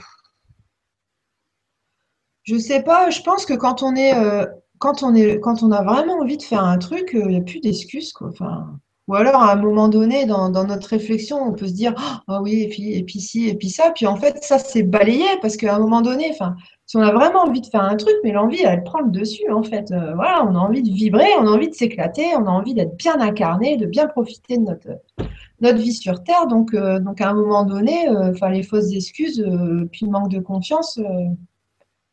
je 2.47 2.56
sais 2.59 2.82
pas, 2.82 3.10
je 3.10 3.20
pense 3.23 3.44
que 3.44 3.55
quand 3.55 3.82
on 3.82 3.94
est 3.97 4.14
euh, 4.14 4.47
quand 4.78 5.02
on, 5.02 5.14
est, 5.14 5.40
quand 5.40 5.62
on 5.62 5.73
a 5.73 5.82
vraiment 5.82 6.20
envie 6.20 6.36
de 6.36 6.43
faire 6.43 6.62
un 6.62 6.78
truc, 6.78 7.10
il 7.12 7.20
euh, 7.20 7.27
n'y 7.27 7.36
a 7.36 7.40
plus 7.40 7.60
d'excuses. 7.60 8.12
Enfin, 8.20 8.78
ou 9.09 9.14
alors, 9.14 9.43
à 9.43 9.52
un 9.52 9.56
moment 9.56 9.89
donné, 9.89 10.27
dans, 10.27 10.51
notre 10.51 10.89
réflexion, 10.89 11.39
on 11.39 11.52
peut 11.52 11.66
se 11.68 11.73
dire 11.73 11.94
Ah 12.28 12.43
oui, 12.43 12.62
et 12.62 12.68
puis, 12.68 12.93
et 12.93 13.02
puis 13.05 13.20
ci, 13.20 13.48
et 13.48 13.55
puis 13.55 13.70
ça. 13.70 13.93
Puis 13.94 14.06
en 14.06 14.16
fait, 14.16 14.43
ça, 14.43 14.59
c'est 14.59 14.82
balayé 14.82 15.24
parce 15.40 15.56
qu'à 15.56 15.74
un 15.74 15.78
moment 15.78 16.02
donné, 16.02 16.28
enfin, 16.31 16.56
si 16.86 16.97
on 16.97 17.01
a 17.01 17.12
vraiment 17.12 17.40
envie 17.40 17.60
de 17.60 17.66
faire 17.66 17.82
un 17.82 17.97
truc, 17.97 18.14
mais 18.23 18.32
l'envie, 18.32 18.62
elle 18.62 18.85
prend 18.85 19.01
le 19.01 19.10
dessus, 19.10 19.51
en 19.51 19.62
fait. 19.62 19.90
Euh, 19.90 20.14
voilà, 20.14 20.44
on 20.44 20.55
a 20.55 20.59
envie 20.59 20.82
de 20.82 20.90
vibrer, 20.90 21.28
on 21.40 21.47
a 21.47 21.51
envie 21.51 21.68
de 21.68 21.74
s'éclater, 21.74 22.27
on 22.36 22.47
a 22.47 22.51
envie 22.51 22.74
d'être 22.74 22.97
bien 22.97 23.20
incarné, 23.20 23.77
de 23.77 23.86
bien 23.86 24.06
profiter 24.06 24.59
de 24.59 24.62
notre, 24.62 25.78
vie 25.78 25.93
sur 25.93 26.23
Terre. 26.23 26.47
Donc, 26.48 26.74
donc 26.74 27.20
à 27.20 27.31
un 27.31 27.35
moment 27.35 27.64
donné, 27.64 28.09
enfin, 28.09 28.51
les 28.51 28.62
fausses 28.62 28.93
excuses, 28.93 29.44
puis 29.90 30.06
le 30.06 30.12
manque 30.12 30.31
de 30.31 30.40
confiance 30.40 31.01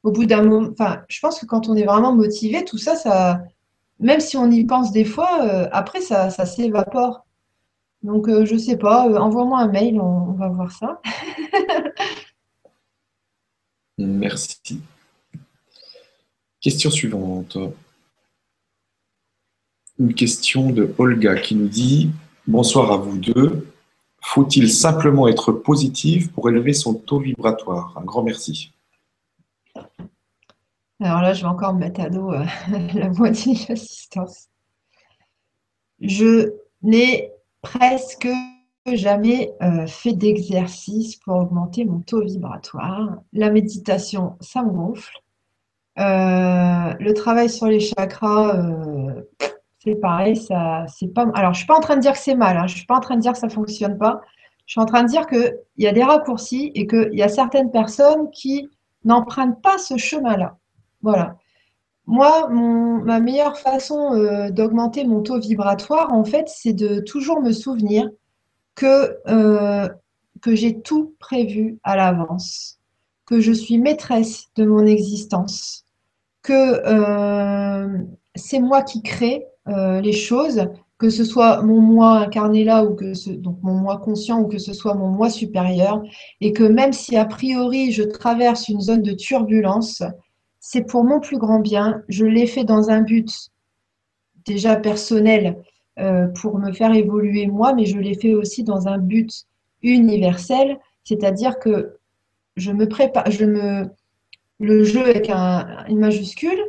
au 0.03 0.11
bout 0.11 0.25
d'un 0.25 0.43
moment, 0.43 0.69
je 1.07 1.19
pense 1.21 1.39
que 1.39 1.45
quand 1.45 1.69
on 1.69 1.75
est 1.75 1.85
vraiment 1.85 2.13
motivé, 2.13 2.65
tout 2.65 2.77
ça, 2.77 2.95
ça, 2.95 3.41
même 3.99 4.19
si 4.19 4.37
on 4.37 4.51
y 4.51 4.65
pense 4.65 4.91
des 4.91 5.05
fois, 5.05 5.43
euh, 5.43 5.67
après, 5.71 6.01
ça, 6.01 6.29
s'évapore. 6.29 7.25
Donc, 8.03 8.27
je 8.27 8.33
euh, 8.33 8.45
je 8.45 8.57
sais 8.57 8.77
pas, 8.77 9.07
euh, 9.07 9.15
envoie-moi 9.15 9.59
un 9.59 9.69
mail, 9.69 9.99
on, 10.01 10.33
va 10.33 10.49
voir 10.49 10.71
ça. 10.71 11.01
Merci. 13.97 14.81
Question 16.59 16.91
suivante. 16.91 17.57
Une 19.99 20.13
question 20.13 20.71
de 20.71 20.93
Olga 20.97 21.35
qui 21.35 21.55
nous 21.55 21.67
dit 21.67 22.09
Bonsoir 22.45 22.91
à 22.91 22.97
vous 22.97 23.17
deux. 23.17 23.69
Faut-il 24.19 24.69
simplement 24.69 25.29
être 25.29 25.53
positif 25.53 26.29
pour 26.31 26.49
élever 26.49 26.73
son 26.73 26.93
taux 26.93 27.19
vibratoire? 27.19 27.93
Un 27.97 28.03
grand 28.03 28.23
merci. 28.23 28.73
Alors 31.03 31.21
là, 31.21 31.33
je 31.33 31.41
vais 31.41 31.49
encore 31.49 31.73
me 31.73 31.79
mettre 31.79 31.99
à 31.99 32.09
dos 32.09 32.31
euh, 32.31 32.45
la 32.93 33.09
moitié 33.09 33.55
de 33.55 33.65
l'assistance. 33.67 34.47
Je 35.99 36.53
n'ai 36.81 37.29
presque 37.61 38.29
jamais 38.85 39.51
euh, 39.61 39.85
fait 39.85 40.13
d'exercice 40.13 41.17
pour 41.17 41.35
augmenter 41.35 41.83
mon 41.83 41.99
taux 41.99 42.23
vibratoire. 42.23 43.17
La 43.33 43.51
méditation, 43.51 44.37
ça 44.39 44.63
me 44.63 44.69
gonfle. 44.69 45.17
Euh, 45.99 46.93
le 46.99 47.11
travail 47.13 47.49
sur 47.49 47.67
les 47.67 47.81
chakras, 47.81 48.57
c'est 49.83 49.95
pareil, 49.95 50.37
ça, 50.37 50.85
c'est 50.87 51.09
pas. 51.09 51.27
Alors, 51.35 51.53
je 51.53 51.59
suis 51.59 51.67
pas 51.67 51.75
en 51.75 51.81
train 51.81 51.97
de 51.97 52.01
dire 52.01 52.13
que 52.13 52.17
c'est 52.17 52.35
mal. 52.35 52.55
Hein. 52.55 52.67
je 52.67 52.77
suis 52.77 52.85
pas 52.85 52.95
en 52.95 53.01
train 53.01 53.17
de 53.17 53.21
dire 53.21 53.33
que 53.33 53.37
ça 53.39 53.49
fonctionne 53.49 53.97
pas. 53.97 54.21
Je 54.67 54.71
suis 54.71 54.81
en 54.81 54.85
train 54.85 55.03
de 55.03 55.09
dire 55.09 55.27
qu'il 55.27 55.53
y 55.77 55.87
a 55.87 55.91
des 55.91 56.03
raccourcis 56.03 56.71
et 56.75 56.87
qu'il 56.87 57.13
y 57.13 57.23
a 57.23 57.27
certaines 57.27 57.71
personnes 57.71 58.31
qui 58.31 58.69
n'empruntent 59.03 59.61
pas 59.61 59.77
ce 59.77 59.97
chemin-là. 59.97 60.55
Voilà. 61.03 61.37
Moi, 62.05 62.49
ma 62.49 63.19
meilleure 63.19 63.57
façon 63.57 64.13
euh, 64.13 64.49
d'augmenter 64.49 65.05
mon 65.05 65.21
taux 65.21 65.39
vibratoire, 65.39 66.11
en 66.11 66.25
fait, 66.25 66.49
c'est 66.49 66.73
de 66.73 66.99
toujours 66.99 67.41
me 67.41 67.51
souvenir 67.51 68.09
que, 68.75 69.17
euh, 69.27 69.87
que 70.41 70.55
j'ai 70.55 70.81
tout 70.81 71.15
prévu 71.19 71.77
à 71.83 71.95
l'avance, 71.95 72.79
que 73.25 73.39
je 73.39 73.53
suis 73.53 73.77
maîtresse 73.77 74.47
de 74.55 74.65
mon 74.65 74.85
existence, 74.85 75.85
que 76.41 76.81
euh, 76.85 77.99
c'est 78.35 78.59
moi 78.59 78.81
qui 78.81 79.01
crée 79.01 79.45
les 79.65 80.11
choses, 80.11 80.67
que 80.97 81.09
ce 81.09 81.23
soit 81.23 81.61
mon 81.61 81.79
moi 81.79 82.17
incarné 82.17 82.65
là 82.65 82.83
ou 82.83 82.95
que 82.95 83.35
donc 83.37 83.59
mon 83.61 83.75
moi 83.75 83.97
conscient 83.97 84.41
ou 84.41 84.47
que 84.49 84.57
ce 84.57 84.73
soit 84.73 84.93
mon 84.93 85.07
moi 85.07 85.29
supérieur, 85.29 86.03
et 86.41 86.51
que 86.51 86.63
même 86.63 86.91
si 86.91 87.15
a 87.15 87.23
priori 87.23 87.93
je 87.93 88.03
traverse 88.03 88.67
une 88.67 88.81
zone 88.81 89.01
de 89.01 89.13
turbulence, 89.13 90.03
c'est 90.65 90.83
pour 90.83 91.03
mon 91.03 91.19
plus 91.19 91.37
grand 91.37 91.59
bien. 91.59 92.03
Je 92.07 92.23
l'ai 92.25 92.47
fait 92.47 92.63
dans 92.63 92.89
un 92.89 93.01
but 93.01 93.49
déjà 94.45 94.77
personnel 94.77 95.61
euh, 95.99 96.27
pour 96.27 96.57
me 96.57 96.71
faire 96.71 96.93
évoluer 96.93 97.47
moi, 97.47 97.73
mais 97.73 97.85
je 97.85 97.97
l'ai 97.97 98.15
fait 98.15 98.33
aussi 98.33 98.63
dans 98.63 98.87
un 98.87 98.97
but 98.97 99.43
universel, 99.81 100.79
c'est-à-dire 101.03 101.59
que 101.59 101.97
je 102.55 102.71
me 102.71 102.87
prépare, 102.87 103.29
je 103.29 103.43
me, 103.43 103.89
le 104.61 104.85
jeu 104.85 105.01
avec 105.01 105.29
une 105.29 105.99
majuscule, 105.99 106.63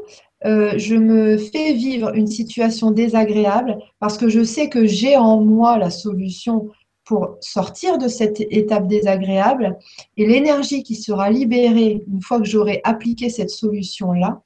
euh, 0.44 0.72
je 0.76 0.96
me 0.96 1.38
fais 1.38 1.72
vivre 1.74 2.12
une 2.16 2.26
situation 2.26 2.90
désagréable 2.90 3.78
parce 4.00 4.18
que 4.18 4.28
je 4.28 4.42
sais 4.42 4.68
que 4.68 4.86
j'ai 4.86 5.16
en 5.16 5.40
moi 5.40 5.78
la 5.78 5.90
solution 5.90 6.68
pour 7.04 7.36
sortir 7.40 7.98
de 7.98 8.08
cette 8.08 8.40
étape 8.40 8.86
désagréable 8.86 9.78
et 10.16 10.26
l'énergie 10.26 10.82
qui 10.82 10.94
sera 10.94 11.30
libérée 11.30 12.04
une 12.10 12.22
fois 12.22 12.38
que 12.38 12.46
j'aurai 12.46 12.80
appliqué 12.84 13.28
cette 13.28 13.50
solution-là, 13.50 14.42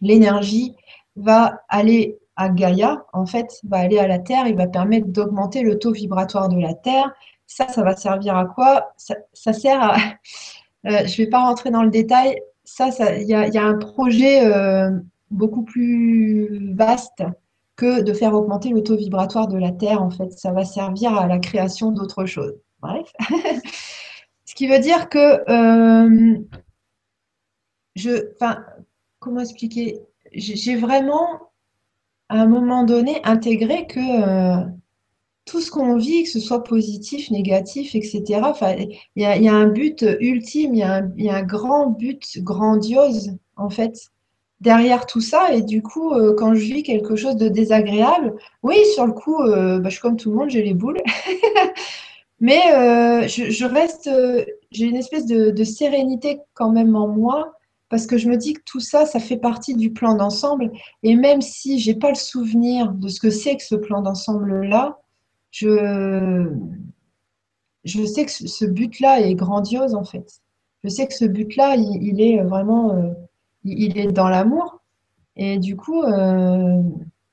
l'énergie 0.00 0.74
va 1.16 1.60
aller 1.68 2.18
à 2.36 2.48
Gaïa, 2.48 3.04
en 3.12 3.26
fait, 3.26 3.60
va 3.64 3.78
aller 3.78 3.98
à 3.98 4.06
la 4.06 4.18
Terre 4.18 4.46
et 4.46 4.52
va 4.52 4.66
permettre 4.66 5.08
d'augmenter 5.08 5.62
le 5.62 5.78
taux 5.78 5.92
vibratoire 5.92 6.48
de 6.48 6.58
la 6.58 6.74
Terre. 6.74 7.12
Ça, 7.46 7.68
ça 7.68 7.82
va 7.82 7.96
servir 7.96 8.36
à 8.36 8.46
quoi? 8.46 8.92
Ça, 8.96 9.52
sert 9.52 9.82
à... 9.82 9.96
Euh, 10.86 11.06
je 11.06 11.12
ne 11.12 11.26
vais 11.26 11.26
pas 11.26 11.42
rentrer 11.42 11.70
dans 11.70 11.82
le 11.82 11.90
détail. 11.90 12.40
Ça, 12.64 12.88
il 13.18 13.28
y, 13.28 13.34
a 13.34 13.62
un 13.62 13.76
projet 13.76 14.46
euh, 14.46 14.90
beaucoup 15.30 15.60
plus 15.60 16.74
vaste 16.74 17.22
que 17.80 18.02
de 18.02 18.12
faire 18.12 18.34
augmenter 18.34 18.68
le 18.68 18.82
taux 18.82 18.96
vibratoire 18.96 19.48
de 19.48 19.56
la 19.56 19.72
Terre, 19.72 20.02
en 20.02 20.10
fait. 20.10 20.30
Ça 20.32 20.52
va 20.52 20.66
servir 20.66 21.14
à 21.14 21.26
la 21.26 21.38
création 21.38 21.92
d'autres 21.92 22.26
choses. 22.26 22.54
Bref. 22.80 23.10
Ce 24.44 24.54
qui 24.54 24.66
veut 24.66 24.80
dire 24.80 25.08
que 25.08 25.18
euh, 25.50 26.38
je. 27.94 28.32
Enfin, 28.34 28.62
comment 29.18 29.40
expliquer? 29.40 30.00
J'ai 30.32 30.76
vraiment, 30.76 31.52
à 32.28 32.42
un 32.42 32.46
moment 32.46 32.84
donné, 32.84 33.22
intégré 33.24 33.86
que 33.86 33.98
euh, 33.98 34.62
tout 35.46 35.62
ce 35.62 35.70
qu'on 35.70 35.96
vit, 35.96 36.24
que 36.24 36.28
ce 36.28 36.40
soit 36.40 36.62
positif, 36.62 37.30
négatif, 37.30 37.94
etc., 37.94 38.42
il 39.16 39.22
y, 39.22 39.48
a 39.48 39.54
un 39.54 39.66
but 39.66 40.04
ultime, 40.20 40.74
il 40.74 40.80
y, 41.24 41.30
a 41.30 41.34
un 41.34 41.42
grand 41.42 41.86
but 41.88 42.42
grandiose, 42.42 43.36
en 43.56 43.70
fait 43.70 44.10
derrière 44.60 45.06
tout 45.06 45.20
ça. 45.20 45.52
Et 45.52 45.62
du 45.62 45.82
coup, 45.82 46.12
euh, 46.12 46.34
quand 46.36 46.54
je 46.54 46.60
vis 46.60 46.82
quelque 46.82 47.16
chose 47.16 47.36
de 47.36 47.48
désagréable, 47.48 48.34
oui, 48.62 48.76
sur 48.94 49.06
le 49.06 49.12
coup, 49.12 49.42
euh, 49.42 49.78
bah, 49.78 49.88
je 49.88 49.94
suis 49.94 50.02
comme 50.02 50.16
tout 50.16 50.30
le 50.30 50.36
monde, 50.36 50.50
j'ai 50.50 50.62
les 50.62 50.74
boules. 50.74 51.02
Mais 52.40 52.60
euh, 52.74 53.28
je, 53.28 53.64
reste, 53.66 54.08
j'ai 54.70 54.86
une 54.86 54.96
espèce 54.96 55.26
de, 55.26 55.64
sérénité 55.64 56.40
quand 56.54 56.70
même 56.70 56.96
en 56.96 57.06
moi, 57.06 57.52
parce 57.90 58.06
que 58.06 58.16
je 58.16 58.28
me 58.30 58.36
dis 58.36 58.54
que 58.54 58.62
tout 58.64 58.80
ça, 58.80 59.04
ça 59.04 59.20
fait 59.20 59.36
partie 59.36 59.74
du 59.74 59.92
plan 59.92 60.14
d'ensemble. 60.14 60.72
Et 61.02 61.16
même 61.16 61.42
si 61.42 61.78
j'ai 61.78 61.94
pas 61.94 62.08
le 62.08 62.14
souvenir 62.14 62.92
de 62.92 63.08
ce 63.08 63.20
que 63.20 63.28
c'est 63.28 63.56
que 63.56 63.62
ce 63.62 63.74
plan 63.74 64.00
d'ensemble-là, 64.00 65.00
je, 65.50 66.46
je 67.84 68.04
sais 68.04 68.24
que 68.24 68.30
ce 68.30 68.64
but-là 68.64 69.20
est 69.20 69.34
grandiose 69.34 69.94
en 69.94 70.04
fait. 70.04 70.40
Je 70.82 70.88
sais 70.88 71.06
que 71.06 71.14
ce 71.14 71.26
but-là, 71.26 71.76
il, 71.76 72.22
est 72.22 72.42
vraiment 72.42 73.14
il 73.64 73.98
est 73.98 74.12
dans 74.12 74.28
l'amour. 74.28 74.80
Et 75.36 75.58
du 75.58 75.76
coup, 75.76 76.02
euh, 76.02 76.82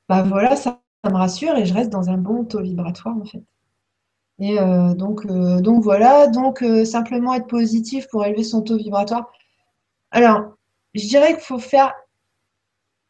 bah 0.10 0.24
voilà, 0.24 0.56
ça, 0.56 0.82
me 1.06 1.16
rassure 1.16 1.56
et 1.56 1.66
je 1.66 1.74
reste 1.74 1.90
dans 1.90 2.10
un 2.10 2.18
bon 2.18 2.44
taux 2.44 2.62
vibratoire 2.62 3.16
en 3.16 3.26
fait. 3.26 3.44
Et 4.40 4.60
euh, 4.60 4.94
donc, 4.94 5.26
euh, 5.26 5.62
donc 5.62 5.84
voilà, 5.84 6.28
donc 6.28 6.64
simplement 6.86 7.34
être 7.34 7.48
positif 7.48 8.08
pour 8.10 8.26
élever 8.26 8.44
son 8.44 8.62
taux 8.62 8.78
vibratoire. 8.78 9.32
Alors, 10.12 10.58
je 10.94 11.08
dirais 11.08 11.34
qu'il 11.34 11.44
faut 11.44 11.60
faire. 11.60 11.94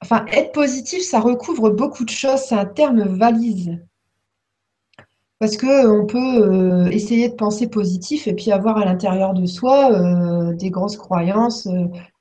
Enfin, 0.01 0.25
être 0.27 0.51
positif, 0.51 1.01
ça 1.03 1.19
recouvre 1.19 1.71
beaucoup 1.71 2.05
de 2.05 2.09
choses. 2.09 2.41
C'est 2.41 2.55
un 2.55 2.65
terme 2.65 3.01
valise. 3.01 3.79
Parce 5.39 5.55
qu'on 5.55 6.05
peut 6.07 6.89
essayer 6.91 7.29
de 7.29 7.35
penser 7.35 7.67
positif 7.67 8.27
et 8.27 8.33
puis 8.33 8.51
avoir 8.51 8.77
à 8.77 8.85
l'intérieur 8.85 9.33
de 9.33 9.45
soi 9.45 9.91
des 10.53 10.71
grosses 10.71 10.97
croyances 10.97 11.67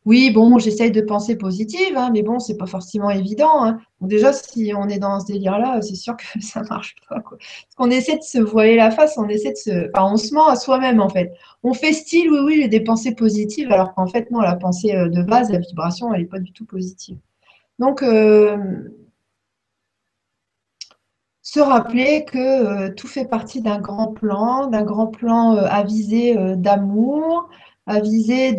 oui, 0.06 0.30
bon, 0.30 0.56
j'essaye 0.58 0.92
de 0.92 1.00
penser 1.00 1.36
positive, 1.36 1.96
hein, 1.96 2.10
mais 2.12 2.22
bon, 2.22 2.38
c'est 2.38 2.56
pas 2.56 2.66
forcément 2.66 3.10
évident. 3.10 3.64
Hein. 3.64 3.80
déjà, 4.00 4.32
si 4.32 4.72
on 4.72 4.88
est 4.88 5.00
dans 5.00 5.18
ce 5.18 5.26
délire-là, 5.26 5.82
c'est 5.82 5.96
sûr 5.96 6.16
que 6.16 6.24
ça 6.40 6.62
marche 6.70 6.94
pas. 7.08 7.16
Parce 7.16 7.74
qu'on 7.76 7.90
essaie 7.90 8.16
de 8.16 8.22
se 8.22 8.38
voiler 8.38 8.76
la 8.76 8.92
face, 8.92 9.18
on 9.18 9.28
essaie 9.28 9.50
de 9.50 9.56
se, 9.56 9.90
enfin, 9.92 10.12
on 10.12 10.16
se 10.16 10.32
ment 10.32 10.46
à 10.46 10.54
soi-même 10.54 11.00
en 11.00 11.08
fait. 11.08 11.32
On 11.64 11.74
fait 11.74 11.92
style, 11.92 12.30
oui, 12.30 12.38
oui, 12.44 12.58
j'ai 12.62 12.68
des 12.68 12.80
pensées 12.80 13.16
positives, 13.16 13.72
alors 13.72 13.94
qu'en 13.94 14.06
fait, 14.06 14.30
non, 14.30 14.40
la 14.40 14.54
pensée 14.54 14.94
euh, 14.94 15.08
de 15.08 15.22
base, 15.22 15.50
la 15.50 15.58
vibration, 15.58 16.14
elle 16.14 16.20
n'est 16.22 16.28
pas 16.28 16.38
du 16.38 16.52
tout 16.52 16.66
positive. 16.66 17.18
Donc, 17.80 18.04
euh, 18.04 18.56
se 21.56 21.60
rappeler 21.60 22.24
que 22.24 22.38
euh, 22.38 22.94
tout 22.94 23.08
fait 23.08 23.24
partie 23.24 23.62
d'un 23.62 23.80
grand 23.80 24.08
plan, 24.08 24.66
d'un 24.66 24.82
grand 24.82 25.06
plan 25.06 25.56
avisé 25.56 26.36
d'amour, 26.56 27.48
à 27.86 28.00
viser 28.00 28.52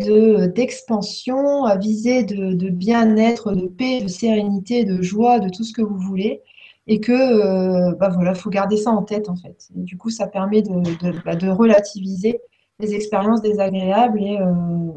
d'expansion, 0.48 1.64
à 1.64 1.76
viser 1.76 2.24
de, 2.24 2.68
bien-être, 2.70 3.52
de 3.52 3.66
paix, 3.66 4.00
de 4.00 4.08
sérénité, 4.08 4.84
de 4.84 5.02
joie, 5.02 5.38
de 5.38 5.48
tout 5.50 5.64
ce 5.64 5.72
que 5.72 5.82
vous 5.82 5.98
voulez. 5.98 6.42
Et 6.86 7.00
que, 7.00 7.12
euh, 7.12 7.94
bah 7.96 8.08
voilà, 8.08 8.34
faut 8.34 8.48
garder 8.48 8.78
ça 8.78 8.90
en 8.90 9.02
tête, 9.02 9.28
en 9.28 9.36
fait. 9.36 9.68
Et 9.76 9.82
du 9.82 9.98
coup, 9.98 10.08
ça 10.08 10.26
permet 10.26 10.62
de, 10.62 10.70
de, 10.70 11.22
bah, 11.22 11.36
relativiser 11.54 12.40
les 12.80 12.94
expériences 12.94 13.42
désagréables 13.42 14.22
et 14.22 14.38
euh, 14.40 14.92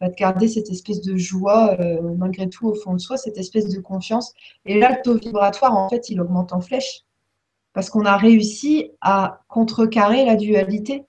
bah, 0.00 0.08
de 0.08 0.14
garder 0.14 0.48
cette 0.48 0.70
espèce 0.70 1.02
de 1.02 1.18
joie, 1.18 1.76
euh, 1.80 2.00
malgré 2.16 2.48
tout, 2.48 2.66
au 2.68 2.74
fond 2.74 2.94
de 2.94 2.98
soi, 2.98 3.18
cette 3.18 3.36
espèce 3.36 3.68
de 3.68 3.78
confiance. 3.80 4.32
Et 4.64 4.78
là, 4.78 4.90
le 4.96 5.02
taux 5.02 5.18
vibratoire, 5.18 5.76
en 5.76 5.90
fait, 5.90 6.08
il 6.08 6.18
augmente 6.18 6.54
en 6.54 6.62
flèche. 6.62 7.04
Parce 7.74 7.90
qu'on 7.90 8.04
a 8.06 8.16
réussi 8.16 8.92
à 9.00 9.42
contrecarrer 9.48 10.24
la 10.24 10.36
dualité. 10.36 11.04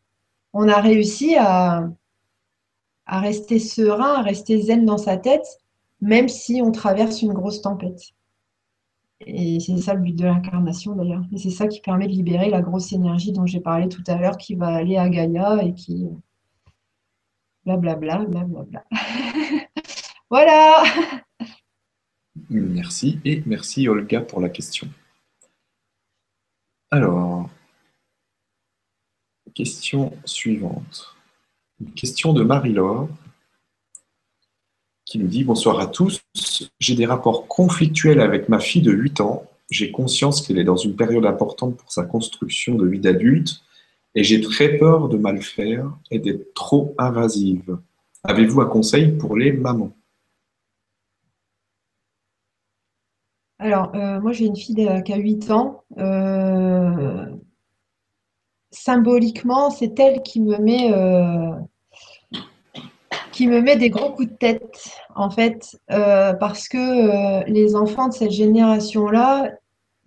On 0.52 0.68
a 0.68 0.82
réussi 0.82 1.36
à, 1.38 1.90
rester 3.08 3.60
serein, 3.60 4.16
à 4.16 4.22
rester 4.24 4.62
zen 4.62 4.84
dans 4.84 4.98
sa 4.98 5.16
tête, 5.16 5.46
même 6.02 6.28
si 6.28 6.62
on 6.62 6.72
traverse 6.72 7.22
une 7.22 7.34
grosse 7.34 7.62
tempête. 7.62 8.02
Et 9.22 9.60
c'est 9.60 9.78
ça 9.78 9.94
le 9.94 10.02
but 10.02 10.16
de 10.16 10.26
l'incarnation 10.26 10.96
d'ailleurs. 10.96 11.24
Et 11.32 11.38
c'est 11.38 11.52
ça 11.52 11.68
qui 11.68 11.82
permet 11.82 12.08
de 12.08 12.14
libérer 12.14 12.50
la 12.50 12.62
grosse 12.62 12.92
énergie 12.92 13.32
dont 13.32 13.46
j'ai 13.46 13.62
parlé 13.62 13.88
tout 13.88 14.04
à 14.08 14.18
l'heure, 14.18 14.38
qui 14.38 14.56
va 14.56 14.68
aller 14.68 14.98
à 14.98 15.08
Gaïa 15.08 15.64
et 15.64 15.74
qui. 15.74 16.08
Blablabla, 17.64 18.26
blablabla. 18.26 18.84
voilà 20.30 20.84
Merci 22.50 23.20
et 23.24 23.42
merci 23.46 23.88
Olga 23.88 24.22
pour 24.22 24.42
la 24.42 24.50
question. 24.50 24.88
Alors, 26.92 27.50
question 29.54 30.14
suivante. 30.26 31.16
Une 31.82 31.92
question 31.92 32.34
de 32.34 32.44
Marie-Laure 32.44 33.10
qui 35.06 35.20
nous 35.20 35.28
dit 35.28 35.44
Bonsoir 35.44 35.80
à 35.80 35.88
tous. 35.88 36.22
J'ai 36.80 36.96
des 36.96 37.06
rapports 37.06 37.48
conflictuels 37.48 38.22
avec 38.22 38.50
ma 38.50 38.60
fille 38.60 38.82
de 38.82 38.92
8 38.92 39.22
ans. 39.22 39.50
J'ai 39.72 39.92
conscience 39.92 40.42
qu'elle 40.42 40.60
est 40.60 40.64
dans 40.64 40.78
une 40.78 40.96
période 40.96 41.26
importante 41.26 41.78
pour 41.78 41.92
sa 41.92 42.04
construction 42.04 42.76
de 42.76 42.88
vie 42.88 43.00
d'adulte 43.00 43.62
et 44.14 44.24
j'ai 44.24 44.42
très 44.42 44.78
peur 44.78 45.10
de 45.10 45.18
mal 45.18 45.42
faire 45.42 45.92
et 46.12 46.20
d'être 46.20 46.54
trop 46.54 46.94
invasive. 46.98 47.78
Avez-vous 48.24 48.62
un 48.62 48.68
conseil 48.68 49.12
pour 49.12 49.36
les 49.36 49.52
mamans? 49.52 49.96
Alors, 53.60 53.92
euh, 53.96 54.20
moi 54.20 54.34
j'ai 54.34 54.46
une 54.46 54.56
fille 54.56 54.76
qui 55.06 55.14
a 55.14 55.18
8 55.18 55.52
ans. 55.52 55.84
Euh, 55.98 57.26
symboliquement, 58.72 59.70
c'est 59.70 59.98
elle 60.00 60.22
qui 60.24 60.42
me 60.42 60.58
met 60.58 60.92
euh, 60.94 61.54
qui 63.32 63.48
me 63.48 63.62
met 63.62 63.78
des 63.78 63.90
gros 63.90 64.12
coups 64.12 64.30
de 64.30 64.36
tête, 64.36 64.90
en 65.16 65.30
fait, 65.30 65.78
parce 65.88 66.68
que 66.70 67.50
les 67.50 67.76
enfants 67.76 68.08
de 68.08 68.14
cette 68.14 68.32
génération-là, 68.32 69.52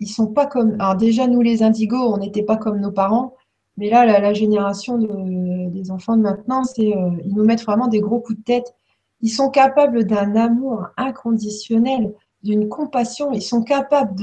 ils 0.01 0.09
sont 0.09 0.29
pas 0.29 0.47
comme. 0.47 0.77
Alors 0.81 0.97
déjà, 0.97 1.27
nous 1.27 1.43
les 1.43 1.63
indigos, 1.63 2.15
on 2.15 2.19
n'était 2.19 2.43
pas 2.43 2.57
comme 2.57 2.81
nos 2.81 2.93
parents, 2.93 3.35
mais 3.77 3.91
là, 3.91 4.07
la, 4.07 4.33
génération 4.35 4.99
des 4.99 5.91
enfants 5.91 6.17
de 6.17 6.23
maintenant, 6.23 6.63
ils 6.77 7.35
nous 7.35 7.45
mettent 7.45 7.65
vraiment 7.65 7.89
des 7.89 8.01
gros 8.01 8.21
coups 8.21 8.39
de 8.39 8.45
tête. 8.45 8.75
Ils 9.21 9.31
sont 9.31 9.51
capables 9.51 10.05
d'un 10.05 10.37
amour 10.37 10.87
inconditionnel, 10.97 12.15
d'une 12.43 12.69
compassion. 12.69 13.33
Ils 13.33 13.43
sont 13.43 13.63
capables 13.63 14.15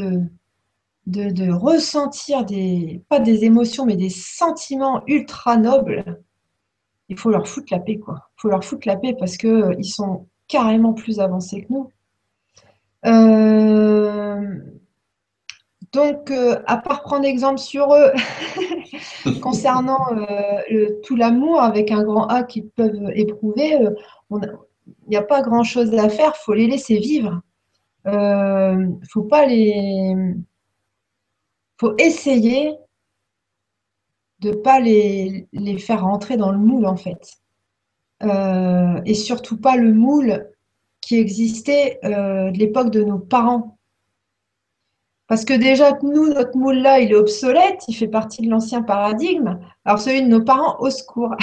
de 1.06 1.52
ressentir 1.52 2.46
des, 2.46 3.04
pas 3.10 3.20
des 3.20 3.46
émotions, 3.46 3.86
mais 3.86 3.96
des 3.96 4.10
sentiments 4.10 5.04
ultra 5.08 5.58
nobles, 5.58 6.22
il 7.10 7.18
faut 7.18 7.30
leur 7.30 7.48
foutre 7.48 7.68
la 7.72 7.80
paix, 7.80 7.98
quoi. 7.98 8.30
Il 8.38 8.42
faut 8.42 8.50
leur 8.50 8.64
foutre 8.64 8.88
la 8.88 8.98
paix 8.98 9.16
parce 9.18 9.38
qu'ils 9.38 9.50
euh, 9.50 9.82
sont 9.84 10.28
carrément 10.48 10.94
plus 10.94 11.20
avancés 11.20 11.64
que 11.64 11.74
nous. 11.74 11.92
Euh, 13.06 14.60
donc, 15.92 16.32
euh, 16.32 16.60
à 16.66 16.78
part 16.78 17.04
prendre 17.04 17.26
exemple 17.26 17.60
sur 17.60 17.94
eux, 17.94 18.12
concernant 19.42 20.08
tout 21.04 21.16
l'amour 21.16 21.62
avec 21.62 21.92
un 21.92 22.04
grand 22.04 22.28
A 22.28 22.44
qu'ils 22.44 22.68
peuvent 22.68 23.12
éprouver, 23.14 23.80
il 24.32 24.58
n'y 25.08 25.16
a 25.16 25.22
pas 25.22 25.42
grand-chose 25.42 25.94
à 25.94 26.10
faire, 26.10 26.34
il 26.36 26.44
faut 26.44 26.54
les 26.54 26.68
laisser 26.68 26.98
vivre. 26.98 27.42
Ne 28.06 29.06
faut 29.11 29.23
pas 29.23 29.45
les 29.45 30.15
faut 31.80 31.95
essayer 31.98 32.77
de 34.40 34.49
ne 34.49 34.56
pas 34.56 34.80
les, 34.80 35.48
faire 35.80 36.03
rentrer 36.03 36.38
dans 36.38 36.52
le 36.52 36.57
moule, 36.57 36.86
en 36.86 36.98
fait. 36.98 37.38
Euh, 38.23 39.02
et 39.06 39.14
surtout 39.14 39.60
pas 39.60 39.76
le 39.76 39.94
moule 39.94 40.49
qui 41.02 41.18
existait 41.18 41.99
euh, 42.03 42.52
de 42.52 42.57
l'époque 42.57 42.91
de 42.91 43.03
nos 43.03 43.19
parents. 43.19 43.77
Parce 45.27 45.44
que 45.44 45.53
déjà, 45.53 45.98
nous, 46.03 46.27
notre 46.27 46.56
moule-là, 46.57 46.99
il 46.99 47.11
est 47.11 47.15
obsolète, 47.15 47.84
il 47.88 47.95
fait 47.95 48.07
partie 48.07 48.44
de 48.44 48.49
l'ancien 48.49 48.84
paradigme. 48.84 49.60
Alors 49.84 49.99
celui 49.99 50.22
de 50.22 50.27
nos 50.27 50.44
parents, 50.44 50.77
au 50.80 50.90
secours. 50.91 51.36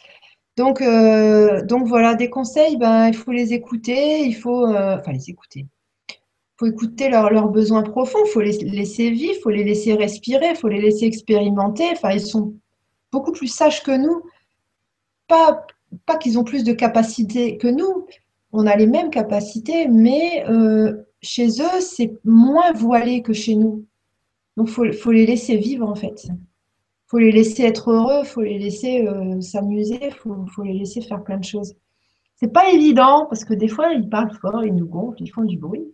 donc, 0.56 0.80
euh, 0.80 1.64
donc 1.64 1.88
voilà, 1.88 2.14
des 2.14 2.30
conseils, 2.30 2.76
ben, 2.76 3.08
il 3.08 3.14
faut 3.14 3.32
les 3.32 3.52
écouter, 3.52 4.24
il 4.24 4.34
faut... 4.34 4.66
enfin, 4.68 5.12
les 5.12 5.30
écouter 5.30 5.66
faut 6.64 6.72
écouter 6.72 7.08
leurs 7.08 7.48
besoins 7.48 7.82
profonds, 7.82 8.18
il 8.24 8.30
faut 8.30 8.40
les 8.40 8.58
laisser 8.58 9.10
vivre, 9.10 9.34
il 9.36 9.42
faut 9.42 9.50
les 9.50 9.64
laisser 9.64 9.94
respirer, 9.94 10.50
il 10.50 10.56
faut 10.56 10.68
les 10.68 10.80
laisser 10.80 11.06
expérimenter. 11.06 11.84
Enfin, 11.92 12.12
ils 12.12 12.20
sont 12.20 12.54
beaucoup 13.12 13.32
plus 13.32 13.48
sages 13.48 13.82
que 13.82 13.96
nous. 13.96 14.22
Pas, 15.28 15.66
pas 16.06 16.16
qu'ils 16.16 16.38
ont 16.38 16.44
plus 16.44 16.64
de 16.64 16.72
capacités 16.72 17.56
que 17.56 17.68
nous, 17.68 18.06
on 18.52 18.66
a 18.66 18.76
les 18.76 18.86
mêmes 18.86 19.10
capacités, 19.10 19.88
mais 19.88 20.44
euh, 20.48 20.94
chez 21.22 21.48
eux, 21.60 21.80
c'est 21.80 22.12
moins 22.24 22.72
voilé 22.72 23.22
que 23.22 23.32
chez 23.32 23.56
nous. 23.56 23.84
Donc, 24.56 24.68
il 24.68 24.92
faut, 24.92 25.10
les 25.10 25.26
laisser 25.26 25.56
vivre, 25.56 25.88
en 25.88 25.94
fait. 25.94 26.26
Il 26.26 26.36
faut 27.08 27.18
les 27.18 27.32
laisser 27.32 27.64
être 27.64 27.90
heureux, 27.90 28.20
il 28.22 28.26
faut 28.26 28.42
les 28.42 28.58
laisser 28.58 29.06
euh, 29.06 29.40
s'amuser, 29.40 29.98
il 30.02 30.12
faut, 30.12 30.62
les 30.62 30.74
laisser 30.74 31.00
faire 31.00 31.22
plein 31.24 31.38
de 31.38 31.44
choses. 31.44 31.74
C'est 32.36 32.52
pas 32.52 32.70
évident, 32.70 33.26
parce 33.28 33.44
que 33.44 33.54
des 33.54 33.68
fois, 33.68 33.92
ils 33.92 34.08
parlent 34.08 34.36
fort, 34.40 34.64
ils 34.64 34.74
nous 34.74 34.86
gonflent, 34.86 35.22
ils 35.22 35.30
font 35.30 35.44
du 35.44 35.58
bruit, 35.58 35.84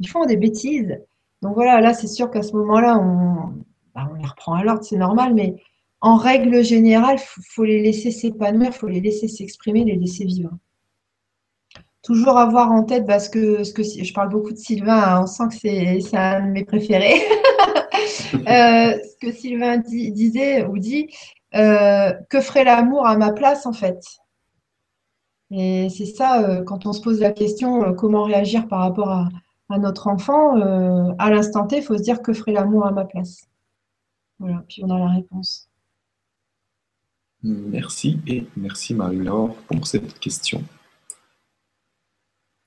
ils 0.00 0.08
font 0.08 0.24
des 0.26 0.36
bêtises. 0.36 0.98
Donc 1.42 1.54
voilà, 1.54 1.80
là, 1.80 1.94
c'est 1.94 2.08
sûr 2.08 2.30
qu'à 2.30 2.42
ce 2.42 2.52
moment-là, 2.52 2.98
on, 2.98 3.64
bah, 3.94 4.08
les 4.18 4.26
reprend 4.26 4.54
à 4.54 4.64
l'ordre, 4.64 4.84
c'est 4.84 4.96
normal, 4.96 5.34
mais 5.34 5.56
en 6.00 6.16
règle 6.16 6.62
générale, 6.64 7.16
il 7.18 7.44
faut 7.50 7.64
les 7.64 7.82
laisser 7.82 8.10
s'épanouir, 8.10 8.68
il 8.68 8.74
faut 8.74 8.88
les 8.88 9.00
laisser 9.00 9.28
s'exprimer, 9.28 9.84
les 9.84 9.96
laisser 9.96 10.24
vivre 10.24 10.50
toujours 12.02 12.36
avoir 12.36 12.72
en 12.72 12.82
tête, 12.82 13.06
parce 13.06 13.28
que, 13.28 13.64
ce 13.64 13.72
que 13.72 13.82
je 13.82 14.12
parle 14.12 14.28
beaucoup 14.28 14.52
de 14.52 14.58
Sylvain, 14.58 14.98
hein, 14.98 15.22
on 15.22 15.26
sent 15.26 15.44
que 15.50 15.54
c'est 15.54 16.16
un 16.16 16.46
de 16.46 16.52
mes 16.52 16.64
préférés. 16.64 17.14
Euh, 18.34 18.98
ce 18.98 19.26
que 19.26 19.30
Sylvain 19.30 19.76
disait 19.76 20.64
ou 20.64 20.78
dit, 20.78 21.08
euh, 21.54 22.12
que 22.30 22.40
ferait 22.40 22.64
l'amour 22.64 23.06
à 23.06 23.16
ma 23.16 23.30
place 23.32 23.66
en 23.66 23.72
fait? 23.72 24.00
Et 25.50 25.88
c'est 25.90 26.06
ça, 26.06 26.42
euh, 26.42 26.64
quand 26.64 26.86
on 26.86 26.92
se 26.92 27.00
pose 27.00 27.20
la 27.20 27.30
question, 27.30 27.94
comment 27.94 28.24
réagir 28.24 28.66
par 28.68 28.80
rapport 28.80 29.10
à, 29.10 29.28
notre 29.78 30.08
enfant, 30.08 30.60
à 31.18 31.30
l'instant 31.30 31.66
T, 31.66 31.78
il 31.78 31.82
faut 31.82 31.96
se 31.96 32.02
dire 32.02 32.22
que 32.22 32.32
ferait 32.32 32.52
l'amour 32.52 32.86
à 32.86 32.90
ma 32.90 33.04
place. 33.04 33.48
Voilà, 34.38 34.64
puis 34.68 34.82
on 34.84 34.90
a 34.90 34.98
la 34.98 35.08
réponse. 35.08 35.68
Merci 37.42 38.20
et 38.26 38.46
merci 38.56 38.94
Marie-Laure 38.94 39.54
pour 39.66 39.86
cette 39.86 40.18
question. 40.18 40.62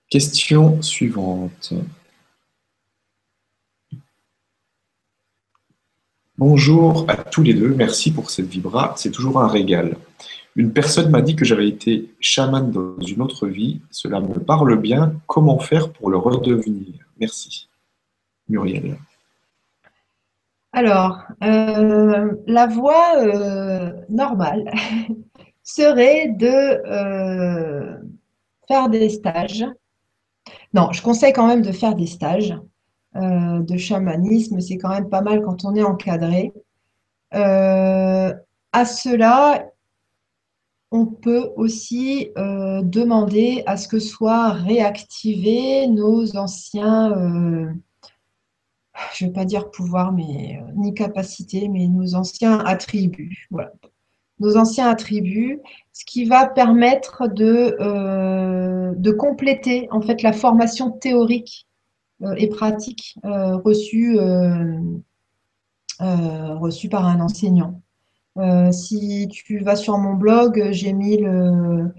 Question 0.10 0.82
suivante. 0.82 1.74
Bonjour 6.38 7.10
à 7.10 7.16
tous 7.16 7.44
les 7.44 7.54
deux, 7.54 7.74
merci 7.74 8.12
pour 8.12 8.30
cette 8.30 8.48
vibra, 8.48 8.94
c'est 8.98 9.12
toujours 9.12 9.42
un 9.42 9.48
régal. 9.48 9.96
Une 10.56 10.72
personne 10.72 11.10
m'a 11.10 11.22
dit 11.22 11.36
que 11.36 11.44
j'avais 11.44 11.68
été 11.68 12.10
chaman 12.20 12.72
dans 12.72 12.98
une 13.06 13.22
autre 13.22 13.48
vie, 13.48 13.82
cela 13.92 14.22
me 14.22 14.40
parle 14.40 14.80
bien, 14.80 15.14
comment 15.28 15.60
faire 15.60 15.92
pour 15.92 16.10
le 16.10 16.18
redevenir? 16.18 16.94
Merci. 17.20 17.68
Muriel. 18.48 18.98
Alors, 20.72 21.24
euh, 21.44 22.34
la 22.48 22.68
voie 22.68 23.18
euh, 23.18 23.92
normale 24.10 24.72
serait 25.64 26.30
de 26.30 26.48
euh, 26.48 27.98
faire 28.68 28.90
des 28.90 29.10
stages 29.10 29.66
non, 30.74 30.92
je 30.92 31.02
conseille 31.02 31.32
quand 31.32 31.48
même 31.48 31.62
de 31.62 31.72
faire 31.72 31.96
des 31.96 32.06
stages 32.06 32.54
de 33.16 33.78
chamanisme. 33.78 34.60
C'est 34.60 34.78
quand 34.78 34.90
même 34.90 35.10
pas 35.10 35.22
mal 35.22 35.42
quand 35.42 35.64
on 35.64 35.74
est 35.74 35.82
encadré. 35.82 36.52
À 37.32 38.86
cela, 38.86 39.66
on 40.96 41.06
peut 41.06 41.52
aussi 41.56 42.30
euh, 42.38 42.82
demander 42.82 43.64
à 43.66 43.78
ce 43.78 43.88
que 43.88 44.00
soient 44.00 44.52
réactivés 44.52 45.88
nos 45.88 46.36
anciens, 46.38 47.10
je 49.14 49.26
ne 49.26 49.30
vais 49.30 49.34
pas 49.34 49.46
dire 49.46 49.72
pouvoir, 49.72 50.12
mais 50.12 50.62
ni 50.76 50.94
capacité, 50.94 51.68
mais 51.68 51.88
nos 51.88 52.16
anciens 52.16 52.60
attributs. 52.60 53.50
Nos 54.40 54.58
anciens 54.58 54.90
attributs, 54.90 55.62
ce 55.94 56.04
qui 56.04 56.26
va 56.26 56.46
permettre 56.46 57.28
de, 57.28 57.78
euh, 57.80 58.94
de 58.96 59.12
compléter 59.12 59.88
en 59.92 60.02
fait 60.02 60.22
la 60.24 60.34
formation 60.34 60.92
théorique 60.92 61.68
euh, 62.22 62.36
et 62.38 62.48
pratique 62.48 63.18
euh, 63.24 63.56
reçue, 63.58 64.18
reçue 66.00 66.90
par 66.90 67.06
un 67.06 67.22
enseignant. 67.22 67.82
Si 68.72 69.28
tu 69.32 69.60
vas 69.60 69.76
sur 69.76 69.98
mon 69.98 70.14
blog, 70.14 70.70
j'ai 70.72 70.94
mis 70.94 71.18
le 71.18 71.92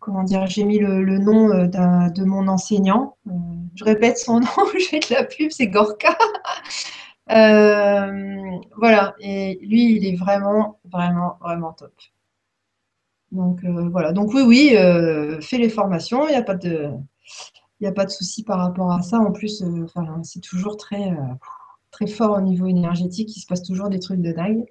comment 0.00 0.22
dire, 0.24 0.46
j'ai 0.46 0.64
mis 0.64 0.78
le, 0.78 1.18
nom 1.18 1.48
de 1.48 2.24
mon 2.24 2.48
enseignant. 2.48 3.16
je 3.74 3.84
répète 3.84 4.18
son 4.18 4.40
nom, 4.40 4.46
je 4.78 4.84
fais 4.84 5.00
de 5.00 5.14
la 5.14 5.24
pub, 5.24 5.50
c'est 5.50 5.68
Gorka. 5.68 6.16
Euh, 7.30 8.58
voilà, 8.76 9.14
et 9.18 9.58
lui, 9.62 9.96
il 9.96 10.06
est 10.06 10.16
vraiment, 10.16 10.78
vraiment, 10.84 11.38
vraiment 11.40 11.72
top. 11.72 11.92
Donc 13.32 13.64
euh, 13.64 13.88
voilà, 13.88 14.12
donc 14.12 14.32
oui, 14.32 14.42
oui, 14.42 14.76
euh, 14.76 15.40
fais 15.40 15.58
les 15.58 15.68
formations, 15.68 16.28
il 16.28 16.30
n'y 16.30 16.36
a 16.36 16.42
pas 16.42 16.54
de, 16.54 16.90
il 17.80 17.92
souci 18.08 18.44
par 18.44 18.58
rapport 18.58 18.92
à 18.92 19.02
ça. 19.02 19.18
En 19.18 19.32
plus, 19.32 19.62
c'est 20.22 20.40
toujours 20.40 20.76
très, 20.76 21.12
très 21.90 22.06
fort 22.06 22.36
au 22.36 22.40
niveau 22.40 22.66
énergétique, 22.66 23.36
il 23.36 23.40
se 23.40 23.46
passe 23.46 23.62
toujours 23.62 23.88
des 23.88 23.98
trucs 23.98 24.20
de 24.20 24.32
dingue. 24.32 24.64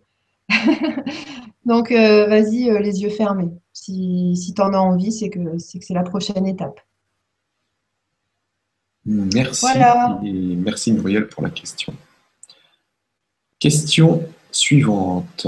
donc 1.66 1.92
vas-y, 1.92 2.70
les 2.82 3.02
yeux 3.02 3.10
fermés. 3.10 3.52
Si, 3.74 4.36
si 4.36 4.54
tu 4.54 4.62
en 4.62 4.74
as 4.74 4.78
envie, 4.78 5.12
c'est 5.12 5.30
que 5.30 5.58
c'est 5.58 5.80
que 5.80 5.86
c'est 5.86 5.94
la 5.94 6.04
prochaine 6.04 6.46
étape. 6.48 6.80
Merci 9.06 9.68
et 10.24 10.56
merci 10.56 10.92
Muriel 10.92 11.28
pour 11.28 11.44
la 11.44 11.52
question. 11.52 11.94
Question 13.60 14.28
suivante. 14.52 15.48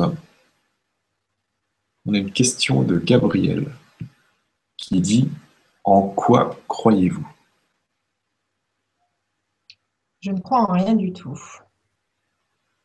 On 2.05 2.13
a 2.13 2.17
une 2.17 2.31
question 2.31 2.83
de 2.83 2.97
Gabriel 2.99 3.73
qui 4.77 5.01
dit 5.01 5.29
En 5.83 6.03
quoi 6.03 6.59
croyez-vous? 6.67 7.27
Je 10.21 10.31
ne 10.31 10.39
crois 10.39 10.59
en 10.59 10.73
rien 10.73 10.93
du 10.93 11.11
tout. 11.11 11.39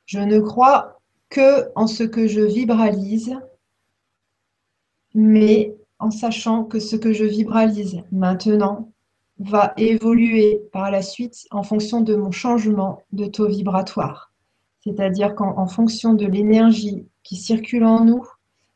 Je 0.06 0.20
ne 0.20 0.40
crois 0.40 1.01
que 1.32 1.72
en 1.74 1.86
ce 1.86 2.04
que 2.04 2.26
je 2.26 2.42
vibralise, 2.42 3.34
mais 5.14 5.74
en 5.98 6.10
sachant 6.10 6.64
que 6.64 6.78
ce 6.78 6.94
que 6.94 7.12
je 7.12 7.24
vibralise 7.24 8.02
maintenant 8.12 8.92
va 9.38 9.72
évoluer 9.78 10.60
par 10.72 10.90
la 10.90 11.00
suite 11.00 11.46
en 11.50 11.62
fonction 11.62 12.02
de 12.02 12.14
mon 12.14 12.30
changement 12.30 13.02
de 13.12 13.24
taux 13.26 13.48
vibratoire. 13.48 14.32
C'est-à-dire 14.84 15.34
qu'en 15.34 15.66
fonction 15.66 16.12
de 16.12 16.26
l'énergie 16.26 17.06
qui 17.22 17.36
circule 17.36 17.84
en 17.84 18.04
nous, 18.04 18.26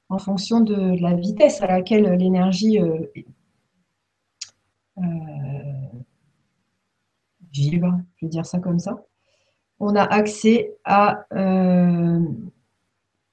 en 0.08 0.18
fonction 0.18 0.60
de 0.60 1.00
la 1.00 1.14
vitesse 1.14 1.60
à 1.60 1.66
laquelle 1.66 2.10
l'énergie 2.14 2.80
euh, 2.80 3.00
euh, 4.98 5.02
vibre, 7.52 8.00
je 8.16 8.26
vais 8.26 8.30
dire 8.30 8.46
ça 8.46 8.60
comme 8.60 8.78
ça, 8.78 9.04
on 9.80 9.94
a 9.94 10.02
accès 10.02 10.72
à, 10.84 11.24
euh, 11.34 12.20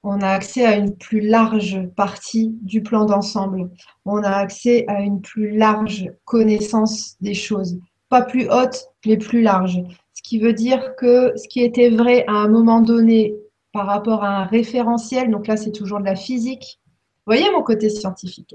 on 0.02 0.20
a 0.20 0.28
accès 0.28 0.64
à 0.64 0.76
une 0.76 0.96
plus 0.96 1.20
large 1.20 1.80
partie 1.96 2.50
du 2.62 2.82
plan 2.82 3.06
d'ensemble. 3.06 3.70
On 4.04 4.22
a 4.22 4.30
accès 4.30 4.84
à 4.88 5.00
une 5.00 5.20
plus 5.20 5.56
large 5.56 6.10
connaissance 6.24 7.16
des 7.20 7.34
choses. 7.34 7.78
Pas 8.08 8.22
plus 8.22 8.48
haute, 8.50 8.88
mais 9.06 9.16
plus 9.16 9.42
large 9.42 9.82
qui 10.24 10.38
veut 10.38 10.54
dire 10.54 10.96
que 10.96 11.32
ce 11.36 11.46
qui 11.46 11.60
était 11.60 11.90
vrai 11.90 12.24
à 12.26 12.32
un 12.32 12.48
moment 12.48 12.80
donné 12.80 13.36
par 13.72 13.86
rapport 13.86 14.24
à 14.24 14.38
un 14.38 14.44
référentiel, 14.44 15.30
donc 15.30 15.46
là 15.46 15.56
c'est 15.56 15.70
toujours 15.70 16.00
de 16.00 16.04
la 16.04 16.16
physique, 16.16 16.80
vous 17.26 17.32
voyez 17.32 17.48
mon 17.52 17.62
côté 17.62 17.90
scientifique, 17.90 18.54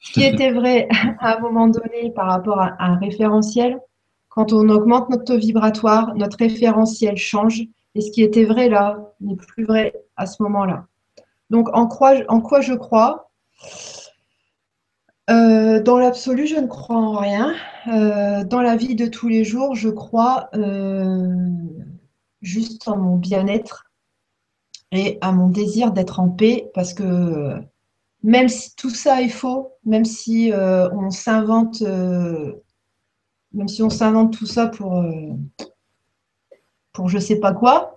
ce 0.00 0.12
qui 0.12 0.22
était 0.22 0.52
vrai 0.52 0.88
à 1.20 1.36
un 1.36 1.40
moment 1.40 1.66
donné 1.66 2.12
par 2.14 2.28
rapport 2.28 2.60
à 2.60 2.76
un 2.78 2.96
référentiel, 2.98 3.78
quand 4.34 4.54
on 4.54 4.70
augmente 4.70 5.10
notre 5.10 5.24
taux 5.24 5.36
vibratoire, 5.36 6.14
notre 6.14 6.38
référentiel 6.38 7.18
change, 7.18 7.64
et 7.94 8.00
ce 8.00 8.10
qui 8.10 8.22
était 8.22 8.46
vrai 8.46 8.70
là 8.70 9.12
n'est 9.20 9.36
plus 9.36 9.66
vrai 9.66 9.94
à 10.16 10.24
ce 10.24 10.42
moment-là. 10.42 10.86
Donc 11.50 11.68
en 11.74 11.86
quoi, 11.86 12.14
je 12.62 12.72
crois? 12.72 13.30
Euh, 15.28 15.82
dans 15.82 15.98
l'absolu, 15.98 16.46
je 16.46 16.56
ne 16.56 16.66
crois 16.66 16.96
en 16.96 17.18
rien. 17.18 17.54
Euh, 17.88 18.42
dans 18.44 18.62
la 18.62 18.74
vie 18.76 18.94
de 18.94 19.06
tous 19.06 19.28
les 19.28 19.44
jours, 19.44 19.74
je 19.74 19.90
crois 19.90 20.48
euh, 20.54 21.28
juste 22.40 22.88
en 22.88 22.96
mon 22.96 23.16
bien-être 23.16 23.84
et 24.92 25.18
à 25.20 25.30
mon 25.32 25.48
désir 25.48 25.92
d'être 25.92 26.20
en 26.20 26.30
paix 26.30 26.70
parce 26.72 26.94
que 26.94 27.60
même 28.22 28.48
si 28.48 28.74
tout 28.76 28.90
ça 28.90 29.20
est 29.20 29.28
faux, 29.28 29.72
même 29.84 30.06
si 30.06 30.52
on 30.54 31.10
s'invente 31.10 31.82
même 33.54 33.68
si 33.68 33.82
on 33.82 33.90
s'invente 33.90 34.32
tout 34.32 34.46
ça 34.46 34.66
pour 34.66 35.04
pour 36.92 37.08
je 37.08 37.18
sais 37.18 37.36
pas 37.36 37.52
quoi, 37.52 37.94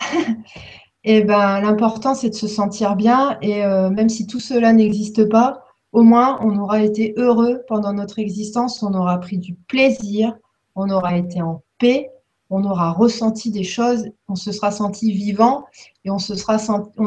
et 1.03 1.17
eh 1.17 1.23
ben 1.23 1.59
l'important 1.61 2.15
c'est 2.15 2.29
de 2.29 2.35
se 2.35 2.47
sentir 2.47 2.95
bien. 2.95 3.37
Et 3.41 3.61
même 3.89 4.09
si 4.09 4.27
tout 4.27 4.39
cela 4.39 4.73
n'existe 4.73 5.27
pas, 5.29 5.63
au 5.91 6.03
moins 6.03 6.39
on 6.41 6.57
aura 6.59 6.81
été 6.81 7.13
heureux 7.17 7.63
pendant 7.67 7.93
notre 7.93 8.19
existence, 8.19 8.83
on 8.83 8.93
aura 8.93 9.19
pris 9.19 9.37
du 9.37 9.55
plaisir, 9.55 10.35
on 10.75 10.89
aura 10.89 11.17
été 11.17 11.41
en 11.41 11.63
paix, 11.77 12.09
on 12.49 12.63
aura 12.63 12.91
ressenti 12.91 13.51
des 13.51 13.63
choses, 13.63 14.05
on 14.27 14.35
se 14.35 14.51
sera 14.51 14.71
senti 14.71 15.11
vivant. 15.11 15.65
Et 16.03 16.11
on 16.11 16.17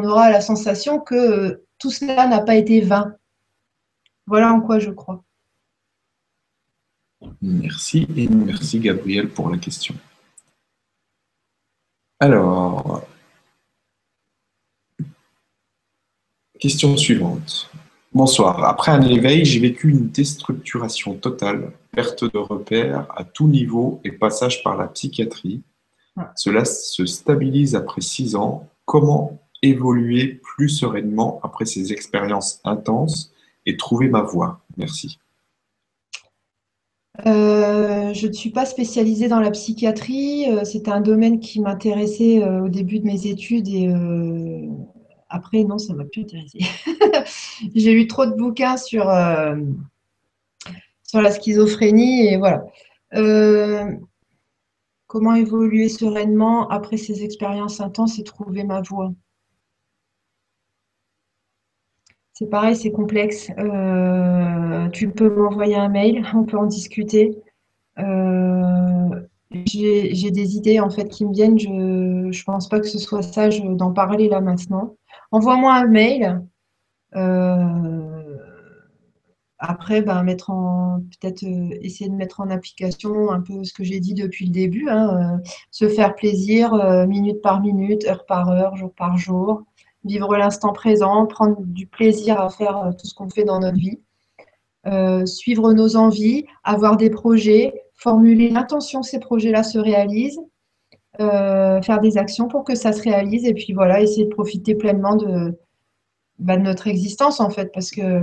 aura 0.05 0.31
la 0.31 0.41
sensation 0.41 0.99
que 0.99 1.15
euh, 1.15 1.67
tout 1.79 1.91
cela 1.91 2.27
n'a 2.27 2.41
pas 2.41 2.57
été 2.57 2.81
vain. 2.81 3.15
Voilà 4.27 4.53
en 4.53 4.61
quoi 4.61 4.79
je 4.79 4.91
crois. 4.91 5.23
Merci 7.43 8.07
et 8.17 8.29
merci 8.29 8.81
Gabriel 8.81 9.29
pour 9.29 9.51
la 9.51 9.59
question. 9.59 9.95
Alors, 12.21 13.03
question 16.59 16.97
suivante. 16.97 17.71
Bonsoir. 18.13 18.65
Après 18.65 18.91
un 18.91 19.03
éveil, 19.03 19.45
j'ai 19.45 19.61
vécu 19.61 19.91
une 19.91 20.09
déstructuration 20.09 21.15
totale, 21.15 21.73
perte 21.93 22.25
de 22.25 22.39
repères 22.39 23.07
à 23.17 23.23
tout 23.23 23.47
niveau 23.47 24.01
et 24.03 24.11
passage 24.11 24.65
par 24.65 24.77
la 24.77 24.89
psychiatrie. 24.89 25.63
Cela 26.35 26.65
se 26.65 27.07
stabilise 27.07 27.77
après 27.77 28.01
six 28.01 28.35
ans. 28.35 28.69
Comment 28.85 29.41
évoluer 29.63 30.41
plus 30.43 30.69
sereinement 30.69 31.39
après 31.45 31.67
ces 31.67 31.93
expériences 31.93 32.61
intenses 32.65 33.33
et 33.67 33.77
trouver 33.77 34.09
ma 34.09 34.23
voie? 34.23 34.61
Merci. 34.77 35.19
Euh, 37.27 38.15
je 38.15 38.29
ne 38.29 38.33
suis 38.33 38.51
pas 38.51 38.65
spécialisée 38.65 39.29
dans 39.29 39.41
la 39.41 39.51
psychiatrie. 39.51 40.51
Euh, 40.51 40.65
c'était 40.65 40.91
un 40.91 41.01
domaine 41.01 41.41
qui 41.41 41.61
m'intéressait 41.61 42.43
euh, 42.43 42.63
au 42.63 42.69
début 42.69 43.01
de 43.01 43.07
mes 43.07 43.27
études 43.27 43.69
et 43.69 43.93
après, 45.29 45.65
non, 45.65 45.79
ça 45.79 45.93
ne 45.93 45.99
m'a 45.99 46.05
plus 46.05 46.23
intéressé. 46.23 46.61
J'ai 47.75 47.93
lu 47.93 48.07
trop 48.07 48.25
de 48.25 48.35
bouquins 48.35 48.77
sur, 48.77 49.11
sur 51.03 51.21
la 51.21 51.31
schizophrénie 51.31 52.29
et 52.29 52.37
voilà. 52.39 52.65
comment 55.07 55.35
évoluer 55.35 55.89
sereinement 55.89 56.69
après 56.69 56.97
ces 56.97 57.25
expériences 57.25 57.81
intenses 57.81 58.19
et 58.19 58.25
trouver 58.25 58.65
ma 58.65 58.81
voie? 58.81 59.13
C'est 62.33 62.49
pareil, 62.49 62.77
c'est 62.77 62.93
complexe. 62.93 63.51
Tu 64.93 65.11
peux 65.11 65.29
m'envoyer 65.29 65.77
un 65.77 65.89
mail, 65.89 66.25
on 66.35 66.45
peut 66.45 66.59
en 66.59 66.67
discuter. 66.67 67.39
Euh, 67.99 69.09
j'ai 69.51 70.31
des 70.31 70.57
idées 70.57 70.81
en 70.81 70.91
fait 70.91 71.09
qui 71.09 71.25
me 71.25 71.33
viennent. 71.33 71.59
Je 71.59 71.69
ne 71.69 72.45
pense 72.45 72.69
pas 72.69 72.81
que 72.81 72.87
ce 72.87 72.99
soit 72.99 73.23
sage 73.23 73.63
d'en 73.63 73.93
parler 73.93 74.29
là 74.29 74.41
maintenant. 74.41 74.97
Envoie-moi 75.31 75.75
un 75.75 75.87
mail. 75.87 76.43
Euh, 77.17 78.37
après, 79.59 80.03
ben, 80.03 80.23
mettre 80.23 80.51
en 80.51 81.01
peut-être 81.21 81.43
essayer 81.83 82.09
de 82.09 82.15
mettre 82.15 82.41
en 82.41 82.51
application 82.51 83.31
un 83.31 83.41
peu 83.41 83.65
ce 83.65 83.73
que 83.73 83.83
j'ai 83.83 83.99
dit 83.99 84.15
depuis 84.15 84.47
le 84.47 84.53
début. 84.53 84.89
Hein, 84.89 85.41
se 85.71 85.89
faire 85.89 86.15
plaisir 86.15 86.75
minute 87.09 87.43
par 87.43 87.61
minute, 87.61 88.07
heure 88.07 88.27
par 88.27 88.51
heure, 88.51 88.77
jour 88.77 88.93
par 88.95 89.17
jour 89.17 89.65
vivre 90.05 90.37
l'instant 90.37 90.73
présent, 90.73 91.27
prendre 91.27 91.57
du 91.61 91.87
plaisir 91.87 92.41
à 92.41 92.51
faire 92.51 92.79
euh, 92.79 92.93
tout 92.93 93.07
ce 93.07 93.15
qu'on 93.15 93.29
fait 93.29 93.45
dans 93.45 93.61
notre 93.61 93.77
vie, 93.77 94.01
euh, 94.87 95.27
suivre 95.27 95.73
nos 95.73 95.97
envies, 95.97 96.47
avoir 96.63 96.97
des 96.97 97.11
projets, 97.11 97.75
formuler 97.95 98.49
l'intention 98.49 99.01
que 99.01 99.07
ces 99.07 99.19
projets-là 99.19 99.65
se 99.65 99.79
réalisent, 99.79 100.41
euh, 101.21 101.83
faire 101.83 102.01
des 102.01 102.17
actions 102.17 102.47
pour 102.47 102.63
que 102.63 102.77
ça 102.77 102.93
se 102.93 103.03
réalise 103.03 103.45
et 103.45 103.55
puis 103.55 103.73
voilà, 103.73 104.01
essayer 104.01 104.25
de 104.25 104.31
profiter 104.31 104.77
pleinement 104.77 105.17
de, 105.17 105.59
bah, 106.39 106.57
notre 106.57 106.87
existence 106.87 107.41
en 107.41 107.51
fait, 107.51 107.73
parce 107.75 107.91
que 107.91 108.23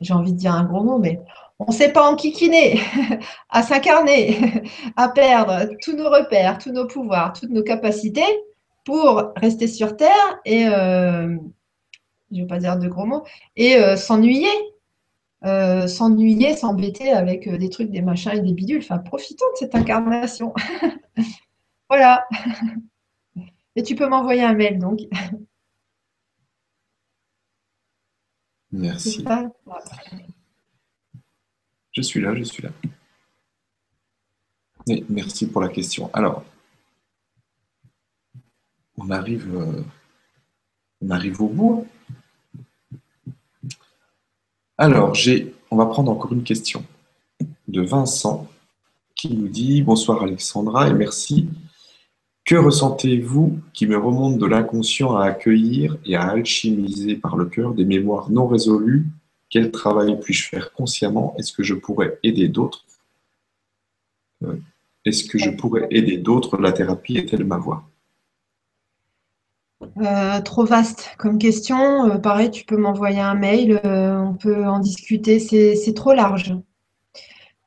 j'ai 0.00 0.14
envie 0.14 0.32
de 0.32 0.38
dire 0.38 0.54
un 0.54 0.64
gros 0.64 0.82
mot, 0.82 0.98
mais 0.98 1.20
on 1.58 1.66
ne 1.66 1.72
sait 1.76 1.92
pas 1.92 2.10
en 2.10 2.16
kikiner, 2.16 2.80
à 3.50 3.62
s'incarner, 3.62 4.38
à 4.96 5.10
perdre 5.10 5.68
tous 5.82 5.94
nos 5.94 6.08
repères, 6.08 6.56
tous 6.56 6.72
nos 6.72 6.86
pouvoirs, 6.86 7.34
toutes 7.34 7.50
nos 7.50 7.62
capacités 7.62 8.22
pour 8.84 9.32
rester 9.36 9.68
sur 9.68 9.96
Terre 9.96 10.40
et, 10.46 10.66
euh, 10.66 11.36
je 12.30 12.36
ne 12.36 12.40
vais 12.40 12.46
pas 12.46 12.58
dire 12.58 12.78
de 12.78 12.88
gros 12.88 13.04
mots, 13.04 13.24
et 13.54 13.76
s'ennuyer. 13.96 14.48
Euh, 15.44 15.88
s'ennuyer, 15.88 16.54
s'embêter 16.54 17.10
avec 17.10 17.48
des 17.48 17.68
trucs, 17.68 17.90
des 17.90 18.02
machins 18.02 18.32
et 18.32 18.40
des 18.40 18.52
bidules. 18.52 18.78
Enfin, 18.78 18.98
profitons 18.98 19.46
de 19.52 19.58
cette 19.58 19.74
incarnation. 19.74 20.54
voilà. 21.88 22.26
Et 23.74 23.82
tu 23.82 23.94
peux 23.94 24.06
m'envoyer 24.06 24.42
un 24.42 24.54
mail 24.54 24.78
donc. 24.78 25.00
Merci. 28.70 29.10
Je 31.92 32.00
suis 32.00 32.20
là, 32.20 32.34
je 32.34 32.42
suis 32.42 32.62
là. 32.62 32.70
merci 35.08 35.46
pour 35.46 35.60
la 35.60 35.68
question. 35.68 36.10
Alors, 36.14 36.44
on 38.96 39.10
arrive, 39.10 39.54
euh, 39.54 39.82
on 41.02 41.10
arrive 41.10 41.42
au 41.42 41.48
bout. 41.48 41.86
Alors, 44.78 45.14
j'ai, 45.14 45.54
on 45.70 45.76
va 45.76 45.86
prendre 45.86 46.10
encore 46.10 46.32
une 46.32 46.44
question 46.44 46.84
de 47.68 47.82
Vincent 47.82 48.48
qui 49.14 49.34
nous 49.34 49.48
dit 49.48 49.82
Bonsoir 49.82 50.22
Alexandra 50.22 50.88
et 50.88 50.94
merci. 50.94 51.48
Que 52.44 52.56
ressentez-vous 52.56 53.60
qui 53.72 53.86
me 53.86 53.96
remonte 53.96 54.38
de 54.38 54.46
l'inconscient 54.46 55.14
à 55.14 55.26
accueillir 55.26 55.96
et 56.04 56.16
à 56.16 56.22
alchimiser 56.22 57.16
par 57.16 57.36
le 57.36 57.44
cœur 57.44 57.74
des 57.74 57.84
mémoires 57.84 58.30
non 58.30 58.48
résolues? 58.48 59.06
Quel 59.50 59.70
travail 59.70 60.18
puis-je 60.18 60.48
faire 60.48 60.72
consciemment? 60.72 61.34
Est-ce 61.38 61.52
que 61.52 61.62
je 61.62 61.74
pourrais 61.74 62.18
aider 62.22 62.48
d'autres? 62.48 62.84
Euh, 64.44 64.56
Est-ce 65.04 65.24
que 65.24 65.38
je 65.38 65.50
pourrais 65.50 65.86
aider 65.90 66.16
d'autres? 66.16 66.56
La 66.56 66.72
thérapie 66.72 67.18
est-elle 67.18 67.44
ma 67.44 67.58
voie? 67.58 67.84
Euh, 69.98 70.40
trop 70.40 70.64
vaste 70.64 71.10
comme 71.18 71.38
question. 71.38 72.10
Euh, 72.10 72.18
pareil, 72.18 72.50
tu 72.50 72.64
peux 72.64 72.76
m'envoyer 72.76 73.20
un 73.20 73.34
mail, 73.34 73.80
euh, 73.84 74.18
on 74.18 74.34
peut 74.34 74.66
en 74.66 74.78
discuter. 74.78 75.38
C'est 75.38 75.94
trop 75.94 76.12
large. 76.12 76.54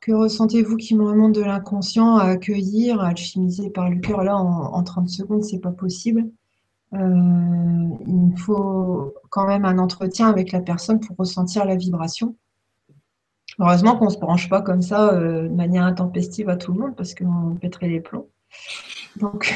Que 0.01 0.11
ressentez-vous 0.11 0.77
qui 0.77 0.95
me 0.95 1.03
remonte 1.03 1.33
de 1.33 1.41
l'inconscient 1.41 2.17
à 2.17 2.25
accueillir, 2.25 3.01
à 3.01 3.07
alchimiser 3.07 3.69
par 3.69 3.89
le 3.89 3.99
cœur? 3.99 4.23
Là, 4.23 4.37
en, 4.37 4.83
30 4.83 5.09
secondes, 5.09 5.43
c'est 5.43 5.59
pas 5.59 5.71
possible. 5.71 6.25
il 6.93 8.33
faut 8.37 9.13
quand 9.29 9.47
même 9.47 9.65
un 9.65 9.79
entretien 9.79 10.29
avec 10.29 10.51
la 10.51 10.61
personne 10.61 10.99
pour 10.99 11.17
ressentir 11.17 11.65
la 11.65 11.75
vibration. 11.75 12.35
Heureusement 13.59 13.97
qu'on 13.97 14.05
ne 14.05 14.11
se 14.11 14.19
branche 14.19 14.49
pas 14.49 14.61
comme 14.61 14.81
ça 14.81 15.15
de 15.15 15.47
manière 15.47 15.85
intempestive 15.85 16.49
à 16.49 16.57
tout 16.57 16.73
le 16.73 16.79
monde 16.79 16.95
parce 16.95 17.15
qu'on 17.15 17.55
pèterait 17.59 17.87
les 17.87 18.01
plombs. 18.01 18.29
Donc, 19.15 19.53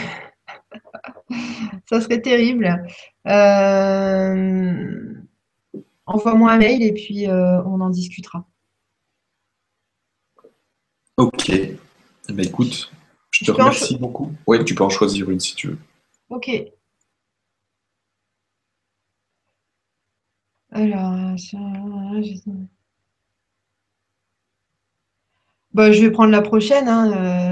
ça 1.89 2.01
serait 2.01 2.21
terrible. 2.21 2.85
Euh, 3.27 5.13
envoie-moi 6.05 6.51
un 6.51 6.57
mail 6.57 6.83
et 6.83 6.93
puis 6.93 7.27
euh, 7.27 7.61
on 7.63 7.81
en 7.81 7.89
discutera. 7.89 8.45
Ok. 11.17 11.49
Eh 11.49 11.77
ben, 12.29 12.45
écoute, 12.45 12.91
je 13.31 13.45
te 13.45 13.51
remercie 13.51 13.97
beaucoup. 13.97 14.31
Oui, 14.47 14.63
tu 14.63 14.75
peux 14.75 14.83
en 14.83 14.89
choisir 14.89 15.29
une 15.29 15.39
si 15.39 15.55
tu 15.55 15.67
veux. 15.69 15.77
Ok. 16.29 16.49
Alors, 20.71 21.35
je... 21.35 21.57
Bah, 25.73 25.91
je 25.91 26.01
vais 26.01 26.11
prendre 26.11 26.31
la 26.31 26.41
prochaine. 26.41 26.87
Hein, 26.87 27.11
euh, 27.11 27.48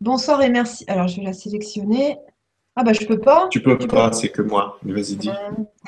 Bonsoir 0.00 0.42
et 0.42 0.48
merci. 0.48 0.84
Alors, 0.86 1.08
je 1.08 1.16
vais 1.16 1.24
la 1.24 1.32
sélectionner. 1.32 2.18
Ah 2.76 2.84
bah 2.84 2.92
je 2.92 3.04
peux 3.04 3.18
pas. 3.18 3.48
Tu 3.50 3.60
peux 3.60 3.76
pas, 3.76 4.12
c'est 4.12 4.28
que 4.28 4.42
moi. 4.42 4.78
Vas-y, 4.84 5.16
dis. 5.16 5.30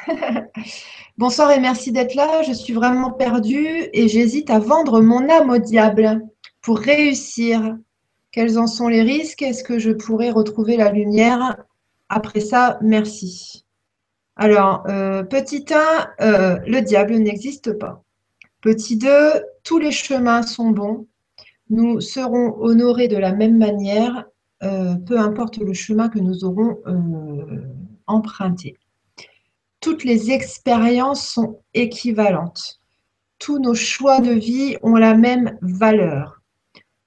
Bonsoir 1.18 1.52
et 1.52 1.60
merci 1.60 1.92
d'être 1.92 2.16
là. 2.16 2.42
Je 2.42 2.52
suis 2.52 2.72
vraiment 2.72 3.12
perdue 3.12 3.88
et 3.92 4.08
j'hésite 4.08 4.50
à 4.50 4.58
vendre 4.58 5.00
mon 5.00 5.28
âme 5.30 5.50
au 5.50 5.58
diable 5.58 6.20
pour 6.60 6.78
réussir. 6.78 7.76
Quels 8.32 8.58
en 8.58 8.66
sont 8.66 8.88
les 8.88 9.02
risques? 9.02 9.42
Est-ce 9.42 9.62
que 9.62 9.78
je 9.78 9.92
pourrais 9.92 10.30
retrouver 10.30 10.76
la 10.76 10.90
lumière? 10.90 11.58
Après 12.08 12.40
ça, 12.40 12.78
merci. 12.82 13.64
Alors, 14.34 14.82
euh, 14.88 15.22
petit 15.22 15.64
1, 15.70 16.10
euh, 16.20 16.58
le 16.66 16.80
diable 16.80 17.14
n'existe 17.14 17.78
pas. 17.78 18.02
Petit 18.60 18.96
2, 18.96 19.08
tous 19.62 19.78
les 19.78 19.92
chemins 19.92 20.42
sont 20.42 20.70
bons 20.70 21.06
nous 21.70 22.01
serons 22.01 22.56
honorés 22.60 23.09
de 23.09 23.16
la 23.16 23.32
même 23.32 23.56
manière, 23.56 24.24
euh, 24.62 24.97
peu 24.97 25.18
importe 25.18 25.59
le 25.59 25.72
chemin 25.72 26.09
que 26.09 26.18
nous 26.18 26.44
aurons 26.44 26.78
euh, 26.86 27.62
emprunté. 28.06 28.76
Toutes 29.80 30.05
les 30.05 30.30
expériences 30.30 31.26
sont 31.26 31.60
équivalentes. 31.72 32.80
Tous 33.38 33.59
nos 33.59 33.74
choix 33.74 34.20
de 34.20 34.32
vie 34.32 34.76
ont 34.82 34.97
la 34.97 35.14
même 35.14 35.56
valeur. 35.62 36.42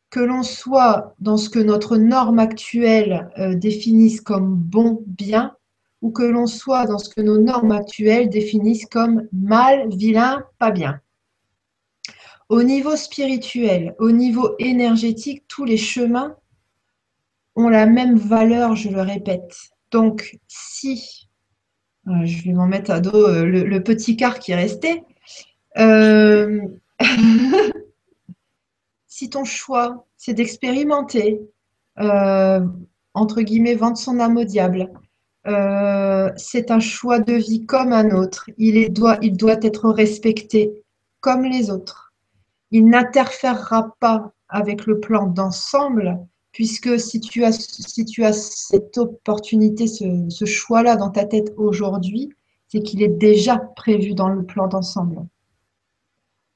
Que 0.10 0.22
l'on 0.22 0.44
soit 0.44 1.14
dans 1.20 1.38
ce 1.38 1.50
que 1.50 1.60
notre 1.60 1.98
norme 1.98 2.40
actuelle 2.40 3.30
euh, 3.38 3.56
définisse 3.56 4.22
comme 4.22 4.56
bon, 4.56 5.04
bien, 5.06 5.56
ou 6.02 6.12
que 6.12 6.24
l'on 6.24 6.48
soit 6.48 6.86
dans 6.86 6.98
ce 6.98 7.10
que 7.10 7.22
nos 7.22 7.38
normes 7.38 7.72
actuelles 7.72 8.30
définissent 8.30 8.86
comme 8.86 9.28
mal, 9.32 9.90
vilain, 9.90 10.44
pas 10.58 10.72
bien. 10.72 11.00
Au 12.50 12.64
niveau 12.64 12.96
spirituel, 12.96 13.96
au 14.00 14.12
niveau 14.12 14.56
énergétique, 14.60 15.44
tous 15.48 15.66
les 15.66 15.78
chemins 15.78 16.36
ont 17.56 17.70
la 17.70 17.86
même 17.86 18.18
valeur, 18.18 18.76
je 18.76 18.90
le 18.90 19.02
répète. 19.02 19.56
Donc, 19.92 20.38
si, 20.48 21.30
euh, 22.08 22.26
je 22.26 22.44
vais 22.44 22.54
m'en 22.54 22.68
mettre 22.68 22.92
à 22.92 23.00
dos 23.00 23.28
euh, 23.28 23.46
le, 23.46 23.84
petit 23.84 24.18
quart 24.18 24.40
qui 24.40 24.52
est 24.52 24.56
resté, 24.56 25.04
euh, 25.78 26.62
si 29.08 29.30
ton 29.30 29.46
choix, 29.46 30.06
c'est 30.18 30.34
d'expérimenter, 30.34 31.40
entre 31.96 33.42
guillemets, 33.42 33.76
vendre 33.76 33.98
son 33.98 34.20
âme 34.20 34.38
au 34.38 34.44
diable, 34.44 34.92
c'est 36.36 36.72
un 36.72 36.80
choix 36.80 37.20
de 37.20 37.34
vie 37.34 37.66
comme 37.66 37.94
un 37.94 38.12
autre. 38.12 38.50
Il 38.58 38.92
doit 38.92 39.20
être 39.62 39.90
respecté 39.90 40.72
comme 41.20 41.46
les 41.46 41.70
autres. 41.70 42.03
Il 42.74 42.88
n'interférera 42.88 43.96
pas 44.00 44.34
avec 44.50 44.88
le 44.88 45.00
plan 45.00 45.28
d'ensemble, 45.28 46.18
puisque 46.52 47.00
si 47.00 47.20
tu 47.20 47.46
as, 47.46 47.52
si 47.52 48.04
tu 48.04 48.26
as 48.26 48.34
cette 48.34 48.98
opportunité, 48.98 49.86
ce 49.88 50.46
choix-là 50.46 50.96
dans 50.96 51.12
ta 51.12 51.26
tête 51.26 51.54
aujourd'hui, 51.56 52.34
c'est 52.68 52.82
qu'il 52.82 53.04
est 53.04 53.08
déjà 53.08 53.58
prévu 53.58 54.16
dans 54.16 54.28
le 54.28 54.44
plan 54.44 54.68
d'ensemble. 54.68 55.24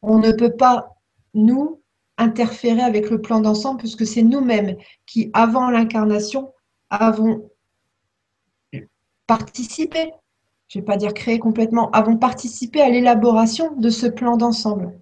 On 0.01 0.17
ne 0.17 0.31
peut 0.31 0.55
pas, 0.55 0.95
nous, 1.35 1.83
interférer 2.17 2.81
avec 2.81 3.11
le 3.11 3.21
plan 3.21 3.39
d'ensemble, 3.39 3.77
puisque 3.77 4.07
c'est 4.07 4.23
nous-mêmes 4.23 4.75
qui, 5.05 5.29
avant 5.33 5.69
l'incarnation, 5.69 6.51
avons 6.89 7.47
participé, 9.27 10.11
je 10.67 10.79
ne 10.79 10.81
vais 10.81 10.85
pas 10.85 10.97
dire 10.97 11.13
créé 11.13 11.37
complètement, 11.37 11.91
avons 11.91 12.17
participé 12.17 12.81
à 12.81 12.89
l'élaboration 12.89 13.75
de 13.75 13.91
ce 13.91 14.07
plan 14.07 14.35
d'ensemble. 14.35 14.99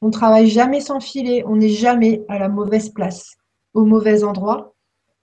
On 0.00 0.06
ne 0.08 0.12
travaille 0.12 0.48
jamais 0.48 0.80
sans 0.80 1.00
filet, 1.00 1.42
on 1.46 1.56
n'est 1.56 1.68
jamais 1.68 2.22
à 2.28 2.38
la 2.38 2.48
mauvaise 2.48 2.90
place, 2.90 3.36
au 3.74 3.84
mauvais 3.84 4.22
endroit. 4.22 4.74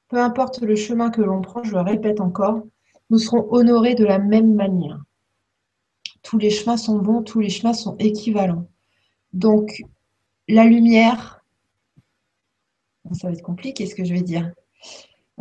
Peu 0.10 0.18
importe 0.18 0.62
le 0.62 0.76
chemin 0.76 1.10
que 1.10 1.22
l'on 1.22 1.42
prend, 1.42 1.64
je 1.64 1.72
le 1.72 1.82
répète 1.82 2.20
encore, 2.20 2.62
nous 3.10 3.20
serons 3.20 3.48
honorés 3.52 3.96
de 3.96 4.06
la 4.06 4.20
même 4.20 4.54
manière. 4.54 5.00
Tous 6.24 6.38
les 6.38 6.50
chemins 6.50 6.78
sont 6.78 6.98
bons, 6.98 7.22
tous 7.22 7.40
les 7.40 7.50
chemins 7.50 7.74
sont 7.74 7.96
équivalents. 8.00 8.68
Donc, 9.34 9.84
la 10.48 10.66
lumière, 10.66 11.44
ça 13.14 13.28
va 13.28 13.34
être 13.34 13.42
compliqué 13.42 13.86
ce 13.86 13.96
que 13.96 14.04
je 14.04 14.14
vais 14.14 14.22
dire. 14.22 14.52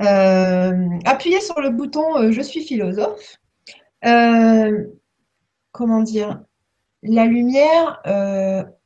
Euh, 0.01 0.89
appuyez 1.05 1.41
sur 1.41 1.61
le 1.61 1.71
bouton 1.71 2.19
euh, 2.19 2.33
Je 2.33 2.41
suis 2.41 2.63
philosophe. 2.63 3.39
Euh, 4.05 4.85
comment 5.73 6.03
dire? 6.03 6.43
La 7.03 7.27
lumière, 7.27 8.01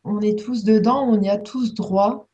on 0.09 0.21
est 0.21 0.39
tous 0.39 0.65
dedans, 0.65 1.07
on 1.09 1.21
y 1.21 1.29
a 1.29 1.39
tous 1.39 1.75
droit. 1.75 2.29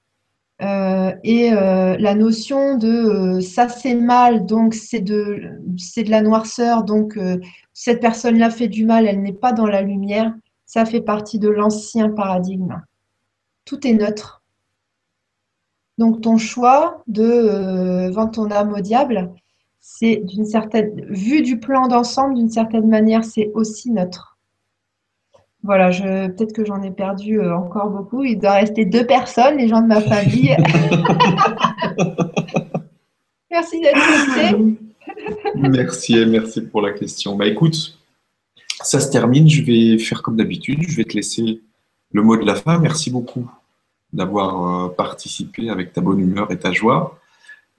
et 0.61 1.51
la 1.51 2.15
notion 2.15 2.77
de 2.79 3.41
ça 3.41 3.69
c'est 3.69 3.95
mal, 3.95 4.47
donc 4.47 4.75
c'est 4.75 5.01
de, 5.01 5.41
de 5.67 6.11
la 6.11 6.23
noirceur, 6.23 6.85
donc 6.85 7.19
cette 7.73 8.01
personne-là 8.01 8.51
fait 8.51 8.69
du 8.69 8.85
mal, 8.85 9.07
elle 9.07 9.23
n'est 9.23 9.33
pas 9.33 9.53
dans 9.53 9.67
la 9.67 9.83
lumière, 9.83 10.35
ça 10.67 10.85
fait 10.85 11.03
partie 11.03 11.39
de 11.39 11.49
l'ancien 11.49 12.11
paradigme 12.11 12.81
tout 13.65 13.87
est 13.87 13.93
neutre. 13.93 14.43
Donc 15.99 16.21
ton 16.21 16.39
choix 16.39 17.03
de 17.07 17.23
euh, 17.23 18.11
vendre 18.11 18.33
ton 18.33 18.51
âme 18.51 18.73
au 18.73 18.81
diable, 18.81 19.33
c'est 19.81 20.17
d'une 20.17 20.45
certaine, 20.45 21.05
vue 21.07 21.43
du 21.43 21.59
plan 21.61 21.89
d'ensemble, 21.89 22.35
d'une 22.35 22.51
certaine 22.51 22.89
manière, 22.89 23.25
c'est 23.25 23.51
aussi 23.55 23.91
neutre. 23.91 24.34
Voilà, 25.65 25.91
peut-être 25.91 26.53
que 26.53 26.63
j'en 26.67 26.83
ai 26.83 26.91
perdu 26.91 27.41
euh, 27.41 27.57
encore 27.57 27.89
beaucoup. 27.89 28.23
Il 28.23 28.39
doit 28.39 28.53
rester 28.53 28.85
deux 28.85 29.07
personnes, 29.07 29.57
les 29.57 29.67
gens 29.67 29.81
de 29.81 29.87
ma 29.87 30.03
famille. 30.03 30.55
merci 33.51 33.81
d'être 33.81 33.97
resté. 33.97 34.57
merci, 35.55 36.27
merci 36.27 36.61
pour 36.61 36.83
la 36.83 36.93
question. 36.93 37.35
Bah 37.35 37.47
écoute, 37.47 37.99
ça 38.83 39.01
se 39.01 39.11
termine. 39.11 39.49
Je 39.49 39.63
vais 39.63 39.97
faire 39.97 40.23
comme 40.23 40.37
d'habitude. 40.37 40.83
Je 40.87 40.97
vais 40.97 41.05
te 41.05 41.15
laisser 41.15 41.63
le 42.13 42.23
mot 42.23 42.37
de 42.37 42.45
la 42.45 42.57
fin. 42.57 42.79
Merci 42.79 43.11
beaucoup 43.11 43.51
d'avoir 44.13 44.85
euh, 44.85 44.89
participé 44.91 45.71
avec 45.71 45.95
ta 45.95 46.03
bonne 46.03 46.21
humeur 46.21 46.51
et 46.51 46.59
ta 46.59 46.73
joie, 46.73 47.19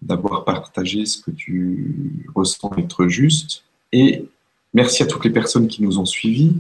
d'avoir 0.02 0.44
partagé 0.44 1.06
ce 1.06 1.22
que 1.22 1.30
tu 1.30 2.26
ressens 2.34 2.72
être 2.78 3.08
juste. 3.08 3.64
Et 3.92 4.26
merci 4.74 5.04
à 5.04 5.06
toutes 5.06 5.24
les 5.24 5.30
personnes 5.30 5.68
qui 5.68 5.84
nous 5.84 6.00
ont 6.00 6.06
suivis. 6.06 6.56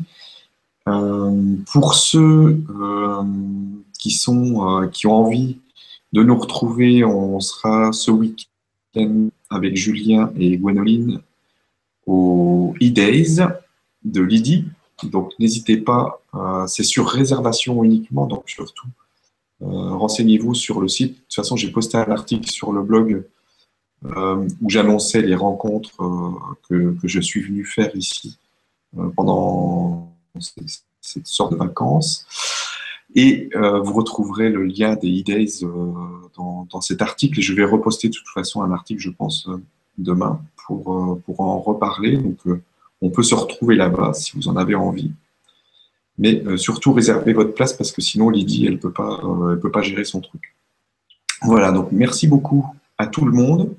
Euh, 0.87 1.55
pour 1.71 1.95
ceux 1.95 2.63
euh, 2.69 3.23
qui, 3.97 4.11
sont, 4.11 4.87
qui 4.91 5.07
ont 5.07 5.13
envie 5.13 5.57
de 6.13 6.23
nous 6.23 6.37
retrouver, 6.37 7.03
on 7.03 7.39
sera 7.39 7.91
ce 7.91 8.11
week-end 8.11 9.29
avec 9.49 9.75
Julien 9.75 10.31
et 10.37 10.57
Gwenoline 10.57 11.21
au 12.05 12.73
e-Days 12.81 13.45
de 14.03 14.21
Lydie. 14.21 14.65
Donc 15.03 15.31
n'hésitez 15.39 15.77
pas, 15.77 16.21
euh, 16.35 16.67
c'est 16.67 16.83
sur 16.83 17.07
réservation 17.07 17.83
uniquement, 17.83 18.27
donc 18.27 18.49
surtout 18.49 18.87
euh, 19.61 19.65
renseignez-vous 19.65 20.53
sur 20.53 20.81
le 20.81 20.87
site. 20.87 21.13
De 21.13 21.19
toute 21.19 21.35
façon, 21.35 21.55
j'ai 21.55 21.71
posté 21.71 21.97
un 21.97 22.09
article 22.11 22.49
sur 22.49 22.71
le 22.71 22.81
blog 22.81 23.25
euh, 24.05 24.47
où 24.61 24.69
j'annonçais 24.69 25.21
les 25.21 25.35
rencontres 25.35 25.97
que, 26.69 26.95
je 27.03 27.19
suis 27.19 27.41
venu 27.41 27.65
faire 27.65 27.95
ici 27.95 28.37
pendant 29.15 30.14
cette 30.39 31.27
sorte 31.27 31.53
de 31.53 31.57
vacances. 31.57 32.25
Et 33.15 33.49
vous 33.53 33.93
retrouverez 33.93 34.49
le 34.49 34.65
lien 34.65 34.95
des 34.95 35.21
e-days 35.21 35.61
dans, 36.35 36.67
dans, 36.69 36.81
cet 36.81 37.01
article. 37.01 37.39
Je 37.39 37.53
vais 37.53 37.63
reposter 37.63 38.09
de 38.09 38.13
toute 38.13 38.27
façon 38.27 38.61
un 38.61 38.71
article, 38.71 38.99
je 39.01 39.09
pense, 39.09 39.47
demain 39.97 40.41
pour, 40.65 40.89
en 41.39 41.59
reparler. 41.59 42.17
Donc, 42.17 42.39
on 43.01 43.09
peut 43.09 43.23
se 43.23 43.35
retrouver 43.35 43.75
là-bas 43.75 44.13
si 44.13 44.35
vous 44.35 44.47
en 44.47 44.57
avez 44.57 44.75
envie. 44.75 45.11
Mais 46.17 46.43
euh, 46.45 46.57
surtout, 46.57 46.93
réservez 46.93 47.33
votre 47.33 47.53
place 47.53 47.73
parce 47.73 47.91
que 47.91 48.01
sinon, 48.01 48.29
Lydie, 48.29 48.65
elle 48.65 48.73
ne 48.73 48.77
peut, 48.77 48.91
pas, 48.91 49.19
euh, 49.23 49.55
peut 49.57 49.71
pas 49.71 49.81
gérer 49.81 50.05
son 50.05 50.21
truc. 50.21 50.55
Voilà, 51.41 51.71
donc 51.71 51.89
merci 51.91 52.27
beaucoup 52.27 52.65
à 52.97 53.07
tout 53.07 53.25
le 53.25 53.31
monde. 53.31 53.75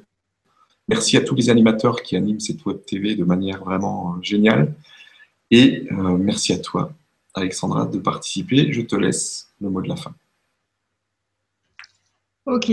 Merci 0.88 1.16
à 1.16 1.22
tous 1.22 1.34
les 1.34 1.50
animateurs 1.50 2.02
qui 2.02 2.14
animent 2.16 2.40
cette 2.40 2.64
web 2.64 2.78
TV 2.86 3.16
de 3.16 3.24
manière 3.24 3.64
vraiment 3.64 4.14
euh, 4.14 4.22
géniale. 4.22 4.74
Et 5.50 5.88
merci 5.90 6.52
à 6.52 6.58
toi, 6.58 6.92
Alexandra, 7.34 7.86
de 7.86 7.98
participer. 7.98 8.72
Je 8.72 8.82
te 8.82 8.96
laisse 8.96 9.52
le 9.60 9.70
mot 9.70 9.80
de 9.80 9.88
la 9.88 9.96
fin. 9.96 10.14
Ok. 12.46 12.70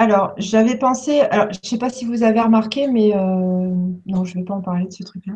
Alors, 0.00 0.32
j'avais 0.38 0.78
pensé, 0.78 1.20
alors, 1.20 1.52
je 1.52 1.58
ne 1.62 1.68
sais 1.68 1.78
pas 1.78 1.90
si 1.90 2.04
vous 2.04 2.22
avez 2.22 2.40
remarqué, 2.40 2.86
mais 2.86 3.14
euh, 3.14 3.74
non, 4.06 4.24
je 4.24 4.34
ne 4.34 4.40
vais 4.40 4.46
pas 4.46 4.54
en 4.54 4.60
parler 4.60 4.86
de 4.86 4.92
ce 4.92 5.02
truc-là. 5.02 5.34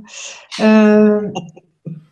Euh, 0.61 1.31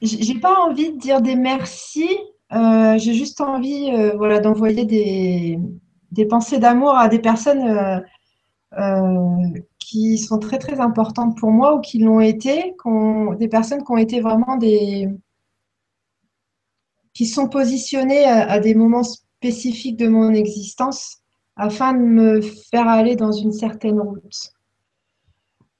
j'ai 0.02 0.38
pas 0.40 0.60
envie 0.60 0.92
de 0.92 0.98
dire 0.98 1.22
des 1.22 1.36
merci, 1.36 2.08
euh, 2.52 2.98
j'ai 2.98 3.14
juste 3.14 3.40
envie 3.40 3.90
euh, 3.94 4.12
voilà, 4.16 4.40
d'envoyer 4.40 4.84
des, 4.84 6.26
pensées 6.26 6.58
d'amour 6.58 6.94
à 6.94 7.08
des 7.08 7.20
personnes 7.20 8.02
qui 9.84 10.18
sont 10.18 10.38
très 10.38 10.58
très 10.58 10.80
importantes 10.80 11.38
pour 11.38 11.50
moi 11.50 11.74
ou 11.74 11.80
qui 11.80 11.98
l'ont 11.98 12.20
été, 12.20 12.74
des 13.38 13.48
personnes 13.48 13.84
qui 13.84 13.92
ont 13.92 13.96
été 13.96 14.20
vraiment 14.20 14.56
des. 14.56 15.08
qui 17.14 17.26
sont 17.26 17.48
positionnées 17.48 18.24
à 18.24 18.58
des 18.60 18.74
moments 18.74 19.04
spécifiques 19.04 19.96
de 19.96 20.08
mon 20.08 20.32
existence 20.32 21.18
afin 21.56 21.92
de 21.92 21.98
me 21.98 22.40
faire 22.40 22.88
aller 22.88 23.16
dans 23.16 23.32
une 23.32 23.52
certaine 23.52 24.00
route. 24.00 24.52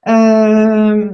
Euh, 0.07 1.09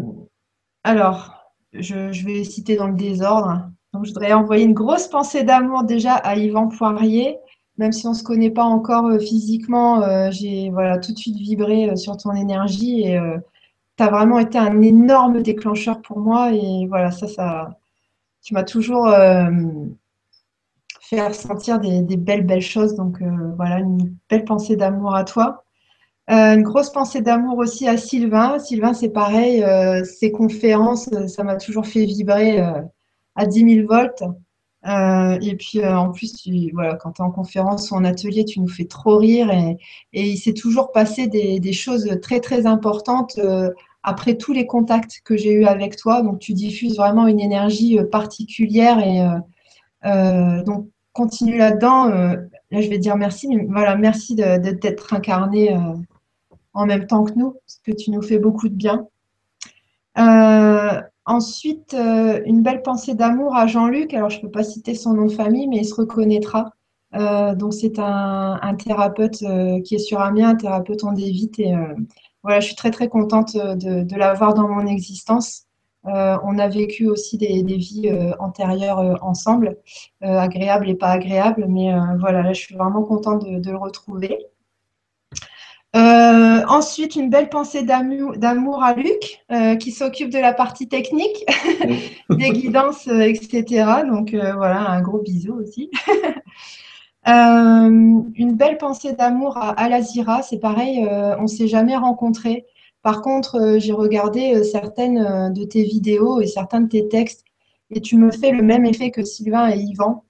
alors, 0.84 1.40
je, 1.74 2.26
vais 2.26 2.44
citer 2.44 2.76
dans 2.76 2.88
le 2.88 2.96
désordre. 2.96 3.70
Donc, 3.94 4.06
je 4.06 4.10
voudrais 4.10 4.34
envoyer 4.34 4.66
une 4.66 4.74
grosse 4.74 5.08
pensée 5.08 5.44
d'amour 5.44 5.84
déjà 5.84 6.14
à 6.14 6.36
Yvan 6.36 6.68
Poirier. 6.68 7.38
Même 7.80 7.92
si 7.92 8.06
on 8.06 8.12
ne 8.12 8.16
se 8.16 8.24
connaît 8.24 8.52
pas 8.52 8.64
encore 8.64 9.08
euh, 9.08 9.18
physiquement, 9.18 10.04
euh, 10.04 10.30
j'ai 10.32 10.70
voilà, 10.70 11.00
tout 11.00 11.14
de 11.14 11.18
suite 11.18 11.38
vibré 11.38 11.96
sur 11.98 12.16
ton 12.18 12.36
énergie 12.36 13.02
et 13.02 13.20
tu 13.98 14.04
as 14.04 14.10
vraiment 14.10 14.38
été 14.38 14.60
un 14.60 14.82
énorme 14.82 15.42
déclencheur 15.42 16.02
pour 16.02 16.20
moi. 16.20 16.52
Et 16.54 16.86
voilà, 16.88 17.10
ça, 17.10 17.28
ça 17.28 17.80
tu 18.44 18.54
m'as 18.54 18.64
toujours 18.64 19.10
faire 21.10 21.34
sentir 21.34 21.80
des, 21.80 22.18
belles, 22.18 22.46
belles 22.46 22.62
choses. 22.62 22.96
Donc 22.96 23.22
euh, 23.22 23.52
voilà, 23.58 23.80
une 23.80 24.16
belle 24.30 24.46
pensée 24.46 24.76
d'amour 24.76 25.16
à 25.16 25.24
toi. 25.24 25.64
Euh, 26.30 26.56
une 26.56 26.64
grosse 26.64 26.92
pensée 26.92 27.22
d'amour 27.22 27.58
aussi 27.58 27.88
à 27.88 27.98
Sylvain. 27.98 28.60
Sylvain, 28.60 28.94
c'est 28.94 29.10
pareil, 29.10 29.64
euh, 29.64 30.04
ses 30.04 30.32
conférences, 30.32 31.10
ça 31.28 31.44
m'a 31.44 31.56
toujours 31.56 31.88
fait 31.88 32.06
vibrer 32.06 32.62
à 33.36 33.46
10 33.46 33.76
000 33.76 33.88
volts. 33.88 34.24
Et 34.86 35.56
puis 35.58 35.86
en 35.86 36.12
plus, 36.12 36.34
tu, 36.34 36.72
voilà, 36.74 36.96
quand 36.96 37.14
tu 37.14 37.22
es 37.22 37.26
en 37.26 37.32
conférence 37.32 37.92
ou 37.92 37.96
en 37.96 38.06
atelier, 38.06 38.46
tu 38.46 38.60
nous 38.60 38.68
fais 38.68 38.86
trop 38.86 39.18
rire 39.18 39.52
et, 39.52 39.78
il 40.14 40.38
s'est 40.38 40.54
toujours 40.54 40.92
passé 40.92 41.28
des, 41.28 41.74
choses 41.74 42.10
très 42.22 42.40
très 42.40 42.66
importantes 42.66 43.40
après 44.04 44.36
tous 44.38 44.54
les 44.54 44.66
contacts 44.66 45.22
que 45.26 45.36
j'ai 45.36 45.52
eus 45.52 45.66
avec 45.66 45.98
toi. 45.98 46.22
Donc 46.22 46.40
tu 46.40 46.54
diffuses 46.54 46.98
vraiment 46.98 47.28
une 47.28 47.40
énergie 47.40 48.00
particulière 48.12 49.00
et 49.00 50.64
donc 50.64 50.88
continue 51.20 51.58
là-dedans. 51.58 52.10
Euh, 52.10 52.36
là, 52.72 52.82
je 52.82 52.90
vais 52.90 52.98
dire 52.98 53.16
merci, 53.16 53.48
mais 53.48 53.66
voilà, 53.68 53.96
merci 53.96 54.36
de, 54.36 54.72
t'être 54.72 55.14
incarné 55.14 55.76
euh, 55.76 55.94
en 56.74 56.86
même 56.86 57.08
temps 57.08 57.24
que 57.24 57.34
nous, 57.34 57.52
parce 57.52 57.82
que 57.84 57.92
tu 57.92 58.12
nous 58.12 58.22
fais 58.22 58.40
beaucoup 58.40 58.70
de 58.70 58.76
bien. 58.76 59.08
Euh, 60.18 61.02
ensuite, 61.30 61.94
une 61.94 62.62
belle 62.62 62.82
pensée 62.82 63.14
d'amour 63.14 63.56
à 63.56 63.68
Jean-Luc. 63.68 64.14
Alors, 64.14 64.30
je 64.30 64.38
ne 64.38 64.42
peux 64.44 64.52
pas 64.52 64.64
citer 64.64 64.96
son 64.96 65.14
nom 65.14 65.26
de 65.26 65.32
famille, 65.32 65.68
mais 65.68 65.78
il 65.78 65.86
se 65.86 65.96
reconnaîtra. 65.96 66.72
donc 67.14 67.74
c'est 67.74 68.00
un, 68.00 68.76
thérapeute 68.78 69.44
qui 69.86 69.96
est 69.96 70.00
sur 70.00 70.20
Amiens, 70.22 70.50
un 70.50 70.56
thérapeute 70.56 71.04
en 71.04 71.14
dévite. 71.14 71.60
Et 71.60 71.74
voilà, 72.44 72.60
je 72.60 72.68
suis 72.68 72.76
très 72.76 72.92
très 72.92 73.08
contente 73.10 73.56
de, 73.56 74.04
de 74.04 74.16
l'avoir 74.16 74.54
dans 74.54 74.68
mon 74.68 74.86
existence. 74.88 75.66
on 76.04 76.60
a 76.60 76.68
vécu 76.68 77.08
aussi 77.08 77.38
des, 77.38 77.64
vies 77.64 78.12
antérieures 78.40 79.20
ensemble, 79.24 79.78
agréables 80.22 80.90
et 80.90 80.96
pas 80.96 81.12
agréables, 81.12 81.66
mais 81.68 81.94
voilà, 82.20 82.42
là 82.44 82.54
je 82.54 82.62
suis 82.62 82.76
vraiment 82.76 83.04
contente 83.04 83.46
de 83.46 83.72
le 83.72 83.78
retrouver. 83.78 84.38
Euh, 85.96 86.62
ensuite, 86.68 87.16
une 87.16 87.30
belle 87.32 87.50
pensée 87.50 87.84
d'amour 87.84 88.84
à 88.84 88.94
Luc, 88.94 89.44
euh, 89.52 89.76
qui 89.76 89.92
s'occupe 89.92 90.30
de 90.30 90.38
la 90.38 90.54
partie 90.54 90.88
technique, 90.88 91.46
des 92.30 92.52
guidances, 92.52 93.08
euh, 93.08 93.22
etc. 93.22 94.04
Donc 94.08 94.34
voilà, 94.34 94.90
un 94.92 95.02
gros 95.02 95.20
bisou 95.20 95.56
aussi. 95.56 95.90
une 97.26 98.56
belle 98.56 98.78
pensée 98.78 99.14
d'amour 99.14 99.58
à, 99.58 99.72
Alazira, 99.72 100.44
c'est 100.44 100.60
pareil, 100.60 101.08
on 101.40 101.44
ne 101.44 101.48
s'est 101.48 101.68
jamais 101.68 101.98
rencontrés. 101.98 102.66
Par 103.02 103.22
contre, 103.22 103.78
j'ai 103.78 103.94
regardé 103.94 104.64
certaines 104.64 105.54
de 105.54 105.64
tes 105.64 105.84
vidéos 105.84 106.42
et 106.42 106.48
certains 106.48 106.82
de 106.82 106.88
tes 106.88 107.08
textes, 107.08 107.46
et 107.92 108.02
tu 108.02 108.16
me 108.18 108.32
fais 108.32 108.52
le 108.52 108.62
même 108.62 108.86
effet 108.86 109.10
que 109.10 109.24
Sylvain 109.24 109.70
et 109.70 109.78
Yvan 109.78 110.24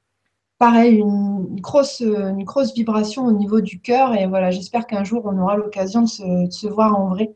pareil, 0.60 0.98
une, 0.98 1.60
grosse, 1.62 2.02
une 2.02 2.44
grosse 2.44 2.74
vibration 2.76 3.26
au 3.26 3.32
niveau 3.32 3.62
du 3.62 3.80
cœur. 3.80 4.14
Et 4.14 4.28
voilà, 4.28 4.52
j'espère 4.52 4.86
qu'un 4.86 5.04
jour, 5.04 5.24
on 5.26 5.38
aura 5.40 5.56
l'occasion 5.56 6.04
de 6.04 6.08
se, 6.08 6.68
voir 6.68 7.00
en 7.00 7.10
vrai. 7.10 7.34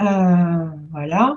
Euh, 0.00 0.66
voilà. 0.90 1.36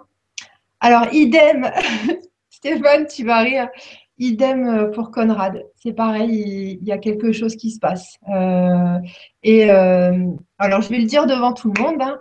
Alors, 0.80 1.14
idem, 1.14 1.70
Stéphane, 2.50 3.06
tu 3.08 3.26
vas 3.26 3.42
rire. 3.42 3.70
Idem 4.18 4.92
pour 4.94 5.12
Conrad. 5.12 5.64
C'est 5.76 5.94
pareil, 5.94 6.80
il 6.82 6.88
y 6.88 6.92
a 6.92 6.98
quelque 6.98 7.32
chose 7.34 7.56
qui 7.56 7.72
se 7.72 7.80
passe. 7.80 8.18
Euh, 8.34 8.98
et 9.44 9.70
euh, 9.70 10.28
alors, 10.60 10.82
je 10.82 10.90
vais 10.90 11.00
le 11.00 11.06
dire 11.06 11.26
devant 11.26 11.54
tout 11.54 11.74
le 11.74 11.82
monde. 11.82 12.02
Hein. 12.02 12.20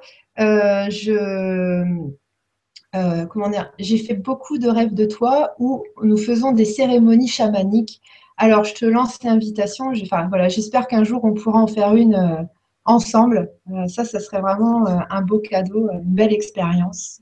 j'ai 3.79 3.99
fait 3.99 4.15
beaucoup 4.15 4.59
de 4.59 4.69
rêves 4.69 4.95
de 4.95 5.05
toi 5.05 5.53
où 5.59 5.85
nous 6.03 6.17
faisons 6.17 6.53
des 6.53 6.65
cérémonies 6.65 7.29
chamaniques 7.29 8.01
alors, 8.41 8.65
je 8.65 8.73
te 8.73 8.87
lance 8.87 9.23
l'invitation. 9.23 9.93
Enfin, 10.03 10.27
voilà, 10.29 10.49
j'espère 10.49 10.87
qu'un 10.89 11.05
jour, 11.05 11.23
on 11.25 11.35
pourra 11.35 11.61
en 11.61 11.67
faire 11.67 11.95
une 11.95 12.15
euh, 12.15 12.43
ensemble. 12.87 13.51
Euh, 13.71 13.87
ça, 13.87 14.07
ça 14.07 14.19
serait 14.19 14.41
vraiment 14.41 14.87
euh, 14.87 14.97
un 15.11 15.21
beau 15.21 15.41
cadeau, 15.41 15.91
une 15.93 16.15
belle 16.15 16.33
expérience. 16.33 17.21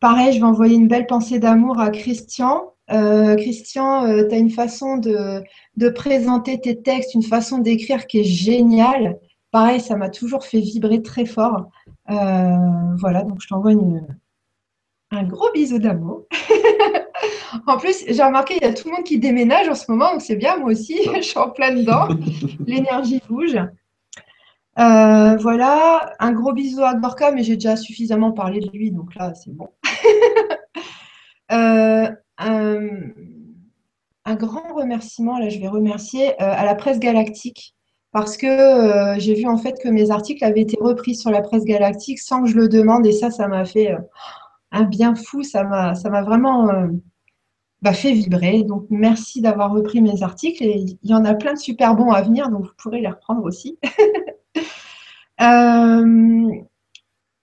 Pareil, 0.00 0.32
je 0.32 0.38
vais 0.38 0.44
envoyer 0.44 0.74
une 0.74 0.88
belle 0.88 1.06
pensée 1.06 1.38
d'amour 1.38 1.78
à 1.78 1.90
Christian. 1.90 2.74
Christian, 2.88 4.06
tu 4.28 4.34
as 4.34 4.38
une 4.38 4.50
façon 4.50 4.96
de, 4.96 5.44
présenter 5.90 6.58
tes 6.58 6.80
textes, 6.80 7.14
une 7.14 7.22
façon 7.22 7.58
d'écrire 7.58 8.06
qui 8.06 8.20
est 8.20 8.24
géniale. 8.24 9.18
Pareil, 9.52 9.80
ça 9.80 9.94
m'a 9.94 10.08
toujours 10.08 10.44
fait 10.44 10.60
vibrer 10.60 11.02
très 11.02 11.26
fort. 11.26 11.68
voilà, 12.06 13.24
donc 13.24 13.40
je 13.40 13.48
t'envoie 13.48 13.72
un 15.10 15.24
gros 15.24 15.52
bisou 15.52 15.78
d'amour. 15.78 16.24
En 17.66 17.78
plus, 17.78 18.04
j'ai 18.06 18.22
remarqué, 18.22 18.56
il 18.60 18.62
y 18.62 18.70
a 18.70 18.74
tout 18.74 18.88
le 18.88 18.94
monde 18.94 19.04
qui 19.04 19.18
déménage 19.18 19.68
en 19.68 19.74
ce 19.74 19.90
moment, 19.90 20.12
donc 20.12 20.22
c'est 20.22 20.36
bien, 20.36 20.56
moi 20.56 20.70
aussi, 20.72 20.98
je 21.16 21.20
suis 21.20 21.38
en 21.38 21.50
plein 21.50 21.74
dedans. 21.74 22.08
L'énergie 22.66 23.20
bouge. 23.28 23.58
Euh, 24.78 25.36
voilà, 25.36 26.14
un 26.20 26.32
gros 26.32 26.52
bisou 26.52 26.82
à 26.84 26.94
Gorka, 26.94 27.32
mais 27.32 27.42
j'ai 27.42 27.54
déjà 27.54 27.76
suffisamment 27.76 28.30
parlé 28.30 28.60
de 28.60 28.70
lui, 28.70 28.92
donc 28.92 29.14
là, 29.14 29.34
c'est 29.34 29.54
bon. 29.54 29.68
Euh, 31.50 32.10
un, 32.36 34.34
grand 34.34 34.74
remerciement, 34.74 35.38
là, 35.38 35.48
je 35.48 35.58
vais 35.58 35.66
remercier 35.66 36.32
euh, 36.32 36.34
à 36.38 36.66
la 36.66 36.74
presse 36.74 36.98
galactique, 36.98 37.74
parce 38.12 38.36
que 38.36 39.14
j'ai 39.16 39.32
vu 39.32 39.48
en 39.48 39.56
fait 39.56 39.80
que 39.82 39.88
mes 39.88 40.10
articles 40.10 40.44
avaient 40.44 40.60
été 40.60 40.76
repris 40.78 41.14
sur 41.16 41.30
la 41.30 41.40
presse 41.40 41.64
galactique 41.64 42.18
sans 42.18 42.42
que 42.42 42.50
je 42.50 42.54
le 42.54 42.68
demande, 42.68 43.06
et 43.06 43.12
ça, 43.12 43.30
ça 43.30 43.48
m'a 43.48 43.64
fait 43.64 43.96
un 44.72 44.82
bien 44.82 45.14
fou, 45.14 45.42
ça 45.42 45.64
m'a 45.64 46.22
vraiment 46.22 46.68
bah, 47.82 47.92
fait 47.92 48.12
vibrer. 48.12 48.64
Donc, 48.64 48.86
merci 48.90 49.40
d'avoir 49.40 49.72
repris 49.72 50.00
mes 50.00 50.22
articles. 50.22 50.64
Et 50.64 50.84
il 51.02 51.10
y 51.10 51.14
en 51.14 51.24
a 51.24 51.34
plein 51.34 51.54
de 51.54 51.58
super 51.58 51.94
bons 51.94 52.10
à 52.10 52.22
venir, 52.22 52.50
donc 52.50 52.64
vous 52.64 52.72
pourrez 52.76 53.00
les 53.00 53.08
reprendre 53.08 53.44
aussi. 53.44 53.78
Euh, 55.40 56.50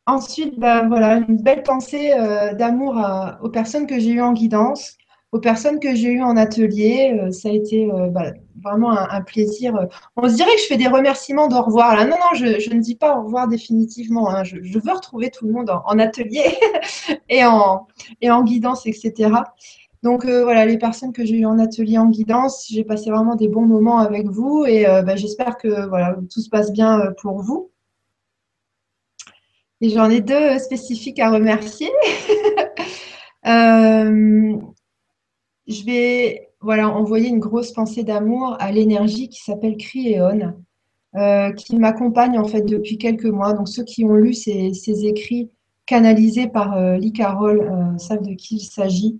ensuite, 0.05 0.59
bah, 0.59 0.83
voilà, 0.85 1.19
une 1.29 1.41
belle 1.41 1.63
pensée 1.63 2.11
euh, 2.11 2.53
d'amour 2.53 3.01
aux 3.41 3.47
personnes 3.47 3.87
que 3.87 3.97
j'ai 4.01 4.09
eues 4.09 4.21
en 4.21 4.33
guidance, 4.33 4.97
aux 5.31 5.39
personnes 5.39 5.79
que 5.79 5.95
j'ai 5.95 6.11
eues 6.11 6.21
en 6.21 6.35
atelier. 6.35 7.17
Euh, 7.17 7.31
ça 7.31 7.47
a 7.47 7.53
été 7.53 7.89
bah, 8.09 8.33
vraiment 8.61 8.91
un, 8.91 9.21
plaisir. 9.21 9.87
On 10.17 10.27
se 10.27 10.35
dirait 10.35 10.53
que 10.55 10.61
je 10.61 10.67
fais 10.67 10.75
des 10.75 10.89
remerciements 10.89 11.47
d'au 11.47 11.61
revoir. 11.61 11.95
Là. 11.95 12.03
Non, 12.03 12.17
non, 12.17 12.33
je, 12.33 12.73
ne 12.73 12.81
dis 12.81 12.95
pas 12.95 13.17
au 13.17 13.23
revoir 13.23 13.47
définitivement. 13.47 14.29
Hein. 14.29 14.43
Je, 14.43 14.57
veux 14.57 14.91
retrouver 14.91 15.29
tout 15.29 15.45
le 15.45 15.53
monde 15.53 15.69
en, 15.69 15.97
atelier 15.97 16.43
et, 17.29 17.45
en, 17.45 17.87
et 18.19 18.29
en 18.29 18.43
guidance, 18.43 18.85
etc. 18.87 19.29
Donc 20.05 20.25
euh, 20.25 20.43
voilà, 20.43 20.67
les 20.67 20.77
personnes 20.77 21.13
que 21.13 21.25
j'ai 21.25 21.39
eues 21.39 21.47
en 21.47 21.57
atelier 21.57 21.97
en 21.97 22.11
guidance, 22.11 22.67
j'ai 22.69 22.83
passé 22.83 23.09
vraiment 23.09 23.33
des 23.33 23.47
bons 23.47 23.65
moments 23.65 23.97
avec 23.97 24.27
vous 24.27 24.63
et 24.63 24.87
euh, 24.87 25.01
bah, 25.01 25.15
j'espère 25.15 25.57
que 25.57 25.89
voilà, 25.89 26.15
tout 26.31 26.41
se 26.41 26.49
passe 26.49 26.71
bien 26.71 26.99
euh, 26.99 27.11
pour 27.19 27.41
vous. 27.41 27.71
Et 29.81 29.89
j'en 29.89 30.11
ai 30.11 30.21
deux 30.21 30.59
spécifiques 30.59 31.17
à 31.17 31.31
remercier. 31.31 31.89
je 33.43 34.59
vais 35.87 36.49
voilà, 36.61 36.87
envoyer 36.87 37.29
une 37.29 37.39
grosse 37.39 37.71
pensée 37.71 38.03
d'amour 38.03 38.57
à 38.59 38.71
l'énergie 38.71 39.27
qui 39.27 39.41
s'appelle 39.41 39.75
Criéon, 39.75 40.53
qui 41.57 41.77
m'accompagne 41.77 42.37
en 42.37 42.45
fait 42.45 42.61
depuis 42.61 42.99
quelques 42.99 43.25
mois. 43.25 43.53
Donc 43.53 43.69
ceux 43.69 43.83
qui 43.83 44.05
ont 44.05 44.13
lu 44.13 44.35
ces, 44.35 45.07
écrits 45.07 45.49
canalisés 45.87 46.47
par 46.47 46.79
Lee 46.99 47.11
Carroll 47.11 47.95
savent 47.97 48.21
de 48.21 48.35
qui 48.35 48.57
il 48.57 48.65
s'agit. 48.65 49.19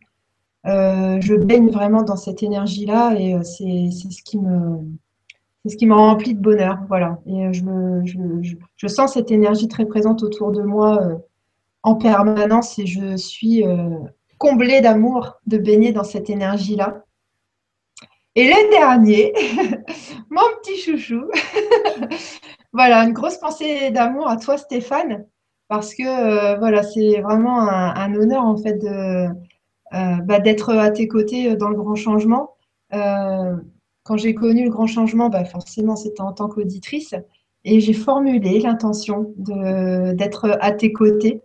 Euh, 0.67 1.19
je 1.21 1.35
baigne 1.35 1.69
vraiment 1.69 2.01
dans 2.01 2.15
cette 2.15 2.41
énergie-là 2.41 3.13
et 3.19 3.35
euh, 3.35 3.43
c'est 3.43 3.91
ce 3.91 4.23
qui 4.23 4.39
me 4.39 4.79
c'est 5.63 5.71
ce 5.71 5.77
qui 5.77 5.85
m'a 5.85 5.95
rempli 5.95 6.33
de 6.33 6.39
bonheur. 6.39 6.79
Voilà. 6.87 7.19
Et 7.27 7.45
euh, 7.45 7.53
je, 7.53 7.63
me, 7.63 8.03
je, 8.77 8.87
sens 8.87 9.13
cette 9.13 9.31
énergie 9.31 9.67
très 9.67 9.85
présente 9.85 10.23
autour 10.23 10.51
de 10.51 10.61
moi 10.61 10.99
en 11.81 11.95
permanence 11.95 12.77
et 12.79 12.85
je 12.85 13.15
suis 13.15 13.63
comblée 14.37 14.81
d'amour 14.81 15.39
de 15.47 15.57
baigner 15.57 15.91
dans 15.91 16.03
cette 16.03 16.29
énergie-là. 16.29 17.03
Et 18.35 18.47
le 18.47 18.69
dernier, 18.69 19.33
mon 20.29 20.41
petit 20.61 20.77
chouchou, 20.77 21.23
voilà, 22.73 23.03
une 23.03 23.13
grosse 23.13 23.37
pensée 23.37 23.89
d'amour 23.91 24.27
à 24.27 24.37
toi 24.37 24.57
Stéphane, 24.57 25.25
parce 25.67 25.95
que 25.95 26.59
voilà, 26.59 26.83
c'est 26.83 27.21
vraiment 27.21 27.61
un, 27.61 28.13
honneur 28.13 28.43
en 28.43 28.57
fait 28.57 28.73
de, 28.73 29.29
bah, 29.91 30.39
d'être 30.39 30.73
à 30.73 30.89
tes 30.89 31.07
côtés 31.07 31.51
euh, 31.51 31.55
dans 31.55 31.69
le 31.69 31.75
grand 31.75 31.95
changement. 31.95 32.55
Euh, 32.93 33.55
quand 34.03 34.17
j'ai 34.17 34.35
connu 34.35 34.65
le 34.65 34.69
grand 34.69 34.87
changement, 34.87 35.29
bah, 35.29 35.45
forcément, 35.45 35.95
c'était 35.95 36.21
en 36.21 36.33
tant 36.33 36.47
qu'auditrice. 36.47 37.15
Et 37.63 37.79
j'ai 37.79 37.93
formulé 37.93 38.59
l'intention 38.59 39.33
d'être 39.37 40.55
à 40.61 40.71
tes 40.71 40.93
côtés. 40.93 41.41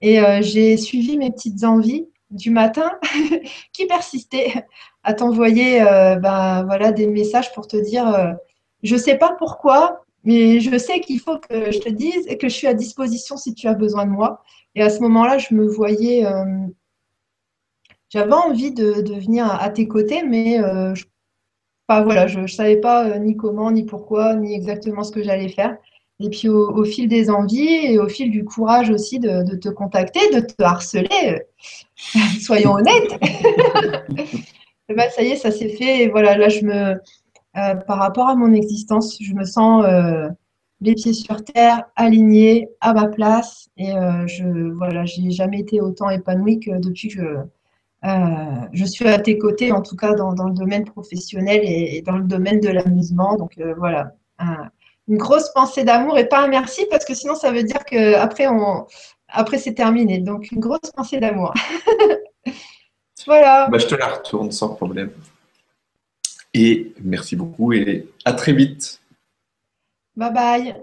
Et 0.00 0.20
j'ai 0.40 0.76
suivi 0.76 1.18
mes 1.18 1.32
petites 1.32 1.64
envies 1.64 2.06
du 2.30 2.50
matin 2.50 2.92
qui 3.72 3.86
persistaient 3.86 4.64
à 5.02 5.12
t'envoyer 5.12 5.80
bah, 5.80 6.62
voilà, 6.64 6.92
des 6.92 7.08
messages 7.08 7.52
pour 7.52 7.66
te 7.66 7.76
dire 7.76 8.36
je 8.84 8.94
ne 8.94 9.00
sais 9.00 9.16
pas 9.18 9.34
pourquoi, 9.40 10.04
mais 10.22 10.60
je 10.60 10.78
sais 10.78 11.00
qu'il 11.00 11.18
faut 11.18 11.38
que 11.38 11.72
je 11.72 11.80
te 11.80 11.88
dise 11.88 12.28
et 12.28 12.38
que 12.38 12.48
je 12.48 12.54
suis 12.54 12.68
à 12.68 12.74
disposition 12.74 13.36
si 13.36 13.52
tu 13.52 13.66
as 13.66 13.74
besoin 13.74 14.06
de 14.06 14.12
moi. 14.12 14.44
Et 14.76 14.82
à 14.82 14.90
ce 14.90 15.00
moment-là, 15.00 15.38
je 15.38 15.52
me 15.52 15.66
voyais 15.66 16.24
j'avais 18.16 18.32
envie 18.32 18.72
de, 18.72 19.14
venir 19.14 19.46
à, 19.46 19.68
tes 19.68 19.86
côtés, 19.86 20.22
mais 20.22 20.58
euh, 20.58 20.94
je, 20.94 21.04
voilà, 21.86 22.26
je 22.26 22.40
ne 22.40 22.46
savais 22.46 22.78
pas 22.78 23.06
euh, 23.06 23.18
ni 23.18 23.36
comment, 23.36 23.70
ni 23.70 23.84
pourquoi, 23.84 24.34
ni 24.36 24.54
exactement 24.54 25.04
ce 25.04 25.12
que 25.12 25.22
j'allais 25.22 25.50
faire. 25.50 25.76
Et 26.18 26.30
puis 26.30 26.48
au, 26.48 26.82
fil 26.84 27.08
des 27.08 27.28
envies 27.28 27.92
et 27.92 27.98
au 27.98 28.08
fil 28.08 28.30
du 28.30 28.42
courage 28.42 28.88
aussi 28.88 29.18
de, 29.18 29.54
te 29.56 29.68
contacter, 29.68 30.20
de 30.34 30.40
te 30.40 30.62
harceler, 30.62 31.08
euh, 31.26 31.38
soyons 32.40 32.72
honnêtes, 32.72 33.20
ben, 34.88 35.10
ça 35.10 35.22
y 35.22 35.32
est, 35.32 35.36
ça 35.36 35.50
s'est 35.50 35.76
fait. 35.76 36.04
Et 36.04 36.08
voilà, 36.08 36.38
là, 36.38 36.48
je 36.48 36.64
me, 36.64 36.94
par 37.52 37.98
rapport 37.98 38.28
à 38.28 38.34
mon 38.34 38.54
existence, 38.54 39.18
je 39.20 39.34
me 39.34 39.44
sens 39.44 39.84
les 40.80 40.94
pieds 40.94 41.12
sur 41.12 41.44
terre, 41.44 41.84
alignée 41.96 42.70
à 42.80 42.94
ma 42.94 43.08
place. 43.08 43.68
Et 43.76 43.92
je 44.24 44.72
voilà, 44.72 45.04
jamais 45.04 45.60
été 45.60 45.82
autant 45.82 46.08
épanouie 46.08 46.60
que 46.60 46.78
depuis 46.80 47.08
que 47.08 47.46
euh, 48.04 48.08
je 48.72 48.84
suis 48.84 49.08
à 49.08 49.18
tes 49.18 49.38
côtés, 49.38 49.72
en 49.72 49.82
tout 49.82 49.96
cas 49.96 50.14
dans, 50.14 50.30
le 50.30 50.54
domaine 50.54 50.84
professionnel 50.84 51.60
et, 51.64 52.02
dans 52.02 52.16
le 52.16 52.24
domaine 52.24 52.60
de 52.60 52.68
l'amusement. 52.68 53.36
Donc 53.36 53.58
euh, 53.58 53.74
voilà, 53.76 54.12
une 55.08 55.16
grosse 55.16 55.50
pensée 55.52 55.84
d'amour 55.84 56.18
et 56.18 56.28
pas 56.28 56.44
un 56.44 56.48
merci 56.48 56.86
parce 56.90 57.04
que 57.04 57.14
sinon 57.14 57.34
ça 57.34 57.50
veut 57.50 57.62
dire 57.62 57.84
qu'après 57.84 58.46
après 59.28 59.58
c'est 59.58 59.74
terminé. 59.74 60.18
Donc 60.18 60.50
une 60.52 60.60
grosse 60.60 60.90
pensée 60.94 61.20
d'amour. 61.20 61.54
voilà. 63.26 63.68
Bah, 63.68 63.78
je 63.78 63.86
te 63.86 63.94
la 63.94 64.08
retourne 64.08 64.52
sans 64.52 64.74
problème. 64.74 65.10
Et 66.54 66.94
merci 67.02 67.36
beaucoup 67.36 67.72
et 67.72 68.08
à 68.24 68.32
très 68.32 68.52
vite. 68.52 69.00
Bye 70.16 70.32
bye. 70.32 70.76